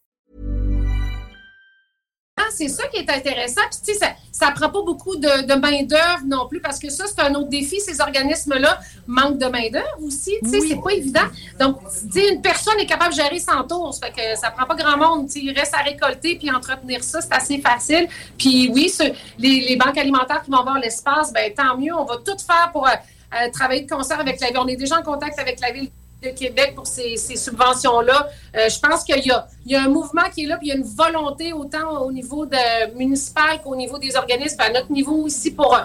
C'est 2.53 2.67
ça 2.67 2.87
qui 2.87 2.97
est 2.97 3.09
intéressant. 3.09 3.61
Puis, 3.69 3.79
tu 3.85 3.93
sais, 3.93 3.99
ça, 3.99 4.11
ça 4.31 4.51
prend 4.51 4.69
pas 4.69 4.81
beaucoup 4.81 5.15
de, 5.15 5.45
de 5.45 5.53
main-d'œuvre 5.55 6.23
non 6.25 6.47
plus, 6.47 6.59
parce 6.61 6.79
que 6.79 6.89
ça, 6.89 7.05
c'est 7.07 7.21
un 7.21 7.33
autre 7.35 7.49
défi. 7.49 7.79
Ces 7.79 8.01
organismes-là 8.01 8.79
manquent 9.07 9.37
de 9.37 9.45
main-d'œuvre 9.47 9.97
aussi. 10.03 10.33
Tu 10.43 10.49
sais, 10.49 10.59
c'est 10.67 10.81
pas 10.81 10.91
évident. 10.91 11.27
Donc, 11.59 11.79
tu 12.11 12.19
une 12.21 12.41
personne 12.41 12.79
est 12.79 12.85
capable 12.85 13.11
de 13.11 13.21
gérer 13.21 13.39
100 13.39 13.63
tours. 13.67 13.93
Ça 13.93 14.07
fait 14.07 14.13
que 14.13 14.39
ça 14.39 14.51
prend 14.51 14.65
pas 14.65 14.75
grand 14.75 14.97
monde. 14.97 15.27
Tu 15.27 15.33
sais, 15.33 15.39
il 15.45 15.57
reste 15.57 15.73
à 15.73 15.79
récolter 15.83 16.37
puis 16.37 16.51
entretenir 16.51 17.03
ça. 17.03 17.21
C'est 17.21 17.33
assez 17.33 17.59
facile. 17.59 18.07
Puis, 18.37 18.69
oui, 18.73 18.89
ce- 18.89 19.11
les, 19.37 19.61
les 19.67 19.75
banques 19.75 19.97
alimentaires 19.97 20.41
qui 20.43 20.51
vont 20.51 20.57
avoir 20.59 20.79
l'espace, 20.79 21.31
ben 21.33 21.51
tant 21.53 21.77
mieux. 21.77 21.93
On 21.95 22.05
va 22.05 22.17
tout 22.17 22.37
faire 22.45 22.69
pour 22.71 22.87
euh, 22.87 22.91
euh, 23.33 23.49
travailler 23.51 23.81
de 23.81 23.89
concert 23.89 24.19
avec 24.19 24.39
la 24.41 24.47
ville. 24.47 24.57
On 24.59 24.67
est 24.67 24.75
déjà 24.75 24.99
en 24.99 25.03
contact 25.03 25.39
avec 25.39 25.59
la 25.59 25.71
ville 25.71 25.89
de 26.21 26.29
Québec 26.29 26.73
pour 26.75 26.85
ces, 26.85 27.17
subventions-là. 27.17 28.29
Euh, 28.55 28.69
je 28.69 28.79
pense 28.79 29.03
qu'il 29.03 29.25
y 29.25 29.31
a, 29.31 29.47
il 29.65 29.71
y 29.71 29.75
a 29.75 29.83
un 29.83 29.87
mouvement 29.87 30.29
qui 30.33 30.43
est 30.43 30.47
là, 30.47 30.57
puis 30.57 30.67
il 30.67 30.69
y 30.69 30.73
a 30.73 30.75
une 30.75 30.83
volonté 30.83 31.51
autant 31.51 32.01
au 32.01 32.11
niveau 32.11 32.45
de 32.45 32.95
municipal 32.95 33.61
qu'au 33.63 33.75
niveau 33.75 33.97
des 33.97 34.15
organismes, 34.15 34.61
à 34.61 34.69
notre 34.69 34.91
niveau 34.91 35.15
aussi, 35.23 35.51
pour, 35.51 35.75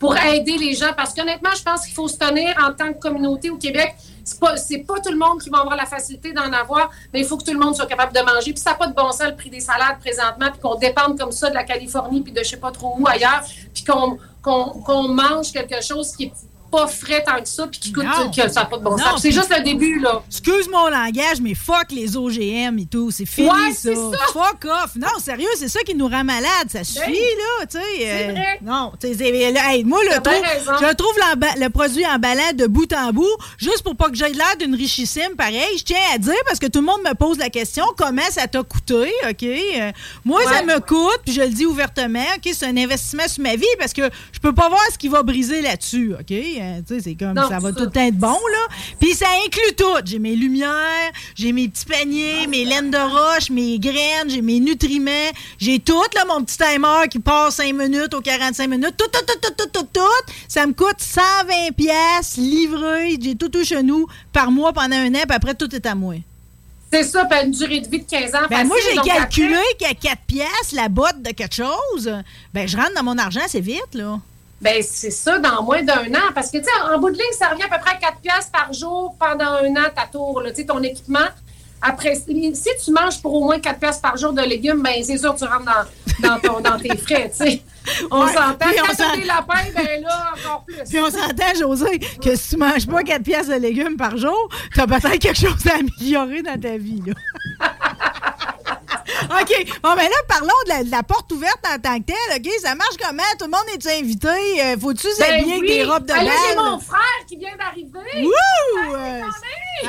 pour 0.00 0.16
aider 0.16 0.56
les 0.58 0.74
gens. 0.74 0.92
Parce 0.96 1.14
qu'honnêtement, 1.14 1.50
je 1.56 1.62
pense 1.62 1.84
qu'il 1.84 1.94
faut 1.94 2.08
se 2.08 2.18
tenir 2.18 2.56
en 2.60 2.72
tant 2.72 2.92
que 2.92 2.98
communauté 2.98 3.50
au 3.50 3.56
Québec. 3.56 3.94
C'est 4.24 4.40
pas, 4.40 4.54
pas 4.54 5.00
tout 5.00 5.12
le 5.12 5.18
monde 5.18 5.40
qui 5.40 5.50
va 5.50 5.58
avoir 5.58 5.76
la 5.76 5.86
facilité 5.86 6.32
d'en 6.32 6.50
avoir, 6.52 6.90
mais 7.12 7.20
il 7.20 7.26
faut 7.26 7.36
que 7.36 7.44
tout 7.44 7.52
le 7.52 7.58
monde 7.58 7.76
soit 7.76 7.86
capable 7.86 8.12
de 8.12 8.20
manger. 8.20 8.52
Puis 8.52 8.62
ça 8.62 8.70
n'a 8.70 8.76
pas 8.76 8.86
de 8.86 8.94
bon 8.94 9.12
sens 9.12 9.28
le 9.28 9.36
prix 9.36 9.50
des 9.50 9.60
salades 9.60 10.00
présentement, 10.00 10.50
puis 10.50 10.60
qu'on 10.60 10.74
dépende 10.76 11.18
comme 11.18 11.30
ça 11.30 11.50
de 11.50 11.54
la 11.54 11.62
Californie, 11.62 12.22
puis 12.22 12.32
de 12.32 12.42
je 12.42 12.48
sais 12.48 12.56
pas 12.56 12.72
trop 12.72 12.96
où 12.98 13.06
ailleurs, 13.06 13.44
puis 13.72 13.84
qu'on, 13.84 14.18
qu'on, 14.42 14.80
qu'on 14.80 15.08
mange 15.08 15.52
quelque 15.52 15.82
chose 15.82 16.16
qui 16.16 16.24
est 16.24 16.32
pas 16.74 16.86
frais 16.86 17.22
tant 17.24 17.40
que 17.40 17.48
ça, 17.48 17.66
puis 17.66 17.78
qui 17.80 17.92
coûte, 17.92 18.04
Non. 18.04 18.30
que 18.30 18.48
ça 18.50 18.60
n'a 18.60 18.66
pas 18.66 18.78
de 18.78 18.82
bon 18.82 18.96
sens. 18.98 19.20
C'est 19.22 19.30
juste 19.32 19.54
le 19.56 19.62
début, 19.62 19.98
là. 20.00 20.22
Excuse 20.28 20.68
mon 20.70 20.88
langage, 20.88 21.40
mais 21.40 21.54
fuck 21.54 21.86
les 21.90 22.16
OGM 22.16 22.78
et 22.78 22.86
tout. 22.86 23.10
C'est 23.10 23.26
fini, 23.26 23.48
Ouais, 23.48 23.70
ça. 23.72 23.74
c'est 23.82 23.94
ça. 23.94 24.18
Fuck 24.32 24.64
off. 24.64 24.96
Non, 24.96 25.18
sérieux, 25.22 25.48
c'est 25.56 25.68
ça 25.68 25.80
qui 25.80 25.94
nous 25.94 26.08
rend 26.08 26.24
malades. 26.24 26.68
Ça 26.70 26.82
suffit, 26.84 27.12
là, 27.12 27.66
tu 27.66 27.78
sais. 27.78 27.84
c'est 27.98 28.28
euh, 28.28 28.32
vrai. 28.32 28.58
Non, 28.62 28.92
tu 29.00 29.06
hey, 29.06 29.84
moi, 29.84 30.00
le, 30.04 30.20
T'as 30.20 30.20
bien 30.20 30.40
trou- 30.40 30.50
raison. 30.70 30.86
je 30.88 30.94
trouve 30.94 31.14
le 31.60 31.68
produit 31.68 32.06
emballant 32.06 32.52
de 32.54 32.66
bout 32.66 32.92
en 32.92 33.12
bout, 33.12 33.36
juste 33.58 33.82
pour 33.82 33.96
pas 33.96 34.08
que 34.10 34.16
j'aie 34.16 34.30
l'air 34.30 34.56
d'une 34.58 34.74
richissime, 34.74 35.34
pareil. 35.36 35.78
Je 35.78 35.84
tiens 35.84 35.96
à 36.14 36.18
dire, 36.18 36.34
parce 36.46 36.58
que 36.58 36.66
tout 36.66 36.80
le 36.80 36.86
monde 36.86 37.00
me 37.06 37.14
pose 37.14 37.38
la 37.38 37.50
question, 37.50 37.84
comment 37.96 38.22
ça 38.30 38.46
t'a 38.46 38.62
coûté, 38.62 39.12
OK? 39.28 39.42
Euh, 39.42 39.92
moi, 40.24 40.42
ça 40.44 40.62
me 40.62 40.78
coûte, 40.80 41.20
puis 41.24 41.34
je 41.34 41.40
le 41.42 41.48
dis 41.48 41.66
ouvertement, 41.66 42.24
OK? 42.36 42.50
C'est 42.52 42.66
un 42.66 42.76
investissement 42.76 43.28
sur 43.28 43.42
ma 43.42 43.56
vie, 43.56 43.64
parce 43.78 43.92
que 43.92 44.02
je 44.32 44.38
peux 44.40 44.52
pas 44.54 44.68
voir 44.68 44.82
ce 44.92 44.98
qui 44.98 45.08
va 45.08 45.22
briser 45.22 45.60
là-dessus, 45.62 46.14
OK? 46.18 46.32
Euh, 46.64 46.80
Tu 46.86 46.94
sais, 46.94 47.00
c'est 47.02 47.14
comme, 47.14 47.34
Non, 47.34 47.48
ça 47.48 47.58
va 47.58 47.68
c'est 47.68 47.72
tout 47.74 47.78
ça. 47.80 47.84
le 47.84 47.90
temps 47.90 48.00
être 48.06 48.18
bon, 48.18 48.28
là. 48.28 48.74
Puis 49.00 49.14
ça 49.14 49.26
inclut 49.46 49.74
tout. 49.76 50.00
J'ai 50.04 50.18
mes 50.18 50.34
lumières, 50.34 51.10
j'ai 51.34 51.52
mes 51.52 51.68
petits 51.68 51.84
paniers, 51.84 52.46
mes 52.46 52.64
laines 52.64 52.90
de 52.90 52.98
roche, 52.98 53.50
mes 53.50 53.78
graines, 53.78 54.28
j'ai 54.28 54.42
mes 54.42 54.60
nutriments, 54.60 55.10
j'ai 55.58 55.78
tout, 55.78 56.02
là, 56.14 56.24
mon 56.26 56.42
petit 56.44 56.56
timer 56.58 57.08
qui 57.10 57.18
passe 57.18 57.56
5 57.56 57.72
minutes 57.74 58.14
aux 58.14 58.20
45 58.20 58.68
minutes. 58.68 58.94
Tout, 58.96 59.06
tout, 59.12 59.24
tout, 59.26 59.38
tout, 59.40 59.54
tout, 59.56 59.68
tout, 59.72 59.88
tout. 59.92 60.32
Ça 60.48 60.66
me 60.66 60.72
coûte 60.72 60.96
120 60.98 61.72
pièces 61.76 62.36
livré. 62.36 63.16
J'ai 63.20 63.34
tout 63.34 63.54
au 63.56 63.64
chez 63.64 63.82
nous 63.82 64.06
par 64.32 64.50
mois 64.50 64.72
pendant 64.72 64.96
un 64.96 65.08
an, 65.14 65.22
puis 65.26 65.36
après, 65.36 65.54
tout 65.54 65.74
est 65.74 65.86
à 65.86 65.94
moi. 65.94 66.14
C'est 66.92 67.02
ça, 67.02 67.24
puis 67.24 67.38
une 67.44 67.50
durée 67.50 67.80
de 67.80 67.88
vie 67.88 68.00
de 68.00 68.08
15 68.08 68.34
ans. 68.36 68.46
Ben 68.48 68.64
moi, 68.66 68.76
j'ai 68.88 68.96
calculé 69.00 69.58
qu'à 69.80 69.94
4 69.94 70.18
pièces 70.26 70.72
la 70.72 70.88
botte 70.88 71.20
de 71.22 71.30
quelque 71.32 71.54
chose, 71.54 72.12
ben 72.52 72.68
je 72.68 72.76
rentre 72.76 72.94
dans 72.94 73.02
mon 73.02 73.18
argent 73.18 73.40
assez 73.44 73.60
vite, 73.60 73.94
là. 73.94 74.20
Ben, 74.64 74.82
c'est 74.82 75.10
ça, 75.10 75.38
dans 75.38 75.62
moins 75.62 75.82
d'un 75.82 76.06
an. 76.14 76.32
Parce 76.34 76.50
que, 76.50 76.56
tu 76.56 76.64
sais, 76.64 76.70
en 76.90 76.98
bout 76.98 77.10
de 77.10 77.16
ligne, 77.16 77.32
ça 77.38 77.48
revient 77.48 77.64
à 77.64 77.68
peu 77.68 77.78
près 77.84 77.96
à 77.96 77.98
4 77.98 78.16
piastres 78.22 78.50
par 78.50 78.72
jour 78.72 79.14
pendant 79.20 79.44
un 79.62 79.70
an, 79.76 79.90
ta 79.94 80.06
tour, 80.10 80.42
tu 80.48 80.54
sais, 80.54 80.64
ton 80.64 80.82
équipement. 80.82 81.28
Après, 81.82 82.14
si 82.14 82.24
tu 82.82 82.90
manges 82.92 83.20
pour 83.20 83.34
au 83.34 83.44
moins 83.44 83.60
4 83.60 83.78
piastres 83.78 84.00
par 84.00 84.16
jour 84.16 84.32
de 84.32 84.40
légumes, 84.40 84.82
ben, 84.82 85.04
c'est 85.04 85.18
sûr 85.18 85.34
que 85.34 85.40
tu 85.40 85.44
rentres 85.44 85.66
dans, 85.66 86.28
dans, 86.28 86.40
ton, 86.40 86.60
dans 86.60 86.78
tes 86.78 86.96
frais, 86.96 87.30
tu 87.30 87.44
sais. 87.44 87.62
On 88.10 88.24
Ouais, 88.24 88.32
s'entend. 88.32 88.64
on 88.70 88.96
Quand 88.96 89.16
des 89.16 89.24
lapins, 89.24 89.70
ben 89.76 90.02
là, 90.02 90.32
encore 90.34 90.64
plus. 90.66 90.76
Puis 90.88 90.98
on 90.98 91.10
s'entend, 91.10 91.54
José, 91.60 91.98
que 92.22 92.34
si 92.34 92.50
tu 92.50 92.56
manges 92.56 92.86
pas 92.86 93.02
4 93.02 93.22
pièces 93.22 93.48
de 93.48 93.56
légumes 93.56 93.98
par 93.98 94.16
jour, 94.16 94.48
t'as 94.74 94.86
peut-être 94.86 95.18
quelque 95.18 95.36
chose 95.38 95.66
à 95.70 95.74
améliorer 95.74 96.40
dans 96.40 96.58
ta 96.58 96.78
vie, 96.78 97.02
là. 97.06 97.12
OK. 99.40 99.80
Bon, 99.82 99.94
ben 99.94 100.02
là, 100.08 100.16
parlons 100.28 100.46
de 100.66 100.68
la, 100.68 100.84
de 100.84 100.90
la 100.90 101.02
porte 101.02 101.30
ouverte 101.32 101.60
en 101.66 101.78
tant 101.78 101.98
que 101.98 102.04
telle, 102.04 102.36
OK? 102.38 102.48
Ça 102.62 102.74
marche 102.74 102.96
comment? 103.00 103.22
Tout 103.38 103.46
le 103.46 103.50
monde 103.50 103.64
est 103.72 103.98
invité? 103.98 104.28
Euh, 104.28 104.76
Faut-tu 104.80 105.06
Ben 105.18 105.26
s'habiller 105.26 105.52
avec 105.54 105.60
oui. 105.62 105.66
des 105.68 105.84
robes 105.84 106.06
de 106.06 106.14
j'ai 106.14 106.24
bal? 106.24 106.64
mon 106.64 106.78
frère 106.80 107.00
qui 107.28 107.36
vient 107.36 107.56
d'arriver. 107.56 108.22
Wouh! 108.24 108.94
Euh, 108.94 109.20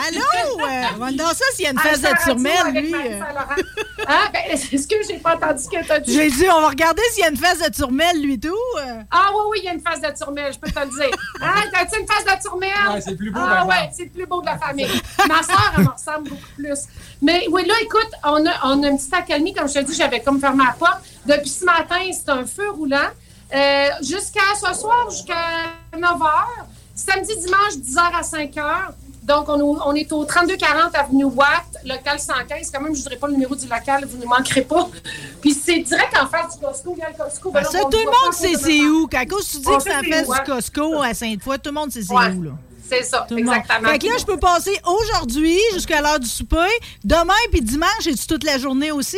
Allô? 0.07 0.19
Euh, 0.19 0.83
on 0.95 0.97
va 0.99 1.11
demander 1.11 1.33
ça 1.35 1.45
s'il 1.53 1.65
y 1.65 1.67
a 1.67 1.71
une 1.71 1.79
face 1.79 2.01
la 2.01 2.13
de 2.13 2.67
avec 2.67 2.83
lui. 2.83 2.93
Euh. 2.93 3.19
Saint-Laurent. 3.19 3.55
Ah, 4.07 4.29
ben, 4.33 4.41
est-ce 4.49 4.87
que 4.87 4.95
j'ai 5.07 5.17
pas 5.17 5.35
entendu 5.35 5.63
ce 5.63 5.69
que 5.69 5.85
t'as 5.87 5.99
dit? 5.99 6.13
J'ai 6.13 6.29
dit, 6.29 6.45
on 6.49 6.61
va 6.61 6.69
regarder 6.69 7.01
s'il 7.11 7.23
y 7.23 7.27
a 7.27 7.29
une 7.29 7.37
face 7.37 7.59
de 7.59 7.73
turmelle, 7.73 8.21
lui, 8.21 8.39
tout. 8.39 8.53
euh. 8.79 9.01
Ah 9.11 9.29
oui, 9.33 9.41
oui, 9.51 9.57
il 9.61 9.65
y 9.65 9.69
a 9.69 9.73
une 9.73 9.81
face 9.81 10.01
de 10.01 10.09
turmelle, 10.17 10.53
je 10.53 10.59
peux 10.59 10.71
te 10.71 10.79
le 10.79 10.85
dire. 10.87 11.15
Ah, 11.41 11.61
t'as-tu 11.71 11.99
une 11.99 12.07
face 12.07 12.25
de 12.25 12.41
turmelle? 12.41 12.69
Ouais, 12.93 13.01
c'est 13.01 13.11
le 13.11 13.17
plus 13.17 13.31
beau, 13.31 13.39
Ah 13.43 13.65
ouais, 13.65 13.89
c'est 13.95 14.05
le 14.05 14.09
plus 14.09 14.25
beau 14.25 14.41
de 14.41 14.45
la 14.47 14.57
famille. 14.57 14.89
Ma 15.27 15.43
soeur, 15.43 15.73
elle 15.77 15.83
me 15.83 15.89
ressemble 15.89 16.29
beaucoup 16.29 16.41
plus. 16.55 16.79
Mais 17.21 17.45
oui, 17.51 17.65
là, 17.65 17.73
écoute, 17.81 18.09
on 18.23 18.45
a, 18.45 18.51
on 18.63 18.83
a 18.83 18.87
une 18.87 18.97
petite 18.97 19.13
accalmie, 19.17 19.53
comme 19.53 19.67
je 19.67 19.73
te 19.75 19.79
dis, 19.79 19.93
j'avais 19.95 20.19
comme 20.21 20.39
fermé 20.39 20.63
la 20.65 20.73
porte. 20.73 21.01
Depuis 21.25 21.49
ce 21.49 21.65
matin, 21.65 21.99
c'est 22.11 22.29
un 22.29 22.45
feu 22.45 22.69
roulant. 22.71 23.09
Euh, 23.53 23.87
jusqu'à 24.01 24.41
ce 24.55 24.73
soir, 24.79 25.09
jusqu'à 25.09 25.33
9 25.97 26.01
h. 26.11 26.29
Samedi, 26.95 27.35
dimanche, 27.37 27.77
10 27.77 27.95
h 27.95 28.19
à 28.19 28.23
5 28.23 28.51
h. 28.55 28.63
Donc, 29.23 29.49
on, 29.49 29.57
est- 29.57 29.79
on 29.85 29.93
est 29.95 30.11
au 30.11 30.23
3240 30.23 30.93
Avenue 30.95 31.23
Watt, 31.25 31.65
local 31.83 32.19
115. 32.19 32.69
Quand 32.71 32.79
même, 32.81 32.93
je 32.93 32.99
ne 32.99 33.03
dirais 33.03 33.17
pas 33.17 33.25
le 33.27 33.33
numéro 33.33 33.55
du 33.55 33.67
local, 33.67 34.05
vous 34.05 34.17
ne 34.19 34.25
manquerez 34.25 34.61
pas. 34.61 34.87
Puis 35.41 35.51
c'est 35.53 35.79
direct 35.79 36.15
en 36.21 36.27
face 36.27 36.57
du 36.59 36.63
Costco. 36.65 36.95
Le 36.95 37.17
Costco. 37.23 37.51
Ben 37.51 37.61
Ben 37.63 37.69
ça, 37.71 37.79
tout 37.79 37.89
le 37.91 38.05
monde 38.05 38.33
sait 38.33 38.53
c'est 38.55 38.81
où. 38.81 39.07
Quand 39.11 39.25
cause 39.27 39.49
tu 39.49 39.57
dis 39.57 39.63
que 39.65 39.81
c'est 39.83 39.89
face 40.11 40.27
où, 40.27 40.33
hein. 40.33 40.37
du 40.45 40.51
Costco 40.51 41.01
à 41.01 41.13
Sainte-Foy, 41.15 41.57
tout 41.59 41.69
le 41.69 41.71
monde 41.73 41.91
sait 41.91 42.03
c'est 42.03 42.13
où, 42.13 42.43
là. 42.43 42.51
C'est 42.87 43.03
ça, 43.03 43.25
Tout 43.27 43.37
exactement. 43.37 43.89
Fait 43.89 43.99
que 43.99 44.05
là, 44.07 44.13
je 44.19 44.25
peux 44.25 44.37
passer 44.37 44.79
aujourd'hui 44.85 45.59
jusqu'à 45.73 46.01
l'heure 46.01 46.19
du 46.19 46.27
souper. 46.27 46.69
Demain 47.03 47.33
puis 47.51 47.61
dimanche, 47.61 48.05
es-tu 48.05 48.27
toute 48.27 48.43
la 48.43 48.57
journée 48.59 48.91
aussi? 48.91 49.17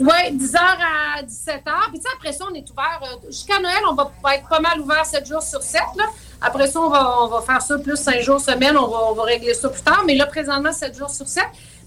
Oui, 0.00 0.08
10h 0.32 0.56
à 0.58 1.22
17h. 1.22 1.72
Puis 1.90 1.98
tu 1.98 2.02
sais, 2.02 2.08
après 2.16 2.32
ça, 2.32 2.44
on 2.50 2.54
est 2.54 2.68
ouvert. 2.70 3.00
euh, 3.04 3.26
Jusqu'à 3.30 3.58
Noël, 3.60 3.82
on 3.88 3.94
va 3.94 4.10
être 4.34 4.48
pas 4.48 4.60
mal 4.60 4.80
ouvert 4.80 5.06
7 5.06 5.26
jours 5.26 5.42
sur 5.42 5.62
7. 5.62 5.80
Là. 5.96 6.04
Après 6.40 6.66
ça, 6.68 6.80
on 6.80 6.90
va, 6.90 7.20
on 7.22 7.28
va 7.28 7.40
faire 7.42 7.62
ça 7.62 7.78
plus 7.78 7.96
5 7.96 8.20
jours 8.22 8.40
semaine. 8.40 8.76
On 8.76 8.88
va, 8.88 8.98
on 9.10 9.14
va 9.14 9.22
régler 9.22 9.54
ça 9.54 9.68
plus 9.68 9.82
tard. 9.82 10.02
Mais 10.06 10.14
là, 10.16 10.26
présentement, 10.26 10.72
7 10.72 10.96
jours 10.98 11.10
sur 11.10 11.26
7. 11.28 11.44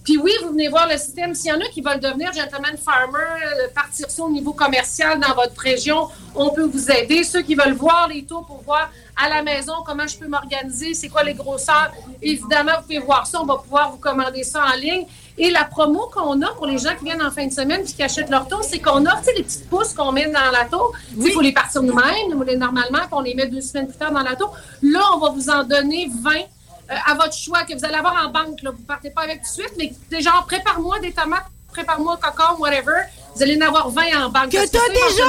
Puis 0.10 0.18
oui, 0.18 0.32
vous 0.42 0.50
venez 0.50 0.70
voir 0.70 0.88
le 0.88 0.98
système. 0.98 1.36
S'il 1.36 1.52
y 1.52 1.54
en 1.54 1.60
a 1.60 1.66
qui 1.66 1.82
veulent 1.82 2.00
devenir 2.00 2.34
gentleman 2.34 2.76
farmer, 2.84 3.20
euh, 3.20 3.68
partir 3.76 4.10
ça 4.10 4.24
au 4.24 4.30
niveau 4.32 4.54
commercial 4.54 5.20
dans 5.20 5.36
votre 5.36 5.62
région, 5.62 6.08
on 6.34 6.50
peut 6.50 6.64
vous 6.64 6.90
aider. 6.90 7.24
Ceux 7.24 7.44
qui 7.44 7.54
veulent 7.54 7.76
voir 7.76 8.08
les 8.08 8.24
tours 8.24 8.44
pour 8.44 8.64
voir 8.64 8.90
à 9.16 9.30
la 9.30 9.44
maison 9.44 9.74
comment 9.86 10.08
je 10.08 10.18
peux 10.18 10.28
m'organiser, 10.28 10.96
c'est 10.96 11.10
quoi 11.10 11.22
les 11.22 11.36
grosseurs, 11.36 11.92
évidemment, 12.24 12.72
vous 12.78 12.82
pouvez 12.82 12.98
voir 12.98 13.28
ça. 13.28 13.40
On 13.40 13.46
va 13.46 13.58
pouvoir 13.58 13.92
vous 13.92 14.00
commander 14.00 14.42
ça 14.42 14.66
en 14.74 14.76
ligne. 14.78 15.06
Et 15.38 15.52
la 15.52 15.66
promo 15.66 16.10
qu'on 16.12 16.42
a 16.42 16.48
pour 16.56 16.66
les 16.66 16.80
gens 16.80 16.96
qui 16.98 17.06
viennent 17.06 17.22
en 17.22 17.30
fin 17.30 17.46
de 17.46 17.54
semaine 17.54 17.82
et 17.82 17.86
qui 17.86 18.02
achètent 18.02 18.32
leur 18.32 18.48
tour, 18.48 18.64
c'est 18.64 18.80
qu'on 18.80 19.06
offre 19.06 19.30
les 19.38 19.44
petites 19.44 19.70
pousses 19.70 19.94
qu'on 19.94 20.12
met 20.12 20.26
dans 20.26 20.52
la 20.52 20.66
tour. 20.66 20.92
Il 21.16 21.32
faut 21.32 21.42
les 21.42 21.52
partir 21.52 21.84
nous-mêmes, 21.84 22.32
nous, 22.32 22.44
normalement, 22.58 23.02
puis 23.02 23.10
on 23.12 23.22
les 23.22 23.36
met 23.36 23.46
deux 23.46 23.62
semaines 23.62 23.88
plus 23.88 23.98
tard 23.98 24.12
dans 24.12 24.24
la 24.24 24.36
tour. 24.36 24.58
Là, 24.82 25.02
on 25.14 25.20
va 25.20 25.30
vous 25.30 25.52
en 25.52 25.64
donner 25.64 26.10
20 26.24 26.32
euh, 26.32 26.42
à 26.90 27.14
votre 27.14 27.34
choix 27.34 27.64
que 27.64 27.74
vous 27.78 27.86
allez 27.86 27.96
avoir 27.96 28.26
en 28.26 28.30
banque. 28.30 28.62
Là. 28.62 28.72
Vous 28.72 28.82
ne 28.82 28.86
partez 28.88 29.12
pas 29.12 29.22
avec 29.24 29.42
tout 29.44 29.48
de 29.50 29.54
suite, 29.68 29.74
mais 29.78 29.94
des 30.10 30.22
genre, 30.22 30.46
prépare-moi 30.46 31.00
des 31.00 31.12
tomates, 31.12 31.46
prépare-moi 31.72 32.20
un 32.22 32.32
cocon, 32.32 32.60
whatever. 32.60 33.04
Vous 33.36 33.44
allez 33.44 33.58
en 33.58 33.68
avoir 33.68 33.90
20 33.90 34.02
en 34.26 34.30
banque. 34.30 34.50
Que 34.50 34.58
va 34.58 34.64
en 34.64 35.10
déjà, 35.10 35.24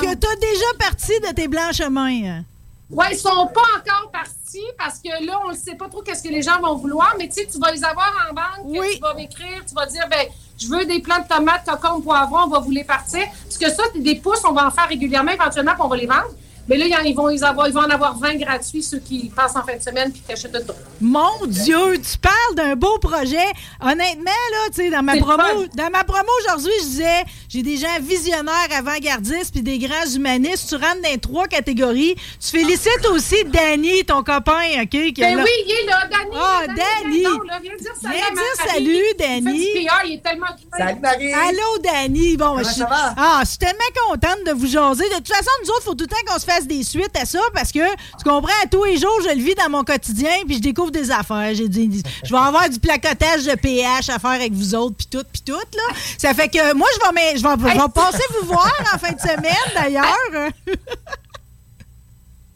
que 0.00 0.14
t'as 0.14 0.36
déjà 0.36 0.66
parti 0.78 1.12
de 1.20 1.34
tes 1.34 1.48
blancs 1.48 1.72
chemins. 1.74 2.24
hein? 2.38 2.44
Oui, 2.90 3.06
ils 3.10 3.18
sont 3.18 3.46
pas 3.48 3.62
encore 3.78 4.10
partis 4.12 4.62
parce 4.78 4.98
que 4.98 5.08
là, 5.24 5.40
on 5.46 5.50
ne 5.50 5.56
sait 5.56 5.74
pas 5.74 5.88
trop 5.88 6.02
qu'est-ce 6.02 6.22
que 6.22 6.28
les 6.28 6.42
gens 6.42 6.60
vont 6.60 6.76
vouloir, 6.76 7.14
mais 7.18 7.26
tu 7.28 7.34
sais, 7.34 7.46
tu 7.50 7.58
vas 7.58 7.72
les 7.72 7.82
avoir 7.82 8.12
en 8.30 8.34
banque, 8.34 8.72
tu 8.92 9.00
vas 9.00 9.14
m'écrire, 9.14 9.64
tu 9.66 9.74
vas 9.74 9.86
dire, 9.86 10.06
ben, 10.08 10.26
je 10.58 10.68
veux 10.68 10.84
des 10.84 11.00
plants 11.00 11.18
de 11.20 11.26
tomates, 11.26 11.64
cocombes, 11.66 12.04
poivrons, 12.04 12.44
on 12.44 12.48
va 12.48 12.60
vous 12.60 12.70
les 12.70 12.84
partir. 12.84 13.26
Parce 13.44 13.58
que 13.58 13.68
ça, 13.70 13.82
des 13.96 14.16
pousses, 14.16 14.44
on 14.48 14.52
va 14.52 14.66
en 14.66 14.70
faire 14.70 14.86
régulièrement, 14.86 15.32
éventuellement, 15.32 15.72
puis 15.72 15.82
on 15.82 15.88
va 15.88 15.96
les 15.96 16.06
vendre. 16.06 16.28
Mais 16.68 16.76
là, 16.78 16.86
ils 17.04 17.14
vont, 17.14 17.26
les 17.28 17.44
avoir, 17.44 17.68
ils 17.68 17.74
vont 17.74 17.82
en 17.82 17.90
avoir 17.90 18.16
20 18.18 18.36
gratuits, 18.36 18.82
ceux 18.82 18.98
qui 18.98 19.30
passent 19.34 19.54
en 19.56 19.62
fin 19.64 19.76
de 19.76 19.82
semaine 19.82 20.10
puis 20.12 20.22
qui 20.26 20.32
achètent 20.32 20.54
le 20.54 20.64
tour. 20.64 20.74
Mon 21.00 21.44
Dieu, 21.46 21.98
tu 21.98 22.16
parles 22.18 22.54
d'un 22.56 22.74
beau 22.74 22.98
projet. 22.98 23.44
Honnêtement, 23.82 24.24
là, 24.24 24.68
tu 24.68 24.76
sais, 24.82 24.90
dans 24.90 25.02
ma 25.02 25.16
promo, 25.16 25.66
dans 25.74 25.90
ma 25.90 26.04
promo 26.04 26.28
aujourd'hui, 26.42 26.72
je 26.80 26.84
disais, 26.86 27.24
j'ai 27.48 27.62
des 27.62 27.76
gens 27.76 27.88
visionnaires, 28.00 28.68
avant-gardistes, 28.74 29.52
puis 29.52 29.62
des 29.62 29.78
grands 29.78 30.06
humanistes. 30.14 30.68
Tu 30.70 30.74
rentres 30.76 31.02
dans 31.02 31.10
les 31.10 31.18
trois 31.18 31.46
catégories. 31.48 32.14
Tu 32.40 32.48
félicites 32.58 33.06
aussi 33.12 33.44
Danny, 33.44 34.04
ton 34.04 34.22
copain, 34.22 34.62
OK? 34.82 34.88
qui 34.88 35.12
Ben 35.18 35.36
là- 35.36 35.42
oui, 35.44 35.50
il 35.66 35.72
est 35.72 35.86
là, 35.86 36.08
Danny. 36.10 36.34
Ah, 36.34 36.62
Danny. 36.66 37.18
viens 37.20 37.30
donc, 37.30 37.46
là, 37.46 37.58
Viens 37.62 37.76
dire 37.76 37.92
salut. 38.00 38.14
Viens 38.14 38.30
dire 38.30 38.42
Marie. 38.58 38.70
salut, 38.72 38.90
Il 38.94 39.22
fait 39.22 39.40
Danny. 39.40 39.58
du 39.58 39.86
PR, 39.86 40.04
il 40.06 40.12
est 40.14 40.22
tellement 40.22 40.46
occupé. 40.50 41.32
Allô, 41.34 41.78
Danny. 41.82 42.36
Bon, 42.36 42.44
Comment 42.46 42.58
je 42.60 42.64
suis- 42.64 42.80
ça 42.80 42.86
va? 42.86 43.14
Ah, 43.16 43.40
je 43.44 43.48
suis 43.50 43.58
tellement 43.58 44.08
contente 44.08 44.38
de 44.46 44.52
vous 44.52 44.66
jaser. 44.66 45.08
De 45.10 45.14
toute 45.16 45.28
façon, 45.28 45.50
nous 45.62 45.70
autres, 45.70 45.80
il 45.82 45.84
faut 45.84 45.94
tout 45.94 46.04
le 46.04 46.08
temps 46.08 46.32
qu'on 46.32 46.38
se 46.38 46.46
fasse 46.54 46.66
des 46.66 46.82
suites 46.82 47.16
à 47.20 47.24
ça 47.24 47.40
parce 47.52 47.72
que, 47.72 47.78
tu 47.78 48.24
comprends, 48.24 48.52
à 48.62 48.66
tous 48.70 48.84
les 48.84 48.98
jours, 48.98 49.18
je 49.22 49.34
le 49.34 49.42
vis 49.42 49.54
dans 49.54 49.70
mon 49.70 49.84
quotidien 49.84 50.30
puis 50.46 50.56
je 50.56 50.62
découvre 50.62 50.90
des 50.90 51.10
affaires. 51.10 51.54
J'ai 51.54 51.68
dit, 51.68 52.02
je 52.24 52.30
vais 52.30 52.40
avoir 52.40 52.68
du 52.68 52.78
placotage 52.78 53.44
de 53.44 53.54
pH 53.54 54.08
à 54.10 54.18
faire 54.18 54.30
avec 54.30 54.52
vous 54.52 54.74
autres 54.74 54.96
puis 54.96 55.06
tout, 55.10 55.24
puis 55.32 55.42
tout, 55.42 55.52
là. 55.52 55.94
Ça 56.18 56.34
fait 56.34 56.48
que 56.48 56.74
moi, 56.74 56.88
je 56.94 57.14
vais, 57.14 57.36
je 57.38 57.42
vais, 57.42 57.70
je 57.70 57.80
vais 57.80 57.88
passer 57.94 58.24
vous 58.40 58.46
voir 58.46 58.72
en 58.94 58.98
fin 58.98 59.12
de 59.12 59.20
semaine, 59.20 59.74
d'ailleurs. 59.74 60.50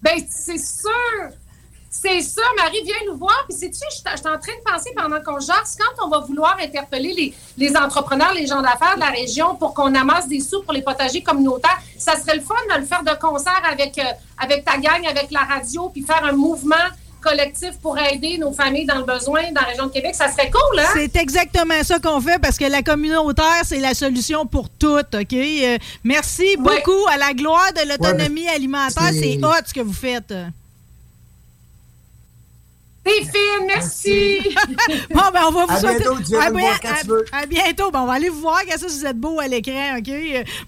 Ben, 0.00 0.24
c'est 0.30 0.58
sûr. 0.58 1.32
C'est 2.00 2.20
ça, 2.22 2.42
Marie, 2.56 2.80
viens 2.84 2.94
nous 3.10 3.16
voir. 3.18 3.44
Puis, 3.48 3.58
sais-tu, 3.58 3.78
je 3.90 3.94
suis 3.96 4.02
je 4.10 4.16
suis 4.16 4.28
en 4.28 4.38
train 4.38 4.52
de 4.52 4.70
penser 4.72 4.90
pendant 4.96 5.20
qu'on 5.22 5.40
jase, 5.40 5.76
quand 5.78 6.04
on 6.06 6.08
va 6.08 6.20
vouloir 6.20 6.56
interpeller 6.62 7.12
les, 7.12 7.34
les 7.56 7.76
entrepreneurs, 7.76 8.32
les 8.34 8.46
gens 8.46 8.62
d'affaires 8.62 8.94
de 8.94 9.00
la 9.00 9.10
région 9.10 9.56
pour 9.56 9.74
qu'on 9.74 9.94
amasse 9.94 10.28
des 10.28 10.40
sous 10.40 10.62
pour 10.62 10.72
les 10.72 10.82
potagers 10.82 11.22
communautaires, 11.22 11.78
ça 11.98 12.14
serait 12.16 12.36
le 12.36 12.42
fun 12.42 12.54
de 12.74 12.80
le 12.80 12.86
faire 12.86 13.02
de 13.02 13.12
concert 13.20 13.60
avec, 13.70 13.98
euh, 13.98 14.02
avec 14.38 14.64
ta 14.64 14.78
gang, 14.78 15.04
avec 15.08 15.30
la 15.32 15.40
radio, 15.40 15.88
puis 15.88 16.02
faire 16.02 16.24
un 16.24 16.32
mouvement 16.32 16.74
collectif 17.20 17.72
pour 17.82 17.98
aider 17.98 18.38
nos 18.38 18.52
familles 18.52 18.86
dans 18.86 18.98
le 18.98 19.04
besoin 19.04 19.42
dans 19.52 19.60
la 19.62 19.66
région 19.66 19.86
de 19.86 19.92
Québec. 19.92 20.14
Ça 20.14 20.30
serait 20.30 20.50
cool, 20.50 20.78
hein? 20.78 20.84
C'est 20.94 21.16
exactement 21.16 21.82
ça 21.82 21.98
qu'on 21.98 22.20
fait 22.20 22.38
parce 22.40 22.56
que 22.56 22.64
la 22.64 22.82
communautaire, 22.82 23.62
c'est 23.64 23.80
la 23.80 23.94
solution 23.94 24.46
pour 24.46 24.68
tout, 24.70 24.98
OK? 25.00 25.32
Euh, 25.32 25.78
merci 26.04 26.56
beaucoup 26.56 27.06
à 27.12 27.16
la 27.16 27.32
gloire 27.34 27.72
de 27.72 27.88
l'autonomie 27.88 28.48
alimentaire. 28.48 29.02
c'est- 29.12 29.18
C'est 29.40 29.44
hot 29.44 29.64
ce 29.66 29.74
que 29.74 29.80
vous 29.80 29.92
faites. 29.92 30.32
T'es 33.04 33.22
fine, 33.22 33.66
merci! 33.66 34.38
bon, 35.14 35.22
ben, 35.32 35.40
on 35.46 35.50
va 35.50 35.64
vous 35.66 35.72
À 35.72 35.80
souhaiter- 35.80 35.98
bientôt, 36.04 36.36
à, 36.40 36.50
bien- 36.50 36.70
à- 36.72 37.00
tu 37.00 37.06
veux. 37.06 37.24
à 37.32 37.46
bientôt. 37.46 37.90
Ben, 37.90 38.00
on 38.02 38.06
va 38.06 38.12
aller 38.14 38.28
vous 38.28 38.40
voir. 38.40 38.60
Quand 38.68 38.78
ça, 38.78 38.86
vous 38.86 39.06
êtes 39.06 39.16
beau 39.16 39.40
à 39.40 39.46
l'écran, 39.48 39.96
OK? 39.98 40.10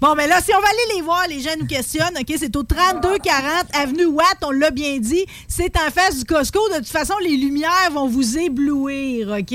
Bon, 0.01 0.15
ben 0.15 0.27
là, 0.29 0.41
si 0.41 0.51
on 0.55 0.61
va 0.61 0.67
aller 0.69 0.95
les 0.97 1.03
voir, 1.03 1.25
les 1.29 1.41
gens 1.41 1.51
nous 1.59 1.67
questionnent, 1.67 2.17
OK? 2.19 2.35
C'est 2.39 2.57
au 2.57 2.63
3240 2.63 3.67
Avenue 3.75 4.07
Watt, 4.07 4.37
on 4.43 4.53
l'a 4.53 4.71
bien 4.71 4.97
dit. 4.99 5.27
C'est 5.49 5.77
en 5.77 5.91
face 5.91 6.17
du 6.19 6.25
Costco. 6.25 6.61
De 6.71 6.77
toute 6.77 6.89
façon, 6.89 7.15
les 7.23 7.37
lumières 7.37 7.91
vont 7.93 8.09
vous 8.09 8.39
éblouir, 8.39 9.37
OK? 9.39 9.51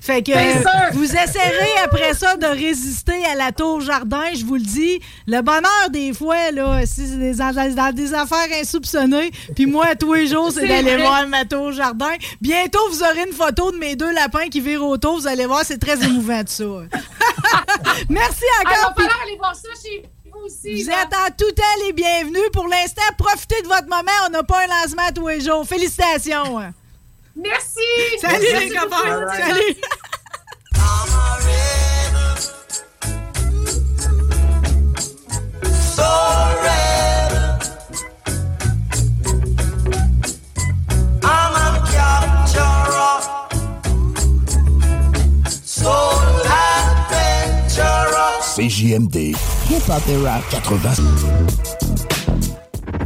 Fait 0.00 0.22
que 0.22 0.32
Bien 0.32 0.56
euh, 0.56 0.60
sûr. 0.62 0.70
vous 0.98 1.04
essayerez 1.12 1.78
après 1.84 2.14
ça 2.14 2.36
de 2.36 2.46
résister 2.46 3.24
à 3.30 3.34
la 3.34 3.52
tour 3.52 3.82
jardin, 3.82 4.24
je 4.34 4.44
vous 4.44 4.54
le 4.54 4.62
dis. 4.62 5.00
Le 5.26 5.42
bonheur, 5.42 5.90
des 5.90 6.14
fois, 6.14 6.50
là, 6.52 6.80
si 6.86 7.06
c'est 7.06 7.18
des, 7.18 7.34
dans 7.34 7.92
des 7.94 8.14
affaires 8.14 8.48
insoupçonnées, 8.58 9.30
puis 9.54 9.66
moi, 9.66 9.94
tous 9.96 10.14
les 10.14 10.28
jours, 10.28 10.50
c'est 10.50 10.60
C'est 10.60 10.68
d'aller 10.68 10.96
voir 10.96 11.26
ma 11.28 11.44
tour 11.44 11.72
jardin. 11.72 12.05
Bientôt, 12.40 12.88
vous 12.90 13.02
aurez 13.02 13.24
une 13.26 13.32
photo 13.34 13.70
de 13.72 13.76
mes 13.76 13.96
deux 13.96 14.12
lapins 14.12 14.48
qui 14.48 14.60
virent 14.60 14.84
autour. 14.84 15.18
Vous 15.18 15.26
allez 15.26 15.46
voir, 15.46 15.64
c'est 15.64 15.78
très 15.78 16.02
émouvant, 16.04 16.40
tout 16.40 16.52
ça. 16.52 16.64
Merci 18.08 18.40
il 18.42 18.68
va 18.68 18.88
encore. 18.88 18.94
falloir 18.96 19.22
aller 19.22 19.36
voir 19.36 19.54
ça 19.54 19.68
chez 19.82 20.02
vous 20.24 20.40
aussi. 20.46 20.82
Vous 20.82 20.90
là. 20.90 21.02
êtes 21.02 21.14
en 21.14 21.34
tout 21.36 21.52
temps 21.52 21.62
les 21.86 21.92
bienvenus. 21.92 22.50
Pour 22.52 22.68
l'instant, 22.68 23.02
profitez 23.18 23.62
de 23.62 23.68
votre 23.68 23.88
moment. 23.88 24.10
On 24.26 24.30
n'a 24.30 24.42
pas 24.42 24.64
un 24.64 24.66
lancement 24.66 25.06
à 25.08 25.12
tous 25.12 25.28
les 25.28 25.40
jours. 25.40 25.66
Félicitations. 25.66 26.72
Merci. 27.36 27.80
Salut 28.20 28.46
Merci 28.52 28.68
les 28.68 28.76
copains. 28.76 29.26
Salut. 29.28 29.76
CJMD. 48.56 49.36
Hip-hop 49.68 50.02
et 50.08 50.16
rap 50.24 50.42
80. 50.48 50.94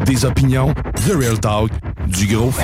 Des 0.06 0.24
opinions, 0.24 0.72
The 0.94 1.12
Real 1.18 1.40
Talk, 1.40 1.72
du 2.06 2.28
gros 2.28 2.52
fun. 2.52 2.62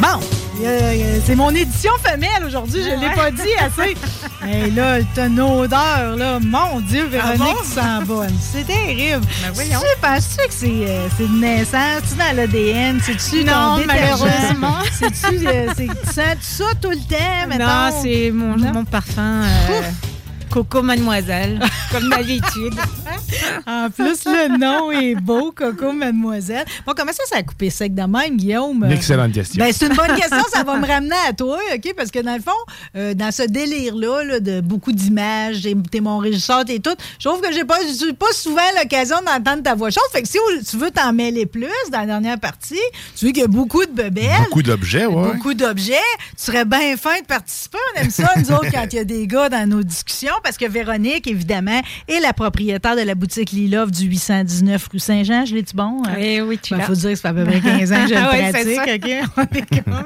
Bon, 0.00 0.20
euh, 0.64 0.80
euh, 0.80 1.05
c'est 1.26 1.34
mon 1.34 1.50
édition 1.50 1.90
femelle 2.04 2.44
aujourd'hui, 2.46 2.82
je 2.84 2.90
ne 2.90 3.00
l'ai 3.00 3.14
pas 3.14 3.30
dit 3.32 3.42
assez. 3.60 3.96
Et 4.48 4.70
là, 4.70 4.98
t'as 5.14 5.26
une 5.26 5.40
odeur, 5.40 6.14
là, 6.16 6.38
mon 6.40 6.80
Dieu, 6.80 7.04
Véronique, 7.06 7.38
bon? 7.40 7.54
tu 7.64 7.68
sens 7.80 8.04
bonne. 8.04 8.34
C'est 8.40 8.64
terrible. 8.64 9.24
Ben 9.42 9.50
voyons. 9.52 9.80
Tu 9.80 10.00
penses-tu 10.00 10.46
que 10.46 10.54
c'est 10.54 10.66
euh, 10.88 11.08
c'est 11.16 11.26
de 11.28 11.36
naissance? 11.38 12.02
C'est 12.04 12.18
dans 12.18 12.36
l'ADN? 12.36 13.00
C'est-tu 13.04 13.44
Non, 13.44 13.78
malheureusement. 13.86 14.78
C'est-tu, 14.92 15.46
euh, 15.48 15.66
c'est- 15.76 15.86
tu 15.86 16.06
sens 16.06 16.36
ça 16.40 16.64
tout 16.80 16.90
le 16.90 16.96
temps, 16.96 17.48
mettons? 17.48 17.64
Non, 17.64 18.00
c'est 18.02 18.30
mon, 18.30 18.56
mon 18.56 18.84
parfum 18.84 19.42
euh, 19.42 19.80
Coco 20.50 20.82
Mademoiselle, 20.82 21.60
comme 21.92 22.08
d'habitude. 22.10 22.74
En 23.66 23.90
plus, 23.90 24.24
le 24.24 24.58
nom 24.58 24.92
est 24.92 25.14
beau, 25.16 25.50
Coco 25.52 25.92
Mademoiselle. 25.92 26.64
Bon, 26.86 26.92
comment 26.96 27.12
ça, 27.12 27.24
ça 27.28 27.38
a 27.38 27.42
coupé 27.42 27.70
sec 27.70 27.94
de 27.94 28.02
même, 28.02 28.36
Guillaume? 28.36 28.84
Une 28.84 28.92
excellente 28.92 29.32
question. 29.32 29.64
Ben, 29.64 29.72
c'est 29.72 29.86
une 29.86 29.94
bonne 29.94 30.14
question. 30.14 30.42
Ça 30.52 30.62
va 30.62 30.76
me 30.78 30.86
ramener 30.86 31.16
à 31.28 31.32
toi, 31.32 31.58
OK? 31.74 31.94
Parce 31.96 32.10
que 32.10 32.20
dans 32.20 32.34
le 32.36 32.40
fond, 32.42 32.50
euh, 32.96 33.14
dans 33.14 33.32
ce 33.32 33.42
délire-là, 33.42 34.22
là, 34.24 34.40
de 34.40 34.60
beaucoup 34.60 34.92
d'images, 34.92 35.62
t'es- 35.90 36.00
mon 36.00 36.18
régisseur, 36.18 36.64
t'es 36.64 36.78
tout, 36.78 36.94
je 37.18 37.28
trouve 37.28 37.40
que 37.40 37.52
j'ai 37.52 37.64
pas, 37.64 37.78
pas 38.18 38.32
souvent 38.32 38.60
l'occasion 38.80 39.16
d'entendre 39.26 39.62
ta 39.62 39.74
voix 39.74 39.90
chaude. 39.90 40.02
Fait 40.12 40.22
que 40.22 40.28
si 40.28 40.38
tu 40.70 40.76
veux 40.76 40.90
t'en 40.90 41.12
mêler 41.12 41.46
plus 41.46 41.66
dans 41.90 42.00
la 42.00 42.06
dernière 42.06 42.38
partie, 42.38 42.78
tu 43.16 43.26
veux 43.26 43.32
qu'il 43.32 43.42
y 43.42 43.44
a 43.44 43.48
beaucoup 43.48 43.84
de 43.84 43.92
bebelles. 43.92 44.30
Beaucoup 44.44 44.62
d'objets, 44.62 45.06
ouais. 45.06 45.32
Beaucoup 45.32 45.54
d'objets. 45.54 45.94
Tu 46.36 46.44
serais 46.44 46.64
bien 46.64 46.96
fin 46.96 47.18
de 47.20 47.26
participer. 47.26 47.78
On 47.96 48.00
aime 48.00 48.10
ça, 48.10 48.30
nous 48.36 48.52
autres, 48.52 48.70
quand 48.72 48.86
il 48.92 48.96
y 48.96 49.00
a 49.00 49.04
des 49.04 49.26
gars 49.26 49.48
dans 49.48 49.68
nos 49.68 49.82
discussions, 49.82 50.34
parce 50.46 50.56
que 50.58 50.66
Véronique, 50.66 51.26
évidemment, 51.26 51.80
est 52.06 52.20
la 52.20 52.32
propriétaire 52.32 52.94
de 52.94 53.00
la 53.02 53.16
boutique 53.16 53.50
Lilove 53.50 53.90
du 53.90 54.04
819 54.06 54.88
rue 54.92 54.98
Saint-Jean. 55.00 55.44
Je 55.44 55.54
l'ai-tu 55.56 55.74
bon? 55.74 56.02
hein? 56.06 56.12
Oui, 56.16 56.40
oui, 56.40 56.58
tu 56.62 56.74
Il 56.74 56.78
l'as. 56.78 56.84
faut 56.84 56.94
dire 56.94 57.10
que 57.10 57.16
ça 57.16 57.32
fait 57.34 57.40
à 57.40 57.44
peu 57.44 57.50
près 57.50 57.60
15 57.60 57.92
ans 57.92 57.96
que 58.04 58.08
je 58.08 58.14
le 58.14 58.20
c'est 58.52 58.76
pratique. 58.76 59.04
OK? 59.04 59.30
On 59.36 59.42
est 59.58 59.82
comme 59.84 60.04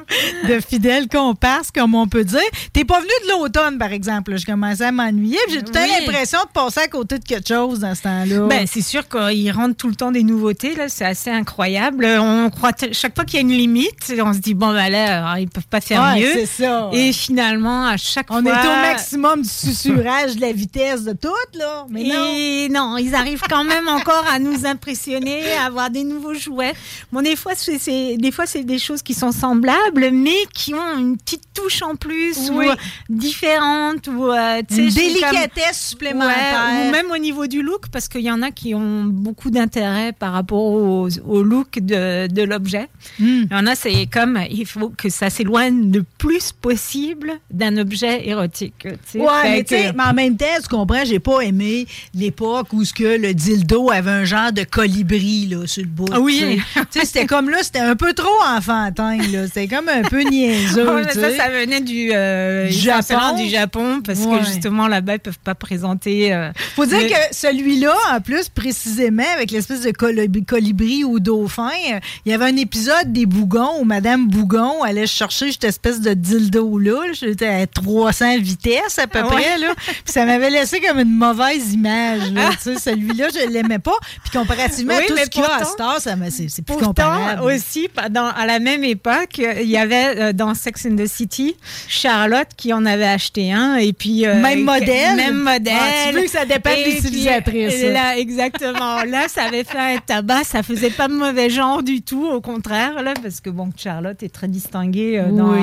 de 0.49 0.61
fidèles 0.61 1.09
comparses, 1.09 1.71
comme 1.71 1.95
on 1.95 2.07
peut 2.09 2.25
dire. 2.25 2.41
T'es 2.73 2.85
pas 2.85 3.01
venu 3.01 3.11
de 3.27 3.33
l'automne, 3.33 3.77
par 3.77 3.93
exemple. 3.93 4.37
Je 4.39 4.47
commençais 4.47 4.85
à 4.85 4.93
m'ennuyer. 4.93 5.39
J'ai 5.51 5.63
tout 5.63 5.73
Oui. 5.75 5.81
l'impression 6.01 6.39
de 6.41 6.49
passer 6.53 6.81
à 6.81 6.89
côté 6.89 7.19
de 7.19 7.25
quelque 7.25 7.49
chose 7.49 7.81
dans 7.81 7.95
ce 7.95 8.03
temps-là. 8.03 8.47
Ben, 8.49 8.67
c'est 8.67 8.81
sûr 8.83 9.07
qu'ils 9.09 9.51
rentrent 9.53 9.77
tout 9.77 9.89
le 9.89 9.95
temps 9.95 10.11
des 10.11 10.23
nouveautés, 10.23 10.75
là, 10.75 10.89
c'est 10.89 11.05
assez 11.05 11.31
incroyable. 11.31 12.07
On 12.19 12.49
croit 12.51 12.73
chaque 12.93 13.15
fois 13.15 13.25
qu'il 13.25 13.35
y 13.35 13.39
a 13.39 13.41
une 13.43 13.53
limite, 13.53 14.13
on 14.25 14.33
se 14.33 14.39
dit 14.39 14.55
bon 14.55 14.73
ben 14.73 14.89
là, 14.91 15.37
ils 15.39 15.49
peuvent 15.49 15.67
pas 15.69 15.81
faire 15.81 16.01
Ouais, 16.03 16.21
mieux. 16.21 16.31
c'est 16.33 16.47
ça. 16.65 16.89
Et 16.93 17.13
finalement, 17.13 17.87
à 17.87 17.97
chaque 17.97 18.27
on 18.31 18.41
fois, 18.43 18.51
est 18.53 18.67
au 18.67 18.71
maximum 18.93 19.43
du 19.43 19.49
susurrage, 19.49 20.20
de 20.27 20.41
la 20.41 20.53
vitesse, 20.53 21.05
de 21.05 21.13
tout, 21.13 21.29
là. 21.55 21.87
Mais 21.91 22.05
non. 22.05 22.25
Et 22.37 22.69
non, 22.71 22.97
ils 22.99 23.15
arrivent 23.15 23.43
quand 23.49 23.65
même 23.65 23.89
encore 23.89 24.25
à 24.33 24.39
nous 24.39 24.67
impressionner, 24.67 25.43
à 25.55 25.67
avoir 25.67 25.91
des 25.91 26.05
nouveaux 26.05 26.35
jouets. 26.35 26.75
Bon, 27.13 27.23
des 27.23 27.37
fois, 27.37 27.53
c'est 27.55 28.17
des 28.17 28.31
fois, 28.33 28.45
des 28.47 28.79
choses 28.79 29.03
qui 29.03 29.15
sont 29.15 29.33
semblables, 29.33 30.11
mais 30.13 30.37
qui 30.55 30.75
ont 30.75 30.99
une 30.99 31.17
petite 31.17 31.43
touche 31.55 31.83
en 31.83 31.95
plus 31.97 32.51
Oui. 32.53 32.67
ou 32.69 33.15
différente 33.15 34.07
ou 34.09 34.27
euh, 34.31 34.63
Une 34.71 34.89
délicatesse 34.91 35.65
comme- 35.65 35.73
supplémentaire. 35.73 36.67
Ouais, 36.73 36.89
ou 36.89 36.91
même 36.93 37.11
au 37.11 37.19
niveau 37.19 37.47
du 37.47 37.63
look, 37.63 37.89
parce 37.93 38.09
qu'il 38.09 38.23
y 38.23 38.31
en 38.31 38.43
a 38.43 38.51
qui 38.51 38.75
ont 38.75 39.05
beaucoup 39.05 39.51
d'intérêt 39.51 40.13
par 40.13 40.33
rapport 40.33 40.59
au, 40.65 41.09
au 41.27 41.43
look 41.43 41.79
de, 41.81 42.27
de 42.27 42.43
l'objet. 42.43 42.89
Hmm. 43.19 43.45
Il 43.45 43.49
y 43.51 43.55
en 43.55 43.67
a, 43.67 43.75
c'est 43.75 44.07
comme 44.07 44.39
il 44.51 44.67
faut 44.67 44.91
que 44.91 45.09
ça 45.09 45.31
s'éloigne 45.31 45.93
le 45.93 46.05
plus 46.19 46.53
possible 46.53 47.33
d'un 47.51 47.77
objet 47.79 48.29
érotique. 48.29 48.75
tu 48.83 48.91
sais. 49.07 49.19
Ouais, 49.19 49.27
mais, 49.45 49.65
tu 49.65 49.75
sais, 49.77 49.91
que- 49.91 49.97
mais 49.97 50.03
en 50.05 50.10
même 50.13 50.37
temps, 50.37 50.47
tu 50.63 50.69
comprends, 50.69 51.05
j'ai 51.05 51.19
pas 51.19 51.41
aimé 51.41 51.87
l'époque 52.15 52.69
où 52.73 52.85
ce 52.85 52.93
que 52.93 53.19
le 53.19 53.35
dildo 53.35 53.91
avait 53.91 54.11
un 54.11 54.25
genre 54.25 54.53
de 54.53 54.65
colibri 54.65 55.47
là, 55.47 55.67
sur 55.67 55.83
le 55.83 55.89
bout. 55.89 56.07
Ah 56.13 56.21
oui. 56.21 56.61
tu 56.91 57.01
sais. 57.01 57.07
C'était 57.07 57.27
comme 57.27 57.51
là, 57.51 57.59
c'était 57.63 57.79
un 57.81 57.97
peu 57.97 58.13
trop 58.13 58.29
enfantin. 58.47 59.17
là. 59.17 59.47
C'était 59.47 59.69
comme 59.69 59.89
un 59.89 60.03
peu 60.03 60.23
niaiseux. 60.23 60.87
Ça, 61.13 61.49
venait 61.51 61.81
du, 61.81 62.11
euh, 62.13 62.67
Du 62.69 62.73
Japon. 62.75 63.37
du 63.43 63.49
Japon, 63.49 64.01
parce 64.05 64.21
Ouais. 64.21 64.39
que 64.41 64.45
justement, 64.47 64.87
là-bas, 64.89 65.15
ils 65.15 65.21
peuvent 65.21 65.39
pas 65.43 65.55
présenter. 65.55 66.33
euh, 66.33 66.51
Faut 66.77 66.87
dire 66.87 66.99
le- 67.01 67.09
que 67.09 67.15
celui-là, 67.35 67.95
en 68.15 68.21
plus, 68.21 68.49
précisément, 68.49 69.25
avec 69.35 69.51
l'espèce 69.51 69.83
de 69.83 69.91
colib- 69.91 70.45
colibri 70.45 71.05
ou 71.05 71.21
dauphin, 71.21 71.69
euh, 71.93 71.99
il 72.25 72.33
y 72.33 72.35
avait 72.35 72.47
un 72.47 72.57
épisode 72.57 73.13
des 73.13 73.27
Bougons 73.27 73.81
où 73.81 73.85
Madame 73.85 74.29
Bougon 74.29 74.83
allait 74.83 75.07
chercher 75.07 75.53
cette 75.53 75.65
espèce 75.65 76.01
de 76.01 76.15
dildo-là. 76.15 77.07
là. 77.07 77.13
J'étais 77.13 77.47
à 77.47 77.67
300 77.67 78.39
vitesses 78.39 78.99
à 78.99 79.07
peu 79.07 79.21
Ah 79.23 79.27
ouais. 79.29 79.33
près. 79.43 79.59
Là. 79.59 79.75
Puis 80.05 80.13
ça 80.13 80.25
m'avait 80.25 80.51
laissé 80.51 80.81
comme 80.81 80.99
une 80.99 81.15
mauvaise 81.17 81.73
image. 81.73 82.31
là. 82.33 82.51
Tu 82.63 82.75
sais, 82.75 82.91
Celui-là, 82.91 83.29
je 83.35 83.49
l'aimais 83.51 83.79
pas. 83.79 83.97
Puis 84.25 84.39
comparativement 84.39 84.95
Oui, 84.97 85.05
à 85.05 85.07
tout 85.07 85.15
mais 85.15 85.25
ce 85.25 85.31
qu'il 85.31 85.43
y 85.43 85.45
a 85.45 85.57
à 85.57 86.01
ça 86.01 86.17
m'a- 86.17 86.31
c'est 86.31 86.49
c'est 86.49 86.63
plus 86.63 86.75
Pourtant, 86.75 86.89
comparable. 86.89 87.43
aussi, 87.43 87.89
dans- 88.11 88.27
à 88.31 88.47
la 88.47 88.59
même 88.59 88.85
époque, 88.85 89.39
il 89.39 89.69
y 89.69 89.77
avait 89.77 90.19
euh, 90.19 90.33
dans 90.33 90.55
Sex 90.55 90.87
and 90.87 90.97
the 90.97 91.07
City 91.07 91.55
Charlotte 91.89 92.49
qui 92.57 92.73
en 92.73 92.85
avait 92.87 93.07
acheté 93.07 93.53
un. 93.53 93.77
Et 93.77 93.93
puis, 93.93 94.27
euh, 94.27 94.41
Même 94.41 94.63
modèle? 94.65 95.17
Même 95.17 95.37
modèle. 95.43 95.75
Ah, 95.79 96.09
tu 96.11 96.17
veux 96.17 96.23
que 96.23 96.31
ça 96.31 96.45
dépend 96.45 96.71
de 96.71 96.91
l'utilisatrice. 96.91 97.83
Là, 97.83 98.19
exactement. 98.19 99.03
là, 99.05 99.29
ça 99.29 99.45
avait 99.45 99.65
fait 99.65 99.79
un 99.79 99.97
tabac. 99.99 100.45
Ça 100.45 100.63
faisait 100.63 100.91
pas 100.91 101.09
de 101.09 101.15
mauvais 101.15 101.51
genre 101.51 101.83
du 101.83 102.03
tout, 102.03 102.27
au 102.27 102.41
contraire, 102.41 103.03
là, 103.03 103.15
parce 103.23 103.41
que 103.41 103.51
bon, 103.51 103.71
Charlotte 103.77 104.23
est 104.23 104.29
très 104.33 104.49
distinguée 104.49 105.19
euh, 105.19 105.31
dans, 105.31 105.51
Oui, 105.53 105.61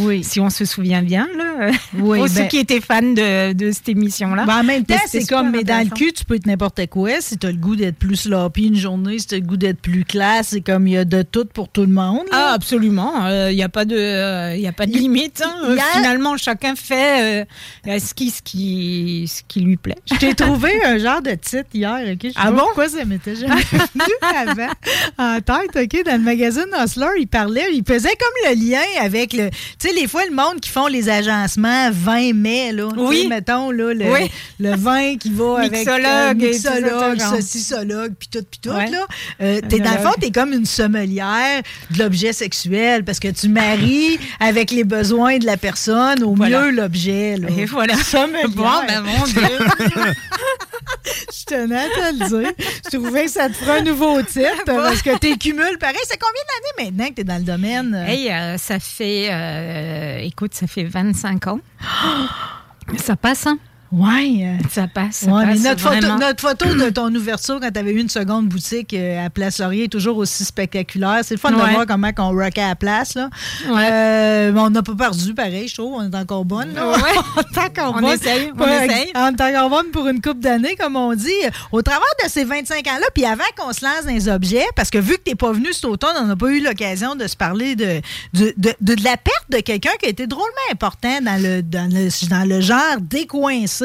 oui. 0.00 0.24
si 0.24 0.40
on 0.40 0.50
se 0.50 0.64
souvient 0.64 1.02
bien, 1.02 1.26
là, 1.36 1.70
Oui, 1.94 2.18
pour 2.18 2.28
ben- 2.28 2.28
ceux 2.28 2.44
qui 2.44 2.58
étaient 2.58 2.80
fans 2.80 3.02
de, 3.02 3.52
de 3.52 3.72
cette 3.80 3.88
émission-là. 3.90 4.44
Ben, 4.44 4.60
en 4.60 4.64
même 4.64 4.84
temps, 4.84 4.94
c'est 5.06 5.24
comme, 5.26 5.50
mais 5.50 5.64
dans 5.64 5.82
le 5.82 5.90
cul, 5.94 6.12
tu 6.12 6.24
peux 6.24 6.34
être 6.36 6.46
n'importe 6.46 6.86
quoi. 6.88 7.20
Si 7.20 7.36
tu 7.38 7.46
as 7.46 7.50
le 7.50 7.56
goût 7.56 7.76
d'être 7.76 7.96
plus 7.96 8.16
sloppy 8.16 8.66
une 8.66 8.76
journée, 8.76 9.18
si 9.18 9.26
tu 9.26 9.34
as 9.34 9.38
le 9.38 9.44
goût 9.44 9.56
d'être 9.56 9.80
plus 9.80 10.04
classe, 10.04 10.48
c'est 10.48 10.60
comme 10.60 10.86
il 10.86 10.92
y 10.92 10.96
a 10.96 11.04
de 11.04 11.22
tout 11.22 11.46
pour 11.52 11.68
tout 11.68 11.82
le 11.82 11.88
monde. 11.92 12.24
là. 12.30 12.48
Ah, 12.50 12.52
absolument. 12.54 13.26
Il 13.48 13.56
n'y 13.56 13.62
a 13.62 13.68
pas 13.68 13.84
de, 13.84 14.54
il 14.56 14.60
y 14.60 14.66
a 14.66 14.72
pas 14.72 14.86
de 14.86 14.92
limite. 14.92 15.42
hein. 15.44 15.74
A- 15.78 15.96
Finalement, 15.98 16.36
chacun 16.36 16.74
fait 16.76 17.44
euh, 17.86 17.98
ce, 17.98 18.14
qui, 18.14 18.30
ce, 18.30 18.42
qui, 18.42 19.26
ce 19.28 19.42
qui 19.48 19.60
lui 19.60 19.76
plaît. 19.76 19.98
Je 20.10 20.16
t'ai 20.16 20.34
trouvé 20.34 20.70
un 20.84 20.98
genre 20.98 21.22
de 21.22 21.30
titre 21.32 21.68
hier, 21.74 21.98
OK? 22.12 22.20
Je 22.24 22.30
Ah 22.36 22.50
bon? 22.50 22.58
pourquoi 22.58 22.88
ça 22.88 23.04
m'était 23.04 23.36
jamais 23.36 23.62
venu 23.62 24.14
avant 24.48 24.68
en 25.18 25.40
tête, 25.40 25.76
OK? 25.76 26.04
Dans 26.04 26.12
le 26.16 26.18
magazine 26.24 26.66
Hustler, 26.82 27.06
il 27.18 27.26
parlait, 27.26 27.66
il 27.72 27.82
faisait 27.86 28.08
comme 28.10 28.50
le 28.52 28.70
lien 28.70 28.80
avec 29.02 29.32
le... 29.32 29.50
Tu 29.50 29.88
sais, 29.88 29.92
les 29.94 30.06
fois, 30.06 30.22
le 30.28 30.34
monde 30.34 30.60
qui 30.60 30.70
font 30.70 30.86
les 30.86 31.08
agencements 31.08 31.90
20 31.90 32.32
mai, 32.34 32.72
là. 32.72 32.88
Oui. 32.96 33.26
mettons, 33.28 33.69
là, 33.72 33.94
le, 33.94 34.10
Oui. 34.12 34.30
le 34.58 34.74
vin 34.76 35.16
qui 35.16 35.30
va 35.30 35.60
avec... 35.64 35.84
Ça, 35.84 35.98
mixologue, 36.34 37.20
saucissologue, 37.20 38.12
puis 38.18 38.28
tout, 38.30 38.44
puis 38.50 38.60
tout, 38.62 38.70
Ouais. 38.70 38.90
là. 38.90 39.06
Euh, 39.40 39.60
t'es, 39.68 39.78
dans 39.80 39.92
le 39.92 39.98
fond, 39.98 40.12
t'es 40.20 40.30
comme 40.30 40.52
une 40.52 40.66
sommelière 40.66 41.62
de 41.90 41.98
l'objet 42.02 42.32
sexuel 42.32 43.04
parce 43.04 43.18
que 43.20 43.28
tu 43.28 43.48
maries 43.48 44.18
avec 44.40 44.70
les 44.70 44.84
besoins 44.84 45.38
de 45.38 45.46
la 45.46 45.56
personne, 45.56 46.22
au 46.22 46.34
Voilà. 46.34 46.62
mieux 46.62 46.70
l'objet. 46.72 47.36
Et 47.56 47.64
voilà. 47.66 47.94
Sommelière. 48.04 48.48
Bon, 48.50 48.64
ben, 48.86 49.02
mon 49.02 49.24
Dieu. 49.24 49.40
Je 51.32 51.44
tenais 51.46 51.76
à 51.78 51.88
te 51.88 52.12
le 52.12 52.28
dire. 52.40 52.52
Je 52.90 52.96
trouvais 52.98 53.24
que 53.24 53.30
ça 53.30 53.48
te 53.48 53.54
fera 53.54 53.74
un 53.76 53.82
nouveau 53.82 54.20
titre 54.22 54.62
parce 54.66 55.02
que 55.02 55.18
tu 55.18 55.36
cumules 55.38 55.78
pareil. 55.78 55.96
C'est 56.06 56.18
combien 56.18 56.42
d'années 56.48 56.90
maintenant 56.90 57.08
que 57.08 57.14
tu 57.14 57.20
es 57.20 57.24
dans 57.24 57.36
le 57.38 57.42
domaine? 57.44 57.94
Hey, 58.06 58.30
euh, 58.30 58.58
ça 58.58 58.78
fait, 58.78 59.28
euh, 59.30 60.18
écoute, 60.18 60.54
ça 60.54 60.66
fait 60.66 60.84
25 60.84 61.46
ans. 61.48 61.60
Ça 62.98 63.16
passe, 63.16 63.46
hein? 63.46 63.58
Ouais. 63.92 64.40
euh, 64.44 64.68
Ça 64.70 64.86
passe. 64.86 65.16
ça 65.16 65.30
Ouais, 65.32 65.46
mais 65.46 65.52
passe 65.54 65.62
notre 65.64 65.80
photo, 65.80 66.16
notre 66.18 66.40
photo 66.40 66.74
de 66.74 66.90
ton 66.90 67.12
ouverture 67.14 67.58
quand 67.60 67.70
tu 67.72 67.78
avais 67.80 67.92
eu 67.92 67.98
une 68.00 68.08
seconde 68.08 68.46
boutique 68.48 68.94
euh, 68.94 69.26
à 69.26 69.30
Place 69.30 69.58
Laurier 69.58 69.84
est 69.84 69.88
toujours 69.88 70.16
aussi 70.18 70.44
spectaculaire. 70.44 71.20
C'est 71.24 71.34
le 71.34 71.40
fun 71.40 71.50
de 71.50 71.56
voir 71.56 71.86
comment 71.86 72.10
on 72.18 72.30
rockait 72.30 72.60
à 72.62 72.68
la 72.68 72.76
place. 72.76 73.14
Là. 73.14 73.30
Euh, 73.68 74.52
on 74.56 74.70
n'a 74.70 74.82
pas 74.82 74.94
perdu, 74.94 75.34
pareil, 75.34 75.68
je 75.68 75.74
trouve. 75.74 75.94
On 75.94 76.10
est 76.10 76.14
encore 76.16 76.44
bonne. 76.44 76.72
on 76.78 77.40
est 77.40 77.58
encore 77.58 77.94
On 77.96 78.00
bonne. 78.00 78.12
essaye, 78.14 78.52
on 78.56 78.62
Ouais, 78.62 78.86
essaye. 78.86 79.12
On 79.14 79.28
est 79.36 79.40
encore 79.56 79.70
bonne 79.70 79.90
pour 79.92 80.06
une 80.08 80.20
coupe 80.20 80.40
d'années, 80.40 80.76
comme 80.76 80.96
on 80.96 81.14
dit. 81.14 81.30
Au 81.72 81.82
travers 81.82 82.00
de 82.24 82.28
ces 82.30 82.44
25 82.44 82.86
ans-là, 82.86 83.06
puis 83.14 83.24
avant 83.24 83.42
qu'on 83.56 83.72
se 83.72 83.84
lance 83.84 84.04
dans 84.06 84.12
les 84.12 84.28
objets, 84.28 84.66
parce 84.76 84.90
que 84.90 84.98
vu 84.98 85.14
que 85.16 85.22
tu 85.24 85.30
n'es 85.30 85.36
pas 85.36 85.52
venu 85.52 85.72
cet 85.72 85.84
automne, 85.86 86.14
on 86.20 86.26
n'a 86.26 86.36
pas 86.36 86.48
eu 86.48 86.60
l'occasion 86.60 87.16
de 87.16 87.26
se 87.26 87.36
parler 87.36 87.74
de, 87.76 88.00
de, 88.34 88.54
de, 88.56 88.74
de- 88.80 88.94
de 88.94 89.04
la 89.04 89.16
perte 89.16 89.46
de 89.50 89.58
quelqu'un 89.58 89.90
qui 89.98 90.06
a 90.06 90.08
été 90.10 90.26
drôlement 90.26 90.46
important 90.72 91.20
dans 91.22 91.42
le, 91.42 91.62
dans 91.62 91.90
le, 91.92 92.08
dans 92.28 92.48
le 92.48 92.60
genre 92.60 93.00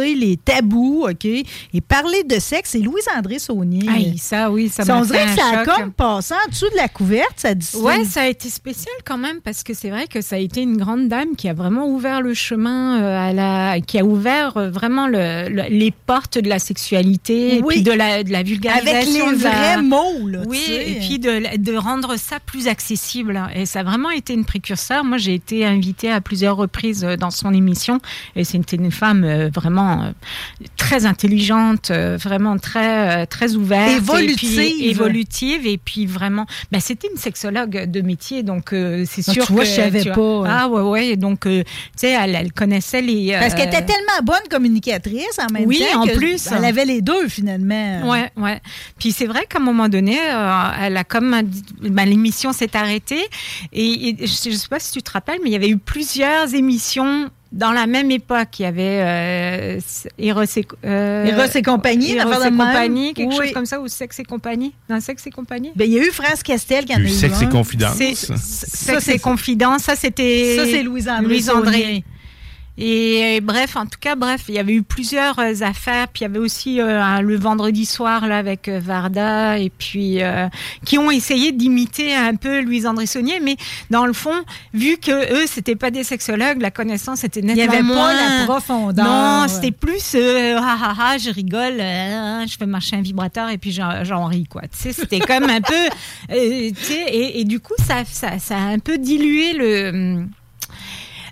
les 0.02 0.38
tabous, 0.38 1.06
OK? 1.10 1.26
Et 1.26 1.46
parler 1.88 2.24
de 2.24 2.40
sexe, 2.40 2.72
c'est 2.72 2.80
Louise-André 2.80 3.40
Saunier. 3.40 4.16
Ça, 4.18 4.52
oui, 4.52 4.70
ça 4.70 4.84
on 4.90 5.00
m'a 5.02 5.06
dirait 5.06 5.26
que 5.26 5.40
ça 5.42 5.60
a 5.60 5.66
comme 5.66 5.92
passé 5.92 6.34
en 6.34 6.50
dessous 6.50 6.70
de 6.72 6.76
la 6.78 6.88
couverte, 6.88 7.34
ça 7.38 7.54
dit 7.54 7.68
Ouais, 7.76 8.04
ça 8.06 8.22
a 8.22 8.28
été 8.28 8.50
spécial 8.50 8.94
quand 9.06 9.18
même 9.18 9.42
parce 9.42 9.64
que 9.64 9.74
c'est 9.74 9.90
vrai 9.90 10.08
que 10.08 10.22
ça 10.22 10.36
a 10.36 10.40
été 10.40 10.62
une 10.62 10.78
grande 10.78 11.08
dame 11.08 11.36
qui 11.38 11.48
a 11.50 11.54
vraiment 11.54 11.88
ouvert 11.88 12.22
le 12.22 12.34
chemin 12.34 13.02
euh, 13.02 13.30
à 13.30 13.34
la, 13.34 13.80
qui 13.82 14.00
a 14.00 14.06
ouvert 14.06 14.58
euh, 14.58 14.70
vraiment 14.70 15.08
le, 15.08 15.50
le- 15.50 15.70
les 15.70 15.92
portes 15.92 16.38
de 16.38 16.50
la 16.50 16.60
sexualité 16.60 17.62
Oui. 17.64 17.76
et 17.76 17.78
puis 17.78 17.82
de 17.84 17.92
la, 17.92 18.24
de 18.24 18.32
la 18.32 18.40
Avec 18.40 18.48
vulgarisation. 18.50 19.32
les 19.32 19.38
de 19.38 19.44
la- 19.44 19.50
vrais 19.50 19.82
mots, 19.82 20.28
là. 20.28 20.40
Oui, 20.48 20.60
tu 20.66 20.72
sais. 20.72 20.92
et 20.92 20.96
puis 21.00 21.20
de, 21.20 21.58
de 21.58 21.78
rendre 21.78 22.18
ça 22.18 22.40
plus 22.40 22.68
accessible. 22.68 23.42
Et 23.56 23.66
ça 23.66 23.80
a 23.80 23.84
vraiment 23.84 24.10
été 24.12 24.34
une 24.34 24.46
précurseur. 24.46 25.04
Moi, 25.04 25.18
j'ai 25.18 25.34
été 25.34 25.66
invitée 25.66 26.12
à 26.12 26.22
plusieurs 26.22 26.56
reprises 26.58 27.04
euh, 27.04 27.16
dans 27.18 27.32
son 27.32 27.54
émission. 27.54 28.00
Et 28.36 28.44
c'était 28.44 28.76
une 28.78 28.92
femme 28.92 29.24
euh, 29.24 29.50
vraiment 29.86 30.04
euh, 30.04 30.12
très 30.78 31.06
intelligente, 31.06 31.92
euh, 31.92 32.18
vraiment 32.20 32.58
très, 32.58 33.24
euh, 33.24 33.26
très 33.26 33.56
ouverte. 33.56 33.92
Évolutive. 33.92 34.60
Et 34.60 34.70
puis, 34.72 34.86
évolutive. 34.88 35.68
Et 35.68 35.78
puis 35.78 36.06
vraiment, 36.06 36.46
ben, 36.72 36.80
c'était 36.80 37.08
une 37.12 37.18
sexologue 37.18 37.86
de 37.90 38.02
métier. 38.02 38.44
Donc, 38.44 38.74
euh, 38.74 39.06
c'est 39.10 39.24
Ah, 39.28 39.34
sûr 39.34 39.46
tu 39.46 39.54
vois, 39.54 39.64
que. 39.64 39.70
je 39.70 39.76
savais 39.76 40.02
tu 40.04 40.12
vois- 40.12 40.44
pas. 40.46 40.50
Ah, 40.64 40.68
ouais, 40.68 40.82
ouais. 40.82 41.16
Donc, 41.16 41.46
euh, 41.46 41.64
tu 41.64 41.70
sais, 41.98 42.12
elle, 42.12 42.36
elle 42.36 42.54
connaissait 42.54 43.02
les. 43.02 43.36
Parce 43.40 43.54
qu'elle 43.54 43.68
était 43.70 43.86
tellement 43.86 44.22
bonne 44.24 44.48
communicatrice 44.50 45.40
en 45.40 45.52
même 45.54 45.66
Oui, 45.68 45.84
temps. 45.92 46.02
en 46.04 46.06
que 46.08 46.16
plus. 46.16 46.48
Elle 46.52 46.66
avait 46.66 46.86
les 46.86 47.02
deux, 47.02 47.28
finalement. 47.28 48.10
Ouais, 48.10 48.32
ouais. 48.38 48.60
Puis 49.00 49.12
c'est 49.12 49.26
vrai 49.28 49.46
qu'à 49.50 49.60
un 49.60 49.62
moment 49.64 49.90
donné, 49.90 50.18
elle 50.82 50.98
a 50.98 51.04
comme 51.04 51.36
ben, 51.82 52.06
l'émission 52.06 52.52
s'est 52.54 52.76
arrêtée 52.76 53.24
et, 53.74 54.10
et 54.10 54.28
je 54.28 54.50
ne 54.50 54.56
sais 54.56 54.68
pas 54.68 54.80
si 54.80 54.92
tu 54.92 55.02
te 55.02 55.12
rappelles, 55.12 55.40
mais 55.44 55.50
il 55.50 55.54
y 55.54 55.56
avait 55.56 55.70
eu 55.70 55.78
plusieurs 55.78 56.54
émissions. 56.54 57.30
Dans 57.56 57.72
la 57.72 57.88
même 57.88 58.12
époque, 58.12 58.60
il 58.60 58.64
y 58.64 58.66
avait 58.66 59.00
euh, 59.00 59.80
Eros 60.20 60.44
et, 60.44 60.68
euh, 60.86 61.24
Eros 61.26 61.50
et 61.56 61.62
compagnie, 61.62 62.12
Eros 62.18 62.44
et 62.44 62.50
compagnie, 62.52 63.14
quelque 63.14 63.30
Oui. 63.30 63.38
chose 63.46 63.54
comme 63.54 63.66
ça, 63.66 63.80
ou 63.80 63.88
Sexe 63.88 64.20
et 64.20 64.26
compagnie. 64.26 64.74
Dans 64.90 65.00
Sexe 65.00 65.26
et 65.28 65.32
compagnie. 65.32 65.72
Ben, 65.74 65.86
il 65.90 65.94
y 65.94 66.00
a 66.00 66.04
eu 66.04 66.12
France 66.12 66.44
Castel 66.44 66.84
qui 66.84 66.94
en 66.94 66.98
a 66.98 67.00
eu 67.00 67.08
Sexe 67.08 67.42
et 67.42 67.48
confidence. 67.48 67.96
Sexe 67.96 68.30
c'est- 69.00 69.16
et 69.16 69.20
confidence, 69.20 69.84
ça 69.84 69.96
c'était. 69.96 70.58
Ça, 70.58 70.66
c'est 70.66 70.84
Louise-André. 70.84 71.40
Saunier. 71.42 72.04
Et 72.78 73.38
euh, 73.38 73.42
bref, 73.42 73.78
en 73.78 73.86
tout 73.86 73.98
cas, 74.02 74.16
bref, 74.16 74.44
il 74.50 74.56
y 74.56 74.60
avait 74.60 74.74
eu 74.74 74.84
plusieurs 74.84 75.40
euh, 75.40 75.54
affaires. 75.62 76.08
Puis 76.10 76.22
il 76.22 76.24
y 76.24 76.26
avait 76.26 76.40
aussi 76.40 76.82
euh, 76.82 77.02
un- 77.02 77.22
le 77.22 77.38
vendredi 77.38 77.86
soir 77.86 78.28
là 78.28 78.38
avec 78.38 78.68
euh, 78.68 78.80
Varda 78.84 79.58
et 79.60 79.70
puis 79.70 80.22
euh, 80.22 80.48
qui 80.86 80.98
ont 80.98 81.10
essayé 81.10 81.52
d'imiter 81.54 82.14
un 82.14 82.36
peu 82.36 82.62
Louise 82.62 82.86
André 82.86 83.06
Saunier, 83.06 83.40
mais 83.42 83.56
dans 83.92 84.06
le 84.06 84.12
fond, 84.14 84.36
vu 84.74 84.98
que 84.98 85.12
eux 85.34 85.46
c'était 85.48 85.76
pas 85.78 85.90
des 85.90 86.04
sexologues, 86.04 86.62
la 86.62 86.72
connaissance 86.72 87.24
était 87.24 87.42
nettement 87.42 87.64
Il 87.64 87.70
n'y 87.70 87.76
avait 87.76 87.82
moins. 87.84 88.12
pas 88.12 88.40
la 88.40 88.44
profondeur. 88.46 89.06
Non, 89.06 89.46
c'était 89.48 89.72
plus 89.72 90.14
euh, 90.16 90.58
ah, 90.62 90.78
ah, 90.82 90.96
ah, 91.00 91.18
je 91.18 91.30
rigole, 91.30 91.80
euh, 91.80 92.46
je 92.46 92.58
fais 92.58 92.66
marcher 92.66 92.98
un 92.98 93.02
vibrateur 93.02 93.50
et 93.50 93.58
puis 93.58 93.72
j'en 93.72 94.26
ris 94.26 94.46
quoi. 94.46 94.64
Tu 94.64 94.68
sais, 94.78 94.92
c'était 94.92 95.20
comme 95.20 95.46
un 95.50 95.62
peu, 95.62 95.74
euh, 96.32 96.70
tu 96.72 96.76
sais, 96.84 97.06
et, 97.08 97.40
et 97.40 97.44
du 97.46 97.60
coup 97.62 97.74
ça, 97.88 98.04
ça, 98.06 98.38
ça 98.40 98.58
a 98.58 98.66
un 98.68 98.80
peu 98.80 98.98
dilué 98.98 99.54
le. 99.54 100.26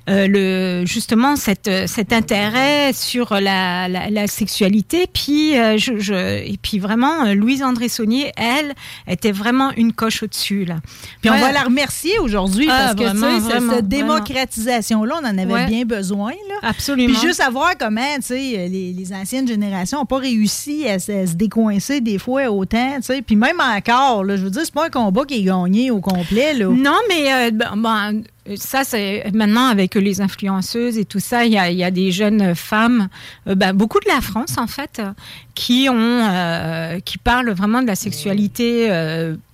Euh, 0.09 0.27
le 0.27 0.85
justement 0.85 1.35
cette, 1.37 1.69
cet 1.87 2.11
intérêt 2.11 2.91
sur 2.93 3.33
la, 3.35 3.87
la, 3.87 4.09
la 4.09 4.27
sexualité 4.27 5.07
puis 5.11 5.57
euh, 5.57 5.77
je, 5.77 5.97
je- 5.99 6.13
et 6.45 6.59
puis 6.61 6.77
vraiment 6.79 7.25
euh, 7.25 7.33
Louise 7.35 7.63
André 7.63 7.87
Saunier 7.87 8.31
elle 8.35 8.73
était 9.07 9.31
vraiment 9.31 9.71
une 9.77 9.93
coche 9.93 10.23
au-dessus 10.23 10.65
là 10.65 10.75
Puis 11.21 11.29
on 11.29 11.37
va 11.37 11.51
la 11.53 11.61
remercier 11.63 12.19
aujourd'hui 12.19 12.67
Ah, 12.69 12.93
parce 12.93 12.95
que 12.95 13.03
vraiment, 13.17 13.27
tu 13.27 13.33
sais, 13.35 13.39
ce- 13.39 13.45
vraiment, 13.51 13.73
cette 13.75 13.87
démocratisation-là, 13.87 15.15
on 15.21 15.25
en 15.25 15.37
avait 15.37 15.53
Ouais. 15.53 15.67
bien 15.67 15.85
besoin. 15.85 16.31
Là. 16.49 16.55
absolument 16.69 17.13
Puis 17.17 17.27
juste 17.27 17.39
à 17.41 17.49
voir 17.49 17.71
comment 17.79 18.15
tu 18.17 18.21
sais, 18.23 18.67
les, 18.69 18.93
les 18.93 19.13
anciennes 19.13 19.47
générations 19.47 19.99
n'ont 19.99 20.05
pas 20.05 20.17
réussi 20.19 20.87
à, 20.87 20.99
se- 20.99 21.11
à 21.11 21.27
se 21.27 21.33
décoincer 21.33 22.01
des 22.01 22.17
fois 22.19 22.49
autant. 22.51 22.95
tu 22.97 23.03
sais. 23.03 23.21
Puis 23.21 23.35
même 23.35 23.59
encore, 23.61 24.23
là, 24.23 24.35
je 24.35 24.43
veux 24.43 24.49
dire, 24.49 24.61
c'est 24.65 24.73
pas 24.73 24.87
un 24.87 24.89
combat 24.89 25.23
qui 25.25 25.35
est 25.35 25.43
gagné 25.43 25.91
au 25.91 26.01
complet. 26.01 26.53
Là. 26.53 26.65
Non, 26.67 26.97
mais 27.07 27.31
euh, 27.33 27.51
ben, 27.51 27.71
ben, 27.77 28.21
ça, 28.55 28.83
c'est 28.83 29.31
maintenant 29.33 29.67
avec 29.67 29.95
les 29.95 30.21
influenceuses 30.21 30.97
et 30.97 31.05
tout 31.05 31.19
ça, 31.19 31.45
il 31.45 31.53
y 31.53 31.57
a, 31.57 31.69
il 31.69 31.77
y 31.77 31.83
a 31.83 31.91
des 31.91 32.11
jeunes 32.11 32.55
femmes, 32.55 33.07
euh, 33.47 33.55
ben, 33.55 33.73
beaucoup 33.73 33.99
de 33.99 34.07
la 34.07 34.21
France 34.21 34.57
en 34.57 34.67
fait, 34.67 34.99
euh, 34.99 35.11
qui 35.55 35.87
ont, 35.89 35.95
euh, 35.95 36.99
qui 36.99 37.17
parlent 37.17 37.51
vraiment 37.51 37.81
de 37.81 37.87
la 37.87 37.95
sexualité. 37.95 38.89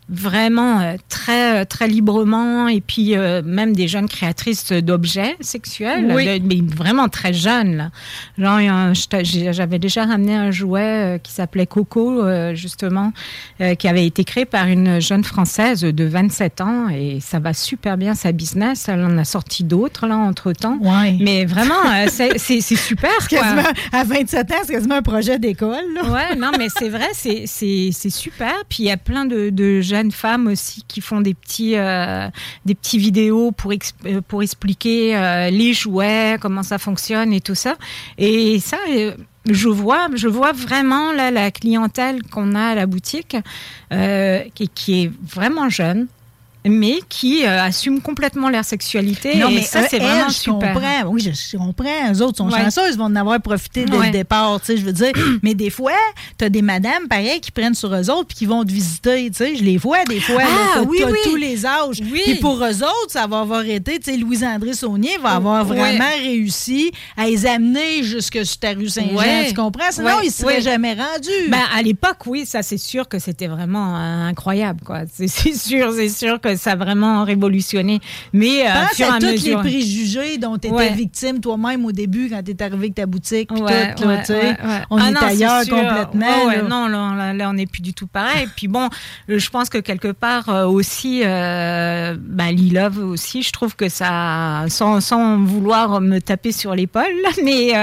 Euh, 0.10 0.14
vraiment 0.14 0.80
euh, 0.82 0.96
très 1.10 1.66
très 1.66 1.88
librement 1.88 2.68
et 2.68 2.82
puis 2.82 3.16
euh, 3.16 3.42
même 3.44 3.76
des 3.76 3.88
jeunes 3.88 4.08
créatrices 4.08 4.72
d'objets 4.72 5.36
sexuels 5.40 6.12
Oui. 6.14 6.40
de- 6.40 6.46
mais 6.46 6.62
vraiment 6.62 7.08
très 7.08 7.34
jeunes 7.34 7.76
là. 7.78 7.92
genre 8.38 8.94
j'avais 9.24 9.80
déjà 9.80 10.06
ramené 10.06 10.36
un 10.36 10.52
jouet 10.52 10.82
euh, 11.16 11.18
qui 11.18 11.32
s'appelait 11.32 11.66
Coco 11.68 12.24
euh, 12.24 12.54
justement 12.56 13.12
euh, 13.62 13.76
qui 13.76 13.88
avait 13.88 14.06
été 14.06 14.24
créé 14.24 14.46
par 14.46 14.68
une 14.68 15.00
jeune 15.00 15.24
française 15.24 15.82
de 15.82 16.04
27 16.06 16.62
ans 16.62 16.90
et 16.90 17.20
ça 17.22 17.40
va 17.40 17.54
super 17.54 17.98
bien 17.98 18.16
sa 18.16 18.32
business 18.32 18.88
elle 18.90 19.04
en 19.04 19.18
a 19.18 19.24
sorti 19.24 19.64
d'autres 19.64 20.08
là 20.08 20.18
entre 20.18 20.54
temps 20.54 20.78
Ouais. 20.82 21.18
mais 21.20 21.46
vraiment 21.46 21.74
euh, 21.94 22.08
c'est 22.10 22.62
super 22.62 23.10
quoi. 23.30 23.40
à 23.92 24.04
27 24.04 24.52
ans, 24.52 24.56
c'est 24.66 24.74
quasiment 24.74 24.96
un 24.96 25.02
projet 25.02 25.40
d'école. 25.40 25.70
Ouais, 26.10 26.36
non, 26.38 26.52
mais 26.58 26.68
c'est 26.78 26.90
vrai, 26.90 27.08
c'est- 27.14 27.44
c'est 27.46 27.90
c'est 27.92 28.10
super. 28.10 28.54
Puis 28.70 28.80
il 28.80 28.86
y 28.86 28.92
a 28.92 28.98
plein 28.98 29.26
de, 29.26 29.50
de 29.50 29.82
jeunes 29.82 29.99
femmes 30.12 30.48
aussi 30.48 30.84
qui 30.88 31.02
font 31.02 31.22
des 31.22 31.34
petits, 31.34 31.76
euh, 31.76 32.28
des 32.66 32.76
petits 32.76 32.98
vidéos 32.98 33.52
pour, 33.52 33.72
euh, 33.72 34.22
pour 34.28 34.42
expliquer 34.42 35.16
euh, 35.16 35.50
les 35.50 35.74
jouets, 35.74 36.38
comment 36.42 36.64
ça 36.64 36.78
fonctionne 36.78 37.34
et 37.34 37.42
tout 37.42 37.56
ça. 37.56 37.76
Et 38.18 38.60
ça, 38.60 38.78
je 39.46 39.70
vois, 39.70 40.08
je 40.16 40.28
vois 40.28 40.52
vraiment 40.52 41.12
là, 41.12 41.32
la 41.32 41.52
clientèle 41.52 42.24
qu'on 42.24 42.56
a 42.56 42.68
à 42.70 42.76
la 42.76 42.86
boutique 42.86 43.38
qui 44.76 45.04
est 45.04 45.12
vraiment 45.24 45.70
jeune 45.70 46.08
mais 46.68 47.00
qui 47.08 47.46
euh, 47.46 47.64
assument 47.64 48.02
complètement 48.02 48.50
leur 48.50 48.66
sexualité. 48.66 49.36
Non, 49.38 49.50
et 49.50 49.56
mais 49.56 49.62
ça, 49.62 49.88
c'est 49.88 50.00
vraiment 50.00 50.28
je 50.28 50.34
super. 50.34 50.74
comprends. 50.74 51.04
Oui, 51.08 51.22
je, 51.22 51.58
comprends. 51.58 52.14
Eux 52.14 52.22
autres 52.22 52.38
sont 52.38 52.50
Ouais. 52.52 52.62
chanceux, 52.64 52.92
ils 52.92 52.98
vont 52.98 53.06
en 53.06 53.16
avoir 53.16 53.40
profité 53.42 53.86
dès 53.86 53.96
Ouais. 53.98 54.08
le 54.08 54.12
départ, 54.12 54.60
tu 54.60 54.68
sais, 54.68 54.78
je 54.78 54.86
veux 54.86 54.92
dire. 54.94 55.12
mais 55.44 55.54
des 55.54 55.70
fois, 55.70 55.94
tu 56.38 56.46
as 56.46 56.50
des 56.50 56.62
madames, 56.62 57.08
pareil, 57.10 57.40
qui 57.40 57.52
prennent 57.52 57.76
sur 57.76 57.94
eux 57.94 58.10
autres 58.10 58.26
puis 58.28 58.38
qui 58.40 58.46
vont 58.46 58.64
te 58.66 58.72
visiter, 58.72 59.30
tu 59.32 59.38
sais. 59.38 59.56
Je 59.56 59.64
les 59.64 59.78
vois 59.78 60.04
des 60.06 60.20
fois, 60.20 60.42
Ah, 60.44 60.80
là, 60.80 60.84
oui, 60.88 61.02
oui. 61.06 61.18
tous 61.24 61.36
les 61.38 61.66
âges. 61.66 62.02
Oui. 62.12 62.22
Puis 62.26 62.36
pour 62.36 62.58
eux 62.64 62.84
autres, 62.84 63.10
ça 63.10 63.26
va 63.28 63.40
avoir 63.40 63.64
été, 63.66 64.00
tu 64.00 64.12
sais, 64.12 64.18
Louise-André 64.18 64.74
Saunier 64.74 65.18
va 65.22 65.32
avoir 65.32 65.64
vraiment 65.66 66.10
réussi 66.22 66.92
à 67.16 67.26
les 67.28 67.46
amener 67.46 68.04
jusque 68.04 68.46
sur 68.46 68.58
ta 68.58 68.72
rue 68.74 68.90
Saint-Jean, 68.90 69.46
tu 69.48 69.54
comprends? 69.54 69.92
Sinon, 69.92 70.20
ils 70.22 70.28
ne 70.28 70.32
seraient 70.32 70.62
jamais 70.62 70.94
rendus. 70.94 71.30
Ben, 71.50 71.60
à 71.76 71.82
l'époque, 71.82 72.18
oui, 72.26 72.46
ça 72.46 72.62
c'est 72.64 72.78
sûr 72.78 73.08
que 73.08 73.20
c'était 73.20 73.48
vraiment 73.48 73.96
euh, 73.96 74.28
incroyable, 74.28 74.82
quoi. 74.86 75.02
C'est 75.14 75.28
c'est 75.28 75.54
sûr, 75.54 75.94
c'est 75.94 76.10
sûr 76.10 76.40
que 76.42 76.49
ça 76.56 76.72
a 76.72 76.76
vraiment 76.76 77.24
révolutionné. 77.24 78.00
Mais 78.34 78.64
euh, 78.68 78.72
Pense 78.88 79.00
à 79.02 79.14
à 79.16 79.20
tous 79.20 79.26
mesure. 79.28 79.62
les 79.64 79.70
préjugés 79.70 80.38
dont 80.38 80.58
tu 80.58 80.68
étais 80.68 80.76
Ouais. 80.76 80.94
victime 80.94 81.40
toi-même 81.42 81.86
au 81.86 81.92
début 81.92 82.30
quand 82.30 82.42
tu 82.44 82.52
es 82.52 82.62
arrivé 82.64 82.78
avec 82.78 82.96
ta 82.96 83.06
boutique. 83.06 83.50
puis 83.54 83.62
Ouais, 83.62 83.94
tout, 83.96 84.04
là, 84.08 84.16
ouais, 84.18 84.24
tu. 84.26 84.34
On 84.90 84.98
Ah 84.98 85.10
est 85.10 85.12
non, 85.12 85.22
ailleurs 85.22 85.60
complètement. 85.68 86.48
Là. 86.48 86.62
non, 86.64 86.88
là, 86.88 87.50
on 87.50 87.54
n'est 87.54 87.66
plus 87.66 87.82
du 87.82 87.94
tout 87.94 88.08
pareil. 88.08 88.48
Puis 88.56 88.68
bon, 88.68 88.90
euh, 89.30 89.40
je 89.40 89.50
pense 89.50 89.70
que 89.70 89.78
quelque 89.78 90.12
part 90.12 90.50
euh, 90.50 90.66
aussi, 90.66 91.22
euh, 91.24 92.16
ben, 92.20 92.50
Lilove 92.52 93.00
aussi, 93.00 93.44
je 93.44 93.52
trouve 93.52 93.76
que 93.76 93.90
ça, 93.90 94.66
sans, 94.68 95.02
sans 95.02 95.38
vouloir 95.40 96.02
me 96.02 96.20
taper 96.20 96.52
sur 96.52 96.76
l'épaule, 96.76 97.06
mais 97.44 97.76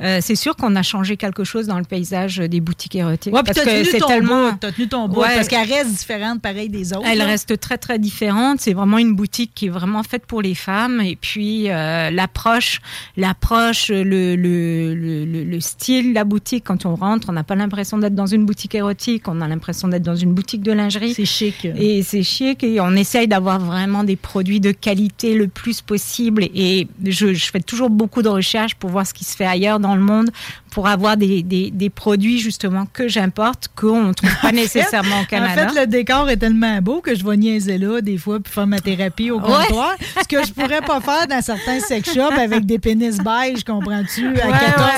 euh, 0.00 0.18
c'est 0.20 0.34
sûr 0.36 0.56
qu'on 0.56 0.74
a 0.76 0.82
changé 0.82 1.16
quelque 1.16 1.44
chose 1.44 1.66
dans 1.66 1.78
le 1.78 1.84
paysage 1.84 2.38
des 2.38 2.60
boutiques 2.60 2.96
érotiques. 2.96 3.32
Parce 3.32 3.60
que 3.60 3.84
c'est 3.84 4.00
tellement. 4.06 4.50
bout, 4.50 4.56
t'as 4.60 4.72
tenu 4.72 4.88
ton 4.88 5.08
Ouais. 5.14 5.28
parce 5.36 5.48
qu'elle 5.48 5.68
reste 5.68 5.90
différente 5.90 6.40
pareil 6.42 6.68
des 6.68 6.92
autres. 6.92 7.06
Elle 7.06 7.22
reste 7.22 7.58
très 7.60 7.78
très 7.78 7.93
très 7.94 7.98
différente. 8.00 8.60
C'est 8.60 8.72
vraiment 8.72 8.98
une 8.98 9.14
boutique 9.14 9.52
qui 9.54 9.66
est 9.66 9.70
vraiment 9.70 10.02
faite 10.02 10.26
pour 10.26 10.42
les 10.42 10.54
femmes. 10.56 11.00
Et 11.00 11.16
puis 11.16 11.70
euh, 11.70 12.10
l'approche, 12.10 12.80
l'approche, 13.16 13.88
le, 13.88 14.34
le, 14.34 14.94
le, 14.94 15.24
le- 15.24 15.44
le 15.44 15.60
style, 15.60 16.10
de 16.10 16.14
la 16.14 16.24
boutique. 16.24 16.64
Quand 16.64 16.86
on 16.86 16.94
rentre, 16.96 17.28
on 17.28 17.32
n'a 17.32 17.44
pas 17.44 17.54
l'impression 17.54 17.98
d'être 17.98 18.14
dans 18.14 18.26
une 18.26 18.44
boutique 18.46 18.74
érotique. 18.74 19.28
On 19.28 19.40
a 19.40 19.46
l'impression 19.48 19.86
d'être 19.88 20.02
dans 20.02 20.16
une 20.16 20.32
boutique 20.32 20.62
de 20.62 20.72
lingerie. 20.72 21.14
C'est 21.14 21.24
chic. 21.24 21.64
Et 21.76 22.02
c'est 22.02 22.22
chic. 22.24 22.64
Et 22.64 22.80
on 22.80 22.92
essaye 22.96 23.28
d'avoir 23.28 23.60
vraiment 23.60 24.02
des 24.02 24.16
produits 24.16 24.60
de 24.60 24.72
qualité 24.72 25.34
le 25.34 25.46
plus 25.48 25.80
possible. 25.80 26.44
Et 26.54 26.88
je, 27.04 27.32
je 27.34 27.46
fais 27.50 27.60
toujours 27.60 27.90
beaucoup 27.90 28.22
de 28.22 28.28
recherches 28.28 28.74
pour 28.74 28.90
voir 28.90 29.06
ce 29.06 29.14
qui 29.14 29.24
se 29.24 29.36
fait 29.36 29.46
ailleurs 29.46 29.78
dans 29.78 29.94
le 29.94 30.02
monde, 30.02 30.30
pour 30.72 30.88
avoir 30.88 31.16
des, 31.16 31.42
des, 31.44 31.70
des 31.70 31.90
produits 31.90 32.38
justement 32.40 32.86
que 32.92 33.06
j'importe, 33.06 33.68
qu'on 33.76 34.08
ne 34.08 34.12
trouve 34.12 34.34
pas 34.42 34.50
nécessairement 34.64 35.20
au 35.20 35.24
Canada. 35.26 35.66
En 35.66 35.68
fait, 35.68 35.80
le 35.82 35.86
décor 35.86 36.28
est 36.30 36.36
tellement 36.38 36.80
beau 36.82 37.00
que 37.00 37.14
je 37.14 37.24
vais 37.24 37.36
niaiser 37.36 37.78
là 37.86 38.00
des 38.00 38.18
fois 38.18 38.40
pour 38.40 38.52
faire 38.52 38.66
ma 38.66 38.78
thérapie 38.80 39.30
au 39.30 39.40
comptoir. 39.40 39.94
Ce 40.22 40.26
que 40.28 40.44
je 40.44 40.52
pourrais 40.52 40.80
pas 40.80 41.00
faire 41.00 41.26
dans 41.26 41.40
certains 41.42 41.80
sex 41.80 42.12
shops 42.12 42.38
avec 42.38 42.64
des 42.66 42.78
pénis 42.78 43.18
beige, 43.18 43.64
comprends-tu, 43.64 44.26
à 44.40 44.46
Ouais, 44.48 44.52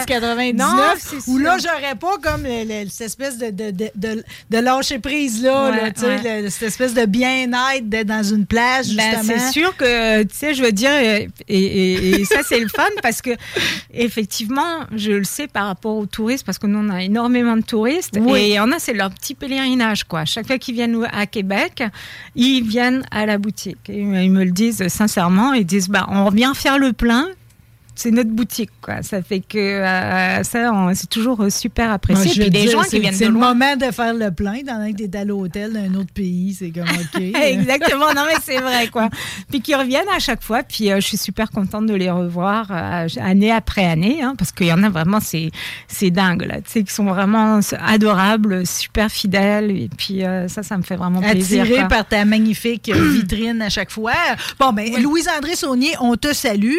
14,99. 0.06 0.54
Non, 0.56 0.66
c'est 0.98 1.28
Où 1.30 1.38
là, 1.38 1.56
j'aurais 1.62 1.94
pas 1.94 2.16
comme 2.22 2.42
le- 2.44 2.64
le- 2.84 2.88
cette 2.88 3.06
espèce 3.08 3.38
de, 3.38 3.50
de, 3.50 3.70
de, 3.70 3.90
de, 3.94 4.24
de 4.50 4.58
lâcher 4.58 4.98
prise 4.98 5.42
là, 5.42 5.70
Ouais, 5.70 5.76
là, 5.76 5.90
tu 5.90 6.00
sais, 6.00 6.06
ouais. 6.06 6.42
le- 6.42 6.50
cette 6.50 6.68
espèce 6.68 6.94
de 6.94 7.04
bien-être 7.06 7.88
d'être 7.88 8.06
dans 8.06 8.22
une 8.22 8.46
plage, 8.46 8.94
Ben, 8.94 9.16
c'est 9.22 9.52
sûr 9.52 9.76
que, 9.76 10.22
tu 10.22 10.28
sais, 10.34 10.54
je 10.54 10.62
veux 10.62 10.72
dire, 10.72 10.90
et, 10.90 11.28
et- 11.48 12.20
et 12.20 12.24
ça, 12.24 12.40
c'est 12.48 12.60
le 12.60 12.68
fun 12.68 12.84
parce 13.02 13.20
que, 13.22 13.30
effectivement, 13.92 14.80
je 14.94 15.12
le 15.12 15.24
sais 15.24 15.46
par 15.48 15.66
rapport 15.66 15.96
aux 15.96 16.06
touristes, 16.06 16.44
parce 16.44 16.58
que 16.58 16.66
nous, 16.66 16.78
on 16.78 16.90
a 16.90 17.02
énormément 17.02 17.56
de 17.56 17.62
touristes 17.62 18.14
Oui. 18.20 18.52
et 18.52 18.60
en 18.60 18.70
a, 18.72 18.78
c'est 18.78 18.92
leur 18.92 19.10
petit 19.10 19.34
pèlerinage, 19.34 20.04
quoi. 20.04 20.24
Chaque 20.24 20.46
fois 20.46 20.58
qu'ils 20.58 20.74
viennent 20.74 21.06
à 21.12 21.26
Québec, 21.26 21.82
ils 22.34 22.62
viennent 22.62 22.75
à 22.78 23.26
la 23.26 23.38
boutique. 23.38 23.78
Ils 23.88 24.06
me 24.06 24.44
le 24.44 24.50
disent 24.50 24.86
sincèrement, 24.88 25.52
ils 25.52 25.66
disent, 25.66 25.88
bah, 25.88 26.06
on 26.10 26.26
revient 26.26 26.52
faire 26.54 26.78
le 26.78 26.92
plein. 26.92 27.26
C'est 27.96 28.10
notre 28.10 28.30
boutique, 28.30 28.70
quoi. 28.80 29.02
Ça 29.02 29.22
fait 29.22 29.40
que 29.40 29.58
euh, 29.58 30.42
ça, 30.44 30.70
c'est 30.94 31.08
toujours 31.08 31.42
euh, 31.42 31.50
super 31.50 31.90
apprécié. 31.90 32.26
Moi, 32.26 32.34
Puis 32.34 32.50
des 32.50 32.60
dire, 32.66 32.70
gens 32.70 32.82
c'est- 32.82 32.90
qui 32.90 33.00
viennent 33.00 33.14
C'est 33.14 33.24
de 33.24 33.30
le 33.30 33.34
loin. 33.38 33.54
moment 33.54 33.74
de 33.76 33.90
faire 33.90 34.12
le 34.14 34.30
plein, 34.30 34.58
pendant 34.66 34.90
que 34.92 34.96
t'es 35.02 35.16
à 35.16 35.24
l'hôtel 35.24 35.72
d'un 35.72 35.94
autre 35.98 36.12
pays, 36.12 36.54
c'est 36.58 36.70
comme 36.70 36.84
OK. 36.84 37.20
Exactement, 37.42 38.12
non 38.14 38.22
mais 38.28 38.36
c'est 38.42 38.58
vrai 38.60 38.88
quoi. 38.88 39.08
Puis 39.50 39.60
qui 39.62 39.74
reviennent 39.74 40.08
à 40.14 40.18
chaque 40.18 40.42
fois, 40.42 40.62
puis 40.62 40.92
euh, 40.92 40.96
je 40.96 41.06
suis 41.06 41.16
super 41.16 41.50
contente 41.50 41.86
de 41.86 41.94
les 41.94 42.10
revoir 42.10 42.66
euh, 42.70 43.06
année 43.20 43.50
après 43.50 43.84
année, 43.86 44.22
hein, 44.22 44.34
parce 44.36 44.52
qu'il 44.52 44.66
y 44.66 44.72
en 44.72 44.82
a 44.82 44.88
vraiment, 44.90 45.18
c'est 45.20 45.50
c'est 45.88 46.10
dingue 46.10 46.42
là, 46.42 46.56
tu 46.56 46.70
sais, 46.70 46.82
qui 46.84 46.92
sont 46.92 47.06
vraiment 47.06 47.60
adorables, 47.80 48.66
super 48.66 49.10
fidèles, 49.10 49.70
et 49.70 49.88
puis 49.96 50.22
ça, 50.48 50.62
ça 50.62 50.76
me 50.76 50.82
fait 50.82 50.96
vraiment 50.96 51.20
plaisir. 51.20 51.62
Attiré 51.62 51.78
quoi. 51.80 51.88
par 51.88 52.06
ta 52.08 52.24
magnifique 52.26 52.90
vitrine 52.94 53.62
à 53.62 53.70
chaque 53.70 53.90
fois. 53.90 54.12
Bon, 54.60 54.72
ben, 54.72 55.00
Louise-André 55.02 55.56
Saunier, 55.56 55.92
on 56.00 56.14
te 56.16 56.32
salue. 56.34 56.74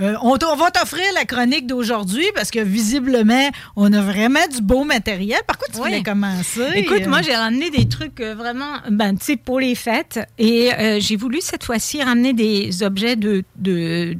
On, 0.00 0.36
t- 0.38 0.46
on 0.54 0.56
va 0.56 0.70
t'offrir 0.70 1.04
la 1.14 1.24
chronique 1.24 1.66
d'aujourd'hui 1.66 2.24
parce 2.34 2.50
que 2.52 2.60
visiblement, 2.60 3.50
on 3.74 3.92
a 3.92 4.00
vraiment 4.00 4.46
du 4.52 4.62
beau 4.62 4.84
matériel. 4.84 5.40
Par 5.46 5.58
quoi 5.58 5.66
tu 5.72 5.78
voulais 5.78 6.02
commencer? 6.02 6.66
Écoute, 6.76 7.02
Euh, 7.02 7.08
moi 7.08 7.22
j'ai 7.22 7.34
ramené 7.34 7.70
des 7.70 7.88
trucs 7.88 8.20
euh, 8.20 8.34
vraiment, 8.36 8.74
ben 8.90 9.16
tu 9.16 9.24
sais, 9.24 9.36
pour 9.36 9.58
les 9.58 9.74
fêtes, 9.74 10.20
et 10.38 10.72
euh, 10.72 11.00
j'ai 11.00 11.16
voulu 11.16 11.40
cette 11.40 11.64
fois-ci 11.64 12.02
ramener 12.02 12.32
des 12.32 12.82
objets 12.84 13.16
de, 13.16 13.42
de 13.56 14.16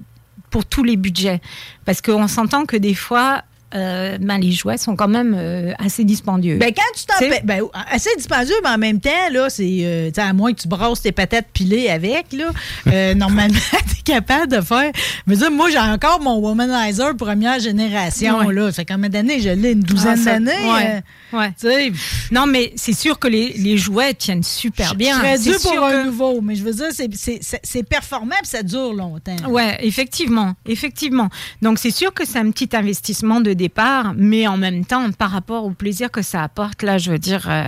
pour 0.50 0.64
tous 0.64 0.82
les 0.82 0.96
budgets, 0.96 1.40
parce 1.84 2.00
qu'on 2.02 2.28
s'entend 2.28 2.64
que 2.66 2.76
des 2.76 2.94
fois. 2.94 3.42
Euh, 3.74 4.18
ben, 4.20 4.38
les 4.38 4.52
jouets 4.52 4.78
sont 4.78 4.96
quand 4.96 5.08
même 5.08 5.34
euh, 5.38 5.72
assez 5.78 6.04
dispendieux. 6.04 6.56
Ben, 6.58 6.72
quand 6.74 6.82
tu 6.96 7.04
t'en 7.06 7.44
ben, 7.44 7.62
assez 7.90 8.10
dispendieux, 8.16 8.54
mais 8.62 8.70
en 8.70 8.78
même 8.78 9.00
temps, 9.00 9.10
là, 9.32 9.50
c'est, 9.50 9.78
euh, 9.82 10.10
à 10.16 10.32
moins 10.32 10.52
que 10.52 10.60
tu 10.60 10.68
brosses 10.68 11.02
tes 11.02 11.12
patates 11.12 11.46
pilées 11.52 11.88
avec, 11.88 12.32
là, 12.32 12.50
euh, 12.88 13.14
normalement, 13.24 13.54
tu 13.88 13.98
es 13.98 14.02
capable 14.04 14.50
de 14.52 14.60
faire. 14.60 14.90
Veux 15.26 15.36
dire, 15.36 15.50
moi, 15.50 15.70
j'ai 15.70 15.78
encore 15.78 16.20
mon 16.20 16.38
Womanizer 16.38 17.16
première 17.16 17.58
génération, 17.60 18.38
Ouais. 18.38 18.54
là. 18.54 18.66
Ça 18.66 18.76
fait 18.76 18.86
combien 18.86 19.08
d'années? 19.08 19.40
Je 19.40 19.50
l'ai 19.50 19.72
une 19.72 19.80
douzaine 19.80 20.18
Ah, 20.22 20.24
d'années. 20.38 21.02
ouais. 21.32 21.52
euh, 21.64 21.90
Non, 22.30 22.46
mais 22.46 22.72
c'est 22.76 22.92
sûr 22.92 23.18
que 23.18 23.28
les, 23.28 23.52
les 23.58 23.76
jouets 23.78 24.14
tiennent 24.14 24.42
super 24.42 24.94
bien. 24.94 25.20
C'est 25.36 25.50
dû 25.50 25.56
pour 25.62 25.84
un 25.84 26.04
nouveau, 26.04 26.40
mais 26.40 26.54
je 26.54 26.64
veux 26.64 26.72
dire, 26.72 26.88
c'est- 26.92 27.82
performant 27.88 28.34
et 28.42 28.46
ça 28.46 28.62
dure 28.62 28.92
longtemps. 28.94 29.36
Ouais, 29.48 29.78
effectivement, 29.82 30.54
effectivement. 30.66 31.28
Donc 31.62 31.78
c'est 31.78 31.90
sûr 31.90 32.12
que 32.12 32.24
c'est 32.26 32.38
un 32.38 32.50
petit 32.50 32.68
investissement 32.74 33.40
de 33.40 33.52
départ, 33.68 34.12
mais 34.16 34.46
en 34.46 34.56
même 34.56 34.84
temps, 34.84 35.10
par 35.12 35.30
rapport 35.30 35.64
au 35.64 35.70
plaisir 35.70 36.10
que 36.10 36.22
ça 36.22 36.42
apporte, 36.42 36.82
là, 36.82 36.98
je 36.98 37.10
veux 37.10 37.18
dire, 37.18 37.46
euh, 37.48 37.62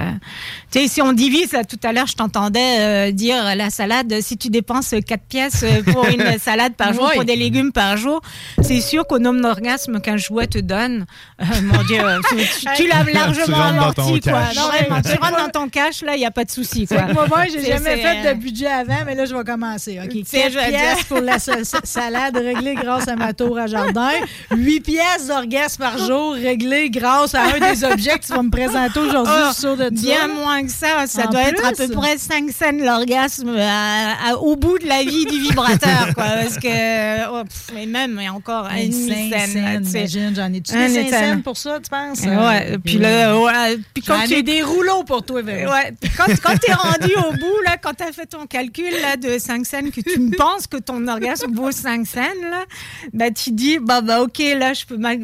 tu 0.70 0.80
sais, 0.80 0.88
si 0.88 1.00
on 1.02 1.12
divise, 1.12 1.52
là, 1.52 1.64
tout 1.64 1.78
à 1.82 1.92
l'heure, 1.92 2.06
je 2.06 2.14
t'entendais 2.14 2.78
euh, 2.80 3.12
dire 3.12 3.36
la 3.56 3.70
salade, 3.70 4.12
si 4.20 4.36
tu 4.36 4.48
dépenses 4.50 4.94
4 5.06 5.22
pièces 5.28 5.62
euh, 5.62 5.82
pour 5.92 6.06
une 6.06 6.38
salade 6.48 6.74
par 6.74 6.92
jour, 6.92 7.10
pour 7.14 7.24
des 7.24 7.36
légumes 7.36 7.72
par 7.72 7.96
jour, 7.96 8.20
c'est 8.62 8.80
sûr 8.80 9.06
qu'au 9.06 9.18
nombre 9.18 9.40
d'orgasme 9.40 10.00
qu'un 10.00 10.16
jouet 10.18 10.46
te 10.46 10.58
donne, 10.58 11.06
euh, 11.40 11.44
mon 11.62 11.82
Dieu, 11.84 11.98
tu, 12.28 12.36
tu- 12.36 12.66
tu 12.76 12.88
l'as 12.88 13.04
largement 13.04 13.56
amorti, 13.80 14.20
quoi. 14.30 14.42
Non, 14.56 14.68
vraiment, 14.68 15.00
tu 15.02 15.18
rentres 15.18 15.38
dans 15.44 15.60
ton 15.60 15.68
cash, 15.68 16.02
là, 16.02 16.14
il 16.14 16.18
n'y 16.18 16.26
a 16.26 16.30
pas 16.30 16.44
de 16.44 16.50
souci, 16.50 16.86
quoi. 16.86 17.02
Moi, 17.12 17.26
moi, 17.28 17.44
j'ai 17.50 17.64
jamais 17.64 17.96
fait 18.02 18.34
de 18.34 18.38
budget 18.38 18.66
avant, 18.66 19.04
mais 19.06 19.14
là, 19.14 19.24
je 19.24 19.34
vais 19.34 19.44
commencer. 19.44 19.98
OK, 20.02 20.10
Tu 20.10 20.24
sais, 20.26 20.42
4 20.42 20.52
je 20.52 20.58
veux 20.58 20.64
dire- 20.70 20.78
pièces 20.78 21.04
pour 21.04 21.20
la 21.20 21.38
sa- 21.38 21.64
sa- 21.64 21.80
salade 21.84 22.36
réglée 22.36 22.74
grâce 22.74 23.08
à 23.08 23.16
ma 23.16 23.32
tour 23.32 23.58
à 23.58 23.66
jardin. 23.66 24.10
8 24.54 24.80
pièces 24.80 25.28
d'orgasme 25.28 25.75
par 25.78 25.98
jour 25.98 26.34
réglées 26.34 26.90
grâce 26.90 27.34
à 27.34 27.42
un 27.44 27.58
des 27.72 27.84
objets 27.84 28.18
que 28.18 28.26
tu 28.26 28.32
vas 28.32 28.42
me 28.42 28.50
présenter 28.50 28.98
aujourd'hui. 29.00 29.32
Oh, 29.36 29.44
je 29.48 29.52
suis 29.52 29.60
sûre 29.60 29.76
de 29.76 29.84
ça. 29.84 29.90
Bien 29.90 30.28
moins 30.28 30.62
que 30.64 30.70
ça. 30.70 31.06
Ça 31.06 31.26
En 31.26 31.30
doit 31.30 31.42
être 31.42 31.64
à 31.64 31.72
peu 31.72 31.88
près 31.88 32.18
5 32.18 32.50
cents 32.50 32.72
l'orgasme 32.72 33.56
à- 33.58 34.36
au 34.36 34.56
bout 34.56 34.78
de 34.78 34.86
la 34.86 35.02
vie 35.02 35.24
du 35.26 35.40
vibrateur. 35.40 36.14
Quoi, 36.14 36.24
parce 36.24 36.56
que, 36.58 37.28
oh, 37.30 37.44
pff, 37.44 37.70
mais 37.74 37.86
même, 37.86 38.18
et 38.20 38.28
encore, 38.28 38.66
un 38.66 38.76
Hey, 38.76 38.88
demi 38.90 39.08
cinq 39.30 39.46
scène. 39.48 39.84
imagine, 39.84 40.32
j'en 40.36 40.52
ai-tu 40.52 40.72
des 40.72 40.88
5 40.88 41.06
étal. 41.06 41.34
cents 41.36 41.42
pour 41.42 41.56
ça, 41.56 41.78
tu 41.82 41.90
penses? 41.90 42.20
Ouais, 42.22 42.78
puis 42.84 42.98
là, 42.98 43.38
ouais, 43.38 43.78
puis 43.94 44.02
quand 44.02 44.20
tu 44.26 44.34
ai 44.34 44.42
des 44.42 44.62
rouleaux 44.62 45.04
pour 45.04 45.24
toi, 45.24 45.42
Véro. 45.42 45.72
Ouais, 45.72 45.92
puis 46.00 46.10
quand, 46.16 46.26
quand 46.42 46.56
tu 46.58 46.70
es 46.70 46.74
rendu 46.74 47.14
au 47.28 47.32
bout, 47.32 47.60
là, 47.64 47.76
quand 47.80 47.92
tu 47.96 48.02
as 48.04 48.12
fait 48.12 48.26
ton 48.26 48.46
calcul 48.46 48.90
là, 49.02 49.16
de 49.16 49.38
5 49.38 49.64
cents, 49.66 49.76
que 49.94 50.00
tu 50.00 50.30
penses 50.36 50.66
que 50.66 50.76
ton 50.76 51.06
orgasme 51.08 51.52
vaut 51.54 51.70
5 51.72 52.06
cents, 52.06 52.20
là, 52.50 52.64
bah, 53.12 53.30
tu 53.30 53.50
dis, 53.50 53.78
bah, 53.78 54.00
bah, 54.00 54.22
ok, 54.22 54.38
là, 54.58 54.72
je 54.72 54.84
peux 54.84 54.96
m'a- 54.96 55.16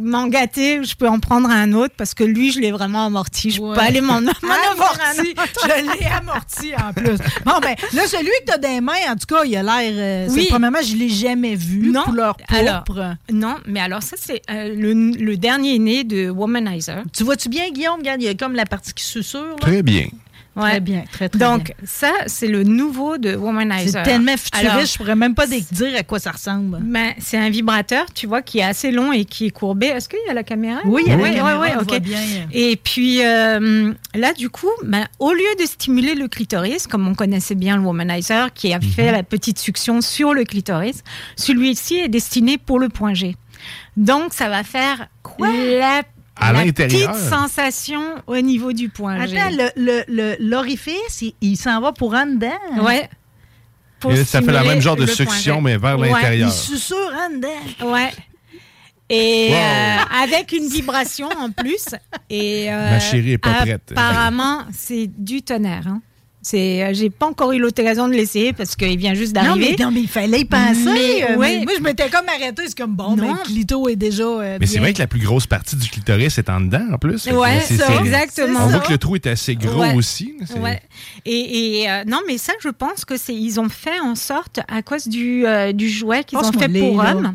je 0.55 0.95
peux 0.95 1.09
en 1.09 1.19
prendre 1.21 1.49
un 1.51 1.73
autre 1.73 1.95
parce 1.97 2.15
que 2.15 2.25
lui, 2.25 2.53
je 2.53 2.61
l'ai 2.61 2.71
vraiment 2.73 3.07
amorti. 3.07 3.51
Je 3.51 3.61
peux 3.61 3.75
pas 3.75 3.85
aller 3.85 4.01
m'en 4.01 4.15
un 4.19 4.19
amorti. 4.73 5.35
Je 5.65 5.99
l'ai 6.01 6.07
amorti 6.07 6.73
en 6.77 6.93
plus. 6.93 7.19
Bon, 7.45 7.53
ben, 7.61 7.75
là, 7.93 8.07
celui 8.07 8.27
que 8.41 8.47
tu 8.47 8.53
as 8.53 8.59
des 8.59 8.81
mains, 8.81 8.93
en 9.09 9.17
tout 9.17 9.27
cas, 9.35 9.45
il 9.45 9.57
a 9.57 9.63
l'air. 9.63 9.93
euh, 9.95 10.27
c'est- 10.29 10.35
Oui. 10.35 10.47
Premièrement, 10.51 10.79
je 10.83 10.97
l'ai 10.97 11.09
jamais 11.09 11.55
vu. 11.55 11.91
Non, 11.91 12.03
Couleur 12.05 12.37
alors, 12.49 12.85
pourpre. 12.85 13.17
non, 13.33 13.57
mais 13.67 13.81
alors 13.81 14.03
ça, 14.03 14.17
c'est 14.19 14.43
euh, 14.51 14.75
le, 14.75 14.93
le 14.95 15.37
dernier 15.37 15.79
né 15.79 16.05
de 16.05 16.31
Womanizer. 16.31 17.03
Tu 17.13 17.25
vois-tu 17.25 17.49
bien, 17.49 17.71
Guillaume? 17.71 17.99
Regarde, 17.99 18.23
il 18.23 18.27
y 18.27 18.29
a 18.29 18.35
comme 18.35 18.55
la 18.55 18.67
partie 18.67 18.93
qui 18.93 19.05
susurre. 19.05 19.43
là. 19.51 19.57
Très 19.61 19.83
bien. 19.83 20.07
Ouais. 20.55 20.71
Très 20.73 20.81
bien, 20.81 21.05
très, 21.11 21.29
très 21.31 21.39
Donc, 21.39 21.65
bien. 21.65 21.75
ça, 21.85 22.13
c'est 22.27 22.47
le 22.47 22.63
nouveau 22.63 23.17
de 23.17 23.35
Womanizer. 23.35 23.89
C'est 23.91 24.03
tellement 24.03 24.37
futuriste, 24.37 24.71
Alors, 24.71 24.85
je 24.85 24.97
pourrais 24.99 25.17
même 25.17 25.35
pas 25.35 25.47
dire 25.47 25.97
à 25.97 26.03
quoi 26.03 26.19
ça 26.19 26.31
ressemble. 26.33 26.79
Ben, 26.83 27.15
c'est 27.19 27.39
un 27.39 27.49
vibrateur, 27.49 28.05
tu 28.13 28.27
vois, 28.27 28.43
qui 28.43 28.59
est 28.59 28.63
assez 28.65 28.91
long 28.91 29.13
et 29.13 29.25
qui 29.25 29.47
est 29.47 29.51
courbé. 29.51 29.87
Est-ce 29.87 30.11
qu'il 30.11 30.19
y 30.27 30.31
a 30.31 30.35
la 30.35 30.43
caméra? 30.43 30.81
Oui, 30.85 31.03
il 31.07 31.11
y 31.11 31.15
a 31.15 31.17
la 31.17 31.23
Oui, 31.23 31.35
caméra, 31.35 31.81
ok. 31.81 31.89
voit 31.89 31.99
bien. 32.01 32.19
Et 32.53 32.77
puis 32.77 33.25
euh, 33.25 33.93
là, 34.15 34.33
du 34.35 34.51
coup, 34.51 34.71
ben, 34.85 35.07
au 35.19 35.33
lieu 35.33 35.41
de 35.59 35.65
stimuler 35.65 36.15
le 36.15 36.29
clitoris, 36.29 36.87
comme 36.87 37.09
on 37.09 37.15
connaissait 37.15 37.55
bien 37.55 37.77
le 37.77 37.83
womanizer, 37.83 38.53
qui 38.53 38.75
a 38.75 38.81
fait 38.81 39.11
la 39.11 39.23
petite 39.23 39.59
succion 39.59 40.03
sur 40.03 40.35
le 40.35 40.45
clitoris, 40.45 41.03
celui-ci 41.37 41.97
est 41.97 42.09
destiné 42.09 42.59
pour 42.59 42.79
le 42.79 42.91
point 42.91 43.15
G. 43.15 43.37
Donc, 43.97 44.33
ça 44.35 44.49
va 44.49 44.65
faire 44.65 45.07
la, 45.39 46.03
À 46.37 46.53
la 46.53 46.65
l'intérieur. 46.65 47.13
petite 47.13 47.29
sensation 47.29 48.03
au 48.27 48.37
niveau 48.39 48.73
du 48.73 48.89
point. 48.89 49.21
Attends, 49.21 49.51
le- 49.51 49.71
le- 49.77 50.05
le- 50.09 50.37
l'orifice, 50.41 51.21
il, 51.23 51.35
il 51.41 51.57
s'en 51.57 51.81
va 51.81 51.93
pour 51.93 52.15
en 52.15 52.27
dedans. 52.27 52.49
Pour 54.01 54.13
Et 54.13 54.25
ça 54.25 54.41
fait 54.43 54.51
la 54.51 54.65
même 54.65 54.81
genre 54.81 54.97
de 54.97 55.07
succion, 55.07 55.61
mais 55.61 55.77
vers 55.77 55.99
Ouais. 55.99 56.09
l'intérieur. 56.11 56.49
Il 56.49 56.53
susurre 56.53 57.13
en 57.15 57.31
dedans. 57.37 57.93
Ouais. 57.93 58.11
Et 59.09 59.49
Wow. 59.51 59.55
euh, 59.57 60.23
avec 60.25 60.53
une 60.53 60.67
vibration 60.71 61.29
en 61.39 61.51
plus. 61.51 61.85
Et, 62.31 62.73
euh, 62.73 62.91
Ma 62.93 62.99
chérie 63.01 63.33
est 63.33 63.39
pas 63.39 63.55
prête. 63.55 63.93
Apparemment, 63.93 64.63
c'est 64.73 65.07
du 65.17 65.43
tonnerre. 65.43 65.87
hein. 65.87 66.01
C'est, 66.45 66.83
euh, 66.83 66.91
j'ai 66.93 67.09
pas 67.09 67.27
encore 67.27 67.53
eu 67.53 67.59
l'occasion 67.61 68.09
de 68.09 68.15
l'essayer 68.15 68.53
parce 68.53 68.75
qu'il 68.75 68.99
vient 68.99 69.15
juste 69.15 69.35
Non 69.37 69.43
mais, 69.43 69.49
d'arriver. 69.49 69.77
non, 69.85 69.91
mais 69.93 70.01
il 70.01 70.09
fallait 70.09 70.41
y 70.41 70.45
penser. 70.45 70.75
Mais, 70.85 71.25
Euh, 71.31 71.37
ouais. 71.37 71.59
mais 71.61 71.65
moi, 71.65 71.73
je 71.79 71.83
m'étais 71.83 72.09
comme 72.11 72.29
arrêté. 72.29 72.63
C'est 72.67 72.77
comme 72.77 72.95
bon, 72.97 73.11
Non. 73.11 73.17
mais 73.17 73.29
le 73.29 73.45
clito 73.45 73.89
est 73.89 73.95
déjà. 73.97 74.25
euh, 74.25 74.57
Mais 74.61 74.67
c'est 74.67 74.81
vrai 74.81 74.93
que 74.93 74.99
la 74.99 75.07
plus 75.07 75.21
grosse 75.21 75.47
partie 75.47 75.77
du 75.77 75.89
clitoris 75.89 76.37
est 76.39 76.51
en 76.51 76.61
dedans, 76.61 76.85
en 76.93 76.99
plus. 76.99 77.19
C'est- 77.19 77.31
exactement. 78.01 78.61
On 78.65 78.67
voit 78.67 78.81
que 78.81 78.91
le 78.93 78.99
trou 78.99 79.15
est 79.15 79.27
assez 79.29 79.55
gros 79.55 79.81
Ouais. 79.83 79.95
aussi. 79.95 80.35
C'est- 80.47 80.59
Ouais. 80.59 80.81
Et, 81.25 81.83
et, 81.83 81.91
euh, 81.91 82.03
non, 82.07 82.19
mais 82.27 82.39
ça, 82.39 82.53
je 82.61 82.69
pense 82.71 83.05
que 83.05 83.17
c'est 83.17 83.35
ils 83.35 83.61
ont 83.61 83.69
fait 83.69 84.01
en 84.01 84.15
sorte 84.17 84.61
à 84.69 84.83
cause 84.83 85.07
du, 85.07 85.47
euh, 85.47 85.73
du 85.73 85.89
jouet 85.89 86.25
qu'ils 86.25 86.39
ont 86.39 86.53
fait 86.53 86.69
pour 86.69 87.03
là. 87.03 87.13
hommes. 87.15 87.35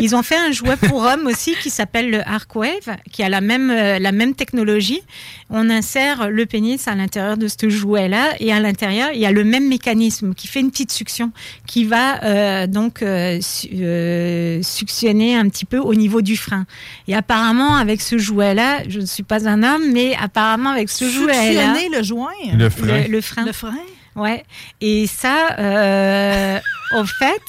Ils 0.00 0.14
ont 0.16 0.22
fait 0.24 0.36
un 0.36 0.50
jouet 0.50 0.76
pour 0.76 1.02
hommes 1.02 1.26
aussi 1.26 1.54
qui 1.62 1.70
s'appelle 1.70 2.10
le 2.10 2.20
Arcwave, 2.28 2.96
qui 3.12 3.22
a 3.22 3.28
la 3.28 3.40
même 3.40 3.70
euh, 3.70 3.98
la 4.00 4.10
même 4.12 4.34
technologie. 4.34 5.02
On 5.50 5.68
insère 5.70 6.30
le 6.30 6.46
pénis 6.46 6.86
à 6.88 6.94
l'intérieur 6.94 7.36
de 7.36 7.48
ce 7.48 7.68
jouet-là 7.68 8.34
et 8.40 8.52
à 8.52 8.58
l'intérieur, 8.58 9.10
il 9.14 9.20
y 9.20 9.26
a 9.26 9.32
le 9.32 9.44
même 9.44 9.68
mécanisme 9.68 10.34
qui 10.34 10.48
fait 10.48 10.60
une 10.60 10.70
petite 10.70 10.90
succion 10.90 11.30
qui 11.66 11.84
va 11.84 12.24
euh, 12.24 12.66
donc 12.66 13.02
euh, 13.02 13.38
euh, 13.74 14.62
suctionner 14.62 15.36
un 15.36 15.48
petit 15.48 15.64
peu 15.64 15.78
au 15.78 15.94
niveau 15.94 16.22
du 16.22 16.36
frein. 16.36 16.66
Et 17.06 17.14
apparemment, 17.14 17.76
avec 17.76 18.00
ce 18.00 18.18
jouet-là, 18.18 18.88
je 18.88 19.00
ne 19.00 19.06
suis 19.06 19.22
pas 19.22 19.46
un 19.46 19.62
homme, 19.62 19.92
mais 19.92 20.16
apparemment 20.20 20.70
avec 20.70 20.88
ce 20.88 21.08
jouet-là, 21.08 21.72
Suctionner 21.74 21.96
le 21.96 22.02
joint. 22.02 22.28
Le 22.54 22.70
frein. 22.70 23.02
le, 23.02 23.08
le 23.08 23.20
frein. 23.20 23.44
Le 23.44 23.52
frein? 23.52 23.74
Ouais. 24.16 24.42
Et 24.80 25.06
ça, 25.06 25.56
euh, 25.58 26.58
au 26.98 27.04
fait, 27.04 27.42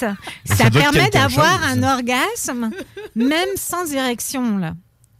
ça, 0.45 0.55
Ça 0.55 0.69
permet 0.69 1.09
d'avoir 1.09 1.63
un 1.63 1.81
orgasme, 1.83 2.69
même 3.15 3.49
sans 3.55 3.93
érection, 3.93 4.57
là. 4.57 4.73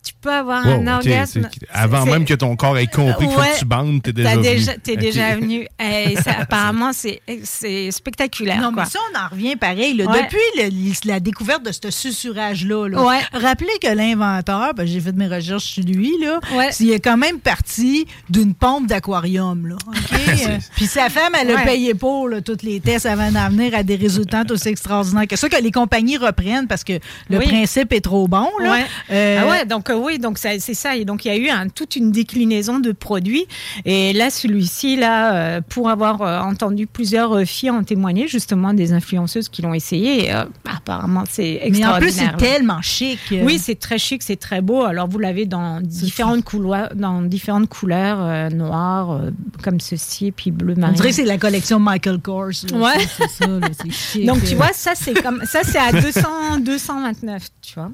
Tu 0.03 0.13
peux 0.19 0.31
avoir 0.33 0.65
Wow, 0.65 0.81
un 0.81 0.87
orgasme. 0.95 1.47
Avant 1.71 2.05
même 2.05 2.25
que 2.25 2.33
ton 2.33 2.55
corps 2.55 2.75
ait 2.79 2.87
compris 2.87 3.27
qu'il 3.27 3.35
faut 3.35 3.39
Ouais. 3.41 3.51
que 3.53 3.59
tu 3.59 3.65
bandes, 3.65 4.01
t'es 4.01 4.11
déjà 4.13 4.29
T'as 4.29 4.35
venu. 4.37 4.47
déjà, 4.49 4.73
t'es 4.77 4.95
déjà 4.97 5.35
venu. 5.35 5.67
Et 5.79 6.15
ça, 6.15 6.31
apparemment, 6.39 6.91
c'est, 6.91 7.21
c'est 7.43 7.91
spectaculaire. 7.91 8.59
Non, 8.61 8.71
quoi. 8.73 8.83
mais 8.85 8.89
ça, 8.89 8.97
on 9.13 9.19
en 9.19 9.27
revient 9.29 9.55
pareil. 9.55 9.93
là. 9.95 10.05
Ouais. 10.05 10.23
Depuis 10.23 10.39
le- 10.57 11.07
la 11.07 11.19
découverte 11.19 11.63
de 11.63 11.71
ce 11.71 11.91
susurrage-là, 11.91 12.87
là, 12.89 13.03
Ouais. 13.03 13.19
rappelez 13.31 13.69
que 13.81 13.87
l'inventeur, 13.93 14.73
ben, 14.73 14.87
j'ai 14.87 14.99
fait 14.99 15.11
mes 15.11 15.27
recherches 15.27 15.65
sur 15.65 15.83
lui, 15.83 16.11
là, 16.19 16.39
Ouais. 16.55 16.69
il 16.79 16.91
est 16.91 16.99
quand 16.99 17.17
même 17.17 17.39
parti 17.39 18.07
d'une 18.29 18.55
pompe 18.55 18.87
d'aquarium. 18.87 19.77
Euh, 20.31 20.57
Puis 20.75 20.85
sa 20.87 21.09
femme, 21.09 21.33
elle 21.39 21.51
a 21.51 21.59
payé 21.63 21.93
pour 21.93 22.27
là, 22.29 22.41
tous 22.41 22.57
les 22.63 22.79
tests 22.79 23.05
avant 23.05 23.31
d'en 23.31 23.49
venir 23.49 23.75
à 23.75 23.83
des 23.83 23.95
résultats 23.95 24.43
aussi 24.49 24.69
extraordinaires 24.69 25.27
que 25.27 25.35
ça, 25.35 25.49
que 25.49 25.61
les 25.61 25.71
compagnies 25.71 26.17
reprennent 26.17 26.67
parce 26.67 26.83
que 26.83 26.93
le 27.29 27.37
Oui. 27.39 27.47
principe 27.47 27.91
est 27.93 28.01
trop 28.01 28.27
bon. 28.27 28.47
Là. 28.61 28.71
Ouais. 28.71 28.85
Euh, 29.11 29.39
Ah 29.43 29.49
ouais, 29.49 29.65
donc 29.65 29.89
oui, 29.95 30.19
donc 30.19 30.37
c'est 30.37 30.59
ça. 30.59 30.95
Et 30.95 31.05
donc 31.05 31.25
il 31.25 31.27
y 31.29 31.31
a 31.31 31.37
eu 31.37 31.49
un- 31.49 31.67
toute 31.69 31.95
une 31.95 32.11
déclinaison 32.11 32.79
de 32.79 32.91
produits. 32.91 33.45
Et 33.85 34.13
là, 34.13 34.29
celui-ci, 34.29 34.95
là, 34.95 35.33
euh, 35.35 35.61
pour 35.67 35.89
avoir 35.89 36.21
euh, 36.21 36.39
entendu 36.39 36.87
plusieurs 36.87 37.33
euh, 37.37 37.45
filles 37.45 37.69
en 37.71 37.83
témoigner, 37.83 38.27
justement 38.27 38.73
des 38.73 38.93
influenceuses 38.93 39.49
qui 39.49 39.61
l'ont 39.61 39.73
essayé, 39.73 40.25
et, 40.25 40.33
euh, 40.33 40.43
apparemment 40.69 41.23
c'est 41.29 41.59
Mais 41.71 41.85
en 41.85 41.97
plus, 41.97 42.07
extraordinaire. 42.09 42.35
c'est 42.39 42.45
tellement 42.45 42.81
chic. 42.81 43.19
Oui, 43.31 43.59
c'est 43.59 43.79
très 43.79 43.97
chic, 43.97 44.21
c'est 44.23 44.35
très 44.39 44.61
beau. 44.61 44.83
Alors 44.83 45.07
vous 45.07 45.19
l'avez 45.19 45.45
dans 45.45 45.81
différentes 45.81 46.43
couleurs, 46.43 46.89
dans 46.95 47.21
différentes 47.21 47.69
couleurs, 47.69 48.19
euh, 48.21 48.49
noir 48.49 49.11
euh, 49.11 49.29
comme 49.63 49.79
ceci, 49.79 50.27
et 50.27 50.31
puis 50.31 50.51
bleu 50.51 50.73
On 50.77 50.81
marine. 50.81 50.95
dirait 50.95 51.09
que 51.09 51.15
c'est 51.15 51.25
la 51.25 51.37
collection 51.37 51.79
Michael 51.79 52.19
Kors. 52.19 52.49
là. 52.71 52.77
Ouais. 52.77 53.05
Ça, 53.39 53.47
là, 53.47 53.67
c'est 53.81 53.91
chic. 54.21 54.25
Donc 54.25 54.43
tu 54.43 54.55
vois, 54.55 54.73
ça 54.73 54.91
c'est 54.95 55.13
comme 55.21 55.41
ça 55.45 55.61
c'est 55.63 55.77
à 55.79 55.91
200 55.91 56.59
229, 56.59 57.43
tu 57.61 57.73
vois. 57.75 57.91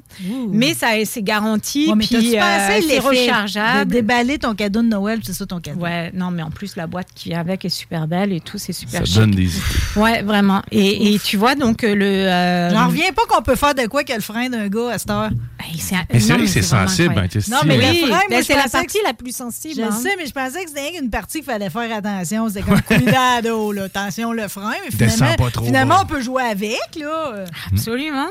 Mais 0.50 0.74
ça 0.74 0.88
c'est 1.04 1.22
garanti 1.22 1.87
Ouais, 1.90 1.96
mais 1.96 2.06
puis 2.06 2.38
euh, 2.38 2.80
c'est 2.88 2.98
rechargeable? 2.98 3.90
De 3.90 3.92
déballer 3.96 4.38
ton 4.38 4.54
cadeau 4.54 4.82
de 4.82 4.88
Noël, 4.88 5.20
c'est 5.22 5.32
ça 5.32 5.46
ton 5.46 5.60
cadeau? 5.60 5.80
Ouais, 5.80 6.10
non 6.14 6.30
mais 6.30 6.42
en 6.42 6.50
plus 6.50 6.76
la 6.76 6.86
boîte 6.86 7.08
qui 7.14 7.30
vient 7.30 7.40
avec 7.40 7.64
est 7.64 7.68
super 7.68 8.06
belle 8.06 8.32
et 8.32 8.40
tout, 8.40 8.58
c'est 8.58 8.72
super 8.72 9.00
Ça 9.00 9.04
chic. 9.06 9.14
donne 9.16 9.30
des 9.32 9.44
idées. 9.56 9.62
Ouais, 9.96 10.22
vraiment. 10.22 10.62
Et, 10.70 11.14
et 11.14 11.18
tu 11.18 11.36
vois 11.36 11.54
donc 11.54 11.84
euh, 11.84 11.94
le 11.94 12.04
euh, 12.04 12.70
J'en 12.70 12.86
reviens 12.88 13.12
pas 13.12 13.22
qu'on 13.28 13.42
peut 13.42 13.56
faire 13.56 13.74
de 13.74 13.86
quoi 13.86 14.04
que 14.04 14.12
le 14.12 14.20
frein 14.20 14.48
d'un 14.48 14.68
gars 14.68 14.90
à 14.92 14.98
cette 14.98 15.10
heure. 15.10 15.30
hey, 15.60 15.78
c'est 15.78 15.96
Mais 16.12 16.18
vrai 16.18 16.38
que 16.38 16.46
c'est 16.46 16.62
sensible, 16.62 17.14
hein. 17.18 17.26
Non, 17.48 17.58
mais 17.66 17.76
le 17.76 17.82
frein, 18.06 18.08
moi, 18.08 18.20
ben, 18.30 18.42
c'est 18.42 18.54
la 18.56 18.68
partie 18.68 18.98
la 19.04 19.14
plus 19.14 19.34
sensible. 19.34 19.74
Je 19.76 19.82
hein. 19.82 19.90
sais, 19.92 20.10
mais 20.18 20.26
je 20.26 20.32
pensais 20.32 20.64
que 20.64 20.70
c'était 20.70 20.98
qu'une 20.98 21.10
partie 21.10 21.38
qu'il 21.38 21.46
fallait 21.46 21.70
faire 21.70 21.94
attention. 21.96 22.48
C'est 22.48 22.62
comme 22.62 22.80
cuidado, 22.82 23.72
là. 23.72 23.84
Attention 23.84 24.32
le 24.32 24.48
frein. 24.48 24.74
Mais 24.84 24.96
Descends 24.96 25.14
finalement, 25.26 25.36
pas 25.44 25.50
trop 25.50 25.64
finalement 25.64 25.94
bas. 25.96 26.02
on 26.04 26.06
peut 26.06 26.20
jouer 26.20 26.42
avec, 26.44 26.78
là. 26.98 27.44
Absolument. 27.72 28.28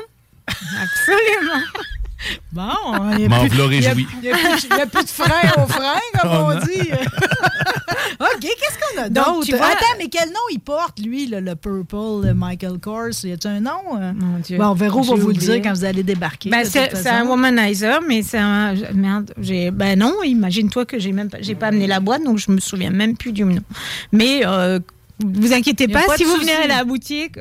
Absolument. 0.48 1.64
Bon, 2.52 2.62
il 3.18 3.28
n'y 3.28 3.86
a, 3.86 3.94
plus- 3.94 5.04
de 5.04 5.08
frein 5.08 5.62
au 5.62 5.66
frein, 5.66 6.00
comme 6.20 6.30
Oh 6.32 6.50
on 6.52 6.58
dit. 6.66 6.90
OK, 8.20 8.40
qu'est-ce 8.40 8.78
qu'on 8.96 9.02
a 9.02 9.08
Donc, 9.08 9.24
d'autre? 9.24 9.46
tu 9.46 9.56
vois- 9.56 9.66
Attends, 9.66 9.96
mais 9.98 10.08
quel 10.08 10.28
nom 10.28 10.40
il 10.50 10.58
porte, 10.60 10.98
lui, 10.98 11.26
le 11.26 11.54
Purple 11.54 12.26
le 12.26 12.34
Michael 12.34 12.78
Kors? 12.80 13.10
Y 13.24 13.32
a-tu 13.32 13.46
un 13.46 13.60
nom? 13.60 13.80
euh? 14.00 14.12
Mon 14.14 14.38
Dieu. 14.38 14.58
Bon, 14.58 14.66
on 14.68 14.74
verra, 14.74 14.96
on 14.98 15.02
va 15.02 15.14
vous 15.14 15.28
le 15.28 15.34
dire 15.34 15.56
quand 15.62 15.72
vous 15.72 15.84
allez 15.84 16.02
débarquer. 16.02 16.50
Ben, 16.50 16.64
c'est 16.64 17.06
un 17.08 17.24
womanizer, 17.26 18.00
mais 18.06 18.22
c'est 18.22 18.38
un. 18.38 18.74
Merde. 18.94 19.32
Ben 19.72 19.98
non, 19.98 20.22
imagine-toi 20.22 20.84
que 20.86 20.98
j'ai 20.98 21.12
même 21.12 21.30
pas, 21.30 21.38
j'ai 21.40 21.54
pas 21.54 21.68
amené 21.68 21.86
la 21.86 22.00
boîte, 22.00 22.24
donc 22.24 22.38
je 22.38 22.50
me 22.50 22.58
souviens 22.60 22.90
même 22.90 23.16
plus 23.16 23.32
du 23.32 23.44
nom. 23.44 23.60
Mais 24.12 24.40
euh, 24.44 24.78
vous 25.24 25.52
inquiétez 25.52 25.88
pas, 25.88 26.02
pas 26.06 26.16
si 26.16 26.24
vous 26.24 26.32
souci. 26.34 26.42
venez 26.46 26.54
à 26.54 26.66
la 26.66 26.84
boutique 26.84 27.38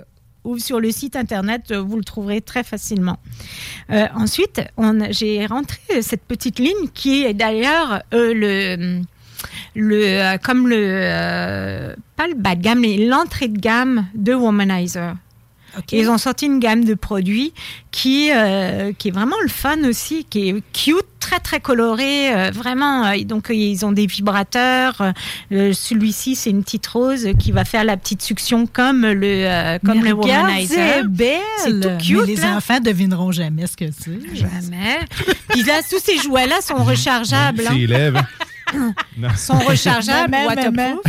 ou 0.47 0.57
sur 0.57 0.79
le 0.79 0.91
site 0.91 1.15
internet, 1.15 1.71
euh, 1.71 1.81
vous 1.81 1.97
le 1.97 2.03
trouverez 2.03 2.41
très 2.41 2.63
facilement. 2.63 3.17
Euh, 3.91 4.07
ensuite, 4.15 4.61
j'ai 5.09 5.45
rentré 5.45 6.01
cette 6.01 6.23
petite 6.23 6.59
ligne 6.59 6.87
qui 6.93 7.25
est 7.25 7.33
d'ailleurs 7.33 8.01
euh, 8.13 8.33
le 8.33 9.01
le 9.75 10.03
euh, 10.03 10.37
comme 10.37 10.67
le 10.67 10.77
euh, 10.77 11.93
pas 12.15 12.27
le 12.27 12.35
bas 12.35 12.55
de 12.55 12.61
gamme, 12.61 12.79
mais 12.79 12.97
l'entrée 12.97 13.49
de 13.49 13.59
gamme 13.59 14.07
de 14.15 14.33
Womanizer. 14.33 15.15
Ils 15.91 16.09
ont 16.09 16.17
sorti 16.17 16.45
une 16.45 16.59
gamme 16.59 16.83
de 16.85 16.93
produits 16.93 17.53
qui, 17.91 18.29
euh, 18.33 18.91
qui 18.97 19.07
est 19.09 19.11
vraiment 19.11 19.35
le 19.43 19.49
fun 19.49 19.83
aussi, 19.87 20.25
qui 20.29 20.49
est 20.49 20.55
cute, 20.73 20.95
très 21.19 21.39
très 21.39 21.59
coloré, 21.59 22.33
euh, 22.33 22.51
vraiment. 22.51 23.05
euh, 23.05 23.23
donc 23.23 23.47
ils 23.49 23.85
ont 23.85 23.91
des 23.91 24.05
vibrateurs. 24.05 25.01
euh, 25.51 25.73
Celui-ci 25.73 26.35
c'est 26.35 26.49
une 26.51 26.63
petite 26.63 26.87
rose 26.87 27.27
qui 27.39 27.51
va 27.51 27.65
faire 27.65 27.83
la 27.83 27.97
petite 27.97 28.21
succion 28.21 28.65
comme 28.67 29.01
le 29.05 29.27
euh, 29.45 29.79
comme 29.85 30.01
Mais 30.01 30.09
le 30.09 30.15
womanizer. 30.15 30.67
C'est 31.03 31.07
belle. 31.07 31.39
C'est 31.63 31.79
tout 31.79 31.97
cute. 32.03 32.17
Mais 32.21 32.25
les 32.27 32.35
là. 32.37 32.55
enfants 32.57 32.79
devineront 32.79 33.31
jamais 33.31 33.67
ce 33.67 33.75
que 33.77 33.85
c'est. 33.91 34.19
Jamais. 34.35 34.99
Puis 35.49 35.63
là, 35.63 35.81
tous 35.89 35.99
ces 35.99 36.17
jouets-là 36.17 36.61
sont 36.61 36.83
rechargeables. 36.83 37.63
hein. 37.67 37.75
Élève. 37.75 38.13
Non. 38.15 38.21
sont 39.37 39.57
rechargeables, 39.59 40.35
waterproof. 40.45 40.99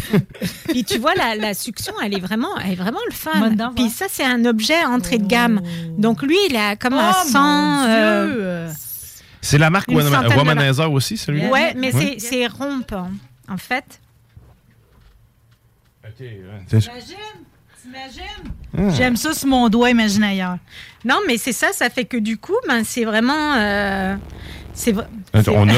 Puis 0.68 0.84
tu 0.84 0.98
vois, 0.98 1.14
la, 1.14 1.34
la 1.34 1.54
succion, 1.54 1.94
elle 2.02 2.14
est 2.16 2.20
vraiment, 2.20 2.56
elle 2.64 2.72
est 2.72 2.76
vraiment 2.76 3.00
le 3.08 3.14
fun. 3.14 3.50
Puis 3.74 3.90
ça, 3.90 4.06
c'est 4.08 4.24
un 4.24 4.44
objet 4.44 4.84
entrée 4.84 5.18
de 5.18 5.26
gamme. 5.26 5.60
Donc 5.98 6.22
lui, 6.22 6.36
il 6.48 6.56
a 6.56 6.76
comme 6.76 6.94
un 6.94 7.10
Oh, 7.12 7.28
100. 7.28 7.40
mon 7.40 7.84
euh, 7.88 8.66
Dieu. 8.66 8.74
C'est 9.40 9.58
la 9.58 9.70
marque 9.70 9.88
Womanizer 9.90 10.90
aussi, 10.92 11.16
celui-là? 11.16 11.48
Ouais, 11.50 11.74
mais 11.76 11.94
Oui. 11.94 12.16
c'est 12.18 12.44
hein, 12.44 13.10
en 13.48 13.56
fait. 13.56 14.00
Ok, 16.04 16.20
ouais. 16.20 16.80
J'aime 18.96 19.16
ça 19.16 19.32
sur 19.34 19.48
mon 19.48 19.68
doigt, 19.68 19.90
imagine 19.90 20.22
ailleurs. 20.24 20.58
Non, 21.04 21.18
mais 21.26 21.38
c'est 21.38 21.52
ça, 21.52 21.68
ça 21.72 21.88
fait 21.90 22.04
que 22.04 22.16
du 22.16 22.36
coup, 22.36 22.56
ben, 22.66 22.82
c'est 22.84 23.04
vraiment. 23.04 23.54
euh, 23.54 24.16
c'est 24.78 24.92
vra- 24.92 25.06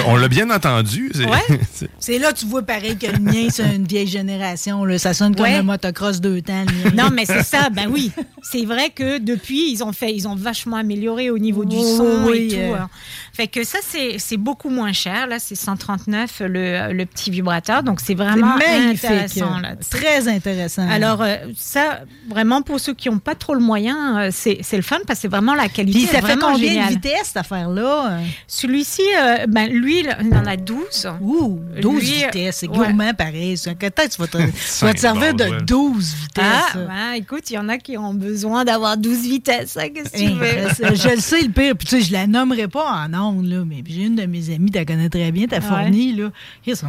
On 0.06 0.16
l'a 0.16 0.28
bien 0.28 0.50
entendu. 0.50 1.10
c'est- 1.14 1.24
Ouais. 1.26 2.18
là 2.20 2.32
tu 2.32 2.44
vois 2.46 2.62
pareil 2.62 2.96
que 2.96 3.06
le 3.06 3.18
mien, 3.18 3.48
c'est 3.50 3.74
une 3.74 3.86
vieille 3.86 4.06
génération. 4.06 4.84
Là. 4.84 4.98
Ça 4.98 5.14
sonne 5.14 5.34
comme 5.34 5.44
Ouais. 5.46 5.54
un 5.54 5.62
motocross 5.62 6.20
deux 6.20 6.42
temps. 6.42 6.64
le 6.84 6.90
mien. 6.90 7.04
Non, 7.04 7.10
mais 7.14 7.24
c'est 7.24 7.42
ça, 7.42 7.70
ben 7.70 7.88
oui. 7.90 8.12
C'est 8.42 8.64
vrai 8.64 8.90
que 8.90 9.18
depuis, 9.18 9.70
ils 9.70 9.84
ont 9.84 9.92
fait, 9.92 10.12
ils 10.14 10.26
ont 10.26 10.34
vachement 10.34 10.76
amélioré 10.76 11.30
au 11.30 11.38
niveau 11.38 11.64
du 11.64 11.76
son 11.76 12.24
oui, 12.26 12.38
et 12.38 12.48
tout. 12.48 12.56
euh. 12.74 12.76
hein. 12.80 12.88
Fait 13.32 13.46
que 13.46 13.62
ça, 13.64 13.78
c'est 13.86 14.18
c'est 14.18 14.36
beaucoup 14.38 14.70
moins 14.70 14.92
cher. 14.92 15.26
Là, 15.28 15.38
c'est 15.38 15.54
139 15.54 16.40
le, 16.46 16.92
le 16.92 17.06
petit 17.06 17.30
vibrateur. 17.30 17.82
Donc, 17.82 18.00
c'est 18.00 18.14
vraiment 18.14 18.56
magnifique. 18.56 19.04
intéressant. 19.04 19.58
Là. 19.60 19.76
Très 19.88 20.26
intéressant. 20.28 20.88
Alors, 20.88 21.22
euh, 21.22 21.36
ça, 21.56 22.00
vraiment, 22.28 22.62
pour 22.62 22.80
ceux 22.80 22.94
qui 22.94 23.08
n'ont 23.08 23.18
pas 23.18 23.34
trop 23.36 23.54
le 23.54 23.60
moyen, 23.60 24.18
euh, 24.18 24.28
c'est 24.32 24.58
c'est 24.62 24.76
le 24.76 24.82
fun 24.82 24.98
parce 25.06 25.18
que 25.18 25.22
c'est 25.22 25.28
vraiment 25.28 25.54
la 25.54 25.68
qualité. 25.68 25.98
Puis 26.00 26.06
ça 26.08 26.14
fait 26.14 26.20
vraiment 26.22 26.52
combien 26.52 26.68
géniale. 26.70 26.88
de 26.88 26.92
vitesse, 26.94 27.20
cette 27.26 27.36
affaire-là? 27.36 28.18
Celui-ci, 28.48 28.89
euh, 29.16 29.46
ben, 29.48 29.68
lui, 29.70 30.00
il 30.00 30.34
en 30.34 30.46
a 30.46 30.56
12. 30.56 31.08
Ouh, 31.20 31.60
12 31.80 31.94
Lui, 31.94 32.00
vitesses. 32.24 32.56
C'est 32.56 32.68
ouais. 32.68 32.76
gourmand 32.76 33.12
pareil. 33.14 33.56
tu 33.58 33.68
vas 33.68 33.74
te, 33.74 34.38
tu 34.38 34.84
vas 34.84 34.94
te 34.94 34.98
servir 35.00 35.32
de 35.34 35.38
balles, 35.44 35.50
ouais. 35.52 35.62
12 35.62 36.14
vitesses. 36.14 36.44
Ah, 36.44 36.72
ben, 36.74 37.12
écoute, 37.16 37.50
il 37.50 37.54
y 37.54 37.58
en 37.58 37.68
a 37.68 37.78
qui 37.78 37.96
ont 37.98 38.14
besoin 38.14 38.64
d'avoir 38.64 38.96
12 38.96 39.18
vitesses. 39.22 39.76
hein, 39.76 39.88
Qu'est-ce 39.94 40.10
que 40.10 40.16
tu 40.18 40.22
Hey, 40.24 40.34
veux? 40.34 40.68
je, 40.94 40.94
je 40.94 41.08
le 41.14 41.20
sais, 41.20 41.42
le 41.42 41.48
pire. 41.50 41.74
Puis, 41.76 41.86
tu 41.88 41.96
sais, 42.00 42.02
je 42.02 42.12
la 42.12 42.26
nommerai 42.26 42.68
pas 42.68 42.84
en 43.06 43.14
ondes, 43.14 43.46
là, 43.46 43.62
mais 43.66 43.82
j'ai 43.86 44.02
une 44.04 44.16
de 44.16 44.26
mes 44.26 44.52
amies, 44.54 44.70
tu 44.70 44.78
la 44.78 44.84
connais 44.84 45.08
très 45.08 45.30
bien, 45.32 45.46
ta 45.46 45.60
fournie, 45.60 46.14
là. 46.14 46.30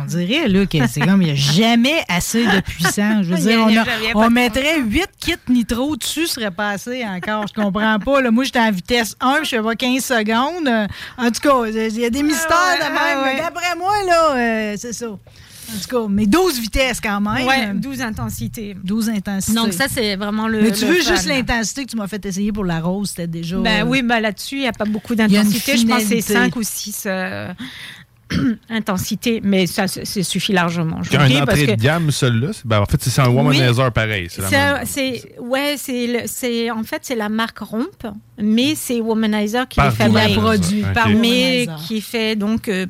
Dirait, 0.07 0.47
là, 0.47 0.65
que 0.65 0.77
c'est 0.87 1.01
comme, 1.01 1.21
il 1.21 1.25
n'y 1.25 1.31
a 1.31 1.35
jamais 1.35 2.03
assez 2.07 2.45
de 2.45 2.59
puissance. 2.61 3.25
Je 3.25 3.33
veux 3.33 3.37
dire, 3.37 3.67
on, 4.15 4.21
a 4.21 4.29
mettrait 4.29 4.79
8 4.81 5.07
kits 5.19 5.33
nitro 5.49 5.95
dessus, 5.95 6.27
ce 6.27 6.33
serait 6.35 6.51
pas 6.51 6.69
assez 6.71 7.03
encore. 7.05 7.45
Je 7.47 7.53
comprends 7.61 7.99
pas, 7.99 8.21
là. 8.21 8.31
Moi, 8.31 8.43
j'étais 8.43 8.59
en 8.59 8.71
vitesse 8.71 9.15
1, 9.19 9.39
je 9.43 9.49
fais 9.49 9.61
pas 9.61 9.75
15 9.75 10.03
secondes. 10.03 10.67
Euh, 10.67 10.87
En 11.17 11.29
tout 11.31 11.41
cas, 11.41 11.71
il 11.91 12.01
y 12.01 12.05
a 12.05 12.09
des 12.09 12.23
mystères 12.23 12.49
ouais, 12.49 12.77
de 12.77 12.93
même. 12.93 13.23
ouais. 13.23 13.33
mais 13.35 13.41
D'après 13.41 13.75
moi, 13.77 13.93
là, 14.05 14.35
euh, 14.35 14.75
c'est 14.77 14.93
ça. 14.93 15.07
En 15.09 15.79
tout 15.79 15.87
cas, 15.87 16.07
mais 16.09 16.25
12 16.25 16.59
vitesses 16.59 16.99
quand 16.99 17.21
même. 17.21 17.47
Ouais, 17.47 17.73
12 17.73 18.01
intensités. 18.01 18.75
12 18.83 19.09
intensités. 19.09 19.55
Donc, 19.55 19.71
ça, 19.71 19.85
c'est 19.87 20.17
vraiment 20.17 20.47
le. 20.49 20.61
mais 20.61 20.71
tu 20.71 20.85
le 20.85 20.91
veux 20.93 21.01
fun. 21.01 21.13
juste 21.13 21.27
l'intensité 21.27 21.85
que 21.85 21.91
tu 21.91 21.97
m'as 21.97 22.07
fait 22.07 22.25
essayer 22.25 22.51
pour 22.51 22.65
la 22.65 22.81
rose, 22.81 23.09
c'était 23.09 23.27
déjà. 23.27 23.57
Ben 23.57 23.85
euh, 23.85 23.89
oui, 23.89 24.01
ben 24.01 24.19
là-dessus, 24.19 24.55
il 24.55 24.61
n'y 24.61 24.67
a 24.67 24.73
pas 24.73 24.85
beaucoup 24.85 25.15
d'intensité. 25.15 25.77
Je 25.77 25.85
pense 25.85 26.03
que 26.03 26.09
c'est 26.09 26.21
finalité. 26.21 26.51
5 26.51 26.55
ou 26.57 26.63
6 26.63 27.07
intensités, 28.69 29.41
mais 29.43 29.67
ça, 29.67 29.87
suffit 29.87 30.53
largement. 30.53 31.01
Je 31.03 31.15
un 31.15 31.19
parce 31.19 31.41
entrée 31.41 31.65
que 31.67 31.71
de 31.71 31.81
gamme, 31.81 32.11
celui-là. 32.11 32.51
ben, 32.65 32.79
en 32.81 32.85
fait, 32.85 33.01
c'est 33.03 33.21
un 33.21 33.29
Womanizer 33.29 33.91
pareil. 33.91 34.27
C'est 34.29 35.35
ouais, 35.39 35.75
c'est 35.77 36.71
en 36.71 36.83
fait 36.83 36.99
c'est 37.01 37.15
la 37.15 37.29
marque 37.29 37.59
Romp, 37.59 38.07
mais 38.41 38.75
c'est 38.75 39.01
Womanizer 39.01 39.67
qui 39.67 39.75
Par 39.77 39.89
les 39.89 39.95
fabrique, 39.95 40.37
Womanizer, 40.37 40.41
produit 40.41 40.83
ok. 40.83 40.93
par 40.93 41.09
mais 41.09 41.65
Womanizer. 41.65 41.87
qui 41.87 42.01
fait 42.01 42.35
donc 42.35 42.67
euh, 42.67 42.85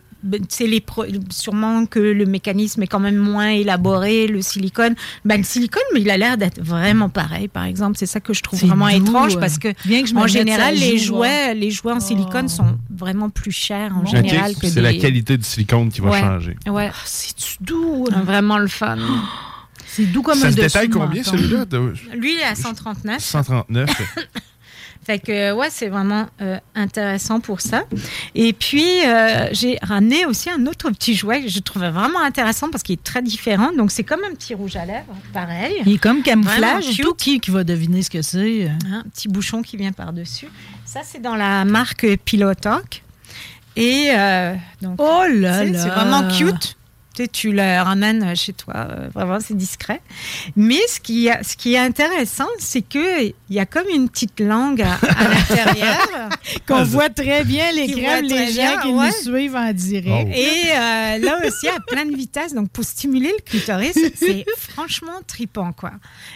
c'est 0.50 0.68
les 0.68 0.82
pro- 0.82 1.06
sûrement 1.30 1.86
que 1.86 2.00
le 2.00 2.26
mécanisme 2.26 2.82
est 2.84 2.88
quand 2.88 3.00
même 3.00 3.16
moins 3.18 3.50
élaboré, 3.50 4.28
le 4.28 4.42
silicone. 4.42 4.96
Ben, 5.26 5.38
le 5.38 5.44
silicone, 5.44 5.82
mais 5.94 6.02
il 6.02 6.10
a 6.10 6.18
l'air 6.18 6.38
d'être 6.38 6.62
vraiment 6.62 7.10
pareil, 7.10 7.48
par 7.48 7.64
exemple. 7.66 7.98
C'est 7.98 8.06
ça 8.06 8.20
que 8.20 8.34
je 8.34 8.42
trouve 8.42 8.60
C'est 8.60 8.68
vraiment 8.68 8.90
doux, 8.90 8.96
étrange 9.08 9.40
parce 9.40 9.58
que, 9.58 9.70
Bien 9.86 10.02
que 10.04 10.10
je 10.10 10.16
en 10.16 10.28
général, 10.28 10.78
ça 10.78 10.86
les 10.86 10.98
joue, 10.98 11.16
jouets, 11.18 11.54
les 11.56 11.72
jouets 11.72 11.94
en 11.94 12.00
silicone 12.00 12.48
sont 12.50 12.78
vraiment 12.90 13.30
plus 13.30 13.52
chers 13.52 13.96
en 13.98 14.06
général 14.06 14.56
que 14.56 14.68
C'est 14.68 14.82
la 14.82 14.94
qualité 14.94 15.38
du 15.38 15.44
silicone 15.44 15.90
qui 15.90 16.02
va 16.02 16.10
Ouais. 16.12 16.20
changer. 16.22 16.56
Ouais. 16.68 16.90
Ah, 16.94 16.98
C'est 17.06 17.34
doux. 17.62 18.06
Vraiment 18.24 18.58
le 18.58 18.68
fun. 18.68 18.98
C'est 19.88 20.06
doux 20.06 20.22
comme 20.22 20.38
Ça 20.38 20.48
un 20.48 20.52
se 20.52 20.56
dessous 20.56 20.68
détaille 20.68 20.90
combien 20.90 21.22
celui-là? 21.22 21.66
Lui, 22.16 22.36
il 22.36 22.40
est 22.40 22.44
à 22.44 22.56
139. 22.56 23.20
139. 23.20 23.90
Fait 25.04 25.18
que 25.18 25.52
ouais, 25.54 25.70
c'est 25.72 25.88
vraiment 25.88 26.28
euh, 26.42 26.60
intéressant 26.76 27.40
pour 27.40 27.60
ça. 27.62 27.84
Et 28.36 28.54
puis 28.54 28.86
euh, 29.06 29.48
j'ai 29.52 29.80
ramené 29.82 30.26
aussi 30.28 30.50
un 30.50 30.68
autre 30.68 30.92
petit 30.92 31.16
jouet 31.16 31.42
que 31.42 31.48
je 31.50 31.60
trouvais 31.60 31.90
vraiment 31.90 32.22
intéressant 32.22 32.70
parce 32.70 32.84
qu'il 32.84 32.94
est 32.94 33.04
très 33.04 33.24
différent. 33.24 33.72
Donc 33.76 33.90
c'est 33.92 34.04
comme 34.04 34.22
un 34.24 34.34
petit 34.36 34.54
rouge 34.54 34.76
à 34.76 34.86
lèvres, 34.86 35.16
pareil. 35.34 35.82
Il 35.86 35.94
est 35.94 35.98
comme 35.98 36.22
camouflage. 36.22 37.00
Et 37.00 37.02
tout. 37.02 37.16
Qui, 37.16 37.40
qui 37.40 37.50
va 37.52 37.64
deviner 37.64 38.04
ce 38.04 38.10
que 38.12 38.22
c'est? 38.22 38.70
Un 38.92 39.04
petit 39.10 39.28
bouchon 39.28 39.64
qui 39.64 39.76
vient 39.76 39.92
par 39.92 40.14
dessus. 40.14 40.48
Ça 40.86 41.02
c'est 41.04 41.20
dans 41.22 41.36
la 41.36 41.66
marque 41.66 42.06
Pilotalk. 42.24 43.04
Et 43.76 44.10
euh, 44.12 44.56
donc 44.82 45.00
Oh 45.00 45.24
là 45.28 45.64
là. 45.64 45.82
c'est 45.82 45.90
vraiment 45.90 46.28
cute. 46.28 46.78
Tu, 47.28 47.52
le 47.52 47.84
ramènes 47.84 48.36
chez 48.36 48.54
toi, 48.54 48.74
euh, 48.76 49.10
vraiment 49.14 49.40
c'est 49.40 49.56
discret. 49.56 50.02
Mais 50.56 50.80
ce 50.88 51.00
qui, 51.00 51.30
ce 51.42 51.56
qui 51.56 51.74
est 51.74 51.80
intéressant, 51.80 52.48
c'est 52.60 52.82
que 52.82 53.24
il 53.24 53.34
y 53.50 53.60
a 53.60 53.66
comme 53.66 53.88
une 53.94 54.10
petite 54.10 54.40
langue 54.40 54.82
à, 54.82 54.94
à 54.94 55.28
l'intérieur. 55.28 56.30
Qu'on 56.68 56.84
voit 56.84 57.10
très 57.10 57.44
bien 57.44 57.72
l'écran, 57.72 58.02
voit 58.02 58.22
les 58.22 58.48
gens 58.48 58.54
bien, 58.54 58.78
qui 58.82 58.88
ouais. 58.90 59.08
nous 59.08 59.12
suivent 59.12 59.56
en 59.56 59.74
direct. 59.74 60.36
Et 60.36 60.72
euh, 60.72 61.18
là 61.18 61.40
aussi, 61.46 61.68
à 61.68 61.80
pleine 61.88 62.16
vitesse, 62.16 62.54
donc 62.54 62.70
pour 62.72 62.84
stimuler 62.84 63.32
le 63.38 63.44
clitoris, 63.44 63.98
c'est 64.16 64.46
franchement 64.58 65.20
tripant, 65.28 65.74
quoi. 65.74 65.92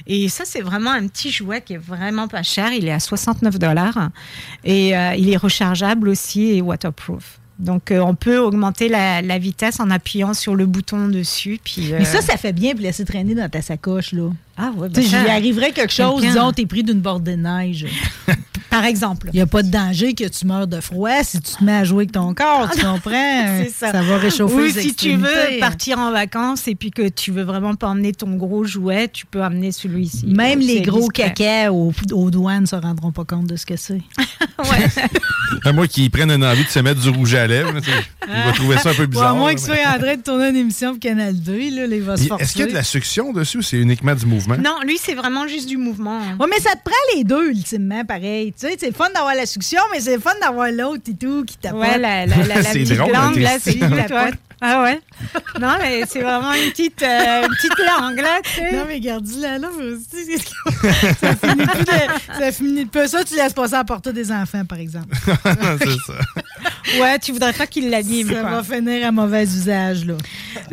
Et 0.08 0.30
ça, 0.30 0.44
c'est 0.46 0.62
vraiment 0.62 0.92
un 0.92 1.08
petit 1.08 1.32
jouet 1.32 1.62
qui 1.62 1.74
est 1.74 1.78
vraiment 1.78 2.28
pas 2.28 2.44
cher. 2.44 2.72
Il 2.72 2.88
est 2.88 2.92
à 2.92 3.00
69 3.00 3.60
dollars 3.60 4.10
et 4.64 4.96
euh, 4.96 5.16
il 5.16 5.30
est 5.30 5.38
rechargeable 5.38 6.10
aussi 6.10 6.58
et 6.58 6.62
waterproof. 6.62 7.40
Donc, 7.58 7.92
euh, 7.92 8.00
on 8.00 8.16
peut 8.16 8.38
augmenter 8.38 8.90
la, 8.90 9.22
la 9.22 9.38
vitesse 9.40 9.80
en 9.80 9.90
appuyant 9.90 10.34
sur 10.34 10.56
le 10.56 10.66
bouton 10.66 11.08
dessus. 11.08 11.58
Puis, 11.64 11.94
euh, 11.94 12.00
Mais 12.00 12.06
ça, 12.06 12.22
ça 12.22 12.36
fait 12.36 12.52
bien 12.52 12.72
pour 12.74 12.82
laisser 12.82 13.06
traîner 13.06 13.34
dans 13.34 13.48
ta 13.50 13.62
sacoche, 13.62 14.12
là. 14.12 14.30
Ah 14.58 14.72
ouais, 14.76 14.90
ben 14.90 15.02
j'y 15.02 15.10
ça- 15.10 15.32
arriverait 15.32 15.72
quelque 15.72 15.94
chose, 15.94 16.22
disons, 16.22 16.52
t'es 16.52 16.66
pris 16.66 16.84
d'une 16.84 17.00
bordée 17.00 17.36
de 17.38 17.42
neige. 17.42 17.86
Par 18.76 18.84
exemple. 18.86 19.30
Il 19.32 19.38
n'y 19.38 19.42
a 19.42 19.46
pas 19.48 19.64
de 19.64 19.70
danger 19.70 20.14
que 20.14 20.28
tu 20.28 20.46
meurs 20.46 20.68
de 20.68 20.82
froid 20.82 21.24
si 21.24 21.40
tu 21.40 21.56
te 21.56 21.64
mets 21.64 21.72
à 21.78 21.84
jouer 21.86 22.00
avec 22.04 22.12
ton 22.12 22.34
corps, 22.34 22.70
tu 22.72 22.82
comprends? 22.86 23.10
C'est 23.64 23.70
ça. 23.70 23.92
va 24.02 24.18
réchauffer 24.18 24.54
Ou 24.54 24.60
les 24.60 24.72
si 24.72 24.94
tu 24.94 25.16
veux 25.16 25.60
partir 25.62 25.98
en 25.98 26.12
vacances 26.12 26.68
et 26.68 26.76
puis 26.76 26.92
que 26.92 27.08
tu 27.08 27.32
veux 27.32 27.44
vraiment 27.44 27.76
pas 27.76 27.88
emmener 27.88 28.12
ton 28.12 28.32
gros 28.36 28.66
jouet, 28.66 29.08
tu 29.08 29.26
peux 29.26 29.42
amener 29.44 29.72
celui-ci. 29.72 30.26
Même 30.28 30.60
les 30.60 30.82
gros 30.82 31.08
caca 31.08 31.72
aux, 31.72 31.94
aux 32.12 32.30
douanes 32.32 32.64
ne 32.64 32.66
se 32.68 32.76
rendront 32.76 33.14
pas 33.14 33.24
compte 33.24 33.48
de 33.48 33.56
ce 33.56 33.66
que 33.66 33.78
c'est. 33.78 34.02
À 35.64 35.72
moi 35.74 35.88
qui 35.88 36.10
prennent 36.10 36.32
une 36.32 36.44
envie 36.44 36.64
de 36.64 36.70
se 36.70 36.80
mettre 36.80 37.00
du 37.02 37.10
rouge 37.10 37.36
à 37.36 37.46
lèvres, 37.48 37.80
sais, 37.84 37.92
il 38.28 38.34
va 38.34 38.52
trouver 38.52 38.78
ça 38.78 38.90
un 38.90 38.94
peu 38.94 39.06
bizarre. 39.06 39.32
à 39.32 39.34
moins 39.34 39.50
là, 39.50 39.56
qu'il 39.56 39.70
mais- 39.70 39.76
soit 39.84 39.90
en 39.96 40.00
train 40.00 40.16
de 40.16 40.22
tourner 40.22 40.50
une 40.50 40.56
émission 40.58 40.92
pour 40.92 41.00
Canal 41.00 41.40
2, 41.40 41.54
là, 41.54 41.86
il 41.96 42.02
va 42.02 42.18
se. 42.18 42.24
Est-ce 42.40 42.52
qu'il 42.54 42.62
y 42.62 42.64
a 42.64 42.68
de 42.68 42.74
la 42.74 42.84
succion 42.84 43.32
dessus 43.32 43.58
ou 43.58 43.62
c'est 43.62 43.78
uniquement 43.78 44.16
du 44.16 44.26
mouvement? 44.26 44.58
Non, 44.58 44.76
lui, 44.86 44.98
c'est 45.00 45.14
vraiment 45.14 45.48
juste 45.48 45.68
du 45.70 45.78
mouvement. 45.78 46.20
hein. 46.20 46.36
Oui, 46.40 46.48
mais 46.50 46.60
ça 46.60 46.72
te 46.72 46.84
prend 46.84 46.96
les 47.16 47.24
deux, 47.24 47.50
ultimement, 47.52 48.04
pareil. 48.06 48.54
Tu 48.66 48.72
sais, 48.72 48.78
c'est 48.80 48.96
fun 48.96 49.10
d'avoir 49.14 49.36
la 49.36 49.46
succion, 49.46 49.82
mais 49.92 50.00
c'est 50.00 50.20
fun 50.20 50.34
d'avoir 50.42 50.70
l'autre 50.72 51.04
et 51.10 51.16
tout 51.16 51.44
qui 51.46 51.58
tapote. 51.58 51.82
Ouais, 51.82 51.98
la, 51.98 52.26
la, 52.26 52.36
la, 52.38 52.56
la 52.56 52.64
C'est 52.64 52.80
petite 52.80 52.98
drôle, 52.98 53.14
langue, 53.14 53.38
là, 53.38 53.58
c'est 53.62 53.82
ouais. 53.82 54.32
Ah 54.62 54.84
ouais? 54.84 55.00
Non, 55.60 55.74
mais 55.82 56.04
c'est 56.10 56.22
vraiment 56.22 56.54
une 56.54 56.72
petite, 56.72 57.04
euh, 57.04 57.44
une 57.46 57.56
petite 57.56 57.78
langue, 57.78 58.18
là, 58.20 58.40
tu 58.42 58.52
sais. 58.52 58.72
Non, 58.72 58.86
mais 58.88 59.00
garde-la 59.02 59.58
là, 59.58 59.68
aussi. 59.68 60.38
ça 61.20 61.36
finit 61.36 61.66
plus 61.66 61.84
de, 61.84 62.40
ça 62.40 62.52
finit 62.52 62.86
de 62.86 63.06
ça, 63.08 63.24
tu 63.26 63.36
laisses 63.36 63.54
pas 63.54 63.68
ça 63.68 63.80
à 63.80 63.84
porter 63.84 64.14
des 64.14 64.32
enfants, 64.32 64.64
par 64.66 64.80
exemple. 64.80 65.14
c'est 65.44 65.90
ça. 66.08 67.00
Ouais, 67.02 67.20
tu 67.20 67.34
voudrais 67.34 67.54
pas 67.54 67.68
qu'il 67.68 67.90
l'abîme, 67.90 68.30
Ça 68.30 68.40
quoi. 68.42 68.62
va 68.62 68.64
finir 68.64 69.08
à 69.08 69.12
mauvais 69.12 69.44
usage, 69.44 70.06
là. 70.06 70.16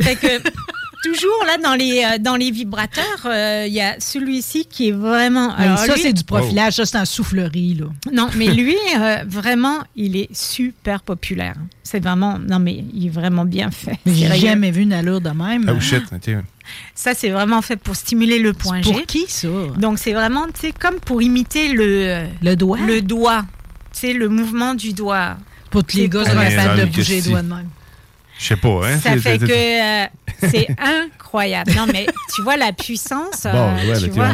Fait 0.00 0.14
que, 0.16 0.40
toujours 1.02 1.44
là 1.46 1.58
dans 1.58 1.74
les, 1.74 2.02
euh, 2.04 2.18
dans 2.18 2.36
les 2.36 2.50
vibrateurs, 2.50 3.04
euh, 3.26 3.64
il 3.66 3.72
y 3.72 3.80
a 3.80 3.96
celui-ci 3.98 4.66
qui 4.66 4.88
est 4.88 4.92
vraiment. 4.92 5.52
Alors, 5.54 5.72
alors 5.72 5.78
ça, 5.78 5.94
lui- 5.94 6.02
c'est 6.02 6.12
du 6.12 6.24
profilage, 6.24 6.74
ça, 6.74 6.84
c'est 6.86 6.98
en 6.98 7.04
soufflerie, 7.04 7.74
là. 7.74 7.86
Non, 8.12 8.28
mais 8.36 8.46
lui, 8.48 8.76
euh, 8.98 9.18
vraiment, 9.26 9.78
il 9.96 10.16
est 10.16 10.28
super 10.34 11.02
populaire. 11.02 11.54
C'est 11.82 12.00
vraiment. 12.00 12.38
Non, 12.38 12.58
mais 12.58 12.84
il 12.94 13.06
est 13.06 13.10
vraiment 13.10 13.44
bien 13.44 13.70
fait. 13.70 13.98
J'ai 14.06 14.34
jamais 14.38 14.70
vu 14.70 14.82
une 14.82 14.92
allure 14.92 15.20
de 15.20 15.30
même. 15.30 15.70
Oh 15.74 15.80
shit, 15.80 16.04
ok. 16.12 16.36
Ça, 16.94 17.12
c'est 17.14 17.30
vraiment 17.30 17.60
fait 17.60 17.76
pour 17.76 17.96
stimuler 17.96 18.38
le 18.38 18.52
point 18.52 18.80
G. 18.80 18.92
Pour 18.92 19.02
qui, 19.06 19.24
ça? 19.28 19.48
Donc, 19.78 19.98
c'est 19.98 20.12
vraiment, 20.12 20.46
tu 20.46 20.60
sais, 20.60 20.72
comme 20.72 21.00
pour 21.00 21.20
imiter 21.20 21.68
le, 21.72 22.24
Le 22.40 22.54
doigt? 22.56 22.78
le 22.78 23.02
doigt. 23.02 23.44
Tu 23.92 24.00
sais, 24.00 24.12
le 24.14 24.28
mouvement 24.28 24.74
du 24.74 24.92
doigt. 24.92 25.36
Pour 25.70 25.84
que 25.84 25.96
les 25.96 26.08
gars 26.08 26.24
C'est 26.24 26.32
soient 26.32 26.40
pas- 26.42 26.50
capables 26.50 26.80
de 26.80 26.84
bouger 26.86 27.14
les 27.16 27.22
doigts 27.22 27.42
de 27.42 27.48
même. 27.48 27.68
Je 28.42 28.48
sais 28.48 28.56
pas, 28.56 28.80
hein? 28.84 28.98
Ça 29.00 29.16
fait 29.18 29.38
que 29.38 29.44
euh, 30.02 30.06
c'est 30.50 30.66
incroyable. 30.78 31.72
Non, 31.76 31.86
mais 31.86 32.06
tu 32.34 32.42
vois 32.42 32.56
la 32.56 32.72
puissance. 32.72 33.46
euh, 33.46 33.52
Bon, 33.52 33.74
ouais, 33.88 33.98
tu 34.00 34.10
vois, 34.10 34.32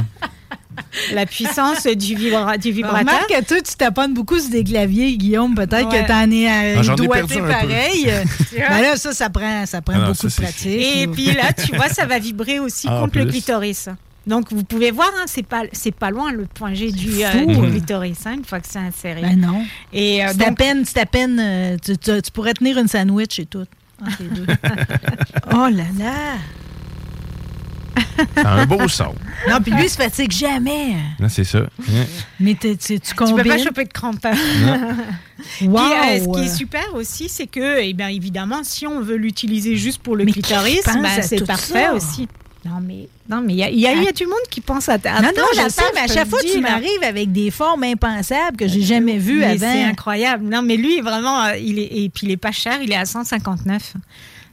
la 1.12 1.26
puissance 1.26 1.82
du, 1.86 2.14
vibra- 2.14 2.56
du 2.56 2.70
vibrateur. 2.72 3.00
Remarque 3.00 3.28
que 3.28 3.44
toi, 3.44 3.60
tu 3.60 3.74
taponnes 3.76 4.14
beaucoup 4.14 4.38
sur 4.38 4.50
des 4.50 4.64
claviers, 4.64 5.16
Guillaume. 5.16 5.54
Peut-être 5.54 5.88
Ouais. 5.90 6.02
que 6.02 6.08
t'en 6.08 6.30
es 6.30 6.46
à 6.48 6.80
Ah, 6.80 6.94
doigté 6.96 7.38
un 7.38 7.42
peu. 7.42 7.48
pareil. 7.48 8.10
Ben 8.56 8.80
là, 8.82 8.96
ça, 8.96 9.12
ça 9.12 9.28
prend, 9.28 9.66
ça 9.66 9.82
prend 9.82 9.94
Ah 9.96 10.00
non, 10.00 10.06
beaucoup 10.12 10.28
ça, 10.30 10.40
de 10.40 10.46
pratique. 10.46 10.66
Et 10.96 11.06
puis 11.08 11.26
là, 11.26 11.52
tu 11.56 11.76
vois, 11.76 11.88
ça 11.88 12.06
va 12.06 12.18
vibrer 12.18 12.58
aussi 12.60 12.86
Ah, 12.90 13.00
contre 13.02 13.18
le 13.18 13.26
clitoris. 13.26 13.88
Donc, 14.26 14.52
vous 14.52 14.62
pouvez 14.64 14.90
voir, 14.90 15.10
hein, 15.18 15.24
c'est 15.26 15.42
pas, 15.46 15.62
c'est 15.72 15.94
pas 15.94 16.10
loin 16.10 16.32
le 16.32 16.44
point 16.46 16.74
G 16.74 16.90
du, 16.92 17.24
euh, 17.24 17.44
du 17.46 17.54
hein. 17.54 17.70
clitoris, 17.70 18.18
hein, 18.26 18.34
une 18.34 18.44
fois 18.44 18.60
que 18.60 18.66
c'est 18.68 18.78
inséré. 18.78 19.22
Ben 19.22 19.40
non. 19.40 19.64
Et 19.92 20.22
euh, 20.24 20.28
C'est 20.36 20.44
à 20.46 20.52
peine, 20.52 20.84
c'est 20.84 21.00
à 21.00 21.06
peine. 21.06 21.38
euh, 21.40 21.76
tu, 21.82 21.96
tu- 21.96 22.20
tu 22.22 22.30
pourrais 22.30 22.52
tenir 22.54 22.78
une 22.78 22.88
sandwich 22.88 23.38
et 23.38 23.46
tout. 23.46 23.64
Entre 24.02 24.22
les 24.22 24.28
deux. 24.28 24.46
oh 25.52 25.68
là 25.68 25.84
là! 25.98 26.36
C'est 28.36 28.44
un 28.46 28.66
beau 28.66 28.86
son. 28.88 29.14
Non, 29.48 29.60
puis 29.60 29.72
lui, 29.72 29.84
il 29.84 29.90
se 29.90 29.96
fatigue 29.96 30.30
jamais. 30.32 30.96
Là, 31.18 31.28
c'est 31.28 31.44
ça. 31.44 31.60
Hein? 31.60 32.04
Mais 32.40 32.54
tu, 32.54 32.76
tu 32.76 33.00
tu 33.00 33.14
peux 33.14 33.24
combines. 33.24 33.44
pas 33.44 33.58
choper 33.58 33.84
de 33.84 33.92
crampe. 33.92 34.24
Wow! 34.24 34.30
Puis, 35.58 35.66
euh, 35.68 36.24
ce 36.24 36.38
qui 36.38 36.44
est 36.46 36.54
super 36.56 36.94
aussi, 36.94 37.28
c'est 37.28 37.46
que, 37.46 37.80
eh 37.80 37.92
bien, 37.94 38.08
évidemment, 38.08 38.60
si 38.64 38.86
on 38.86 39.00
veut 39.00 39.16
l'utiliser 39.16 39.76
juste 39.76 40.02
pour 40.02 40.16
le 40.16 40.24
Mais 40.24 40.32
clitoris, 40.32 40.82
ben, 40.84 41.22
c'est 41.22 41.44
parfait 41.46 41.86
ça? 41.86 41.94
aussi. 41.94 42.28
Non, 42.64 42.80
mais 42.82 43.08
non, 43.30 43.40
mais 43.40 43.52
il 43.52 43.58
y 43.58 43.62
a, 43.62 43.70
y 43.70 43.86
a- 43.86 43.92
il 43.94 44.02
y 44.02 44.08
a 44.08 44.12
du 44.12 44.26
monde 44.26 44.34
qui 44.50 44.60
pense 44.60 44.88
à, 44.88 44.94
à 44.94 45.22
non, 45.22 45.28
non, 45.36 45.44
je 45.54 45.68
sais, 45.68 45.82
mais 45.94 46.00
à 46.00 46.06
chaque 46.08 46.28
fois, 46.28 46.40
tu 46.42 46.60
m'arrives 46.60 47.02
avec 47.04 47.30
des 47.32 47.50
formes 47.52 47.84
impensables 47.84 48.56
que 48.56 48.66
j'ai 48.66 48.82
jamais 48.82 49.16
vues 49.18 49.38
Mais 49.40 49.56
C'est 49.58 49.64
avant. 49.66 49.88
incroyable. 49.88 50.44
Non, 50.44 50.60
mais 50.62 50.76
lui, 50.76 51.00
vraiment, 51.00 51.44
euh, 51.44 51.56
il 51.56 51.78
est, 51.78 51.84
et 52.04 52.08
puis 52.08 52.26
il 52.26 52.32
est 52.32 52.36
pas 52.36 52.50
cher, 52.52 52.78
il 52.82 52.90
est 52.90 52.96
à 52.96 53.04
159. 53.06 53.94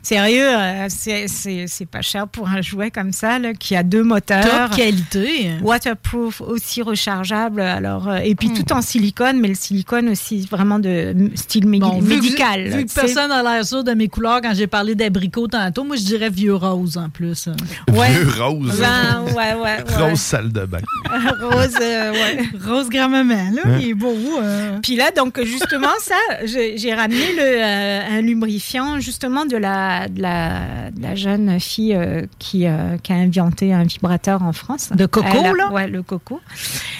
Sérieux, 0.05 0.47
euh, 0.47 0.85
c'est- 0.87 1.85
pas 1.89 2.01
cher 2.03 2.27
pour 2.27 2.47
un 2.47 2.61
jouet 2.61 2.91
comme 2.91 3.11
ça, 3.11 3.39
là, 3.39 3.53
qui 3.55 3.75
a 3.75 3.81
deux 3.81 4.03
moteurs. 4.03 4.69
Top 4.69 4.77
qualité. 4.77 5.49
Waterproof, 5.63 6.41
aussi 6.41 6.83
rechargeable. 6.83 7.59
Alors, 7.61 8.07
euh, 8.09 8.17
et 8.17 8.35
puis 8.35 8.49
Hmm. 8.49 8.53
tout 8.53 8.71
en 8.73 8.81
silicone, 8.83 9.39
mais 9.39 9.47
le 9.47 9.55
silicone 9.55 10.09
aussi 10.09 10.47
vraiment 10.51 10.77
de 10.77 11.15
style 11.33 11.65
vu 11.67 11.79
que- 11.79 12.03
médical. 12.03 12.67
Vu 12.67 12.85
que, 12.85 12.93
personne 12.93 13.29
n'a 13.29 13.41
l'air 13.41 13.65
sûr 13.65 13.83
de 13.83 13.93
mes 13.93 14.07
couleurs 14.07 14.41
quand 14.41 14.53
j'ai 14.53 14.67
parlé 14.67 14.93
d'abricot 14.93 15.47
tantôt, 15.47 15.83
moi, 15.83 15.95
je 15.95 16.03
dirais 16.03 16.29
vieux 16.29 16.53
rose 16.55 16.97
en 16.97 17.09
plus. 17.09 17.49
Ouais. 17.91 18.11
Vieux 18.11 18.29
rose. 18.43 18.79
Ben, 18.79 19.23
ouais, 19.35 19.53
ouais, 19.55 19.61
ouais. 19.63 19.83
Rose 20.09 20.19
salle 20.19 20.51
de 20.51 20.65
bain. 20.65 20.77
Rose, 21.41 21.75
euh, 21.81 22.11
ouais. 22.11 22.39
Rose 22.63 22.89
grand-maman, 22.89 23.51
là, 23.55 23.61
Hein? 23.65 23.77
il 23.81 23.89
est 23.89 23.93
beau. 23.95 24.15
euh. 24.41 24.77
Puis 24.83 24.95
là, 24.97 25.09
donc, 25.15 25.41
justement, 25.43 25.87
ça, 25.99 26.15
j'ai 26.43 26.77
j'ai 26.77 26.93
ramené 26.93 27.33
le, 27.35 27.41
euh, 27.41 28.17
un 28.19 28.21
lubrifiant, 28.21 28.99
justement, 28.99 29.45
de 29.45 29.57
la, 29.57 29.94
de 30.09 30.21
la, 30.21 30.91
de 30.91 31.01
la 31.01 31.15
jeune 31.15 31.59
fille 31.59 31.93
euh, 31.95 32.23
qui, 32.39 32.67
euh, 32.67 32.97
qui 33.01 33.11
a 33.13 33.15
inventé 33.15 33.73
un 33.73 33.83
vibrateur 33.83 34.43
en 34.43 34.53
France. 34.53 34.89
De 34.93 35.05
coco, 35.05 35.27
a- 35.27 35.53
là? 35.57 35.71
Ouais, 35.71 35.87
le 35.87 36.03
coco. 36.03 36.39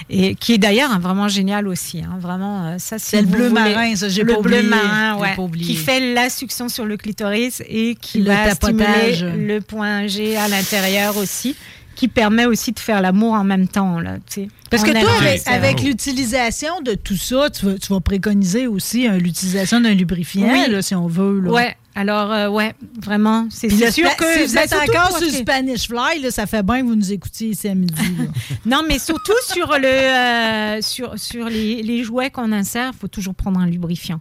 Et 0.09 0.35
qui 0.35 0.53
est 0.53 0.57
d'ailleurs 0.57 0.91
hein, 0.91 0.99
vraiment 0.99 1.27
génial 1.27 1.67
aussi. 1.67 2.01
hein, 2.01 2.17
vraiment, 2.19 2.65
euh, 2.65 2.75
ça, 2.77 2.97
si 2.99 3.09
C'est 3.11 3.21
le 3.21 3.27
vous 3.27 3.33
bleu 3.33 3.47
voulez- 3.49 3.61
marin, 3.73 3.95
ça, 3.95 4.09
j'ai 4.09 4.23
Le 4.23 4.33
pas 4.35 4.41
bleu 4.41 4.61
marin, 4.63 5.17
ouais. 5.17 5.35
Qui 5.59 5.75
fait 5.75 6.13
la 6.13 6.29
succion 6.29 6.69
sur 6.69 6.85
le 6.85 6.97
clitoris 6.97 7.61
et 7.67 7.95
qui 7.95 8.19
Le 8.19 8.25
va 8.31 8.49
tapotage. 8.55 9.15
stimuler 9.15 9.47
le 9.55 9.61
point 9.61 10.07
G 10.07 10.35
à 10.37 10.47
l'intérieur 10.47 11.17
aussi. 11.17 11.55
Qui 11.95 12.07
permet 12.07 12.45
aussi 12.45 12.71
de 12.71 12.79
faire 12.79 13.01
l'amour 13.01 13.33
en 13.33 13.43
même 13.43 13.67
temps, 13.67 13.99
là, 13.99 14.17
tu 14.27 14.41
sais. 14.43 14.47
Parce 14.69 14.83
que 14.83 14.91
toi, 14.91 15.09
avec, 15.21 15.47
avec 15.47 15.81
l'utilisation 15.81 16.81
de 16.81 16.93
tout 16.93 17.15
ça, 17.15 17.49
tu 17.49 17.65
vas, 17.65 17.77
tu 17.77 17.93
vas 17.93 18.01
préconiser 18.01 18.67
aussi 18.67 19.07
euh, 19.07 19.17
l'utilisation 19.17 19.79
d'un 19.79 19.93
lubrifiant, 19.93 20.49
Oui. 20.51 20.69
là, 20.69 20.81
si 20.81 20.93
on 20.95 21.07
veut. 21.07 21.39
Là. 21.39 21.51
Ouais, 21.51 21.77
alors, 21.97 22.31
euh, 22.33 22.49
ouais, 22.49 22.73
vraiment, 23.01 23.47
c'est 23.49 23.69
sûr 23.69 24.13
que. 24.17 24.25
si 24.25 24.45
vous 24.47 24.53
ben, 24.53 24.63
êtes 24.63 24.73
encore 24.73 25.17
sur 25.17 25.29
Spanish 25.29 25.87
Fly, 25.87 26.19
là, 26.21 26.31
ça 26.31 26.45
fait 26.45 26.63
bien 26.63 26.81
que 26.81 26.87
vous 26.87 26.95
nous 26.95 27.11
écoutiez 27.13 27.49
ici 27.49 27.69
à 27.69 27.75
midi. 27.75 27.93
Non, 28.65 28.81
mais 28.87 28.99
surtout 28.99 29.31
sur, 29.47 29.77
le, 29.79 29.87
euh, 29.87 30.81
sur, 30.81 31.17
sur 31.17 31.47
les, 31.47 31.81
les 31.83 32.03
jouets 32.03 32.29
qu'on 32.31 32.51
insère, 32.51 32.91
il 32.93 32.99
faut 32.99 33.07
toujours 33.07 33.35
prendre 33.35 33.59
un 33.59 33.67
lubrifiant. 33.67 34.19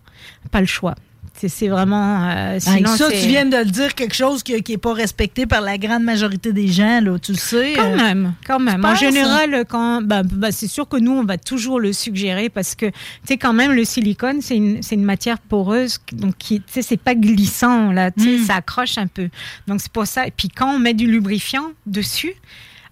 Pas 0.53 0.61
le 0.61 0.67
choix. 0.67 0.95
C'est 1.37 1.69
vraiment. 1.69 2.29
euh, 2.31 2.55
Hey, 2.55 2.61
sinon, 2.61 2.97
ça, 2.97 3.11
tu 3.11 3.27
viens 3.27 3.45
de 3.45 3.57
le 3.57 3.65
dire 3.65 3.95
quelque 3.95 4.15
chose 4.15 4.43
qui 4.43 4.55
n'est 4.67 4.79
pas 4.79 4.95
respecté 4.95 5.47
par 5.47 5.61
la 5.61 5.77
grande 5.79 6.03
majorité 6.05 6.53
des 6.53 6.69
gens, 6.69 7.01
là, 7.03 7.19
tu 7.19 7.33
le 7.33 7.39
sais. 7.39 7.73
Quand 7.77 7.93
euh, 7.93 7.97
même, 7.97 8.35
quand 8.47 8.59
même. 8.61 8.85
En 8.85 8.91
penses, 8.91 9.01
général, 9.01 9.65
quand, 9.69 10.01
bah, 10.01 10.23
bah, 10.23 10.53
c'est 10.53 10.69
sûr 10.69 10.89
que 10.89 10.97
nous, 10.97 11.13
on 11.13 11.25
va 11.25 11.37
toujours 11.37 11.81
le 11.81 11.93
suggérer 11.93 12.49
parce 12.49 12.75
que, 12.75 12.87
tu 12.87 12.93
sais, 13.27 13.37
quand 13.37 13.53
même, 13.53 13.73
le 13.73 13.85
silicone, 13.85 14.41
c'est 14.41 14.57
une, 14.57 14.83
c'est 14.83 14.95
une 14.95 15.05
matière 15.05 15.39
poreuse, 15.39 15.99
donc 16.13 16.39
tu 16.39 16.63
sais, 16.67 16.83
c'est 16.83 16.97
pas 16.97 17.15
glissant, 17.15 17.91
là, 17.93 18.11
tu 18.11 18.23
sais, 18.23 18.39
Mm. 18.43 18.47
ça 18.47 18.55
accroche 18.57 18.97
un 18.97 19.07
peu. 19.09 19.29
Donc, 19.67 19.81
c'est 19.81 19.93
pour 19.93 20.07
ça. 20.07 20.27
Et 20.27 20.31
puis, 20.31 20.49
quand 20.49 20.75
on 20.75 20.79
met 20.79 20.95
du 20.95 21.07
lubrifiant 21.11 21.73
dessus, 21.85 22.33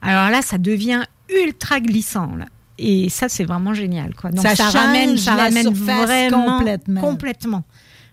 alors 0.02 0.30
là, 0.30 0.42
ça 0.42 0.58
devient 0.58 1.02
ultra 1.34 1.80
glissant, 1.80 2.34
là. 2.36 2.46
Et 2.78 3.08
ça, 3.08 3.28
c'est 3.28 3.44
vraiment 3.44 3.72
génial, 3.74 4.14
quoi. 4.14 4.30
Donc, 4.30 4.42
Ça 4.44 4.56
ça, 4.56 4.64
change 4.64 4.74
ramène, 4.74 5.16
ça 5.16 5.36
la 5.36 5.44
ramène 5.44 5.74
surface 5.74 6.06
vraiment 6.06 6.58
complètement. 6.58 7.00
complètement. 7.00 7.64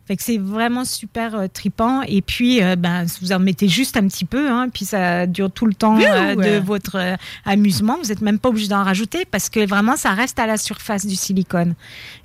Fait 0.10 0.16
que 0.18 0.24
c'est 0.24 0.40
vraiment 0.40 0.86
super 0.86 1.36
euh, 1.36 1.46
tripant. 1.48 2.02
Et 2.02 2.24
puis, 2.24 2.64
euh, 2.64 2.76
ben, 2.76 3.06
vous 3.22 3.32
en 3.32 3.38
mettez 3.38 3.68
juste 3.68 3.96
un 3.96 4.08
petit 4.08 4.26
peu, 4.26 4.50
hein, 4.50 4.68
puis 4.74 4.84
ça 4.84 5.28
dure 5.28 5.52
tout 5.52 5.68
le 5.68 5.76
temps 5.76 6.00
euh, 6.16 6.34
de 6.36 6.66
votre 6.66 6.98
amusement. 7.46 7.96
Vous 8.02 8.10
n'êtes 8.10 8.22
même 8.22 8.40
pas 8.40 8.50
obligé 8.50 8.70
d'en 8.70 8.84
rajouter 8.84 9.26
parce 9.30 9.50
que 9.50 9.64
vraiment, 9.68 9.96
ça 9.98 10.10
reste 10.10 10.40
à 10.40 10.48
la 10.48 10.58
surface 10.58 11.06
du 11.06 11.16
silicone. 11.16 11.76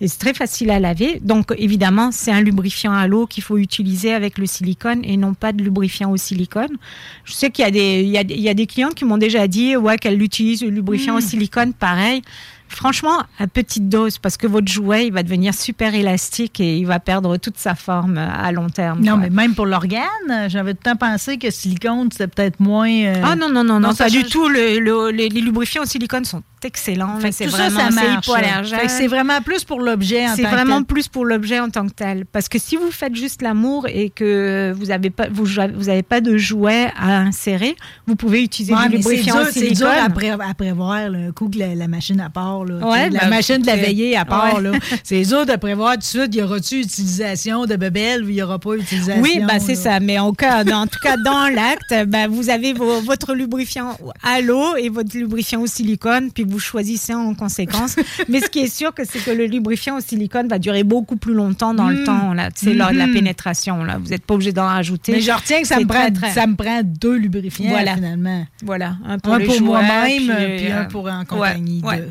Et 0.01 0.09
c'est 0.09 0.16
très 0.16 0.32
facile 0.32 0.70
à 0.70 0.81
laver. 0.81 1.20
Donc, 1.23 1.52
évidemment, 1.59 2.11
c'est 2.11 2.32
un 2.32 2.40
lubrifiant 2.40 2.94
à 2.94 3.06
l'eau 3.06 3.27
qu'il 3.27 3.43
faut 3.43 3.59
utiliser 3.59 4.15
avec 4.15 4.39
le 4.39 4.47
silicone 4.47 5.02
et 5.05 5.19
non 5.19 5.35
pas 5.35 5.52
de 5.52 5.62
lubrifiant 5.62 6.11
au 6.11 6.16
silicone. 6.16 6.78
Je 7.27 7.35
sais 7.35 7.51
qu'il 7.51 7.66
y 7.66 7.69
a 7.69 7.70
des, 7.70 8.01
il 8.01 8.09
y 8.09 8.16
a, 8.16 8.24
des- 8.24 8.35
il 8.35 8.40
y 8.40 8.48
a 8.48 8.55
des 8.55 8.66
clients 8.66 8.93
qui 8.97 9.05
m'ont 9.05 9.19
déjà 9.19 9.47
dit 9.47 9.77
ouais, 9.77 9.98
qu'elles 9.98 10.23
utilisent 10.23 10.62
le 10.62 10.70
lubrifiant 10.70 11.16
au 11.16 11.20
silicone. 11.20 11.74
Pareil. 11.74 12.23
Franchement, 12.69 13.23
à 13.39 13.47
petite 13.47 13.89
dose, 13.89 14.19
parce 14.19 14.36
que 14.36 14.47
votre 14.47 14.66
jouet, 14.70 15.07
il 15.07 15.12
va 15.12 15.23
devenir 15.23 15.55
super 15.55 15.95
élastique 15.95 16.59
et 16.61 16.77
il 16.78 16.86
va 16.86 16.99
perdre 16.99 17.36
toute 17.36 17.57
sa 17.57 17.74
forme 17.74 18.19
à 18.19 18.51
long 18.53 18.69
terme. 18.69 19.01
Non, 19.01 19.12
quoi. 19.12 19.16
mais 19.19 19.31
même 19.31 19.55
pour 19.55 19.66
l'organe, 19.66 20.03
j'avais 20.49 20.74
tout 20.74 20.81
le 20.85 20.91
temps 20.93 20.97
pensé 20.97 21.39
que 21.39 21.51
silicone, 21.51 22.09
c'était 22.11 22.27
peut-être 22.27 22.59
moins. 22.61 22.91
euh, 22.91 23.15
Ah 23.23 23.36
non, 23.36 23.49
non, 23.49 23.62
non, 23.62 23.78
non, 23.78 23.93
ça 23.93 24.05
pas 24.05 24.11
du 24.11 24.24
tout. 24.24 24.49
Le- 24.49 24.81
le- 24.81 25.11
les, 25.11 25.28
les 25.28 25.41
lubrifiants 25.41 25.82
au 25.82 25.86
silicone 25.86 26.24
sont 26.24 26.43
excellents. 26.65 27.19
C'est 27.31 27.45
tout 27.45 27.51
ça, 27.51 27.69
vraiment 27.69 27.91
ça 27.91 28.89
c'est 28.89 29.07
vraiment 29.07 29.41
plus 29.43 29.65
pour 29.65 29.81
l'objet 29.81 30.27
en 30.27 30.35
C'est 30.35 30.43
tant 30.43 30.49
que 30.51 30.55
vraiment 30.55 30.77
tel. 30.78 30.85
plus 30.86 31.09
pour 31.09 31.27
l'objet 31.27 31.61
en 31.61 31.69
tant 31.69 31.86
que 31.86 31.93
tel. 31.93 32.24
Parce 32.24 32.49
que 32.49 32.59
si 32.59 32.77
vous 32.77 32.91
faites 32.91 33.15
juste 33.15 33.43
l'amour 33.43 33.86
et 33.89 34.09
que 34.11 34.73
vous 34.77 34.86
n'avez 34.86 35.11
pas, 35.11 35.27
vous, 35.31 35.45
vous 35.45 35.89
avez 35.91 36.03
pas 36.03 36.20
de 36.23 36.36
jouet 36.39 36.91
à 36.99 37.19
insérer, 37.19 37.77
vous 38.07 38.16
pouvez 38.16 38.43
utiliser 38.43 38.74
Ouais, 38.74 38.89
du 38.89 38.97
lubrifiant 38.97 39.35
dur, 39.36 39.43
au 39.43 39.51
c'est 39.53 39.61
dur 39.61 39.77
silicone. 39.77 40.05
à, 40.05 40.09
pré- 40.11 40.31
à 40.31 40.55
prévoir 40.55 41.11
le 41.11 41.32
coup 41.32 41.51
que 41.51 41.59
la, 41.59 41.74
la 41.74 41.86
machine 41.86 42.20
à 42.20 42.31
part. 42.59 42.64
Là, 42.64 42.86
Ouais, 42.86 43.10
la 43.10 43.20
ben, 43.20 43.28
machine 43.31 43.59
de 43.59 43.66
la 43.66 43.76
veillée 43.76 44.16
à 44.16 44.24
part. 44.24 44.60
Ouais. 44.62 44.70
C'est 45.05 45.22
dur 45.22 45.47
de 45.47 45.56
prévoir 45.56 45.94
tout 45.94 45.98
de 46.01 46.05
suite. 46.05 46.35
Y 46.35 46.43
aura-tu 46.43 46.81
utilisation 46.81 47.66
de 47.66 47.76
bebelles 47.76 48.24
ou 48.24 48.28
il 48.28 48.35
n'y 48.36 48.43
aura 48.43 48.59
pas 48.59 48.74
utilisation? 48.74 49.22
Oui, 49.22 49.40
bah, 49.47 49.59
c'est 49.59 49.74
ça. 49.74 50.01
Mais 50.01 50.18
en, 50.18 50.32
cas, 50.32 50.64
en 50.64 50.86
tout 50.86 50.98
cas, 51.02 51.16
dans 51.16 51.48
l'acte, 51.48 51.94
bah, 52.09 52.26
vous 52.28 52.51
avez 52.51 52.72
vos- 52.72 53.01
votre 53.01 53.35
lubrifiant 53.35 53.97
à 54.22 54.40
l'eau 54.40 54.76
et 54.76 54.89
votre 54.89 55.16
lubrifiant 55.16 55.60
au 55.62 55.66
silicone, 55.66 56.31
puis 56.32 56.44
vous 56.44 56.59
choisissez 56.59 57.14
en 57.14 57.35
conséquence. 57.35 57.97
Mais 58.28 58.40
ce 58.40 58.48
qui 58.48 58.60
est 58.60 58.74
sûr, 58.74 58.93
c'est 58.97 59.22
que 59.24 59.31
le 59.31 59.47
lubrifiant 59.47 59.97
au 59.97 60.01
silicone 60.01 60.48
va 60.48 60.59
durer 60.59 60.82
beaucoup 60.85 61.16
plus 61.16 61.35
longtemps 61.35 61.74
dans 61.74 61.89
le 61.89 62.01
Mm. 62.01 62.05
temps. 62.05 62.35
C'est 62.55 62.74
lors 62.74 62.90
de 62.93 62.97
la 62.98 63.06
Mhm. 63.06 63.14
pénétration. 63.14 63.85
Là, 63.85 63.98
vous 64.02 64.09
n'êtes 64.10 64.24
pas 64.24 64.35
obligé 64.35 64.52
d'en 64.52 64.66
rajouter. 64.66 65.12
Mais 65.12 65.20
je 65.20 65.31
retiens 65.32 65.60
que 65.60 65.66
ça 65.66 65.78
me, 65.78 65.86
prend, 65.86 66.10
très, 66.10 66.31
ça 66.31 66.47
me 66.47 66.55
prend 66.56 66.81
deux 66.85 67.16
lubrifiants 67.16 67.68
Voilà. 67.68 67.94
finalement. 67.94 68.47
Voilà, 68.62 68.97
un 69.06 69.18
pour, 69.18 69.35
Un 69.35 69.39
moi-même, 69.60 70.56
puis 70.56 70.70
euh, 70.70 70.81
un 70.82 70.85
pour 70.86 71.09
en 71.09 71.24
compagnie 71.24 71.82
ouais, 71.85 71.97
de- 71.98 72.02
ouais. 72.02 72.09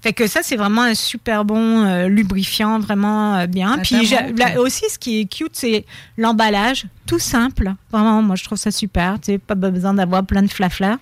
Fait 0.00 0.12
que 0.12 0.26
ça, 0.26 0.40
c'est 0.42 0.56
vraiment 0.56 0.82
un 0.82 0.94
super 0.94 1.44
bon 1.44 1.84
euh, 1.84 2.08
lubrifiant, 2.08 2.78
vraiment 2.78 3.36
euh, 3.36 3.46
bien. 3.46 3.76
Ça 3.76 3.80
Puis 3.82 4.06
là, 4.06 4.60
aussi, 4.60 4.84
ce 4.88 4.98
qui 4.98 5.20
est 5.20 5.24
cute, 5.26 5.54
c'est 5.54 5.84
l'emballage, 6.16 6.86
tout 7.06 7.18
simple. 7.18 7.72
Vraiment, 7.90 8.22
moi, 8.22 8.36
je 8.36 8.44
trouve 8.44 8.58
ça 8.58 8.70
super. 8.70 9.18
Tu 9.20 9.32
sais, 9.32 9.38
pas 9.38 9.54
besoin 9.54 9.94
d'avoir 9.94 10.24
plein 10.24 10.42
de 10.42 10.50
flafla. 10.50 10.98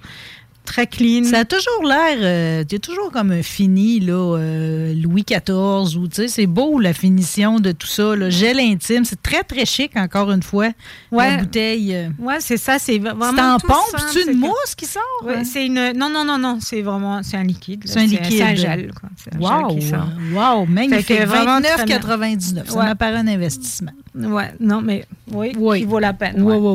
Très 0.64 0.86
clean. 0.86 1.24
Ça 1.24 1.40
a 1.40 1.44
toujours 1.44 1.84
l'air, 1.84 2.16
euh, 2.22 2.64
t'es 2.64 2.78
toujours 2.78 3.10
comme 3.12 3.30
un 3.32 3.42
fini, 3.42 4.00
là, 4.00 4.14
euh, 4.38 4.94
Louis 4.94 5.22
XIV, 5.22 5.98
ou 5.98 6.08
tu 6.08 6.14
sais, 6.22 6.28
c'est 6.28 6.46
beau 6.46 6.80
la 6.80 6.94
finition 6.94 7.60
de 7.60 7.72
tout 7.72 7.86
ça, 7.86 8.14
le 8.16 8.30
gel 8.30 8.58
intime, 8.58 9.04
c'est 9.04 9.20
très 9.22 9.42
très 9.42 9.66
chic 9.66 9.94
encore 9.96 10.30
une 10.32 10.42
fois, 10.42 10.68
Ouais. 11.12 11.36
la 11.36 11.42
bouteille. 11.42 11.94
euh. 11.94 12.08
Ouais, 12.18 12.36
c'est 12.40 12.56
ça, 12.56 12.78
c'est 12.78 12.98
vraiment. 12.98 13.30
C'est 13.34 13.42
en 13.42 13.58
pompe, 13.58 14.00
c'est 14.10 14.22
une 14.22 14.26
que- 14.32 14.36
mousse 14.46 14.74
qui 14.74 14.86
sort? 14.86 15.02
Ouais, 15.24 15.34
hein? 15.36 15.44
c'est 15.44 15.66
une. 15.66 15.92
Non, 15.96 16.08
non, 16.08 16.24
non, 16.24 16.38
non, 16.38 16.58
c'est 16.62 16.80
vraiment, 16.80 17.22
c'est 17.22 17.36
un 17.36 17.44
liquide. 17.44 17.82
C'est 17.84 17.98
un 18.00 18.06
liquide. 18.06 18.32
C'est 18.38 18.42
un 18.42 18.54
gel, 18.54 18.90
quoi. 18.98 19.10
C'est 19.22 19.34
un 19.34 19.38
gel 19.40 19.64
Wow, 19.66 19.76
qui 19.76 19.82
sort. 19.86 20.08
wow, 20.32 20.64
magnifique. 20.64 21.06
Fait 21.06 21.18
que 21.18 21.26
vraiment 21.26 21.60
très 21.60 21.84
bien. 21.84 21.98
29,99. 21.98 22.70
Ça 22.70 22.78
Ouais. 22.78 22.88
me 22.88 22.94
paraît 22.94 23.16
un 23.18 23.28
investissement. 23.28 23.92
Ouais, 24.14 24.54
non, 24.60 24.80
mais 24.80 25.04
oui, 25.32 25.52
Oui. 25.58 25.80
qui 25.80 25.84
vaut 25.86 25.98
la 25.98 26.14
peine. 26.14 26.40
Ouais, 26.42 26.56
ouais, 26.56 26.70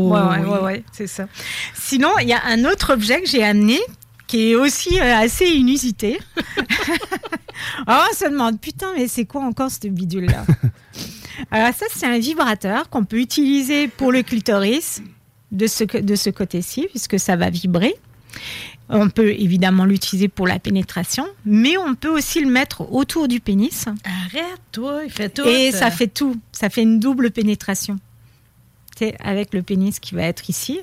ouais. 0.45 0.59
ouais, 0.61 0.83
c'est 0.91 1.07
ça. 1.07 1.25
Sinon, 1.73 2.09
il 2.21 2.27
y 2.27 2.33
a 2.33 2.41
un 2.47 2.65
autre 2.65 2.93
objet 2.93 3.21
que 3.21 3.27
j'ai 3.29 3.43
amené 3.43 3.78
qui 4.29 4.51
est 4.51 4.55
aussi 4.55 4.99
euh, 4.99 5.15
assez 5.15 5.45
inusité. 5.45 6.19
Alors, 7.87 8.05
on 8.11 8.15
se 8.15 8.29
demande, 8.29 8.61
putain, 8.61 8.93
mais 8.95 9.07
c'est 9.07 9.25
quoi 9.25 9.41
encore 9.41 9.71
cette 9.71 9.91
bidule-là 9.91 10.45
Alors, 11.49 11.73
ça, 11.75 11.87
c'est 11.91 12.05
un 12.05 12.19
vibrateur 12.19 12.89
qu'on 12.91 13.05
peut 13.05 13.19
utiliser 13.19 13.87
pour 13.87 14.11
le 14.11 14.21
clitoris 14.21 15.01
de 15.51 15.65
ce, 15.65 15.83
de 15.83 16.15
ce 16.15 16.29
côté-ci, 16.29 16.87
puisque 16.91 17.19
ça 17.19 17.35
va 17.37 17.49
vibrer. 17.49 17.95
On 18.87 19.09
peut 19.09 19.31
évidemment 19.31 19.85
l'utiliser 19.85 20.27
pour 20.27 20.45
la 20.45 20.59
pénétration, 20.59 21.25
mais 21.43 21.75
on 21.77 21.95
peut 21.95 22.09
aussi 22.09 22.39
le 22.39 22.51
mettre 22.51 22.81
autour 22.93 23.27
du 23.27 23.39
pénis. 23.39 23.85
Arrête, 23.87 24.61
toi, 24.71 25.01
il 25.03 25.11
fait 25.11 25.29
tout. 25.29 25.43
Et 25.47 25.71
ça 25.71 25.89
fait 25.89 26.07
tout. 26.07 26.39
Ça 26.51 26.69
fait 26.69 26.83
une 26.83 26.99
double 26.99 27.31
pénétration. 27.31 27.97
Sais, 28.95 29.15
avec 29.21 29.55
le 29.55 29.63
pénis 29.63 29.99
qui 29.99 30.13
va 30.13 30.23
être 30.23 30.51
ici. 30.51 30.79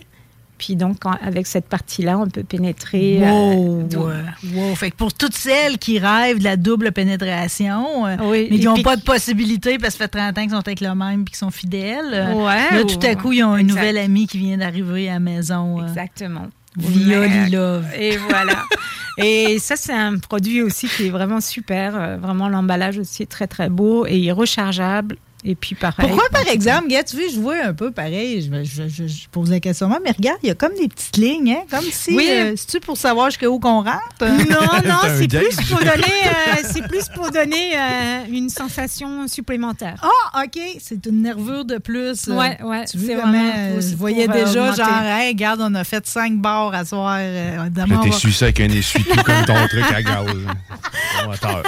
Puis 0.58 0.74
donc, 0.74 1.04
en- 1.04 1.18
avec 1.22 1.46
cette 1.46 1.66
partie-là, 1.68 2.18
on 2.18 2.28
peut 2.28 2.42
pénétrer. 2.42 3.18
euh, 3.22 3.30
Wow, 3.30 3.88
euh, 4.08 4.22
wow. 4.54 4.74
Fait 4.74 4.90
que 4.90 4.96
pour 4.96 5.12
toutes 5.12 5.34
celles 5.34 5.76
qui 5.78 5.98
rêvent 5.98 6.38
de 6.38 6.44
la 6.44 6.56
double 6.56 6.92
pénétration, 6.92 8.06
euh, 8.06 8.16
Oui, 8.22 8.48
mais 8.50 8.58
qui 8.58 8.64
n'ont 8.64 8.74
puis- 8.74 8.82
pas 8.82 8.96
de 8.96 9.02
possibilité 9.02 9.78
parce 9.78 9.94
que 9.94 9.98
ça 9.98 10.04
fait 10.04 10.18
30 10.18 10.38
ans 10.38 10.42
qu'ils 10.42 10.50
sont 10.50 10.56
avec 10.56 10.80
le 10.80 10.94
même 10.94 11.20
et 11.22 11.24
qu'ils 11.24 11.36
sont 11.36 11.50
fidèles, 11.50 12.10
euh, 12.14 12.32
Ouais, 12.34 12.70
là, 12.76 12.82
ou- 12.82 12.84
tout 12.86 13.06
à 13.06 13.14
coup, 13.16 13.32
ils 13.32 13.44
ont 13.44 13.56
une 13.56 13.66
nouvelle 13.66 13.98
amie 13.98 14.26
qui 14.26 14.38
vient 14.38 14.56
d'arriver 14.56 15.08
à 15.10 15.14
la 15.14 15.20
maison. 15.20 15.82
Exactement. 15.86 16.46
Via. 16.78 17.26
Lilove. 17.26 17.86
Et 17.98 18.16
voilà. 18.18 18.62
et 19.18 19.58
ça, 19.58 19.76
c'est 19.76 19.94
un 19.94 20.18
produit 20.18 20.60
aussi 20.62 20.88
qui 20.88 21.06
est 21.06 21.10
vraiment 21.10 21.40
super. 21.40 22.18
Vraiment, 22.18 22.48
l'emballage 22.48 22.98
aussi 22.98 23.22
est 23.22 23.30
très, 23.30 23.46
très 23.46 23.68
beau 23.70 24.06
et 24.06 24.16
il 24.18 24.28
est 24.28 24.32
rechargeable. 24.32 25.16
Et 25.48 25.54
puis, 25.54 25.76
pareil. 25.76 26.08
Pourquoi, 26.08 26.28
par 26.30 26.48
exemple, 26.48 26.88
gars, 26.88 27.04
tu 27.04 27.14
vois, 27.16 27.26
je 27.32 27.38
vois 27.38 27.56
un 27.66 27.72
peu 27.72 27.92
pareil, 27.92 28.42
je, 28.42 28.64
je- 28.64 28.88
je- 28.88 29.06
je 29.06 29.28
pose 29.30 29.48
la 29.48 29.60
question, 29.60 29.88
mais 30.04 30.10
regarde, 30.10 30.38
il 30.42 30.48
y 30.48 30.50
a 30.50 30.56
comme 30.56 30.74
des 30.74 30.88
petites 30.88 31.16
lignes, 31.18 31.52
hein, 31.52 31.64
comme 31.70 31.84
si, 31.88 32.16
Oui. 32.16 32.26
euh, 32.28 32.54
c'est-tu 32.56 32.80
pour 32.80 32.96
savoir 32.96 33.30
jusqu'à 33.30 33.48
où 33.48 33.60
qu'on 33.60 33.82
rentre? 33.82 33.92
Non, 34.22 34.26
non, 34.84 34.96
C'est 35.02 35.34
un 35.36 35.40
c'est 35.40 35.54
plus 35.56 35.68
pour 35.68 35.78
donner, 35.78 35.92
euh, 36.26 36.62
c'est 36.64 36.88
plus 36.88 37.04
pour 37.14 37.30
donner 37.30 37.78
euh, 37.78 38.24
une 38.28 38.48
sensation 38.48 39.28
supplémentaire. 39.28 40.02
Ah, 40.34 40.42
OK, 40.44 40.60
c'est 40.80 41.06
une 41.06 41.22
nervure 41.22 41.64
de 41.64 41.78
plus. 41.78 42.26
euh, 42.28 42.32
Ouais, 42.36 42.58
ouais, 42.64 42.84
Tu 42.86 42.98
vois 42.98 43.14
vraiment 43.16 43.52
euh, 43.56 43.80
je 43.80 43.94
voyais 43.94 44.28
euh, 44.28 44.32
déjà, 44.32 44.62
augmenter. 44.72 44.82
genre, 44.82 45.02
hey, 45.02 45.28
regarde, 45.28 45.60
on 45.62 45.74
a 45.76 45.84
fait 45.84 46.04
cinq 46.08 46.34
bars 46.38 46.74
à 46.74 46.84
soir. 46.84 47.18
euh, 47.20 47.68
on 47.88 48.02
t'es 48.02 48.10
su 48.10 48.32
ça 48.32 48.46
avec 48.46 48.58
un 48.60 48.68
essuie-tout 48.68 49.22
comme 49.22 49.44
ton 49.46 49.68
truc 49.68 49.84
à 49.94 50.02
gaz. 50.02 50.26
Ça. 51.40 51.62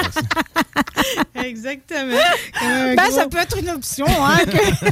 Exactement. 1.43 2.17
Un 2.63 2.95
Ben, 2.95 3.09
gros- 3.09 3.17
ça 3.17 3.27
peut 3.29 3.39
être 3.39 3.59
une 3.59 3.68
option. 3.75 4.07
Hein, 4.09 4.39
que- 4.47 4.89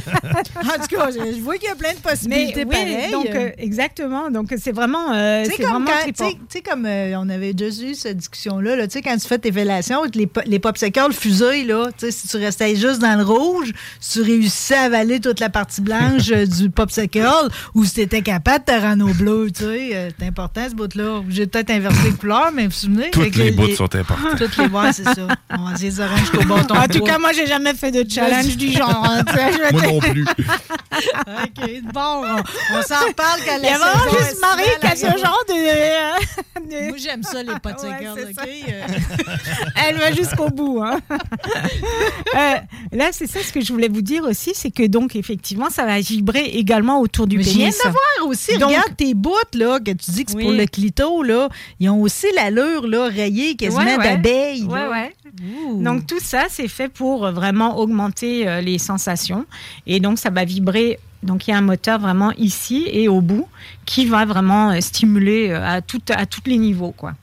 En 0.67 0.79
tout 0.87 0.95
cas, 0.95 1.09
je, 1.11 1.35
je 1.35 1.41
vois 1.41 1.55
qu'il 1.57 1.67
y 1.69 1.71
a 1.71 1.75
plein 1.75 1.91
de 1.91 1.97
Mais 2.03 2.11
possibilités 2.11 2.63
oui, 2.65 2.71
pareilles. 2.71 3.11
donc 3.11 3.27
euh, 3.27 3.49
exactement. 3.57 4.29
Donc 4.31 4.53
c'est 4.57 4.71
vraiment, 4.71 5.13
euh, 5.13 5.43
Tu 5.43 5.49
sais, 5.51 5.55
c'est 5.57 5.63
comme, 5.63 5.71
vraiment 5.71 5.85
quand- 5.91 6.05
tu 6.07 6.13
trippant. 6.13 6.29
sais- 6.29 6.35
tu 6.35 6.41
sais, 6.49 6.61
comme 6.61 6.85
euh, 6.85 7.13
on 7.17 7.29
avait 7.29 7.53
déjà 7.53 7.83
eu 7.83 7.95
cette 7.95 8.17
discussion-là, 8.17 8.75
là, 8.75 8.87
tu 8.87 8.93
sais, 8.93 9.01
quand 9.01 9.15
tu 9.17 9.27
fais 9.27 9.37
tes 9.37 9.51
fellations, 9.51 10.01
avec 10.01 10.15
les, 10.15 10.29
les 10.45 10.59
popsicles 10.59 11.13
fusées, 11.13 11.63
là, 11.63 11.87
tu 11.97 12.05
sais, 12.05 12.11
si 12.11 12.27
tu 12.27 12.37
restais 12.37 12.75
juste 12.75 12.99
dans 12.99 13.15
le 13.17 13.23
rouge, 13.23 13.71
si 13.99 14.19
tu 14.19 14.25
réussissais 14.25 14.75
à 14.75 14.81
avaler 14.83 15.19
toute 15.19 15.39
la 15.39 15.49
partie 15.49 15.81
blanche 15.81 16.29
euh, 16.31 16.45
du 16.45 16.69
popsicle, 16.69 17.27
ou 17.75 17.85
si 17.85 17.93
tu 17.93 18.01
étais 18.01 18.21
capable 18.21 18.65
de 18.65 18.71
te 18.73 18.79
rendre 18.79 19.09
au 19.09 19.13
bleu, 19.13 19.49
tu 19.51 19.63
sais, 19.63 19.89
euh, 19.93 20.09
c'est 20.19 20.25
important 20.27 20.61
ce 20.69 20.75
bout-là. 20.75 21.21
J'ai 21.29 21.47
peut-être 21.47 21.69
inversé 21.71 22.09
les 22.09 22.15
couleurs, 22.15 22.51
mais 22.53 22.63
vous 22.63 22.69
vous 22.69 22.75
souvenez? 22.75 23.11
Toutes 23.11 23.31
que 23.31 23.37
les 23.39 23.51
bouts 23.51 23.69
sont 23.75 23.83
importantes. 23.95 24.37
Toutes 24.37 24.57
les 24.57 24.65
ouais, 24.67 24.93
c'est 24.93 25.03
ça. 25.03 25.27
On 25.51 25.63
va 25.69 25.73
les 25.79 25.99
oranges 25.99 26.19
jusqu'au 26.19 26.43
bâton. 26.43 26.75
En 26.75 26.87
tout 26.87 26.99
cas, 27.01 27.17
moi, 27.19 27.31
j'ai 27.33 27.47
jamais 27.47 27.73
fait 27.73 27.91
de 27.91 28.03
challenge 28.09 28.56
du 28.57 28.71
genre. 28.71 29.05
hein, 29.09 29.23
tu 29.25 29.33
sais, 29.33 29.51
je 29.53 29.73
Moi 29.73 29.81
non 29.83 29.99
plus. 29.99 30.25
OK, 30.25 31.81
bon, 31.93 32.23
on, 32.25 32.37
on 32.77 32.81
s'en 32.81 32.99
reparle 33.07 33.39
quand 33.45 33.57
Il 33.57 33.63
y 33.63 33.67
a 33.67 33.71
la 33.71 33.77
vraiment 33.77 34.03
saison 34.11 34.17
juste 34.25 34.41
Marie 34.41 34.61
estivale 34.63 34.79
qui 34.79 35.05
a 35.05 35.11
ce 35.11 35.17
genre 35.17 35.43
de... 35.47 36.69
de- 36.69 36.89
Moi, 36.89 36.97
j'aime 36.97 37.23
ça, 37.23 37.43
les 37.43 37.53
potes 37.61 37.83
Ouais, 37.83 37.97
girls, 37.99 38.19
OK? 38.31 38.47
Euh, 38.69 38.87
Elle 39.87 39.97
va 39.97 40.11
jusqu'au 40.11 40.49
bout. 40.49 40.81
hein. 40.83 40.99
Euh, 42.35 42.55
là, 42.91 43.09
c'est 43.11 43.27
ça 43.27 43.39
ce 43.43 43.51
que 43.51 43.61
je 43.61 43.71
voulais 43.71 43.87
vous 43.87 44.01
dire 44.01 44.23
aussi, 44.23 44.51
c'est 44.53 44.71
que 44.71 44.85
donc 44.87 45.15
effectivement, 45.15 45.69
ça 45.69 45.85
va 45.85 45.99
vibrer 45.99 46.45
également 46.45 46.99
autour 47.01 47.27
du 47.27 47.37
Mais 47.37 47.43
je 47.43 47.49
viens 47.49 47.69
pénis. 47.69 47.77
de 47.83 47.89
voir 47.89 48.29
aussi, 48.29 48.57
Donc- 48.57 48.69
regarde 48.69 48.95
tes 48.97 49.13
bouts, 49.13 49.33
là, 49.53 49.79
que 49.79 49.91
tu 49.91 50.11
dis 50.11 50.25
que 50.25 50.31
c'est 50.31 50.37
Oui. 50.37 50.43
pour 50.43 50.53
le 50.53 50.65
clito, 50.65 51.23
là. 51.23 51.49
Ils 51.79 51.89
ont 51.89 52.01
aussi 52.01 52.27
l'allure, 52.35 52.87
là, 52.87 53.07
rayée 53.07 53.55
quasiment 53.55 53.83
Ouais, 53.83 53.97
ouais. 53.97 54.03
d'abeille. 54.03 54.63
Ouais, 54.63 54.79
là. 54.79 54.89
ouais. 54.89 55.13
Ouh. 55.65 55.83
Donc 55.83 56.07
tout 56.07 56.19
ça, 56.21 56.45
c'est 56.49 56.67
fait 56.67 56.89
pour 56.89 57.25
euh, 57.25 57.31
vraiment 57.31 57.77
augmenter 57.77 58.46
euh, 58.47 58.61
les 58.61 58.77
sensations. 58.77 59.45
Et 59.85 59.99
donc 59.99 60.17
ça 60.17 60.29
va 60.29 60.45
vibrer. 60.45 60.99
Donc 61.23 61.47
il 61.47 61.51
y 61.51 61.53
a 61.53 61.57
un 61.57 61.61
moteur 61.61 61.99
vraiment 61.99 62.31
ici 62.33 62.87
et 62.91 63.07
au 63.07 63.21
bout 63.21 63.47
qui 63.85 64.05
va 64.05 64.25
vraiment 64.25 64.71
euh, 64.71 64.81
stimuler 64.81 65.49
euh, 65.49 65.65
à, 65.65 65.81
tout, 65.81 66.01
à 66.09 66.25
tous 66.25 66.41
les 66.45 66.57
niveaux. 66.57 66.93
quoi. 66.95 67.13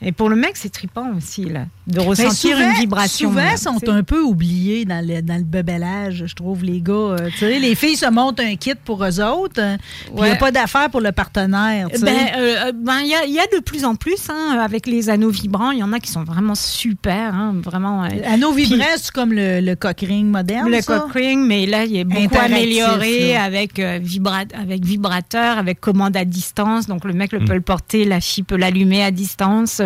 Et 0.00 0.12
pour 0.12 0.28
le 0.28 0.36
mec, 0.36 0.56
c'est 0.56 0.70
trippant 0.70 1.14
aussi 1.16 1.44
là, 1.44 1.66
de 1.86 2.00
ressentir 2.00 2.56
souvent- 2.56 2.70
une 2.70 2.76
vibration. 2.76 3.30
Souvent, 3.30 3.56
sont 3.56 3.88
un 3.88 4.02
peu 4.04 4.20
oubliés 4.22 4.84
dans 4.84 5.04
le, 5.04 5.20
dans 5.20 5.36
le 5.36 5.42
bebellage, 5.44 6.24
je 6.26 6.34
trouve, 6.34 6.62
les 6.64 6.80
gars. 6.80 6.92
Euh, 6.92 7.28
tu 7.30 7.38
sais, 7.38 7.58
les 7.58 7.74
filles 7.74 7.96
se 7.96 8.08
montent 8.08 8.38
un 8.40 8.54
kit 8.56 8.74
pour 8.84 9.04
eux 9.04 9.20
autres, 9.20 9.60
euh, 9.60 9.76
puis 10.04 10.12
il 10.16 10.22
n'y 10.22 10.28
a 10.28 10.32
Ouais. 10.32 10.38
pas 10.38 10.50
d'affaire 10.52 10.90
pour 10.90 11.00
le 11.00 11.10
partenaire. 11.12 11.88
sais. 11.92 12.04
Ben, 12.04 12.16
euh, 12.36 12.56
euh, 12.66 12.72
ben, 12.72 13.00
il 13.02 13.08
y, 13.08 13.14
a- 13.14 13.24
il 13.24 13.32
y 13.32 13.40
a 13.40 13.46
de 13.46 13.60
plus 13.60 13.84
en 13.84 13.94
plus 13.96 14.28
hein, 14.30 14.58
avec 14.60 14.86
les 14.86 15.10
anneaux 15.10 15.30
vibrants. 15.30 15.70
Il 15.72 15.78
y 15.78 15.82
en 15.82 15.92
a 15.92 15.98
qui 15.98 16.10
sont 16.10 16.22
vraiment 16.24 16.54
super, 16.54 17.34
hein, 17.34 17.54
vraiment. 17.64 18.04
euh, 18.04 18.08
Anneau 18.26 18.52
puis- 18.52 18.64
vibrant, 18.64 18.84
c'est 18.96 19.10
comme 19.12 19.32
le, 19.32 19.60
le 19.60 19.74
cock 19.74 20.00
ring 20.00 20.26
moderne. 20.30 20.70
Le 20.70 20.80
ça? 20.82 20.98
cock 21.00 21.12
ring, 21.14 21.44
mais 21.46 21.66
là, 21.66 21.84
il 21.84 21.96
est 21.96 22.04
beaucoup 22.04 22.36
amélioré 22.38 23.32
là. 23.34 23.42
avec, 23.44 23.78
euh, 23.78 23.98
vibra- 24.02 24.46
avec 24.54 24.84
vibrateur, 24.84 25.58
avec 25.58 25.80
commande 25.80 26.16
à 26.16 26.24
distance. 26.24 26.86
Donc, 26.86 27.04
le 27.04 27.12
mec 27.12 27.32
le 27.32 27.40
Mm. 27.40 27.44
peut 27.46 27.54
le 27.54 27.60
porter, 27.60 28.04
la 28.04 28.20
fille 28.20 28.44
peut 28.44 28.56
l'allumer 28.56 29.02
à 29.02 29.10
distance. 29.10 29.82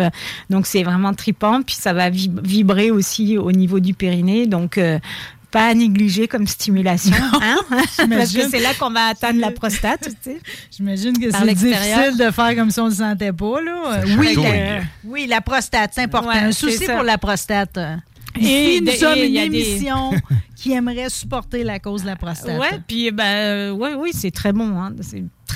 Donc, 0.49 0.67
c'est 0.67 0.83
vraiment 0.83 1.13
trippant. 1.13 1.61
Puis, 1.63 1.75
ça 1.75 1.86
va 1.93 2.09
vib- 2.09 2.41
vibrer 2.45 2.91
aussi 2.91 3.37
au 3.37 3.51
niveau 3.51 3.79
du 3.79 3.93
périnée. 3.93 4.45
Donc, 4.47 4.77
euh, 4.77 4.99
pas 5.49 5.67
à 5.67 5.73
négliger 5.73 6.27
comme 6.27 6.45
stimulation. 6.45 7.15
hein? 7.41 7.57
Parce 8.09 8.33
que 8.33 8.49
c'est 8.49 8.59
là 8.59 8.73
qu'on 8.77 8.89
va 8.89 9.07
atteindre 9.07 9.39
la 9.39 9.51
prostate. 9.51 10.01
tu 10.01 10.31
sais. 10.31 10.37
J'imagine 10.75 11.17
que 11.17 11.31
c'est 11.31 11.53
difficile 11.53 12.17
de 12.19 12.31
faire 12.31 12.55
comme 12.55 12.69
si 12.69 12.79
on 12.81 12.85
ne 12.85 12.89
le 12.89 12.95
sentait 12.95 13.31
pas. 13.31 13.61
Là. 13.61 14.01
Ça 14.05 14.13
Oui, 14.19 14.35
la, 14.35 14.79
oui, 15.05 15.25
la 15.27 15.41
prostate, 15.41 15.91
c'est 15.93 16.01
important. 16.01 16.29
Ouais, 16.29 16.39
un 16.39 16.51
souci 16.51 16.85
ça. 16.85 16.93
pour 16.95 17.03
la 17.03 17.17
prostate. 17.17 17.79
Et 18.39 18.75
Ici, 18.75 18.81
nous 18.81 18.91
de- 18.91 18.97
sommes 18.97 19.17
et 19.17 19.25
une 19.27 19.49
des- 19.49 19.57
émission 19.57 20.11
qui 20.55 20.73
aimerait 20.73 21.09
supporter 21.09 21.63
la 21.63 21.79
cause 21.79 22.01
de 22.01 22.07
la 22.07 22.15
prostate. 22.17 22.81
Puis 22.87 23.09
ben, 23.11 23.23
euh, 23.23 23.71
ouais, 23.71 23.93
oui, 23.95 24.11
c'est 24.13 24.31
très 24.31 24.51
bon. 24.51 24.77
hein. 24.79 24.91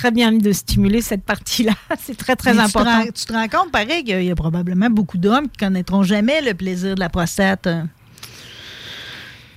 Très 0.02 0.10
bien 0.10 0.32
de 0.32 0.50
stimuler 0.50 1.00
cette 1.00 1.22
partie-là. 1.22 1.74
C'est 2.00 2.16
très, 2.16 2.34
très 2.34 2.52
Mais 2.54 2.64
tu 2.64 2.72
te 2.72 2.76
important. 2.76 2.98
rends- 3.04 3.12
Tu 3.14 3.24
te, 3.24 3.32
rends 3.32 3.46
compte, 3.46 3.70
pareil, 3.70 4.02
qu'il 4.02 4.24
y 4.24 4.32
a 4.32 4.34
probablement 4.34 4.90
beaucoup 4.90 5.16
d'hommes 5.16 5.48
qui 5.48 5.58
connaîtront 5.58 6.02
jamais 6.02 6.40
le 6.40 6.54
plaisir 6.54 6.96
de 6.96 7.00
la 7.00 7.08
prostate. 7.08 7.68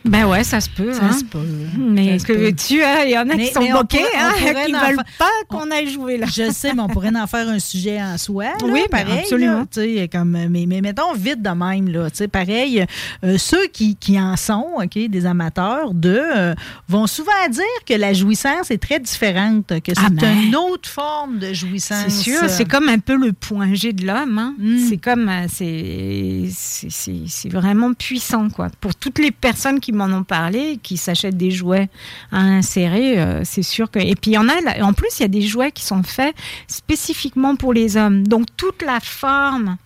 Ben 0.06 0.26
ouais, 0.28 0.44
ça 0.44 0.62
se 0.62 0.70
peut. 0.70 0.94
Ça 0.94 1.06
hein. 1.06 1.12
se 1.14 1.24
peut. 1.24 1.40
Mais 1.78 2.20
Ça 2.20 2.28
que 2.28 2.34
hein, 2.34 3.04
il 3.06 3.12
y 3.12 3.18
en 3.18 3.22
a 3.22 3.36
Mais- 3.36 3.48
qui 3.48 3.54
sont 3.54 3.66
bloqués, 3.68 4.04
hein, 4.18 4.32
qui 4.38 4.76
en 4.76 4.86
veulent 4.88 4.96
pas 5.18 5.30
qu'on 5.50 5.72
aille 5.72 5.90
jouer 5.90 6.18
là. 6.18 6.28
Je 6.28 6.52
sais, 6.52 6.74
mais 6.74 6.82
on 6.82 6.88
pourrait 6.88 7.12
en 7.16 7.28
faire 7.28 7.50
un 7.50 7.60
sujet 7.60 8.02
en 8.02 8.18
soi. 8.18 8.46
là, 8.46 8.52
Oui, 8.64 8.82
pareil. 8.90 9.20
absolument. 9.20 9.60
là, 9.60 9.66
tu 9.72 10.08
comme, 10.10 10.38
mais, 10.50 10.66
mais 10.68 10.82
mettons 10.82 11.14
vite 11.14 11.42
de 11.42 11.50
même. 11.50 11.88
Là, 11.90 12.10
tu 12.12 12.28
pareil, 12.28 12.86
euh, 13.24 13.38
ceux 13.38 13.66
qui, 13.68 13.96
qui 13.96 14.20
en 14.20 14.36
sont, 14.38 14.66
OK, 14.84 14.98
des 15.10 15.26
amateurs 15.26 15.94
de, 15.94 16.20
euh, 16.36 16.54
vont 16.88 17.08
souvent 17.08 17.32
dire 17.50 17.64
que 17.88 17.94
la 17.96 18.14
jouissance 18.14 18.70
est 18.72 18.78
très 18.78 19.00
différente, 19.00 19.68
que 19.82 19.92
c'est 19.94 20.02
Ah 20.06 20.10
ben. 20.12 20.40
une 20.44 20.56
autre 20.56 20.88
forme 20.90 21.40
de 21.40 21.52
jouissance. 21.54 22.06
C'est 22.10 22.32
sûr, 22.32 22.50
c'est 22.50 22.66
comme 22.70 22.90
un 22.90 23.00
peu 23.00 23.16
le 23.16 23.34
point 23.34 23.74
G 23.74 23.92
de 23.94 24.06
l'homme. 24.06 24.38
hein. 24.38 24.56
Mm. 24.60 24.78
C'est 24.88 24.98
comme, 24.98 25.30
euh, 25.30 25.46
c'est, 25.50 26.50
c'est- 26.54 26.90
c'est 26.92 27.16
c'est 27.28 27.50
vraiment 27.50 27.94
puissant 27.94 28.50
quoi. 28.50 28.68
Pour 28.82 28.96
toutes 28.96 29.20
les 29.20 29.32
personnes 29.32 29.80
qui 29.80 29.92
m'en 29.96 30.06
ont 30.06 30.24
parlé, 30.24 30.80
qui 30.82 30.98
s'achètent 30.98 31.38
des 31.38 31.52
jouets 31.52 31.90
à 32.32 32.40
insérer, 32.40 33.20
euh, 33.20 33.42
c'est 33.44 33.64
sûr 33.64 33.90
que. 33.90 34.00
Et 34.00 34.16
puis 34.16 34.32
il 34.32 34.34
y 34.36 34.38
en 34.38 34.48
a, 34.50 34.82
en 34.82 34.94
plus 34.94 35.20
il 35.20 35.22
y 35.24 35.26
a 35.26 35.30
des 35.30 35.42
jouets 35.42 35.72
qui 35.72 35.84
sont 35.84 36.04
faits 36.04 36.36
spécifiquement 36.68 37.56
pour 37.56 37.74
les 37.74 37.98
hommes. 37.98 38.28
Donc 38.28 38.46
toute 38.58 38.82
la 38.82 39.00
forme, 39.00 39.78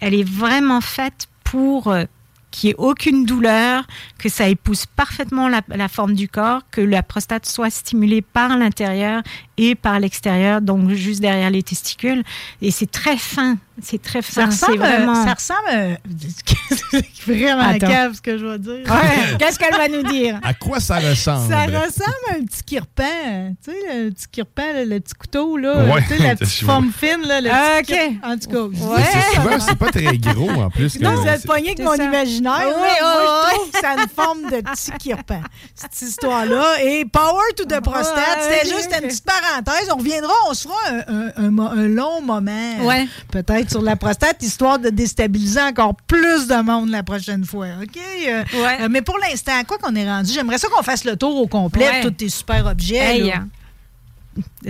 elle 0.00 0.14
est 0.14 0.28
vraiment 0.28 0.80
faite 0.80 1.28
pour 1.44 1.88
euh, 1.88 2.04
qu'il 2.52 2.68
n'y 2.68 2.72
ait 2.72 2.76
aucune 2.78 3.24
douleur, 3.24 3.84
que 4.18 4.28
ça 4.28 4.46
épouse 4.48 4.86
parfaitement 4.86 5.48
la, 5.48 5.62
la 5.68 5.88
forme 5.88 6.14
du 6.14 6.28
corps, 6.28 6.62
que 6.70 6.80
la 6.80 7.02
prostate 7.02 7.46
soit 7.46 7.70
stimulée 7.70 8.22
par 8.22 8.56
l'intérieur 8.56 9.22
et 9.56 9.74
par 9.74 9.98
l'extérieur, 9.98 10.60
donc 10.60 10.90
juste 10.90 11.20
derrière 11.20 11.50
les 11.50 11.62
testicules. 11.62 12.22
Et 12.60 12.70
c'est 12.70 12.90
très 12.90 13.16
fin, 13.16 13.56
c'est 13.82 14.00
très 14.00 14.22
Ça 14.22 14.42
fin. 14.42 14.50
C'est 14.50 14.66
ressemble, 14.66 14.78
vraiment. 14.78 15.24
ça 15.24 15.34
ressemble 15.34 15.68
à- 15.68 16.98
vraiment 17.26 17.62
Attends. 17.70 17.86
cave 17.88 18.14
ce 18.14 18.20
que 18.20 18.38
je 18.38 18.44
vais 18.46 18.58
dire. 18.58 18.72
Ouais, 18.86 19.36
Qu'est-ce 19.38 19.58
qu'elle 19.58 19.74
va 19.76 19.88
nous 19.88 20.02
dire? 20.02 20.38
À 20.42 20.54
quoi 20.54 20.80
ça 20.80 20.96
ressemble? 20.98 21.48
Ça 21.52 21.62
ressemble 21.64 22.16
à 22.30 22.34
un 22.36 22.44
petit 22.44 22.62
kirpan. 22.64 23.54
Tu 23.64 23.70
sais, 23.70 24.04
le 24.04 24.10
petit 24.10 24.26
kirpan, 24.30 24.62
le, 24.74 24.84
le 24.84 25.00
petit 25.00 25.14
couteau, 25.14 25.56
là. 25.56 25.84
Ouais, 25.84 26.02
tu 26.08 26.16
sais, 26.16 26.22
la 26.22 26.36
petite 26.36 26.64
forme 26.64 26.90
fine, 26.96 27.22
là. 27.26 27.40
Le 27.40 27.50
Ah, 27.52 27.78
petit 27.82 27.92
ok. 27.94 28.00
En 28.24 28.38
tout 28.38 28.48
cas, 28.50 28.62
Ouais. 28.86 29.02
C'est 29.12 29.36
souvent, 29.36 29.60
c'est 29.60 29.78
pas 29.78 29.90
très 29.90 30.18
gros 30.18 30.50
en 30.50 30.70
plus. 30.70 30.98
Non, 31.00 31.12
que- 31.12 31.16
vous 31.20 31.26
êtes 31.28 31.46
pogné 31.46 31.66
avec 31.68 31.78
C'est 31.78 31.84
mon 31.84 31.96
ça. 31.96 32.04
imaginaire. 32.04 32.52
Ah 32.56 32.64
oui, 32.66 32.72
Moi, 32.76 32.88
ah 33.00 33.16
je 33.20 33.50
ouais. 33.50 33.54
trouve 33.58 33.70
que 33.70 33.78
ça 33.80 33.90
a 33.90 33.94
une 34.02 34.08
forme 34.08 34.42
de 34.44 34.60
petit 34.60 34.90
kirpan, 34.98 35.40
cette 35.74 36.00
histoire-là. 36.02 36.82
Et 36.84 37.04
power 37.04 37.42
to 37.56 37.64
the 37.64 37.80
prostate, 37.80 38.16
Ouais, 38.16 38.58
c'était 38.62 38.74
juste 38.74 38.90
une 39.00 39.08
petite 39.08 39.24
parenthèse. 39.24 39.88
On 39.92 39.96
reviendra, 39.98 40.32
on 40.48 40.54
se 40.54 40.68
fera 40.68 40.78
un, 40.90 41.14
un- 41.14 41.32
un 41.46 41.50
mo- 41.50 41.68
un 41.68 41.88
long 41.88 42.20
moment, 42.22 42.78
Ouais. 42.82 43.06
peut-être, 43.30 43.71
sur 43.72 43.82
la 43.82 43.96
prostate, 43.96 44.42
histoire 44.42 44.78
de 44.78 44.88
déstabiliser 44.90 45.60
encore 45.62 45.94
plus 46.06 46.46
de 46.46 46.62
monde 46.62 46.90
la 46.90 47.02
prochaine 47.02 47.44
fois. 47.44 47.66
OK? 47.82 47.96
Euh, 48.28 48.42
Ouais. 48.54 48.76
euh, 48.82 48.88
mais 48.90 49.02
pour 49.02 49.18
l'instant, 49.18 49.52
quoi 49.66 49.78
qu'on 49.78 49.94
est 49.94 50.08
rendu, 50.08 50.32
j'aimerais 50.32 50.58
ça 50.58 50.68
qu'on 50.68 50.82
fasse 50.82 51.04
le 51.04 51.16
tour 51.16 51.36
au 51.36 51.46
complet 51.48 51.86
Ouais. 51.88 52.02
de 52.04 52.08
tous 52.08 52.14
tes 52.14 52.28
super 52.28 52.66
objets. 52.66 52.96
Hey, 52.96 53.22
là. 53.24 53.44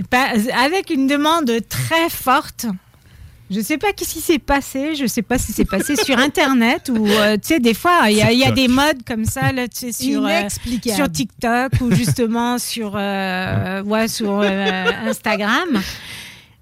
Pas- 0.09 0.31
avec 0.61 0.89
une 0.89 1.07
demande 1.07 1.51
très 1.69 2.09
forte. 2.09 2.65
Je 3.51 3.59
sais 3.61 3.77
pas 3.77 3.89
ce 3.97 4.03
qui 4.05 4.19
s'est 4.21 4.39
passé. 4.39 4.95
Je 4.95 5.05
sais 5.05 5.21
pas 5.21 5.37
si 5.37 5.51
c'est 5.51 5.65
passé 5.65 5.95
sur 6.03 6.17
Internet 6.17 6.89
ou 6.89 7.05
euh, 7.05 7.35
tu 7.35 7.49
sais 7.49 7.59
des 7.59 7.73
fois 7.75 8.09
il 8.09 8.17
y, 8.17 8.21
a- 8.21 8.31
y 8.31 8.51
des 8.53 8.67
modes 8.67 9.03
comme 9.05 9.25
ça 9.25 9.51
là 9.51 9.67
tu 9.67 9.91
sais 9.91 10.03
sur 10.05 10.25
euh, 10.25 11.07
TikTok 11.11 11.73
ou 11.81 11.93
justement 11.93 12.57
sur 12.57 12.93
euh, 12.95 13.83
ouais 13.83 14.07
sur 14.07 14.39
euh, 14.43 14.91
Instagram. 15.05 15.81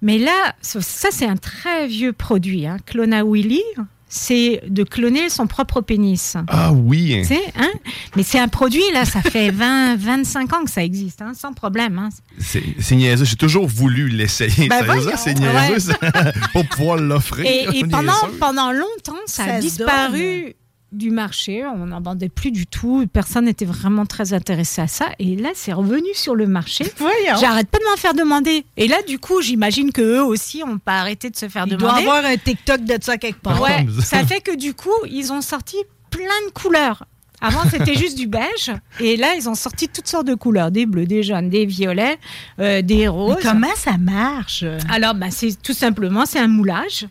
Mais 0.02 0.18
là 0.18 0.54
ça 0.60 1.08
c'est 1.10 1.26
un 1.26 1.36
très 1.36 1.86
vieux 1.86 2.12
produit. 2.12 2.66
Hein. 2.66 2.76
Clona 2.84 3.22
Willy, 3.24 3.62
c'est 4.08 4.62
de 4.68 4.82
cloner 4.84 5.30
son 5.30 5.46
propre 5.46 5.80
pénis. 5.80 6.36
Ah 6.48 6.70
oui. 6.72 7.16
Tu 7.22 7.28
sais, 7.28 7.40
hein? 7.58 7.70
Mais 8.14 8.22
c'est 8.22 8.38
un 8.38 8.48
produit, 8.48 8.82
là, 8.92 9.06
ça 9.06 9.22
fait 9.22 9.50
20, 9.52 9.96
25 9.96 10.52
ans 10.52 10.64
que 10.64 10.70
ça 10.70 10.84
existe, 10.84 11.22
hein, 11.22 11.32
sans 11.34 11.54
problème. 11.54 11.98
Hein. 11.98 12.10
C'est 12.38 12.62
c'est 12.78 12.94
niaiseux. 12.96 13.24
J'ai 13.24 13.36
toujours 13.36 13.66
voulu 13.66 14.08
l'essayer. 14.08 14.68
Ben 14.68 14.84
c'est 15.16 15.32
niaiseux 15.38 15.94
Ouais. 16.02 16.32
pour 16.52 16.66
pouvoir 16.68 16.98
l'offrir. 16.98 17.46
Et, 17.46 17.78
et 17.78 17.84
pendant, 18.38 18.72
longtemps, 18.72 19.16
ça, 19.26 19.46
Ça 19.46 19.54
a 19.54 19.60
disparu 19.60 20.54
du 20.92 21.10
marché. 21.10 21.64
On 21.66 21.86
n'en 21.86 22.00
vendait 22.00 22.28
plus 22.28 22.50
du 22.50 22.66
tout. 22.66 23.06
Personne 23.12 23.46
n'était 23.46 23.64
vraiment 23.64 24.06
très 24.06 24.32
intéressé 24.32 24.82
à 24.82 24.86
ça. 24.86 25.06
Et 25.18 25.36
là, 25.36 25.50
c'est 25.54 25.72
revenu 25.72 26.08
sur 26.14 26.34
le 26.34 26.46
marché. 26.46 26.84
Voyons. 26.98 27.36
J'arrête 27.40 27.68
pas 27.68 27.78
de 27.78 27.84
m'en 27.90 27.96
faire 27.96 28.14
demander. 28.14 28.64
Et 28.76 28.88
là, 28.88 28.96
du 29.06 29.18
coup, 29.18 29.40
j'imagine 29.40 29.92
que 29.92 30.02
eux 30.02 30.22
aussi 30.24 30.60
n'ont 30.60 30.78
pas 30.78 31.00
arrêté 31.00 31.30
de 31.30 31.36
se 31.36 31.48
faire 31.48 31.64
Il 31.66 31.76
doit 31.76 31.78
demander. 31.90 32.02
avoir 32.02 32.24
un 32.24 32.36
TikTok 32.36 32.84
de 32.84 32.96
ça 33.02 33.16
quelque 33.18 33.40
part. 33.40 33.60
Ouais, 33.60 33.86
ça 34.02 34.24
fait 34.26 34.40
que 34.40 34.56
du 34.56 34.74
coup, 34.74 34.90
ils 35.10 35.32
ont 35.32 35.40
sorti 35.40 35.76
plein 36.10 36.24
de 36.46 36.52
couleurs. 36.52 37.04
Avant, 37.44 37.62
c'était 37.68 37.96
juste 37.96 38.16
du 38.16 38.28
beige. 38.28 38.70
Et 39.00 39.16
là, 39.16 39.34
ils 39.36 39.48
ont 39.48 39.56
sorti 39.56 39.88
toutes 39.88 40.06
sortes 40.06 40.28
de 40.28 40.34
couleurs. 40.36 40.70
Des 40.70 40.86
bleus, 40.86 41.06
des 41.06 41.24
jaunes, 41.24 41.50
des 41.50 41.66
violets, 41.66 42.16
euh, 42.60 42.82
des 42.82 42.98
Mais 42.98 43.08
roses. 43.08 43.36
comment 43.42 43.74
ça 43.74 43.98
marche? 43.98 44.64
Alors, 44.88 45.14
bah, 45.14 45.26
c'est 45.30 45.60
tout 45.60 45.72
simplement, 45.72 46.24
c'est 46.24 46.38
un 46.38 46.46
moulage. 46.46 47.06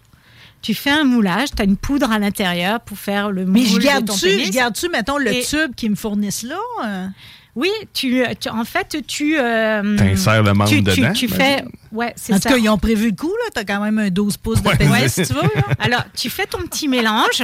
Tu 0.62 0.74
fais 0.76 0.92
un 0.92 1.04
moulage, 1.04 1.50
tu 1.56 1.62
as 1.62 1.66
une 1.66 1.78
poudre 1.78 2.12
à 2.12 2.20
l'intérieur 2.20 2.80
pour 2.82 2.98
faire 2.98 3.32
le 3.32 3.46
Mais 3.46 3.64
je 3.66 3.72
moule 3.72 3.80
de 3.80 3.86
ton 3.88 3.92
garde-tu, 3.94 4.26
pénis. 4.28 4.48
je 4.48 4.52
garde-tu, 4.52 4.90
mettons, 4.90 5.18
le 5.18 5.34
Et- 5.34 5.44
tube 5.44 5.74
qu'ils 5.76 5.90
me 5.92 5.96
fournissent 5.96 6.44
là? 6.44 6.58
euh? 6.86 7.08
Oui, 7.54 7.70
tu, 7.94 8.24
tu- 8.40 8.48
en 8.50 8.64
fait, 8.64 9.06
tu... 9.06 9.38
euh, 9.38 9.98
T'insères 9.98 10.42
le 10.42 10.54
membre 10.54 10.70
tu, 10.70 10.78
tu- 10.78 10.84
dedans, 10.84 11.12
Tu, 11.12 11.28
ben. 11.28 11.36
fais... 11.36 11.66
Ouais, 11.92 12.14
c'est 12.16 12.32
En 12.34 12.38
ça. 12.40 12.44
tout 12.50 12.56
cas, 12.56 12.62
ils 12.62 12.70
ont 12.70 12.78
prévu 12.78 13.10
le 13.10 13.16
coup, 13.16 13.28
là. 13.44 13.50
T'as 13.54 13.66
quand 13.66 13.82
même 13.82 14.00
un 14.00 14.10
12 14.10 14.38
pouces 14.38 14.64
de 14.64 14.70
pénis, 14.70 15.12
si 15.12 15.24
tu 15.24 15.34
veux. 15.34 15.42
là. 15.42 15.64
Alors, 15.80 16.04
tu 16.16 16.30
fais 16.30 16.46
ton 16.46 16.60
petit 16.60 16.88
mélange. 16.88 17.44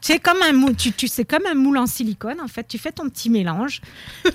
C'est 0.00 0.20
comme 0.20 0.40
un 0.48 0.52
moule, 0.52 0.76
tu, 0.76 0.92
tu, 0.92 1.08
c'est 1.08 1.24
comme 1.24 1.42
un 1.50 1.54
moule 1.54 1.78
en 1.78 1.88
silicone, 1.88 2.40
en 2.40 2.46
fait. 2.46 2.68
Tu 2.68 2.78
fais 2.78 2.92
ton 2.92 3.08
petit 3.08 3.30
mélange. 3.30 3.80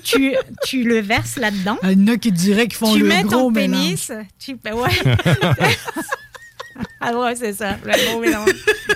Tu, 0.04 0.34
tu 0.66 0.82
le 0.84 0.98
verses 1.00 1.36
là-dedans. 1.36 1.78
Il 1.84 2.06
y 2.06 2.10
en 2.10 2.12
a 2.12 2.16
qui 2.18 2.30
diraient 2.30 2.66
qu'ils 2.68 2.76
font 2.76 2.92
tu 2.92 2.98
le 3.00 3.06
mets 3.06 3.22
gros 3.22 3.30
ton 3.30 3.50
mélange. 3.50 3.80
pénis. 3.80 4.12
Tu, 4.38 4.56
ben 4.62 4.74
ouais. 4.74 4.90
Ah 7.00 7.16
ouais, 7.16 7.34
c'est 7.36 7.52
ça, 7.52 7.76
le 7.84 8.12
bon 8.12 8.20
mélange. 8.20 8.48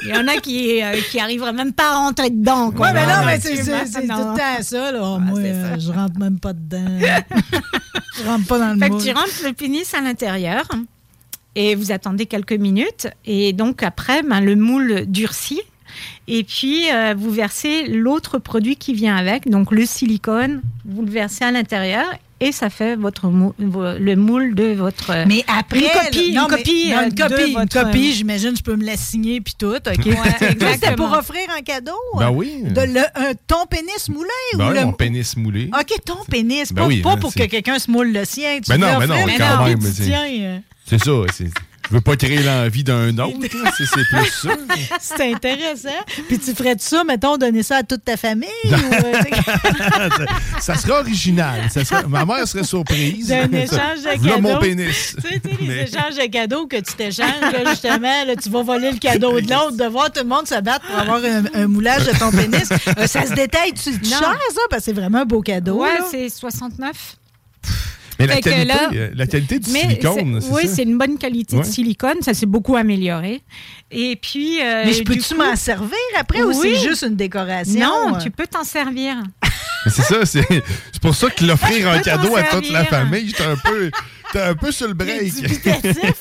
Il 0.02 0.08
y 0.08 0.12
en 0.14 0.26
a 0.26 0.36
qui, 0.38 0.82
euh, 0.82 0.96
qui 1.10 1.20
arriveraient 1.20 1.52
même 1.52 1.72
pas 1.72 1.92
à 1.92 1.94
rentrer 1.96 2.30
dedans. 2.30 2.70
quoi. 2.72 2.88
Ouais, 2.88 2.92
mais 2.94 3.06
non, 3.06 3.24
mais 3.24 3.38
c'est 3.40 3.56
c'est- 3.56 3.86
c'est 3.86 4.00
tout 4.06 4.18
le 4.18 4.36
temps 4.36 4.62
ça. 4.62 4.90
Là. 4.92 5.18
Moi, 5.18 5.38
euh, 5.38 5.76
je 5.78 5.92
rentre 5.92 6.18
même 6.18 6.38
pas 6.40 6.52
dedans. 6.52 6.84
je 8.18 8.24
rentre 8.26 8.46
pas 8.46 8.58
dans 8.58 8.74
le 8.74 8.78
Fait 8.78 8.90
que 8.90 9.02
tu 9.02 9.10
rentres 9.12 9.42
le 9.44 9.52
pénis 9.52 9.94
à 9.94 10.00
l'intérieur 10.00 10.68
et 11.54 11.74
vous 11.74 11.92
attendez 11.92 12.26
quelques 12.26 12.52
minutes. 12.52 13.08
Et 13.24 13.52
donc 13.52 13.82
après, 13.82 14.22
ben, 14.22 14.40
le 14.40 14.56
moule 14.56 15.04
durcit. 15.06 15.60
Et 16.26 16.42
puis, 16.44 16.90
euh, 16.90 17.14
vous 17.16 17.30
versez 17.30 17.86
l'autre 17.86 18.38
produit 18.38 18.76
qui 18.76 18.94
vient 18.94 19.14
avec, 19.16 19.48
donc 19.50 19.70
le 19.70 19.84
silicone, 19.84 20.62
vous 20.86 21.02
le 21.02 21.10
versez 21.10 21.44
à 21.44 21.50
l'intérieur 21.50 22.06
et 22.44 22.52
ça 22.52 22.70
fait 22.70 22.96
votre 22.96 23.28
mou- 23.28 23.54
le 23.58 24.14
moule 24.16 24.54
de 24.54 24.72
votre. 24.74 25.12
Mais 25.26 25.44
après, 25.46 25.78
une 25.80 25.86
copie, 25.86 26.32
non, 26.32 26.42
une 26.46 26.50
mais- 26.50 26.56
copie, 26.58 26.90
non, 26.90 26.96
euh, 26.98 27.04
une 27.04 27.08
de 27.10 27.22
copie, 27.22 27.42
une 27.52 27.58
votre- 27.58 27.82
copie, 27.84 28.12
j'imagine, 28.12 28.56
je 28.56 28.62
peux 28.62 28.76
me 28.76 28.84
la 28.84 28.96
signer 28.96 29.40
puis 29.40 29.54
tout, 29.58 29.66
ok? 29.74 29.84
Ouais, 29.86 30.74
C'était 30.74 30.96
pour 30.96 31.12
offrir 31.12 31.48
un 31.56 31.60
cadeau. 31.62 31.92
Ben 32.18 32.30
oui. 32.30 32.62
De 32.64 32.80
le, 32.80 33.00
un- 33.14 33.34
ton 33.46 33.64
pénis 33.70 34.08
moulé 34.08 34.28
Ben 34.56 34.66
ou 34.66 34.70
oui, 34.72 34.78
le 34.80 34.84
mon 34.86 34.92
pénis 34.92 35.36
moulé. 35.36 35.70
Ok, 35.72 35.94
ton 36.04 36.16
pénis, 36.28 36.72
Ben 36.72 36.82
pas, 36.82 36.88
oui, 36.88 37.00
pas 37.00 37.12
hein, 37.12 37.16
pour 37.18 37.32
que 37.32 37.44
quelqu'un 37.44 37.78
se 37.78 37.90
moule 37.90 38.12
le 38.12 38.24
sien. 38.24 38.58
Tu 38.62 38.68
Ben 38.70 38.78
non, 38.78 38.98
ben 38.98 39.06
non, 39.06 39.14
offrir 39.22 39.38
quand 39.38 39.64
même, 39.64 39.78
mais 39.80 39.88
euh. 40.44 40.58
C'est 40.84 40.98
ça. 41.02 41.12
Je 41.88 41.94
veux 41.96 42.00
pas 42.00 42.16
créer 42.16 42.38
l'envie 42.42 42.84
d'un 42.84 43.10
autre. 43.18 43.38
là, 43.62 43.70
C'est 43.76 43.84
plus 43.86 44.30
ça. 44.30 44.50
C'est 45.00 45.32
intéressant. 45.34 45.88
Puis 46.28 46.38
tu 46.38 46.54
ferais 46.54 46.74
de 46.74 46.80
ça, 46.80 47.04
mettons, 47.04 47.36
donner 47.36 47.62
ça 47.62 47.76
à 47.78 47.82
toute 47.82 48.04
ta 48.04 48.16
famille? 48.16 48.48
ou, 48.64 48.72
euh, 48.74 49.12
ça 50.60 50.74
serait 50.76 50.92
original. 51.00 51.68
Ça 51.70 51.84
serait- 51.84 52.04
Ma 52.08 52.24
mère 52.24 52.46
serait 52.48 52.64
surprise. 52.64 53.26
d'un 53.28 53.50
échange 53.52 54.02
de 54.04 54.26
cadeaux. 54.26 54.40
mon 54.40 54.58
pénis. 54.58 55.16
Tu 55.16 55.28
sais, 55.28 55.40
tu 55.40 55.50
sais, 55.50 55.56
les 55.60 55.66
Mais- 55.68 55.82
échanges 55.82 56.16
de 56.16 56.30
cadeaux 56.30 56.66
que 56.66 56.76
tu 56.76 56.92
t'échanges, 56.94 57.40
là, 57.52 57.70
justement, 57.70 58.24
là, 58.26 58.36
tu 58.40 58.48
vas 58.48 58.62
voler 58.62 58.92
le 58.92 58.98
cadeau 58.98 59.40
de 59.40 59.50
l'autre, 59.50 59.76
de 59.76 59.84
voir 59.84 60.10
tout 60.10 60.22
le 60.22 60.28
monde 60.28 60.46
se 60.46 60.60
battre 60.60 60.86
pour 60.86 60.98
avoir 60.98 61.20
un, 61.24 61.44
un 61.62 61.66
moulage 61.66 62.04
de 62.06 62.12
ton 62.18 62.30
pénis. 62.30 62.70
Euh, 62.98 63.06
ça 63.06 63.26
se 63.26 63.34
détaille 63.34 63.72
tu 63.74 63.90
cher, 64.04 64.20
ça, 64.20 64.60
parce 64.70 64.80
que 64.80 64.84
c'est 64.86 64.92
vraiment 64.92 65.18
un 65.22 65.24
beau 65.26 65.40
cadeau. 65.42 65.82
Ouais, 65.82 65.98
là. 65.98 66.04
c'est 66.10 66.28
69. 66.28 67.16
Mais 68.26 68.34
la 68.34 68.40
qualité, 68.40 68.64
là- 68.64 68.90
euh, 68.92 69.10
la 69.14 69.26
qualité 69.26 69.58
du 69.58 69.70
silicone, 69.70 70.40
c'est- 70.40 70.46
c'est 70.48 70.52
Oui, 70.54 70.62
c'est 70.68 70.82
une 70.82 70.98
bonne 70.98 71.18
qualité 71.18 71.56
Ouais. 71.56 71.62
de 71.62 71.66
silicone. 71.66 72.22
Ça 72.22 72.34
s'est 72.34 72.46
beaucoup 72.46 72.76
amélioré. 72.76 73.42
Et 73.90 74.16
puis. 74.16 74.60
euh, 74.62 74.82
Mais 74.86 74.92
je 74.92 75.02
peux-tu 75.02 75.34
m'en 75.34 75.54
servir 75.56 75.96
après 76.18 76.42
ou 76.42 76.48
Oui. 76.48 76.56
c'est 76.62 76.88
juste 76.88 77.02
une 77.02 77.16
décoration? 77.16 77.80
Non, 77.80 78.14
euh? 78.16 78.18
tu 78.18 78.30
peux 78.30 78.46
t'en 78.46 78.64
servir. 78.64 79.16
C'est 79.86 80.02
ça, 80.02 80.24
c'est 80.24 80.46
c'est 80.92 81.02
pour 81.02 81.14
ça 81.14 81.28
que 81.28 81.44
l'offrir 81.44 81.88
un 81.90 81.98
cadeau 81.98 82.36
à 82.36 82.44
toute 82.44 82.70
la 82.70 82.84
famille, 82.84 83.26
j'étais 83.28 83.42
un 83.44 83.56
peu, 83.56 83.90
j'étais 84.26 84.44
un 84.46 84.54
peu 84.54 84.70
sur 84.70 84.86
le 84.86 84.94
break. 84.94 85.32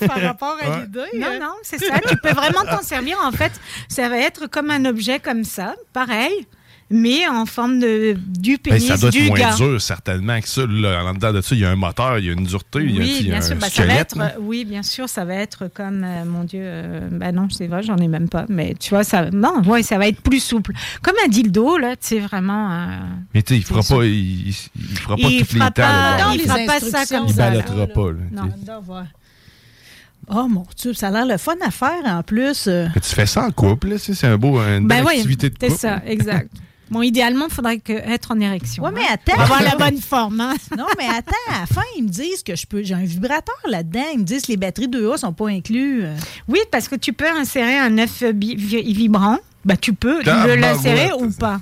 Par 0.07 0.19
rapport 0.22 0.57
à 0.61 0.69
Ouais. 0.69 0.82
l'idée. 0.82 0.99
Non, 1.19 1.28
hein? 1.28 1.40
non, 1.40 1.53
c'est 1.61 1.78
ça. 1.78 1.99
tu 2.10 2.15
peux 2.18 2.32
vraiment 2.34 2.64
t'en 2.69 2.82
servir. 2.82 3.18
En 3.23 3.32
fait, 3.32 3.52
ça 3.88 4.10
va 4.10 4.18
être 4.18 4.48
comme 4.48 4.72
un 4.72 4.86
objet 4.86 5.19
comme 5.19 5.44
ça, 5.44 5.76
pareil, 5.94 6.48
mais 6.92 7.28
en 7.28 7.46
forme 7.46 7.80
de, 7.80 8.16
du 8.28 8.58
Ben, 8.58 8.74
pénis 8.74 8.88
ça 8.88 8.98
doit 8.98 9.10
du 9.10 9.20
être 9.20 9.28
moins 9.30 9.40
gars. 9.40 9.56
dur, 9.56 9.82
certainement, 9.82 10.40
que 10.42 10.48
ça. 10.48 10.62
Là, 10.68 11.04
en 11.06 11.14
dedans 11.14 11.34
de 11.34 11.42
ça, 11.42 11.56
il 11.56 11.62
y 11.62 11.66
a 11.66 11.70
un 11.72 11.76
moteur, 11.76 12.20
il 12.20 12.26
y 12.26 12.30
a 12.30 12.34
une 12.34 12.44
dureté, 12.44 12.80
il 12.84 12.92
y 12.92 12.98
a, 13.00 13.02
Oui, 13.02 13.18
il 13.22 13.28
y 13.28 13.32
a 13.32 13.32
bien 13.32 13.38
un 13.40 13.42
sûr. 13.42 13.56
Bah, 13.56 13.70
ça 13.70 13.84
va 13.84 13.90
squelette. 13.90 14.00
être, 14.12 14.18
là. 14.18 14.34
oui, 14.40 14.66
bien 14.66 14.84
sûr, 14.84 15.08
ça 15.10 15.26
va 15.26 15.36
être 15.36 15.68
comme, 15.74 16.04
euh, 16.04 16.26
mon 16.26 16.44
Dieu, 16.44 16.60
euh, 16.64 17.08
bah 17.12 17.32
non, 17.32 17.48
c'est 17.50 17.68
vrai, 17.68 17.82
j'en 17.84 17.98
ai 17.98 18.08
même 18.08 18.30
pas. 18.30 18.46
Mais 18.50 18.76
tu 18.80 18.90
vois, 18.92 19.04
ça, 19.04 19.30
non, 19.32 19.62
ouais, 19.66 19.84
ça 19.84 19.98
va 19.98 20.08
être 20.08 20.22
plus 20.22 20.40
souple. 20.44 20.74
Comme 21.02 21.16
un 21.26 21.28
dildo, 21.30 21.78
là, 21.78 21.92
tu 21.96 22.08
sais, 22.08 22.20
vraiment. 22.20 22.72
euh, 22.72 22.86
Mais 23.34 23.42
tu 23.42 23.54
sais, 23.56 23.60
il 23.60 23.64
fera 23.64 23.82
c'est 23.82 23.96
pas, 23.96 24.06
il, 24.06 24.50
il- 24.50 24.56
il 24.76 24.98
fera 24.98 25.16
pas 25.16 25.22
Il 25.30 25.46
tous 25.46 25.54
les 25.54 25.60
fera 25.60 25.72
temps. 25.72 25.82
pas- 25.84 26.18
là, 26.18 26.26
non, 26.28 26.34
il 26.34 26.42
fera 26.42 26.58
pas 26.66 26.80
ça 26.80 27.06
comme 27.06 27.28
Il 27.28 27.34
ça. 27.34 27.50
ballottera 27.50 27.88
pas. 27.88 28.12
là, 28.12 28.18
Non. 28.32 28.44
sais. 28.44 29.04
Oh 30.30 30.48
mon 30.48 30.66
Dieu, 30.78 30.94
ça 30.94 31.08
a 31.08 31.12
l'air 31.12 31.26
le 31.26 31.38
fun 31.38 31.56
à 31.66 31.72
faire 31.72 32.06
en 32.06 32.22
plus. 32.24 32.68
euh. 32.68 32.88
Mais 32.94 33.02
tu 33.02 33.10
fais 33.16 33.26
ça 33.26 33.44
en 33.46 33.52
couple, 33.52 33.98
sais, 34.00 34.14
c'est 34.14 34.28
un 34.28 34.38
beau, 34.38 34.60
une 34.62 34.88
Ben 34.88 34.98
belle 34.98 35.06
oui, 35.08 35.16
activité 35.18 35.50
de 35.50 35.56
c'est 35.60 35.68
couple. 35.68 35.80
ça, 35.80 36.02
exact. 36.06 36.50
Bon, 36.92 37.02
idéalement, 37.02 37.46
il 37.50 37.54
faudrait 37.54 37.80
que, 37.80 37.94
être 37.94 38.32
en 38.32 38.40
érection. 38.40 38.84
Ouais, 38.84 38.92
mais 38.94 39.02
hein, 39.02 39.14
attends. 39.14 39.34
Pour 39.34 39.42
avoir 39.44 39.64
la 39.64 39.76
bonne 39.78 39.98
forme. 39.98 40.42
hein. 40.42 40.54
Non, 40.78 40.86
mais 40.98 41.06
attends, 41.08 41.32
à 41.50 41.62
la 41.62 41.66
fin, 41.66 41.82
ils 41.98 42.04
me 42.04 42.10
disent 42.10 42.44
que 42.44 42.56
je 42.56 42.68
peux. 42.68 42.84
J'ai 42.84 42.94
un 42.94 43.04
vibrateur 43.06 43.56
là-dedans. 43.66 44.04
Ils 44.14 44.20
me 44.20 44.24
disent 44.24 44.44
que 44.44 44.50
les 44.52 44.58
batteries 44.58 44.88
2A 44.90 45.18
sont 45.18 45.32
pas 45.34 45.48
inclus. 45.48 46.04
euh. 46.04 46.16
Oui, 46.50 46.60
parce 46.70 46.88
que 46.90 46.96
tu 46.96 47.14
peux 47.14 47.30
insérer 47.30 47.78
un 47.78 47.98
œuf 47.98 48.22
vibrant. 48.24 49.38
Bah, 49.64 49.78
tu 49.78 49.94
peux 49.94 50.18
le- 50.20 50.24
Tabarouette. 50.26 50.60
l'insérer 50.60 51.12
ou 51.14 51.30
pas? 51.32 51.62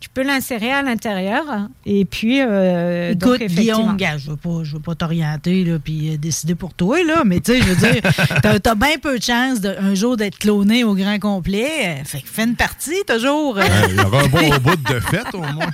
Tu 0.00 0.08
peux 0.08 0.22
l'insérer 0.22 0.72
à 0.72 0.80
l'intérieur 0.82 1.44
et 1.84 2.06
puis. 2.06 2.40
euh, 2.40 3.12
donc, 3.14 3.34
Écoute, 3.36 3.42
effectivement. 3.42 3.78
Guillaume, 3.80 3.96
gars, 3.98 4.16
je 4.16 4.30
veux 4.30 4.36
pas, 4.36 4.60
je 4.62 4.72
veux 4.72 4.80
pas 4.80 4.94
t'orienter 4.94 5.62
là, 5.64 5.78
puis 5.78 6.14
euh, 6.14 6.16
décider 6.16 6.54
pour 6.54 6.72
toi 6.72 7.04
là, 7.04 7.22
mais 7.26 7.40
tu 7.40 7.52
sais, 7.52 7.60
je 7.60 7.66
veux 7.66 7.76
dire, 7.92 8.00
t'as 8.42 8.54
as 8.70 8.74
bien 8.74 8.96
peu 9.00 9.18
de 9.18 9.22
chance 9.22 9.60
de, 9.60 9.68
un 9.78 9.94
jour 9.94 10.16
d'être 10.16 10.38
cloné 10.38 10.84
au 10.84 10.94
grand 10.94 11.18
complet. 11.18 12.00
Fait 12.06 12.22
que 12.22 12.28
fais 12.28 12.44
une 12.44 12.56
partie 12.56 13.02
toujours. 13.06 13.56
Ouais, 13.56 13.64
Il 13.90 13.96
y 13.96 14.00
aura 14.00 14.22
un 14.22 14.26
bon 14.28 14.48
bout 14.62 14.76
de 14.76 15.00
fête, 15.00 15.34
au 15.34 15.38
moins. 15.42 15.70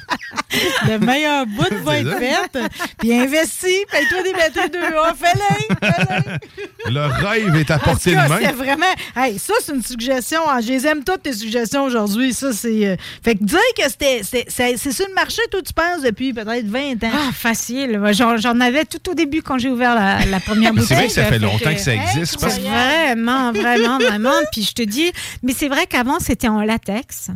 le 0.88 0.98
meilleur 0.98 1.46
bout 1.46 1.82
va 1.84 1.98
être 1.98 2.18
fait. 2.18 2.68
Puis 2.98 3.12
investis, 3.14 3.84
paye-toi 3.92 4.22
des 4.24 4.32
batteries 4.32 4.70
2A, 4.70 5.14
fais-les, 5.14 5.76
fais-les. 5.88 6.92
Le 6.92 7.00
rêve 7.26 7.56
est 7.56 7.70
à 7.70 7.78
portée 7.78 8.10
de 8.12 8.16
main. 8.16 8.38
c'est 8.42 8.52
vraiment. 8.52 8.86
Hey, 9.14 9.38
ça, 9.38 9.54
c'est 9.62 9.72
une 9.72 9.82
suggestion. 9.82 10.40
Ah, 10.48 10.60
Je 10.60 10.68
les 10.68 10.86
aime 10.86 11.04
toutes 11.04 11.22
tes 11.22 11.32
suggestions 11.32 11.84
aujourd'hui. 11.84 12.32
Ça, 12.32 12.52
c'est. 12.52 12.86
euh, 12.86 12.96
Fait 13.22 13.34
que 13.36 13.44
dire 13.44 13.58
que 13.76 13.84
c'était. 13.88 14.15
C'est 14.22 14.93
sur 14.93 15.06
le 15.09 15.14
marché, 15.14 15.40
toi, 15.51 15.60
tu 15.62 15.72
penses, 15.72 16.02
depuis 16.02 16.32
peut-être 16.32 16.66
20 16.66 17.05
ans. 17.05 17.10
Ah, 17.12 17.32
facile. 17.32 18.01
J'en 18.12 18.60
avais 18.60 18.84
tout 18.84 19.10
au 19.10 19.14
début 19.14 19.43
quand 19.43 19.59
j'ai 19.59 19.68
ouvert 19.70 19.94
la, 19.94 20.24
la 20.26 20.40
première 20.40 20.72
Mais 20.74 20.80
boutique. 20.82 20.88
c'est 20.88 20.94
vrai 20.97 21.06
que 21.09 21.12
ça 21.12 21.24
fait 21.24 21.38
longtemps 21.38 21.74
que 21.74 21.80
ça 21.80 21.94
existe. 21.94 22.40
parce 22.40 22.59
vraiment, 22.59 23.52
vraiment, 23.52 23.98
vraiment. 23.98 24.34
Puis 24.52 24.62
je 24.62 24.72
te 24.72 24.82
dis, 24.82 25.10
mais 25.43 25.52
c'est 25.56 25.68
vrai 25.68 25.86
qu'avant, 25.86 26.18
c'était 26.20 26.48
en 26.48 26.62
latex. 26.62 27.28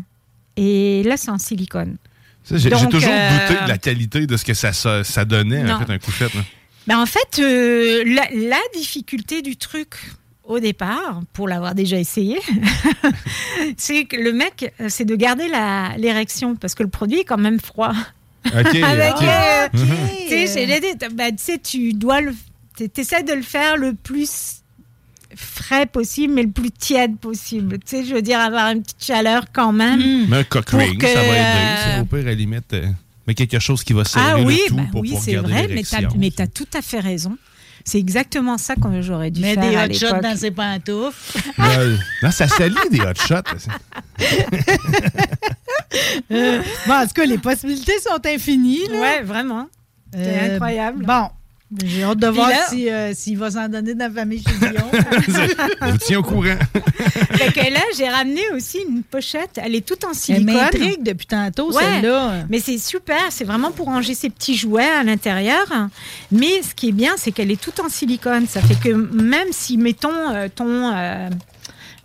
Et 0.57 1.03
là, 1.05 1.17
c'est 1.17 1.31
en 1.31 1.39
silicone. 1.39 1.97
J'ai 2.51 2.71
toujours 2.71 3.11
euh, 3.13 3.47
douté 3.49 3.63
de 3.63 3.69
la 3.69 3.79
qualité 3.79 4.27
de 4.27 4.37
ce 4.37 4.45
que 4.45 4.55
ça, 4.55 4.73
ça, 4.73 5.05
ça 5.05 5.25
donnait, 5.25 5.63
Non. 5.63 5.75
en 5.75 5.81
fait, 5.87 5.93
un 5.93 5.99
couchette. 5.99 6.33
Ben, 6.87 6.99
en 6.99 7.07
fait, 7.07 7.39
euh, 7.39 8.03
la, 8.07 8.27
la 8.35 8.59
difficulté 8.75 9.43
du 9.43 9.57
truc 9.57 9.95
au 10.51 10.59
départ, 10.61 11.21
pour 11.33 11.49
l'avoir 11.49 11.75
déjà 11.75 11.99
essayé, 11.99 12.39
c'est 13.77 14.05
que 14.05 14.17
le 14.17 14.33
mec, 14.33 14.73
euh, 14.81 14.87
c'est 14.89 15.05
de 15.05 15.17
garder 15.17 15.47
l'érection 15.99 16.57
parce 16.57 16.75
que 16.75 16.83
le 16.83 16.89
produit 16.89 17.21
est 17.21 17.25
quand 17.25 17.39
même 17.39 17.61
froid. 17.61 17.93
OK, 18.47 18.53
Avec, 18.83 19.15
OK. 19.17 19.23
euh, 19.23 19.69
Mhm. 19.75 19.97
tu 20.23 20.29
sais, 20.29 20.47
j'ai 20.55 20.67
l'idée, 20.67 20.95
ben, 21.15 21.35
tu 21.37 21.43
sais, 21.45 21.59
tu 21.59 21.93
dois 21.93 22.21
le, 22.21 22.35
essaies 22.97 23.23
de 23.23 23.33
le 23.33 23.43
faire 23.43 23.77
le 23.77 23.95
plus 23.95 24.57
frais 25.37 25.87
possible, 25.87 26.35
mais 26.35 26.43
le 26.43 26.51
plus 26.51 26.71
tiède 26.73 27.17
possible. 27.19 27.79
Tu 27.79 27.85
sais, 27.87 28.05
je 28.05 28.15
veux 28.15 28.23
dire, 28.23 28.41
avoir 28.41 28.71
une 28.73 28.83
petite 28.83 29.05
chaleur 29.05 29.45
quand 29.53 29.73
même. 29.73 30.27
Mais 30.29 30.39
un 30.39 30.45
cock 30.45 30.71
ring, 30.71 30.99
que, 30.99 31.07
ça 31.07 31.23
va 31.23 31.37
aider. 31.37 31.99
euh, 31.99 32.03
au 32.03 32.05
pire, 32.05 32.19
à 32.21 32.23
la 32.23 32.35
limite. 32.35 32.73
euh, 32.73 32.87
mais 33.27 33.35
quelque 33.35 33.59
chose 33.61 33.85
qui 33.85 33.93
va 33.93 34.05
serrer 34.05 34.25
Ah 34.27 34.39
oui, 34.41 34.59
le 34.65 34.69
tout 34.71 34.75
bah 34.77 34.83
pour 34.91 35.03
oui, 35.03 35.09
pouvoir 35.11 35.25
c'est 35.25 35.33
garder 35.33 35.53
vrai, 35.53 35.69
mais 36.19 36.31
tu 36.33 36.43
as, 36.43 36.47
tout 36.49 36.67
à 36.75 36.83
fait 36.83 36.99
raison. 37.01 37.37
C'est 37.85 37.99
exactement 37.99 38.59
ça 38.59 38.75
que 38.77 39.01
j'aurais 39.03 39.31
dû 39.31 39.41
Mets 39.41 39.55
faire 39.55 39.63
des 39.71 39.77
à 39.77 39.87
hot 39.87 39.93
shots 39.93 40.21
dans 40.23 40.37
ses 40.37 40.51
pantoufles. 40.51 41.39
Ouais. 41.59 41.97
Non, 42.23 42.31
ça 42.31 42.49
salit 42.49 42.75
des 42.91 43.01
hot 43.01 43.15
shots. 43.17 43.69
Euh, 46.31 46.63
bon, 46.87 46.95
en 46.95 47.07
tout 47.07 47.13
cas, 47.15 47.25
les 47.25 47.39
possibilités 47.39 47.99
sont 48.01 48.25
infinies. 48.25 48.89
Ouais, 48.91 49.23
vraiment. 49.23 49.69
C'est 50.13 50.21
Euh, 50.21 50.55
incroyable. 50.55 51.05
Bon, 51.05 51.29
j'ai 51.85 52.03
hâte 52.03 52.19
de 52.19 52.27
Puis 52.27 52.35
voir 52.37 52.49
là- 52.51 52.67
si, 52.69 52.91
euh, 52.91 53.13
s'il 53.15 53.39
va 53.39 53.51
s'en 53.51 53.69
donner 53.69 53.95
dans 53.95 54.07
la 54.07 54.11
famille 54.11 54.43
chez 54.43 54.55
Guillaume. 54.55 54.91
Je 55.87 55.91
vous 55.93 55.99
tiens 55.99 56.19
au 56.19 56.23
courant. 56.23 56.57
Fait 57.33 57.53
que 57.53 57.73
là, 57.73 57.81
j'ai 57.97 58.09
ramené 58.09 58.41
aussi 58.55 58.79
une 58.89 59.03
pochette. 59.03 59.59
Elle 59.63 59.75
est 59.77 59.87
toute 59.87 60.05
en 60.05 60.11
Elle 60.11 60.15
silicone. 60.17 60.55
m'intrigue 60.55 61.03
depuis 61.03 61.27
tantôt, 61.27 61.73
Ouais. 61.73 61.83
celle-là. 61.83 62.45
Mais 62.49 62.59
c'est 62.61 62.79
super, 62.79 63.21
c'est 63.31 63.45
vraiment 63.45 63.71
pour 63.71 63.87
ranger 63.87 64.15
ses 64.15 64.31
petits 64.31 64.57
jouets 64.57 64.89
à 64.89 65.03
l'intérieur. 65.05 65.67
Mais 66.33 66.63
ce 66.63 66.75
qui 66.75 66.89
est 66.89 66.93
bien, 66.93 67.13
c'est 67.17 67.31
qu'elle 67.31 67.51
est 67.51 67.61
toute 67.61 67.79
en 67.81 67.89
silicone. 67.89 68.47
Ça 68.49 68.61
fait 68.61 68.79
que 68.79 68.93
même 68.93 69.49
si, 69.53 69.77
mettons, 69.77 70.11
euh, 70.35 70.49
ton, 70.55 70.93
euh, 70.95 71.29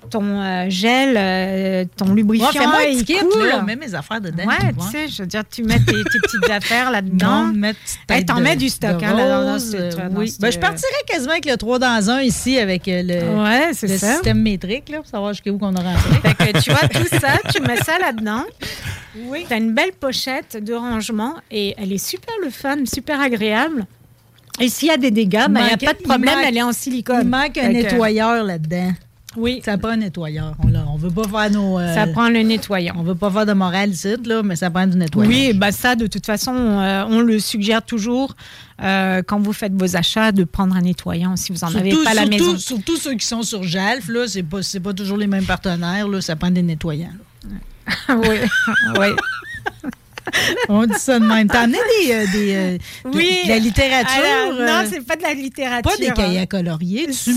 ton 0.10 0.24
euh, 0.42 0.66
gel, 0.70 1.16
euh, 1.18 1.86
ton 1.98 2.14
lubrifiant, 2.14 2.50
Ouais, 2.72 2.88
un 2.88 2.90
il 2.90 3.04
kit, 3.06 3.16
coule. 3.20 3.48
là. 3.48 3.62
Mets 3.62 3.76
mes 3.76 3.94
affaires 3.96 4.22
dedans. 4.22 4.44
Ouais, 4.46 4.74
tu 4.80 4.92
sais, 4.92 5.08
je 5.08 5.22
veux 5.24 5.28
dire, 5.28 5.44
tu 5.50 5.64
mets 5.64 5.80
tes, 5.80 5.92
tes 6.04 6.20
petites 6.22 6.50
affaires 6.50 6.92
là-dedans. 6.92 7.52
Hey, 8.10 8.26
T'en 8.26 8.40
mets 8.40 8.56
du 8.56 8.70
stock, 8.70 9.02
hein, 9.04 9.14
là, 9.16 9.28
dans 9.30 9.58
euh, 9.76 9.92
dans 10.10 10.20
oui. 10.20 10.30
ce- 10.30 10.40
Ben, 10.40 10.52
je 10.52 10.60
partirais 10.60 10.92
quasiment 11.08 11.32
avec 11.34 11.46
le 11.46 11.58
3 11.58 11.80
dans 11.80 12.10
1 12.10 12.22
ici 12.22 12.58
avec 12.58 12.84
le, 12.88 13.42
Ouais, 13.44 13.68
le 13.70 13.98
ça. 13.98 14.14
système 14.14 14.42
métrique 14.42 14.90
là, 14.90 14.98
pour 14.98 15.08
savoir 15.08 15.34
jusqu'où 15.34 15.58
qu'on 15.58 15.76
a 15.76 15.82
rentré. 15.82 16.30
Fait 16.36 16.54
que 16.54 16.62
tu 16.62 16.72
vois, 16.72 16.88
tout 16.88 17.08
ça, 17.20 17.34
tu 17.54 17.62
mets 17.62 17.78
ça 17.78 17.98
là-dedans. 18.00 18.44
Oui. 19.30 19.46
Tu 19.48 19.54
as 19.54 19.58
une 19.58 19.72
belle 19.74 19.94
pochette 19.98 20.62
de 20.62 20.74
rangement 20.74 21.36
et 21.50 21.74
elle 21.78 21.94
est 21.94 22.06
super 22.06 22.36
le 22.44 22.50
fun, 22.50 22.80
super 22.86 23.22
agréable. 23.22 23.86
Et 24.60 24.68
s'il 24.68 24.90
y 24.90 24.92
a 24.92 24.98
des 24.98 25.10
dégâts, 25.10 25.46
il 25.48 25.54
n'y 25.54 25.60
a 25.72 25.78
pas 25.78 25.94
de 25.94 26.04
problème, 26.04 26.36
manque- 26.36 26.44
elle 26.46 26.58
est 26.58 26.62
en 26.62 26.74
silicone. 26.74 27.22
Il 27.24 27.30
manque 27.30 27.58
un 27.58 27.70
nettoyeur 27.70 28.44
là-dedans. 28.44 28.92
Oui. 29.38 29.62
Ça 29.64 29.78
prend 29.78 29.90
un 29.90 29.98
nettoyeur. 29.98 30.54
On, 30.64 30.74
on 30.74 30.96
veut 30.98 31.10
pas 31.12 31.24
faire 31.28 31.52
nos. 31.52 31.80
euh, 31.80 31.94
Ça 31.94 32.08
prend 32.08 32.30
le 32.30 32.40
nettoyant. 32.40 32.96
On 32.98 33.04
veut 33.04 33.16
pas 33.16 33.30
faire 33.32 33.46
de 33.46 33.54
morale 33.54 33.90
ici, 33.92 34.16
là, 34.26 34.42
mais 34.44 34.56
ça 34.56 34.70
prend 34.70 34.88
du 34.88 34.98
nettoyeur. 34.98 35.30
Oui, 35.32 35.54
bah 35.54 35.72
ça, 35.72 35.96
de 35.96 36.08
toute 36.08 36.26
façon, 36.26 36.54
euh, 36.56 37.06
on 37.10 37.22
le 37.22 37.40
suggère 37.40 37.82
toujours 37.84 38.36
euh, 38.82 39.22
quand 39.26 39.40
vous 39.40 39.54
faites 39.54 39.74
vos 39.74 39.96
achats 39.96 40.32
de 40.32 40.44
prendre 40.44 40.76
un 40.76 40.82
nettoyant 40.82 41.36
si 41.36 41.52
vous 41.52 41.64
en 41.64 41.74
avez 41.76 41.92
pas 42.04 42.12
à 42.12 42.14
la 42.14 42.26
maison. 42.26 42.58
Surtout 42.58 42.98
ceux 42.98 43.14
qui 43.16 43.26
sont 43.26 43.44
sur 43.44 43.64
Jalf, 43.64 44.08
là, 44.10 44.28
c'est 44.28 44.44
pas, 44.44 44.62
c'est 44.64 44.80
pas 44.80 44.94
toujours 44.94 45.18
les 45.18 45.28
mêmes 45.28 45.46
partenaires, 45.46 46.08
là, 46.08 46.22
ça 46.22 46.36
prend 46.36 46.52
des 46.52 46.62
nettoyants. 46.64 47.10
oui, 48.10 48.38
oui. 49.00 49.08
On 50.70 50.86
dit 50.86 50.94
ça 50.98 51.20
de 51.20 51.26
même. 51.26 51.48
T'as 51.48 51.62
amené 51.62 51.78
des, 52.06 52.14
euh, 52.14 52.26
des, 52.32 52.56
euh, 52.56 52.78
Oui. 53.14 53.42
de 53.46 53.50
la 53.50 53.60
littérature? 53.60 54.24
Alors, 54.24 54.60
euh, 54.60 54.66
non, 54.68 54.90
c'est 54.90 55.02
pas 55.06 55.16
de 55.16 55.22
la 55.24 55.34
littérature. 55.34 55.84
Pas 55.92 55.98
des 55.98 56.12
cahiers 56.12 56.40
à 56.40 56.46
colorier, 56.46 57.06
tu 57.08 57.14
C'est 57.14 57.34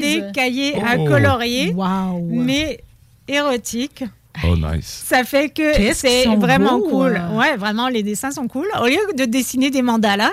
des 0.00 0.22
cahiers 0.34 0.74
à 0.76 0.96
Oh. 0.98 1.04
colorier, 1.06 1.72
Wow. 1.74 2.20
mais 2.30 2.80
érotiques. 3.26 4.04
Oh, 4.44 4.54
nice. 4.56 5.04
Ça 5.06 5.24
fait 5.24 5.48
que 5.48 5.92
c'est 5.94 6.26
vraiment 6.36 6.78
beaux, 6.78 6.88
cool. 6.88 7.16
euh. 7.20 7.36
Ouais, 7.36 7.56
vraiment, 7.56 7.88
les 7.88 8.02
dessins 8.02 8.30
sont 8.30 8.46
cool. 8.46 8.66
Au 8.80 8.86
lieu 8.86 8.98
de 9.16 9.24
dessiner 9.24 9.70
des 9.70 9.82
mandalas, 9.82 10.30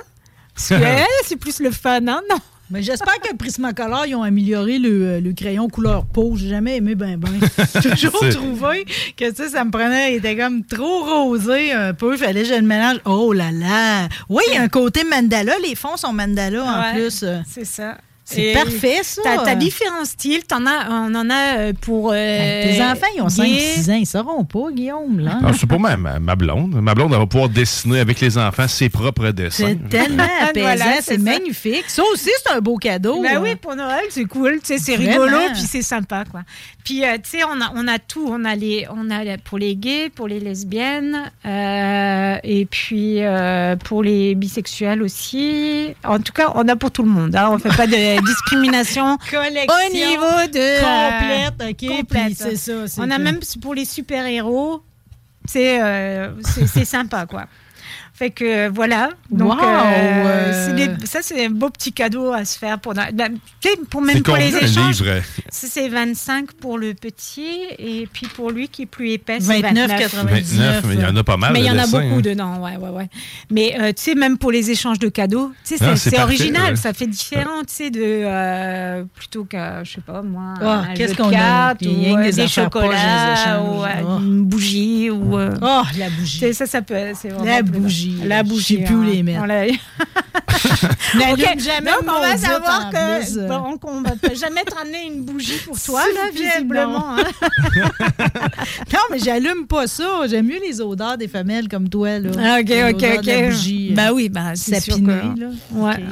eh, 0.71 0.75
c'est 1.25 1.37
plus 1.37 1.59
le 1.59 1.71
fun, 1.71 2.07
hein? 2.07 2.21
Non. 2.29 2.37
Mais 2.71 2.81
j'espère 2.81 3.19
que 3.21 3.35
Prismacolor, 3.35 4.05
ils 4.07 4.15
ont 4.15 4.23
amélioré 4.23 4.79
le, 4.79 5.19
le 5.19 5.33
crayon 5.33 5.67
couleur 5.69 6.05
peau. 6.05 6.33
J'ai 6.35 6.49
jamais 6.49 6.77
aimé 6.77 6.95
ben 6.95 7.15
ben. 7.17 7.29
J'ai 7.81 7.89
toujours 8.09 8.27
trouvé 8.29 8.85
que 9.15 9.33
ça, 9.35 9.47
ça 9.49 9.63
me 9.63 9.69
prenait, 9.69 10.13
il 10.13 10.15
était 10.17 10.35
comme 10.35 10.63
trop 10.65 11.03
rosé 11.03 11.71
un 11.73 11.93
peu. 11.93 12.17
Fallait 12.17 12.41
que 12.41 12.47
je 12.49 12.53
le 12.55 12.61
mélange. 12.63 12.97
Oh 13.05 13.33
là 13.33 13.51
là! 13.51 14.07
Oui, 14.29 14.41
il 14.49 14.55
y 14.55 14.57
a 14.57 14.63
un 14.63 14.67
côté 14.67 15.03
mandala. 15.03 15.53
Les 15.63 15.75
fonds 15.75 15.95
sont 15.97 16.11
mandala 16.11 16.63
en 16.63 16.81
Ouais, 16.81 16.93
plus. 17.01 17.21
euh. 17.23 17.39
C'est 17.47 17.65
ça. 17.65 17.97
C'est 18.27 18.53
parfait, 18.53 19.01
ça. 19.03 19.21
T'as, 19.23 19.43
t'as 19.45 19.55
différents 19.55 20.03
styles. 20.03 20.43
T'en 20.45 20.65
as, 20.65 20.89
on 20.89 21.13
en 21.13 21.29
a 21.29 21.57
euh, 21.59 21.73
pour. 21.79 22.09
euh, 22.11 22.13
Ben, 22.15 22.75
tes 22.75 22.81
enfants, 22.83 23.07
ils 23.15 23.21
ont 23.21 23.27
gay. 23.27 23.75
5-6 23.77 23.91
ans. 23.91 23.95
Ils 23.99 24.05
sauront 24.07 24.43
pas, 24.43 24.71
Guillaume. 24.71 25.19
Là. 25.19 25.39
C'est 25.59 25.67
pour 25.67 25.79
ma, 25.79 25.95
ma, 25.95 26.35
blonde. 26.35 26.73
Ma 26.81 26.95
blonde, 26.95 27.11
elle 27.13 27.19
va 27.19 27.27
pouvoir 27.27 27.49
dessiner 27.49 27.99
avec 27.99 28.19
les 28.19 28.37
enfants 28.37 28.67
ses 28.67 28.89
propres 28.89 29.29
dessins. 29.29 29.75
C'est 29.83 29.89
tellement 29.89 30.23
apaisant. 30.41 30.65
Voilà, 30.65 30.85
c'est 30.95 31.01
c'est 31.03 31.15
ça. 31.17 31.21
magnifique. 31.21 31.83
Ça 31.87 32.01
aussi, 32.11 32.29
c'est 32.43 32.51
un 32.51 32.61
beau 32.61 32.77
cadeau. 32.77 33.21
Ben 33.21 33.37
hein. 33.37 33.41
oui, 33.43 33.55
pour 33.55 33.75
Noël, 33.75 34.05
c'est 34.09 34.25
cool. 34.25 34.53
Tu 34.59 34.65
sais, 34.73 34.77
c'est 34.79 34.95
Vraiment. 34.95 35.23
rigolo, 35.23 35.37
puis 35.53 35.61
c'est 35.61 35.81
sympa, 35.83 36.23
quoi. 36.29 36.41
Puis, 36.83 37.03
euh, 37.03 37.15
tu 37.15 37.37
sais, 37.37 37.43
on 37.43 37.61
a, 37.61 37.71
on 37.75 37.87
a 37.87 37.99
tout. 37.99 38.27
On 38.27 38.43
a, 38.45 38.55
les, 38.55 38.87
on 38.89 39.09
a 39.11 39.37
pour 39.43 39.57
les 39.59 39.75
gays, 39.75 40.09
pour 40.09 40.27
les 40.27 40.39
lesbiennes, 40.39 41.31
euh, 41.45 42.37
et 42.43 42.65
puis 42.65 43.23
euh, 43.23 43.75
pour 43.75 44.03
les 44.03 44.35
bisexuels 44.35 45.01
aussi. 45.03 45.93
En 46.03 46.19
tout 46.19 46.33
cas, 46.33 46.51
on 46.55 46.67
a 46.67 46.75
pour 46.75 46.91
tout 46.91 47.03
le 47.03 47.09
monde. 47.09 47.35
Hein. 47.35 47.49
On 47.51 47.57
fait 47.59 47.75
pas 47.75 47.87
de 47.87 48.14
discrimination 48.21 49.17
Collection 49.29 49.73
au 49.73 49.93
niveau 49.93 50.51
de... 50.51 50.79
complète. 50.81 51.71
OK. 51.71 51.97
complète. 51.97 52.25
Puis 52.25 52.35
c'est 52.35 52.55
ça. 52.55 52.87
c'est 52.87 53.01
On 53.01 53.09
a 53.09 53.17
même 53.17 53.39
pour 53.61 53.73
les 53.73 53.85
super-héros. 53.85 54.81
C'est 55.47 55.81
euh, 55.81 56.31
sympa, 56.85 57.25
quoi. 57.25 57.45
Fait 58.17 58.29
que 58.29 58.69
voilà. 58.69 59.09
Donc, 59.29 59.59
Wow, 59.59 59.65
euh, 59.67 60.69
euh. 60.69 60.71
des- 60.73 61.05
ça, 61.05 61.19
c'est 61.21 61.45
un 61.45 61.49
beau 61.49 61.69
petit 61.69 61.91
cadeau 61.91 62.31
à 62.31 62.45
se 62.45 62.57
faire 62.57 62.79
pour, 62.79 62.93
sais, 62.95 63.03
pour 63.89 64.01
même 64.01 64.23
pour 64.23 64.37
les 64.37 64.55
échanges. 64.55 65.03
C'est 65.49 65.89
25 65.89 66.53
pour 66.53 66.77
le 66.77 66.93
petit 66.93 67.59
et 67.77 68.07
puis 68.11 68.27
pour 68.27 68.51
lui 68.51 68.69
qui 68.69 68.83
est 68.83 68.85
plus 68.85 69.09
épais, 69.11 69.39
c'est 69.41 69.59
29, 69.59 69.89
29. 69.89 70.13
29, 70.31 70.85
mais 70.87 70.93
il 70.95 71.01
y 71.01 71.05
en 71.05 71.15
a 71.17 71.23
pas 71.25 71.35
mal. 71.35 71.51
Mais 71.51 71.59
il 71.59 71.65
y 71.65 71.69
en 71.71 71.77
a 71.77 71.87
beaucoup 71.87 71.97
hein. 71.97 72.21
dedans, 72.21 72.57
ouais, 72.59 72.77
ouais, 72.77 72.89
ouais. 72.89 73.09
Mais 73.51 73.75
euh, 73.81 73.87
tu 73.91 74.03
sais, 74.03 74.15
même 74.15 74.37
pour 74.37 74.51
les 74.51 74.71
échanges 74.71 74.99
de 74.99 75.09
cadeaux, 75.09 75.51
tu 75.65 75.75
sais, 75.75 75.83
Ah, 75.85 75.97
c'est 75.97 76.21
original, 76.21 76.69
ouais. 76.71 76.75
ça 76.77 76.93
fait 76.93 77.07
différent, 77.07 77.63
tu 77.67 77.73
sais, 77.73 77.89
de 77.89 77.99
euh, 78.01 79.03
plutôt 79.13 79.43
qu'un, 79.43 79.83
je 79.83 79.91
sais 79.95 80.01
pas 80.01 80.21
moi, 80.21 80.53
Ah, 80.61 80.85
un 80.89 80.93
qu'est-ce 80.93 81.15
qu'on 81.15 81.33
a? 81.35 81.73
ou 81.73 82.15
euh, 82.17 82.31
des 82.31 82.47
chocolats 82.47 83.61
ou 83.61 83.83
euh, 83.83 83.87
Ah. 83.87 84.17
une 84.21 84.43
bougie 84.45 85.09
ou. 85.09 85.37
euh, 85.37 85.53
Oh, 85.61 85.81
la 85.99 86.09
bougie. 86.11 86.53
ça, 86.53 86.65
ça 86.65 86.81
peut, 86.81 86.93
La 87.43 87.61
plus- 87.61 87.71
bougie. 88.09 88.27
La 88.27 88.43
Je 88.43 88.49
bougie. 88.49 88.77
sais 88.77 88.83
plus 88.83 88.95
où 88.95 89.01
hein. 89.01 89.05
les 89.05 89.23
mettre. 89.23 89.41
On 89.41 89.45
l'a- 89.45 89.65
N'allume 91.15 91.45
Ok, 91.45 91.59
jamais 91.59 91.91
donc 91.91 92.01
on 92.07 92.19
va 92.21 92.37
savoir 92.37 92.89
que 92.89 93.19
plus. 93.23 93.47
bon, 93.47 93.77
qu'on 93.77 94.01
va 94.01 94.11
peut 94.15 94.35
jamais 94.35 94.63
te 94.63 94.73
ramener 94.73 95.05
une 95.05 95.23
bougie 95.23 95.59
pour 95.65 95.79
toi 95.81 96.01
là 96.13 96.29
visiblement. 96.33 97.15
non. 97.15 97.23
hein. 97.23 97.23
Non, 98.93 98.99
mais 99.11 99.19
j'allume 99.19 99.67
pas 99.67 99.87
ça. 99.87 100.03
J'aime 100.27 100.47
mieux 100.47 100.59
les 100.59 100.81
odeurs 100.81 101.17
des 101.17 101.27
femelles 101.27 101.67
comme 101.67 101.89
toi. 101.89 102.19
Là. 102.19 102.29
Ah, 102.39 102.57
ok, 102.61 102.71
ok, 102.95 103.01
de 103.01 103.27
la 103.27 103.37
ok. 103.39 103.51
bougie, 103.51 103.89
euh, 103.91 103.95
Bah 103.95 104.13
oui, 104.13 104.29
bah 104.29 104.55
c'est 104.55 104.79
sûr 104.79 104.93
sapinée, 104.93 105.13
que- 105.35 105.41
là. 105.41 105.47
Ouais. 105.71 106.03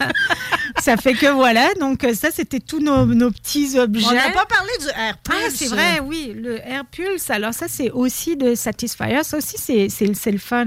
ça 0.80 0.96
fait 0.96 1.14
que 1.14 1.26
voilà, 1.26 1.68
donc 1.80 2.04
euh, 2.04 2.14
ça 2.14 2.28
c'était 2.32 2.60
tous 2.60 2.80
nos, 2.80 3.06
nos 3.06 3.30
petits 3.30 3.78
objets. 3.78 4.06
On 4.08 4.12
n'a 4.14 4.30
pas 4.30 4.46
parlé 4.46 4.70
du 4.80 4.86
Air 4.88 5.16
Ah, 5.30 5.50
c'est 5.52 5.66
vrai, 5.68 6.00
oui, 6.04 6.32
le 6.36 6.58
Air 6.58 6.84
Pulse. 6.90 7.30
Alors 7.30 7.54
ça, 7.54 7.66
c'est 7.68 7.90
aussi 7.90 8.36
de 8.36 8.54
Satisfyer. 8.54 9.22
Ça 9.24 9.38
aussi, 9.38 9.56
c'est- 9.58 9.88
c'est 9.90 10.32
le 10.32 10.38
fun. 10.38 10.66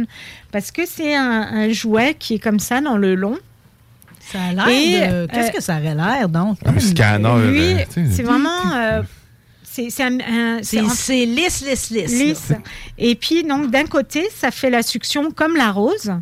Parce 0.54 0.72
que 0.72 0.84
c'est 0.86 1.14
un, 1.16 1.42
un 1.52 1.70
jouet 1.74 2.16
qui 2.18 2.36
est 2.36 2.40
comme 2.40 2.60
ça 2.60 2.80
dans 2.80 2.96
le 2.96 3.16
long. 3.16 3.38
Ça 4.32 4.40
a 4.42 4.54
l'air 4.54 4.68
Et, 4.70 4.92
de... 5.02 5.26
Qu'est-ce 5.26 5.50
euh, 5.50 5.52
que 5.52 5.62
ça 5.62 5.78
aurait 5.80 5.96
l'air, 5.96 6.30
donc? 6.30 6.58
Un 6.66 6.80
scanner. 6.80 7.48
Lui, 7.52 7.74
euh, 7.74 8.06
c'est 8.10 8.24
vraiment... 8.24 8.72
euh, 8.76 9.02
c'est 9.64 9.90
c'est 9.90 10.04
un... 10.04 10.20
un- 10.20 10.60
C'est 10.62 10.80
en- 10.80 10.88
c'est 10.90 11.26
lisse, 11.26 11.66
lisse, 11.68 11.90
lisse. 11.90 12.12
lisse. 12.12 12.52
Et 12.98 13.16
puis, 13.16 13.44
donc, 13.44 13.70
d'un 13.70 13.86
côté, 13.86 14.30
ça 14.34 14.50
fait 14.52 14.70
la 14.70 14.82
succión 14.84 15.32
comme 15.32 15.58
la 15.58 15.72
rose, 15.72 16.14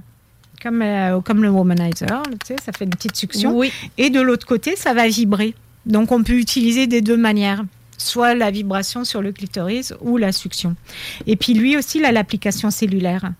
comme, 0.63 0.81
euh, 0.81 1.19
comme 1.21 1.43
le 1.43 1.49
womanizer, 1.49 2.23
tu 2.31 2.47
sais, 2.47 2.55
ça 2.65 2.71
fait 2.71 2.85
une 2.85 2.91
petite 2.91 3.15
succion. 3.15 3.55
Oui. 3.55 3.71
Et 3.99 4.09
de 4.09 4.21
l'autre 4.21 4.47
côté, 4.47 4.75
ça 4.75 4.93
va 4.95 5.07
vibrer. 5.07 5.53
Donc, 5.85 6.11
on 6.11 6.23
peut 6.23 6.39
utiliser 6.39 6.87
des 6.87 7.01
deux 7.01 7.17
manières. 7.17 7.63
Soit 7.97 8.33
la 8.33 8.49
vibration 8.49 9.03
sur 9.03 9.21
le 9.21 9.31
clitoris 9.31 9.93
ou 10.01 10.17
la 10.17 10.31
succion. 10.31 10.75
Et 11.27 11.35
puis, 11.35 11.53
lui 11.53 11.77
aussi, 11.77 11.99
il 11.99 12.05
a 12.05 12.11
l'application 12.11 12.71
cellulaire. 12.71 13.31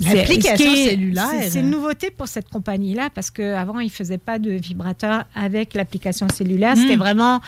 C'est- 0.00 0.14
L'application 0.14 0.70
ce 0.70 0.88
cellulaire. 0.90 1.28
c'est- 1.48 1.60
une 1.60 1.70
nouveauté 1.70 2.10
pour 2.10 2.28
cette 2.28 2.48
compagnie-là 2.48 3.10
parce 3.14 3.30
qu'avant, 3.30 3.78
ils 3.80 3.86
ne 3.86 3.90
faisaient 3.90 4.18
pas 4.18 4.38
de 4.38 4.50
vibrateur 4.52 5.24
avec 5.34 5.74
l'application 5.74 6.26
cellulaire. 6.28 6.76
C'était 6.76 6.96
Mm. 6.96 7.00
vraiment. 7.00 7.40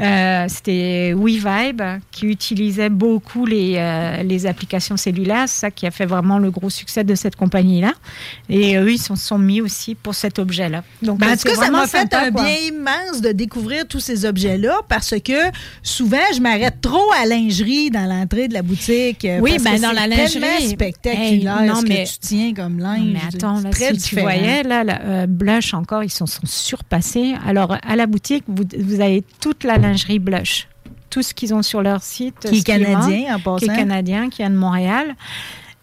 Euh, 0.00 0.44
c'était 0.48 1.12
WeVibe 1.16 1.82
qui 2.10 2.26
utilisait 2.26 2.88
beaucoup 2.88 3.46
les, 3.46 3.74
euh, 3.76 4.22
les 4.22 4.46
applications 4.46 4.96
cellulaires. 4.96 5.44
C'est 5.48 5.60
ça 5.60 5.70
qui 5.70 5.86
a 5.86 5.90
fait 5.90 6.06
vraiment 6.06 6.38
le 6.38 6.50
gros 6.50 6.70
succès 6.70 7.04
de 7.04 7.14
cette 7.14 7.36
compagnie-là. 7.36 7.92
Et 8.48 8.76
eux, 8.76 8.92
ils 8.92 8.98
se 8.98 9.14
sont 9.16 9.38
mis 9.38 9.60
aussi 9.60 9.94
pour 9.94 10.14
cet 10.14 10.38
objet-là. 10.38 10.82
Donc, 11.02 11.18
Ben, 11.18 11.28
en 11.28 11.32
tout 11.32 11.38
c'est 11.42 11.54
cas, 11.54 11.62
ça 11.64 11.70
m'a 11.70 11.86
fait 11.86 11.98
sympa, 12.00 12.26
un 12.26 12.30
quoi. 12.32 12.44
bien 12.44 12.56
immense 12.68 13.20
de 13.20 13.32
découvrir 13.32 13.86
tous 13.88 14.00
ces 14.00 14.24
objets-là? 14.24 14.80
Parce 14.88 15.14
que 15.24 15.32
souvent, 15.82 16.16
je 16.34 16.40
m'arrête 16.40 16.80
trop 16.80 17.10
à 17.20 17.26
lingerie 17.26 17.90
dans 17.90 18.06
l'entrée 18.06 18.48
de 18.48 18.54
la 18.54 18.62
boutique. 18.62 19.24
euh, 19.24 19.40
Oui, 19.40 19.52
parce 19.52 19.64
ben, 19.64 19.76
que 19.76 19.82
dans 19.82 19.92
la 19.92 20.06
lingerie. 20.06 20.68
spectaculaire 20.68 21.20
Hey, 21.20 21.44
non, 21.44 21.76
ce 21.76 21.82
que 21.82 21.88
mais- 21.88 22.04
tu 22.04 22.18
tiens 22.20 22.54
comme 22.54 22.78
linge. 22.78 22.98
Non, 23.00 23.12
mais 23.12 23.20
attends, 23.34 23.60
là, 23.60 23.70
si 23.72 23.96
tu 23.98 24.20
voyais, 24.20 24.62
là, 24.62 24.84
la, 24.84 25.00
euh, 25.02 25.26
Blush 25.26 25.74
encore, 25.74 26.04
ils 26.04 26.10
sont, 26.10 26.26
sont 26.26 26.46
surpassés. 26.46 27.34
Alors, 27.46 27.76
à 27.86 27.96
la 27.96 28.06
boutique, 28.06 28.44
vous, 28.46 28.64
vous 28.78 29.00
avez 29.00 29.24
toute 29.40 29.64
la 29.64 29.74
lingerie 29.74 29.87
Blush. 30.20 30.68
Tout 31.10 31.22
ce 31.22 31.32
qu'ils 31.34 31.54
ont 31.54 31.62
sur 31.62 31.82
leur 31.82 32.02
site. 32.02 32.48
Qui 32.48 32.58
est 32.58 32.62
canadien, 32.62 33.38
en 33.44 33.56
Qui 33.56 33.64
est 33.64 33.68
canadien, 33.68 34.28
qui 34.28 34.38
vient 34.42 34.50
de 34.50 34.56
Montréal. 34.56 35.14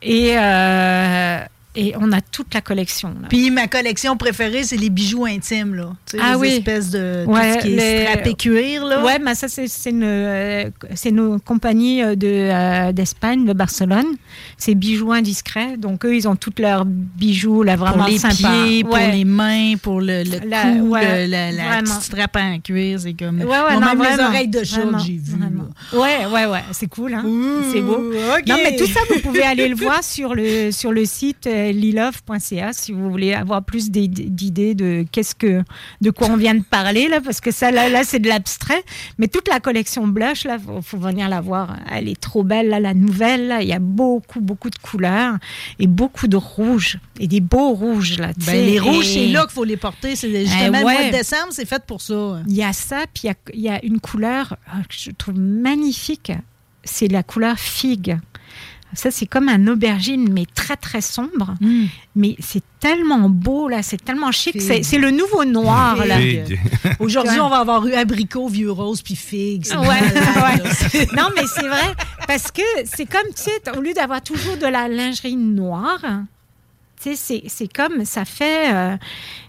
Et, 0.01 0.37
euh, 0.37 1.39
et 1.75 1.93
on 1.99 2.11
a 2.11 2.21
toute 2.21 2.53
la 2.53 2.61
collection. 2.61 3.09
là. 3.09 3.27
Puis 3.29 3.51
ma 3.51 3.67
collection 3.67 4.15
préférée, 4.17 4.63
c'est 4.63 4.77
les 4.77 4.89
bijoux 4.89 5.25
intimes, 5.25 5.75
là. 5.75 5.89
Tu 6.05 6.17
sais, 6.17 6.23
Ah 6.23 6.31
les 6.33 6.39
oui. 6.39 6.47
espèces 6.49 6.89
de 6.91 7.23
tout 7.25 7.31
Ouais, 7.31 7.53
ce 7.53 7.65
qui 7.65 7.73
est 7.73 7.75
les- 7.75 8.05
strappé 8.05 8.33
cuir, 8.35 8.85
là. 8.85 9.03
Ouais, 9.03 9.19
mais 9.19 9.35
ça, 9.35 9.47
c'est 9.47 9.65
euh, 9.93 10.69
c'est 10.93 11.09
une 11.09 11.39
compagnie 11.39 12.01
euh, 12.03 12.15
de, 12.15 12.27
euh, 12.27 12.91
d'Espagne, 12.91 13.45
de 13.45 13.53
Barcelone. 13.53 14.05
C'est 14.57 14.75
bijoux 14.75 15.11
indiscrets. 15.11 15.77
Donc, 15.77 16.05
eux, 16.05 16.15
ils 16.15 16.27
ont 16.27 16.35
tous 16.35 16.53
leurs 16.59 16.85
bijoux, 16.85 17.63
là, 17.63 17.75
vraiment 17.75 18.03
pour 18.03 18.07
les 18.07 18.17
sympas. 18.19 18.35
pieds, 18.65 18.83
pour 18.83 18.93
Ouais. 18.93 19.11
les 19.11 19.25
mains, 19.25 19.73
pour 19.81 19.99
le, 20.01 20.23
le 20.23 20.47
La- 20.49 20.63
cou, 20.63 20.89
ouais, 20.89 21.27
le- 21.27 21.55
la, 21.57 21.81
petite 21.81 22.01
strappe 22.01 22.35
en 22.37 22.59
cuir, 22.59 22.99
c'est 22.99 23.13
comme... 23.13 23.39
Ouais, 23.41 23.45
ouais, 23.47 23.73
Bon, 23.73 23.79
non, 23.81 23.87
même 23.87 24.01
les 24.01 24.07
vraiment, 24.07 24.29
oreilles 24.29 24.47
de 24.47 24.63
chat 24.63 24.81
que 24.81 24.99
j'ai 25.05 25.13
vues. 25.17 25.35
Ouais, 25.93 26.25
ouais, 26.31 26.45
ouais, 26.45 26.63
c'est 26.71 26.87
cool, 26.87 27.13
hein? 27.13 27.23
c'est 27.71 27.81
beau. 27.81 27.95
ok. 27.97 28.47
Non, 28.47 28.55
mais 28.63 28.75
tout 28.75 28.85
ça, 28.87 28.99
vous 29.09 29.19
pouvez 29.21 29.43
aller 29.43 29.67
le 29.67 29.75
voir 29.75 30.03
sur 30.03 30.33
le, 30.35 30.71
sur 30.71 30.91
le 30.91 31.05
site 31.05 31.47
euh, 31.47 31.64
lilove.ca 31.73 32.73
si 32.73 32.91
vous 32.91 33.09
voulez 33.09 33.33
avoir 33.33 33.63
plus 33.63 33.89
d'idées 33.91 34.75
de 34.75 35.05
qu'est-ce 35.11 35.35
que, 35.35 35.63
de 36.01 36.09
quoi 36.11 36.27
on 36.29 36.37
vient 36.37 36.55
de 36.55 36.63
parler, 36.63 37.07
là, 37.07 37.21
parce 37.21 37.41
que 37.41 37.51
ça, 37.51 37.71
là, 37.71 37.89
là 37.89 38.03
c'est 38.03 38.19
de 38.19 38.27
l'abstrait. 38.27 38.83
Mais 39.17 39.27
toute 39.27 39.47
la 39.47 39.59
collection 39.59 40.07
Blush, 40.07 40.43
là, 40.45 40.57
faut, 40.59 40.81
faut 40.81 40.97
venir 40.97 41.29
la 41.29 41.41
voir. 41.41 41.75
Elle 41.91 42.07
est 42.09 42.19
trop 42.19 42.43
belle, 42.43 42.69
là, 42.69 42.79
la 42.79 42.93
nouvelle, 42.93 43.47
là. 43.47 43.61
Il 43.61 43.67
y 43.67 43.73
a 43.73 43.79
beaucoup, 43.79 44.41
beaucoup 44.41 44.69
de 44.69 44.77
couleurs 44.77 45.35
et 45.79 45.87
beaucoup 45.87 46.27
de 46.27 46.37
rouges 46.37 46.99
et 47.19 47.27
des 47.27 47.41
beaux 47.41 47.73
rouges, 47.73 48.17
là. 48.17 48.31
Ben, 48.45 48.65
les 48.65 48.79
rouges, 48.79 49.07
Et- 49.09 49.13
c'est 49.13 49.27
là 49.27 49.41
qu'il 49.43 49.51
faut 49.53 49.63
les 49.63 49.77
porter. 49.77 50.15
C'est 50.15 50.29
justement 50.45 50.61
Eh 50.61 50.65
le 50.71 50.81
mois 50.81 50.93
ouais. 50.95 51.11
de 51.11 51.17
décembre, 51.17 51.47
c'est 51.51 51.67
fait 51.67 51.83
pour 51.85 52.01
ça. 52.01 52.39
Il 52.47 52.55
y 52.55 52.63
a 52.63 52.73
ça, 52.73 53.05
puis 53.13 53.23
il 53.23 53.27
y 53.27 53.29
a- 53.29 53.35
il 53.53 53.61
y, 53.61 53.69
a 53.69 53.83
une 53.85 53.99
couleur 53.99 54.57
euh, 54.69 54.81
que 54.89 54.95
je 54.97 55.11
trouve 55.11 55.37
magnifique. 55.39 56.31
C'est 56.83 57.07
la 57.07 57.23
couleur 57.23 57.57
figue. 57.57 58.17
Ça, 58.95 59.11
c'est 59.11 59.25
comme 59.25 59.49
un 59.49 59.67
aubergine, 59.67 60.31
mais 60.31 60.45
très, 60.53 60.75
très 60.77 61.01
sombre. 61.01 61.55
Hmm. 61.61 61.85
Mais 62.15 62.35
c'est 62.39 62.63
tellement 62.79 63.29
beau, 63.29 63.67
là. 63.67 63.83
C'est 63.83 64.03
tellement 64.03 64.31
chic. 64.31 64.61
C'est 64.61 64.83
c'est 64.83 64.97
le 64.97 65.11
nouveau 65.11 65.45
noir, 65.45 66.05
là. 66.05 66.17
Figue. 66.17 66.59
Aujourd'hui, 66.99 67.39
on 67.39 67.49
va 67.49 67.57
avoir 67.59 67.85
eu 67.87 67.93
abricot, 67.93 68.47
vieux 68.47 68.71
rose, 68.71 69.01
puis 69.01 69.15
figue. 69.15 69.65
Ouais, 69.71 69.87
ouais. 69.87 71.07
Non, 71.15 71.27
mais 71.35 71.43
c'est 71.47 71.67
vrai, 71.67 71.93
parce 72.27 72.51
que 72.51 72.61
c'est 72.85 73.05
comme, 73.05 73.27
tu 73.35 73.43
sais, 73.43 73.77
au 73.77 73.81
lieu 73.81 73.93
d'avoir 73.93 74.21
toujours 74.21 74.57
de 74.57 74.67
la 74.67 74.87
lingerie 74.87 75.35
noire, 75.35 75.99
tu 77.01 77.09
sais, 77.11 77.15
c'est- 77.15 77.43
c'est 77.47 77.71
comme, 77.71 78.05
ça 78.05 78.23
fait, 78.25 78.73
euh, 78.73 78.97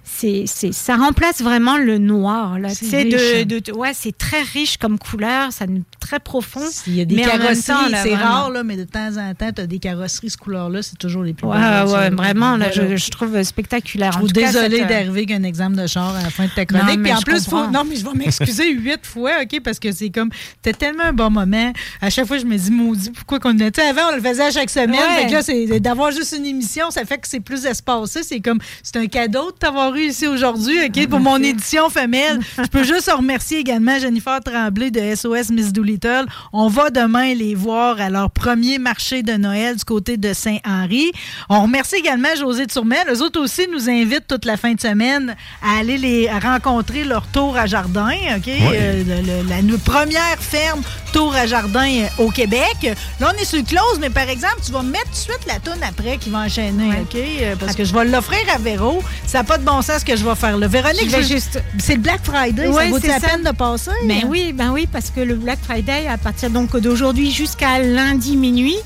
c'est 0.09 0.45
c'est- 0.47 0.73
ça 0.73 0.97
remplace 0.97 1.43
vraiment 1.43 1.77
le 1.78 1.99
noir, 1.99 2.59
là. 2.61 2.69
C'est 2.70 3.05
de, 3.05 3.73
ouais, 3.73 3.91
c'est 3.93 4.16
très 4.16 4.41
riche 4.43 4.77
comme 4.78 4.99
couleur, 4.99 5.53
ça 5.53 5.66
très 6.01 6.20
profond. 6.20 6.65
Il 6.87 6.95
y 6.95 7.01
a 7.01 7.05
des 7.05 7.16
mais 7.16 7.23
carrosseries, 7.23 7.62
temps, 7.65 7.89
là, 7.89 8.03
c'est 8.05 8.11
vraiment- 8.11 8.24
rare, 8.24 8.51
là, 8.51 8.62
mais 8.62 8.77
de 8.77 8.85
temps 8.85 9.16
en 9.19 9.35
temps, 9.35 9.51
tu 9.53 9.61
as 9.62 9.66
des 9.66 9.81
carrosseries 9.81 10.31
ce 10.31 10.37
couleur-là, 10.37 10.81
c'est 10.83 10.97
toujours 10.97 11.24
les 11.24 11.35
plus 11.35 11.47
Ouais, 11.49 11.59
belles 11.59 11.81
ouais, 11.83 11.85
voitures. 11.87 12.16
vraiment, 12.16 12.57
là, 12.57 12.70
je, 12.70 12.97
je 12.97 13.11
trouve 13.11 13.43
spectaculaire. 13.43 14.12
Je 14.12 14.19
suis 14.19 14.33
cas, 14.33 14.47
désolée 14.53 14.77
cette, 14.78 14.87
euh, 14.87 14.89
d'arriver 14.89 15.11
avec 15.27 15.31
un 15.33 15.43
exemple 15.43 15.77
de 15.77 15.87
char 15.89 16.15
à 16.15 16.23
la 16.23 16.31
fin 16.31 16.45
de 16.45 16.51
ta 16.51 16.65
chronique. 16.65 16.87
Non, 16.87 16.97
mais 16.99 17.03
Puis 17.11 17.12
en 17.19 17.20
plus, 17.23 17.45
faut- 17.49 17.66
non, 17.66 17.83
mais 17.85 17.97
je 17.97 18.05
vais 18.05 18.15
m'excuser 18.15 18.70
huit 18.74 19.05
fois, 19.05 19.33
OK? 19.43 19.61
Parce 19.65 19.81
que 19.81 19.91
c'est 19.91 20.11
comme, 20.11 20.31
c'était 20.62 20.78
tellement 20.78 21.05
un 21.05 21.12
bon 21.12 21.31
moment. 21.31 21.73
À 22.01 22.11
chaque 22.11 22.27
fois, 22.27 22.39
je 22.39 22.45
me 22.47 22.57
dis, 22.57 22.70
maudit, 22.70 23.11
pourquoi 23.11 23.41
qu'on 23.41 23.57
sais, 23.59 23.81
avant, 23.83 24.12
on 24.12 24.16
le 24.16 24.23
faisait 24.23 24.45
à 24.45 24.51
chaque 24.53 24.70
semaine. 24.70 24.91
Ouais. 24.91 25.23
Fait 25.23 25.27
que 25.27 25.33
là, 25.33 25.43
c'est 25.43 25.81
d'avoir 25.81 26.12
juste 26.12 26.35
une 26.39 26.47
émission, 26.47 26.91
ça 26.93 27.05
fait 27.05 27.19
que 27.19 27.27
c'est 27.27 27.41
plus 27.41 27.66
espacé. 27.66 28.23
C'est 28.23 28.41
comme, 28.41 28.61
c'est 28.85 28.97
un 28.97 29.07
cadeau 29.07 29.51
de 29.51 29.57
t'avoir 29.57 29.95
eu 29.95 29.95
ici 30.05 30.27
aujourd'hui, 30.27 30.78
OK? 30.86 31.06
Pour 31.09 31.20
mon 31.20 31.36
édition 31.43 31.89
femelle. 31.90 32.40
Je 32.59 32.66
peux 32.68 32.82
juste 32.85 33.10
remercier 33.10 33.59
également 33.59 33.98
Jennifer 33.98 34.40
Tremblay 34.44 34.90
de 34.90 35.14
SOS 35.14 35.51
Miss 35.51 35.73
Doolittle. 35.73 36.27
On 36.52 36.68
va 36.68 36.90
demain 36.90 37.35
les 37.35 37.55
voir 37.55 38.01
à 38.01 38.10
leur 38.10 38.31
premier 38.31 38.78
marché 38.78 39.23
de 39.23 39.32
Noël 39.35 39.77
du 39.77 39.85
côté 39.85 40.16
de 40.16 40.32
Saint-Henri. 40.32 41.12
On 41.48 41.62
remercie 41.62 41.97
également 41.97 42.35
José 42.39 42.66
Turmel. 42.66 43.06
Eux 43.10 43.23
autres 43.23 43.40
aussi 43.40 43.66
nous 43.73 43.89
invitent 43.89 44.27
toute 44.28 44.44
la 44.44 44.56
fin 44.56 44.73
de 44.74 44.81
semaine 44.81 45.35
à 45.62 45.78
aller 45.81 45.98
les 45.98 46.28
à 46.28 46.39
rencontrer 46.39 47.05
leur 47.05 47.27
tour 47.28 47.56
à 47.56 47.66
jardin, 47.66 48.10
OK? 48.36 48.48
Euh, 48.48 49.02
le- 49.05 49.43
le- 49.43 49.48
la 49.48 49.78
première 49.85 50.39
ferme 50.40 50.82
tour 51.12 51.35
à 51.35 51.47
jardin 51.47 51.86
euh, 51.89 52.06
au 52.24 52.31
Québec. 52.31 52.77
Là, 53.20 53.32
on 53.35 53.40
est 53.40 53.44
sur 53.44 53.59
le 53.59 53.64
close, 53.64 53.98
mais 54.01 54.10
par 54.10 54.28
exemple, 54.28 54.56
tu 54.64 54.73
vas 54.73 54.82
mettre 54.82 55.05
tout 55.06 55.10
de 55.10 55.16
suite 55.16 55.47
la 55.47 55.59
toune 55.60 55.82
après 55.82 56.18
qui 56.18 56.31
va 56.31 56.39
enchaîner, 56.40 56.90
OK? 57.01 57.14
Euh, 57.16 57.55
Parce 57.59 57.74
que 57.74 57.85
je 57.85 57.94
vais 57.94 58.05
l'offrir 58.05 58.39
à 58.55 58.59
Véro. 58.59 59.02
Ça 59.27 59.39
n'a 59.39 59.44
pas 59.44 59.59
de 59.59 59.64
bon 59.64 59.81
sens 59.82 59.85
ce 59.98 60.04
que 60.04 60.16
je 60.16 60.24
vais 60.24 60.34
faire 60.34 60.56
là. 60.56 60.66
Véronique, 60.68 61.08
Je 61.10 61.22
juste- 61.22 61.60
c'est 61.78 61.94
le 61.94 62.00
Black 62.00 62.20
Friday. 62.24 62.68
Ouais, 62.68 62.84
ça 62.84 62.90
vaut 62.90 62.98
c'est 63.00 63.08
la 63.08 63.20
ça. 63.20 63.28
peine 63.28 63.42
de 63.42 63.50
passer? 63.50 63.90
Ben 64.04 64.22
oui, 64.26 64.52
ben 64.52 64.70
oui, 64.72 64.86
parce 64.90 65.10
que 65.10 65.20
le 65.20 65.34
Black 65.34 65.58
Friday, 65.62 66.06
à 66.08 66.18
partir 66.18 66.50
donc 66.50 66.76
d'aujourd'hui 66.76 67.30
jusqu'à 67.30 67.78
lundi 67.78 68.36
minuit, 68.36 68.76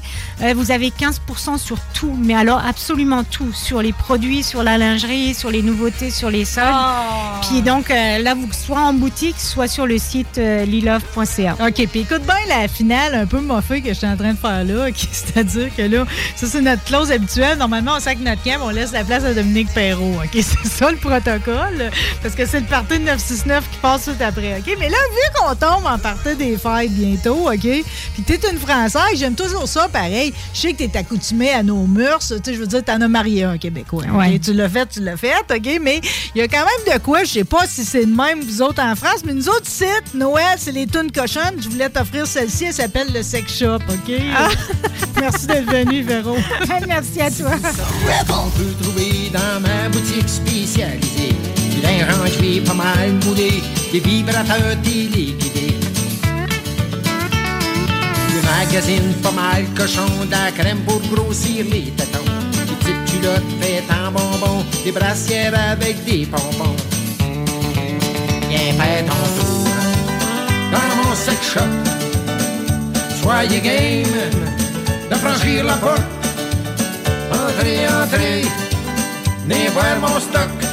euh, 0.42 0.54
vous 0.56 0.70
avez 0.70 0.90
15% 0.90 1.58
sur 1.58 1.78
tout, 1.94 2.16
mais 2.18 2.34
alors 2.34 2.62
absolument 2.66 3.24
tout, 3.24 3.52
sur 3.52 3.82
les 3.82 3.92
produits, 3.92 4.42
sur 4.42 4.62
la 4.62 4.78
lingerie, 4.78 5.34
sur 5.34 5.50
les 5.50 5.62
nouveautés, 5.62 6.10
sur 6.10 6.30
les 6.30 6.44
soldes. 6.44 6.68
Ah. 6.72 7.40
Puis 7.48 7.62
donc 7.62 7.90
euh, 7.90 8.18
là, 8.18 8.34
vous 8.34 8.48
soit 8.52 8.80
en 8.80 8.92
boutique, 8.92 9.36
soit 9.38 9.68
sur 9.68 9.86
le 9.86 9.98
site 9.98 10.38
euh, 10.38 10.64
lilove.ca. 10.64 11.56
OK, 11.60 11.86
puis 11.88 12.00
écoute 12.00 12.22
bien 12.22 12.34
la 12.48 12.68
finale 12.68 13.14
un 13.14 13.26
peu 13.26 13.40
moffée 13.40 13.80
que 13.80 13.88
je 13.88 13.94
suis 13.94 14.06
en 14.06 14.16
train 14.16 14.32
de 14.32 14.38
faire 14.38 14.64
là, 14.64 14.86
c'est-à-dire 15.12 15.68
que 15.76 15.82
là, 15.82 16.04
ça 16.36 16.46
c'est 16.46 16.60
notre 16.60 16.84
clause 16.84 17.10
habituelle. 17.10 17.58
Normalement, 17.58 17.92
on 17.96 18.00
sac 18.00 18.18
notre 18.20 18.42
camp, 18.42 18.58
on 18.62 18.70
laisse 18.70 18.92
la 18.92 19.04
place 19.04 19.24
à 19.24 19.34
Dominique 19.34 19.68
Perrault, 19.74 20.14
OK? 20.24 20.30
C'est 20.62 20.66
ça 20.66 20.89
le 20.90 20.96
protocole, 20.96 21.90
parce 22.22 22.34
que 22.34 22.46
c'est 22.46 22.60
le 22.60 22.66
party 22.66 22.98
de 22.98 23.04
969 23.04 23.64
qui 23.70 23.78
passe 23.78 24.04
tout 24.04 24.10
après, 24.20 24.58
OK? 24.58 24.76
Mais 24.78 24.88
là, 24.88 24.96
vu 25.10 25.38
qu'on 25.38 25.54
tombe 25.54 25.86
en 25.86 25.98
partie 25.98 26.36
des 26.36 26.56
fêtes 26.56 26.92
bientôt, 26.92 27.50
OK? 27.50 27.60
Puis 27.60 28.22
que 28.26 28.32
t'es 28.32 28.50
une 28.50 28.58
Française, 28.58 29.16
j'aime 29.16 29.34
toujours 29.34 29.66
ça, 29.66 29.88
pareil. 29.88 30.32
Je 30.54 30.60
sais 30.60 30.72
que 30.72 30.84
t'es 30.84 30.98
accoutumée 30.98 31.50
à 31.50 31.62
nos 31.62 31.86
mœurs, 31.86 32.20
tu 32.20 32.34
sais, 32.44 32.54
je 32.54 32.60
veux 32.60 32.66
dire, 32.66 32.84
t'en 32.84 33.00
as 33.00 33.08
marié 33.08 33.44
un 33.44 33.58
Québécois, 33.58 34.04
OK? 34.08 34.18
Ouais. 34.18 34.38
Tu 34.38 34.52
l'as 34.52 34.68
fait, 34.68 34.86
tu 34.86 35.00
l'as 35.00 35.16
fait, 35.16 35.34
OK? 35.50 35.80
Mais 35.80 36.00
il 36.34 36.40
y 36.40 36.42
a 36.42 36.48
quand 36.48 36.64
même 36.64 36.94
de 36.94 37.02
quoi, 37.02 37.24
je 37.24 37.30
sais 37.30 37.44
pas 37.44 37.66
si 37.66 37.84
c'est 37.84 38.06
de 38.06 38.14
même, 38.14 38.40
vous 38.40 38.62
autres 38.62 38.82
en 38.82 38.94
France, 38.96 39.20
mais 39.24 39.32
nous 39.32 39.48
autres, 39.48 39.66
ici, 39.66 39.84
Noël, 40.14 40.56
c'est 40.58 40.72
les 40.72 40.86
tunes 40.86 41.10
cochonnes. 41.12 41.56
Je 41.60 41.68
voulais 41.68 41.88
t'offrir 41.88 42.26
celle-ci, 42.26 42.66
elle 42.66 42.74
s'appelle 42.74 43.08
le 43.12 43.22
Sex 43.22 43.58
Shop, 43.58 43.78
OK? 43.88 44.12
Merci 45.20 45.46
d'être 45.46 45.70
venu, 45.70 46.02
Véro. 46.02 46.36
Merci 46.88 47.20
à 47.20 47.30
toi. 47.30 47.52
On 48.30 48.50
peut 48.50 48.72
trouver 48.82 49.30
dans 49.32 49.60
ma 49.60 49.88
boutique 49.88 50.28
spécialisée 50.80 51.34
du 51.70 51.80
linge 51.82 52.06
en 52.14 52.30
cuir 52.30 52.64
pas 52.64 52.74
mal 52.74 53.12
moulé, 53.24 53.62
des 53.92 54.00
vibrateurs 54.00 54.76
téléguidés. 54.82 55.74
Des 58.32 58.42
magazines 58.48 59.14
pas 59.22 59.32
mal 59.32 59.64
cochons, 59.76 60.24
de 60.24 60.30
la 60.30 60.50
crème 60.52 60.80
pour 60.86 61.00
grossir 61.12 61.64
les 61.70 61.92
tatons. 61.96 62.24
Des 62.66 62.74
petites 62.76 63.04
culottes 63.10 63.52
faites 63.60 63.90
en 63.90 64.10
bonbons, 64.10 64.64
des 64.84 64.92
brassières 64.92 65.54
avec 65.72 66.04
des 66.04 66.26
pompons. 66.26 66.76
Viens 68.48 68.72
faire 68.78 69.04
ton 69.06 69.22
tour 69.36 69.68
dans 70.72 70.96
mon 70.96 71.14
sex 71.14 71.38
shop. 71.52 71.72
Soyez 73.22 73.60
game 73.60 74.30
de 75.10 75.14
franchir 75.16 75.64
la 75.64 75.74
porte. 75.74 76.02
Entrez, 77.32 77.86
entrez, 77.86 78.44
venez 79.46 79.68
voir 79.68 80.00
mon 80.00 80.18
stock. 80.18 80.69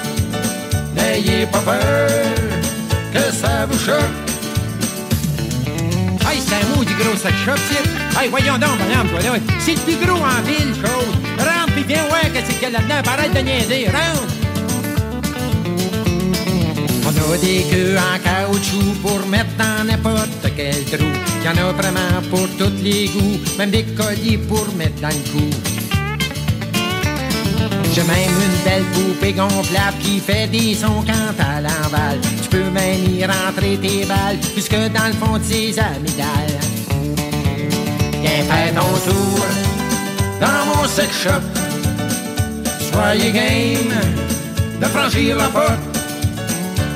N'ayez 1.07 1.45
pas 1.45 1.59
peur 1.59 2.09
que 3.13 3.31
ça 3.33 3.65
vous 3.69 3.79
choque. 3.79 3.95
C'est 6.47 6.55
un 6.55 6.83
du 6.83 6.95
gros 6.95 7.15
c'est. 7.15 8.21
Hey, 8.21 8.29
voyons 8.29 8.57
donc, 8.57 8.77
madame, 8.79 9.07
toi. 9.09 9.19
C'est 9.59 9.73
le 9.73 9.79
plus 9.79 9.95
gros 10.05 10.17
en 10.17 10.41
ville, 10.43 10.73
chose. 10.75 11.15
Rentre 11.39 11.73
pis 11.75 11.83
viens 11.87 12.03
qu'il 12.33 12.61
y 12.61 12.65
a 12.65 12.69
là-dedans. 12.69 13.33
De 13.33 13.39
niaiser, 13.39 13.85
rentre. 13.87 14.33
On 17.05 17.33
a 17.33 17.37
des 17.37 17.65
queues 17.71 17.97
en 17.97 18.19
caoutchouc 18.19 18.93
pour 19.01 19.25
mettre 19.27 19.55
dans 19.57 19.85
n'importe 19.85 20.45
quel 20.55 20.83
trou. 20.85 21.09
Y 21.43 21.49
en 21.49 21.67
a 21.67 21.71
vraiment 21.71 22.21
pour 22.29 22.47
tous 22.57 22.83
les 22.83 23.07
goûts, 23.07 23.39
même 23.57 23.71
des 23.71 23.83
colliers 23.83 24.37
pour 24.37 24.67
mettre 24.75 25.01
dans 25.01 25.09
le 25.09 25.31
cou. 25.31 25.76
J'ai 27.93 28.03
même 28.03 28.35
une 28.45 28.63
belle 28.63 28.83
poupée 28.93 29.33
gonflable 29.33 29.97
qui 29.99 30.19
fait 30.19 30.47
des 30.47 30.75
sons 30.75 31.03
quand 31.05 31.35
elle 31.39 31.67
emballe. 31.85 32.19
Tu 32.43 32.49
peux 32.49 32.69
même 32.69 33.03
y 33.09 33.25
rentrer 33.25 33.77
tes 33.77 34.05
balles, 34.05 34.37
puisque 34.53 34.75
dans 34.75 35.07
le 35.07 35.13
fond 35.13 35.37
de 35.37 35.43
ses 35.43 35.79
amygdales. 35.79 36.59
Viens 38.21 38.43
faire 38.43 38.73
ton 38.75 39.11
tour 39.11 39.45
dans 40.39 40.65
mon 40.67 40.87
sex 40.87 41.09
shop. 41.23 41.43
Soyez 42.91 43.31
game 43.31 43.93
de 44.81 44.85
franchir 44.85 45.37
la 45.37 45.47
porte. 45.47 45.97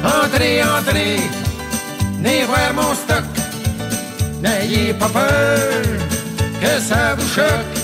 Entrez, 0.04 0.64
entrez, 0.64 1.20
venez 2.18 2.44
voir 2.46 2.74
mon 2.74 2.94
stock. 2.96 3.24
N'ayez 4.42 4.94
pas 4.94 5.10
peur 5.10 5.84
que 6.60 6.82
ça 6.82 7.16
vous 7.16 7.28
choque. 7.28 7.81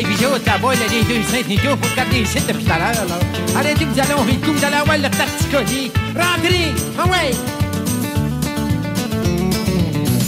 Hey, 0.00 0.06
puis 0.06 0.24
autres, 0.24 0.46
là-bas, 0.46 0.72
là, 0.72 0.86
les 0.90 1.02
deux 1.02 1.22
saintes 1.24 1.46
nico 1.46 1.68
faut 1.68 1.90
regarder 1.90 2.24
sites 2.24 2.46
depuis 2.46 2.64
tout 2.64 2.72
à 2.72 2.78
l'heure, 2.78 3.06
là. 3.06 3.18
Arrêtez, 3.54 3.84
vous 3.84 4.00
allez 4.00 4.14
ouvrir 4.14 4.34
le 4.40 4.46
coup, 4.46 4.52
vous 4.54 4.64
allez 4.64 4.76
avoir 4.76 4.96
le 4.96 5.10
tarticolis. 5.10 5.92
Rentrez! 6.16 6.72
Ah 6.98 7.06
ouais! 7.06 7.32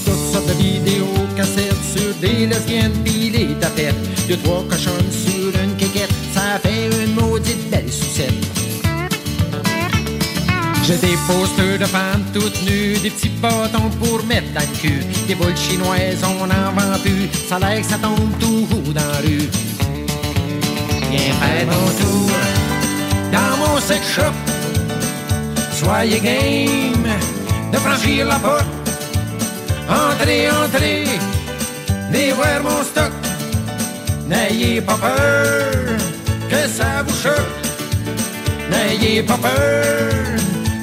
Toutes 0.05 0.31
sortes 0.31 0.47
de 0.47 0.63
vidéos, 0.63 1.07
cassettes 1.35 1.73
sur 1.97 2.15
des 2.21 2.45
lesbiennes 2.49 3.03
pis 3.03 3.31
les 3.31 3.55
tapettes. 3.55 3.95
Deux, 4.29 4.37
trois 4.45 4.63
cochonnes 4.69 5.11
sur 5.11 5.59
une 5.59 5.75
quéquette, 5.79 6.13
ça 6.35 6.59
fait 6.63 6.91
une 7.05 7.15
maudite 7.15 7.71
belle 7.71 7.91
sucette. 7.91 8.62
J'ai 10.85 10.97
des 10.97 11.17
posters 11.29 11.79
de 11.79 11.85
femmes 11.85 12.25
toutes 12.35 12.61
nues, 12.65 12.99
des 12.99 13.11
petits 13.11 13.29
bâtons 13.29 13.89
pour 14.01 14.25
mettre 14.25 14.53
dans 14.53 14.61
le 14.61 14.79
cul. 14.81 15.05
Des 15.29 15.35
boules 15.37 15.57
chinoises, 15.57 16.25
on 16.25 16.47
n'en 16.47 16.73
vend 16.75 16.99
plus, 17.01 17.29
ça 17.49 17.61
l'air 17.61 17.85
ça 17.85 17.99
tombe 17.99 18.37
tout 18.41 18.67
haut 18.73 18.93
dans 18.93 19.01
la 19.01 19.19
rue. 19.19 19.49
Viens 21.11 21.35
faire 21.41 21.67
ton 21.69 22.05
tour 22.05 22.31
dans 23.31 23.57
mon 23.59 23.81
sex 23.81 24.01
shop. 24.13 24.35
Soyez 25.73 26.19
game 26.19 27.09
de 27.73 27.77
franchir 27.79 28.27
la 28.27 28.41
porte. 28.41 28.67
Entrez, 29.89 30.51
entrez, 30.51 31.05
venez 32.11 32.33
voir 32.33 32.61
mon 32.65 32.83
stock. 32.83 33.13
N'ayez 34.29 34.81
pas 34.81 34.97
peur 34.97 35.97
que 36.51 36.69
ça 36.69 37.05
vous 37.07 37.23
choque. 37.23 37.53
N'ayez 38.69 39.23
pas 39.23 39.39
peur 39.39 40.43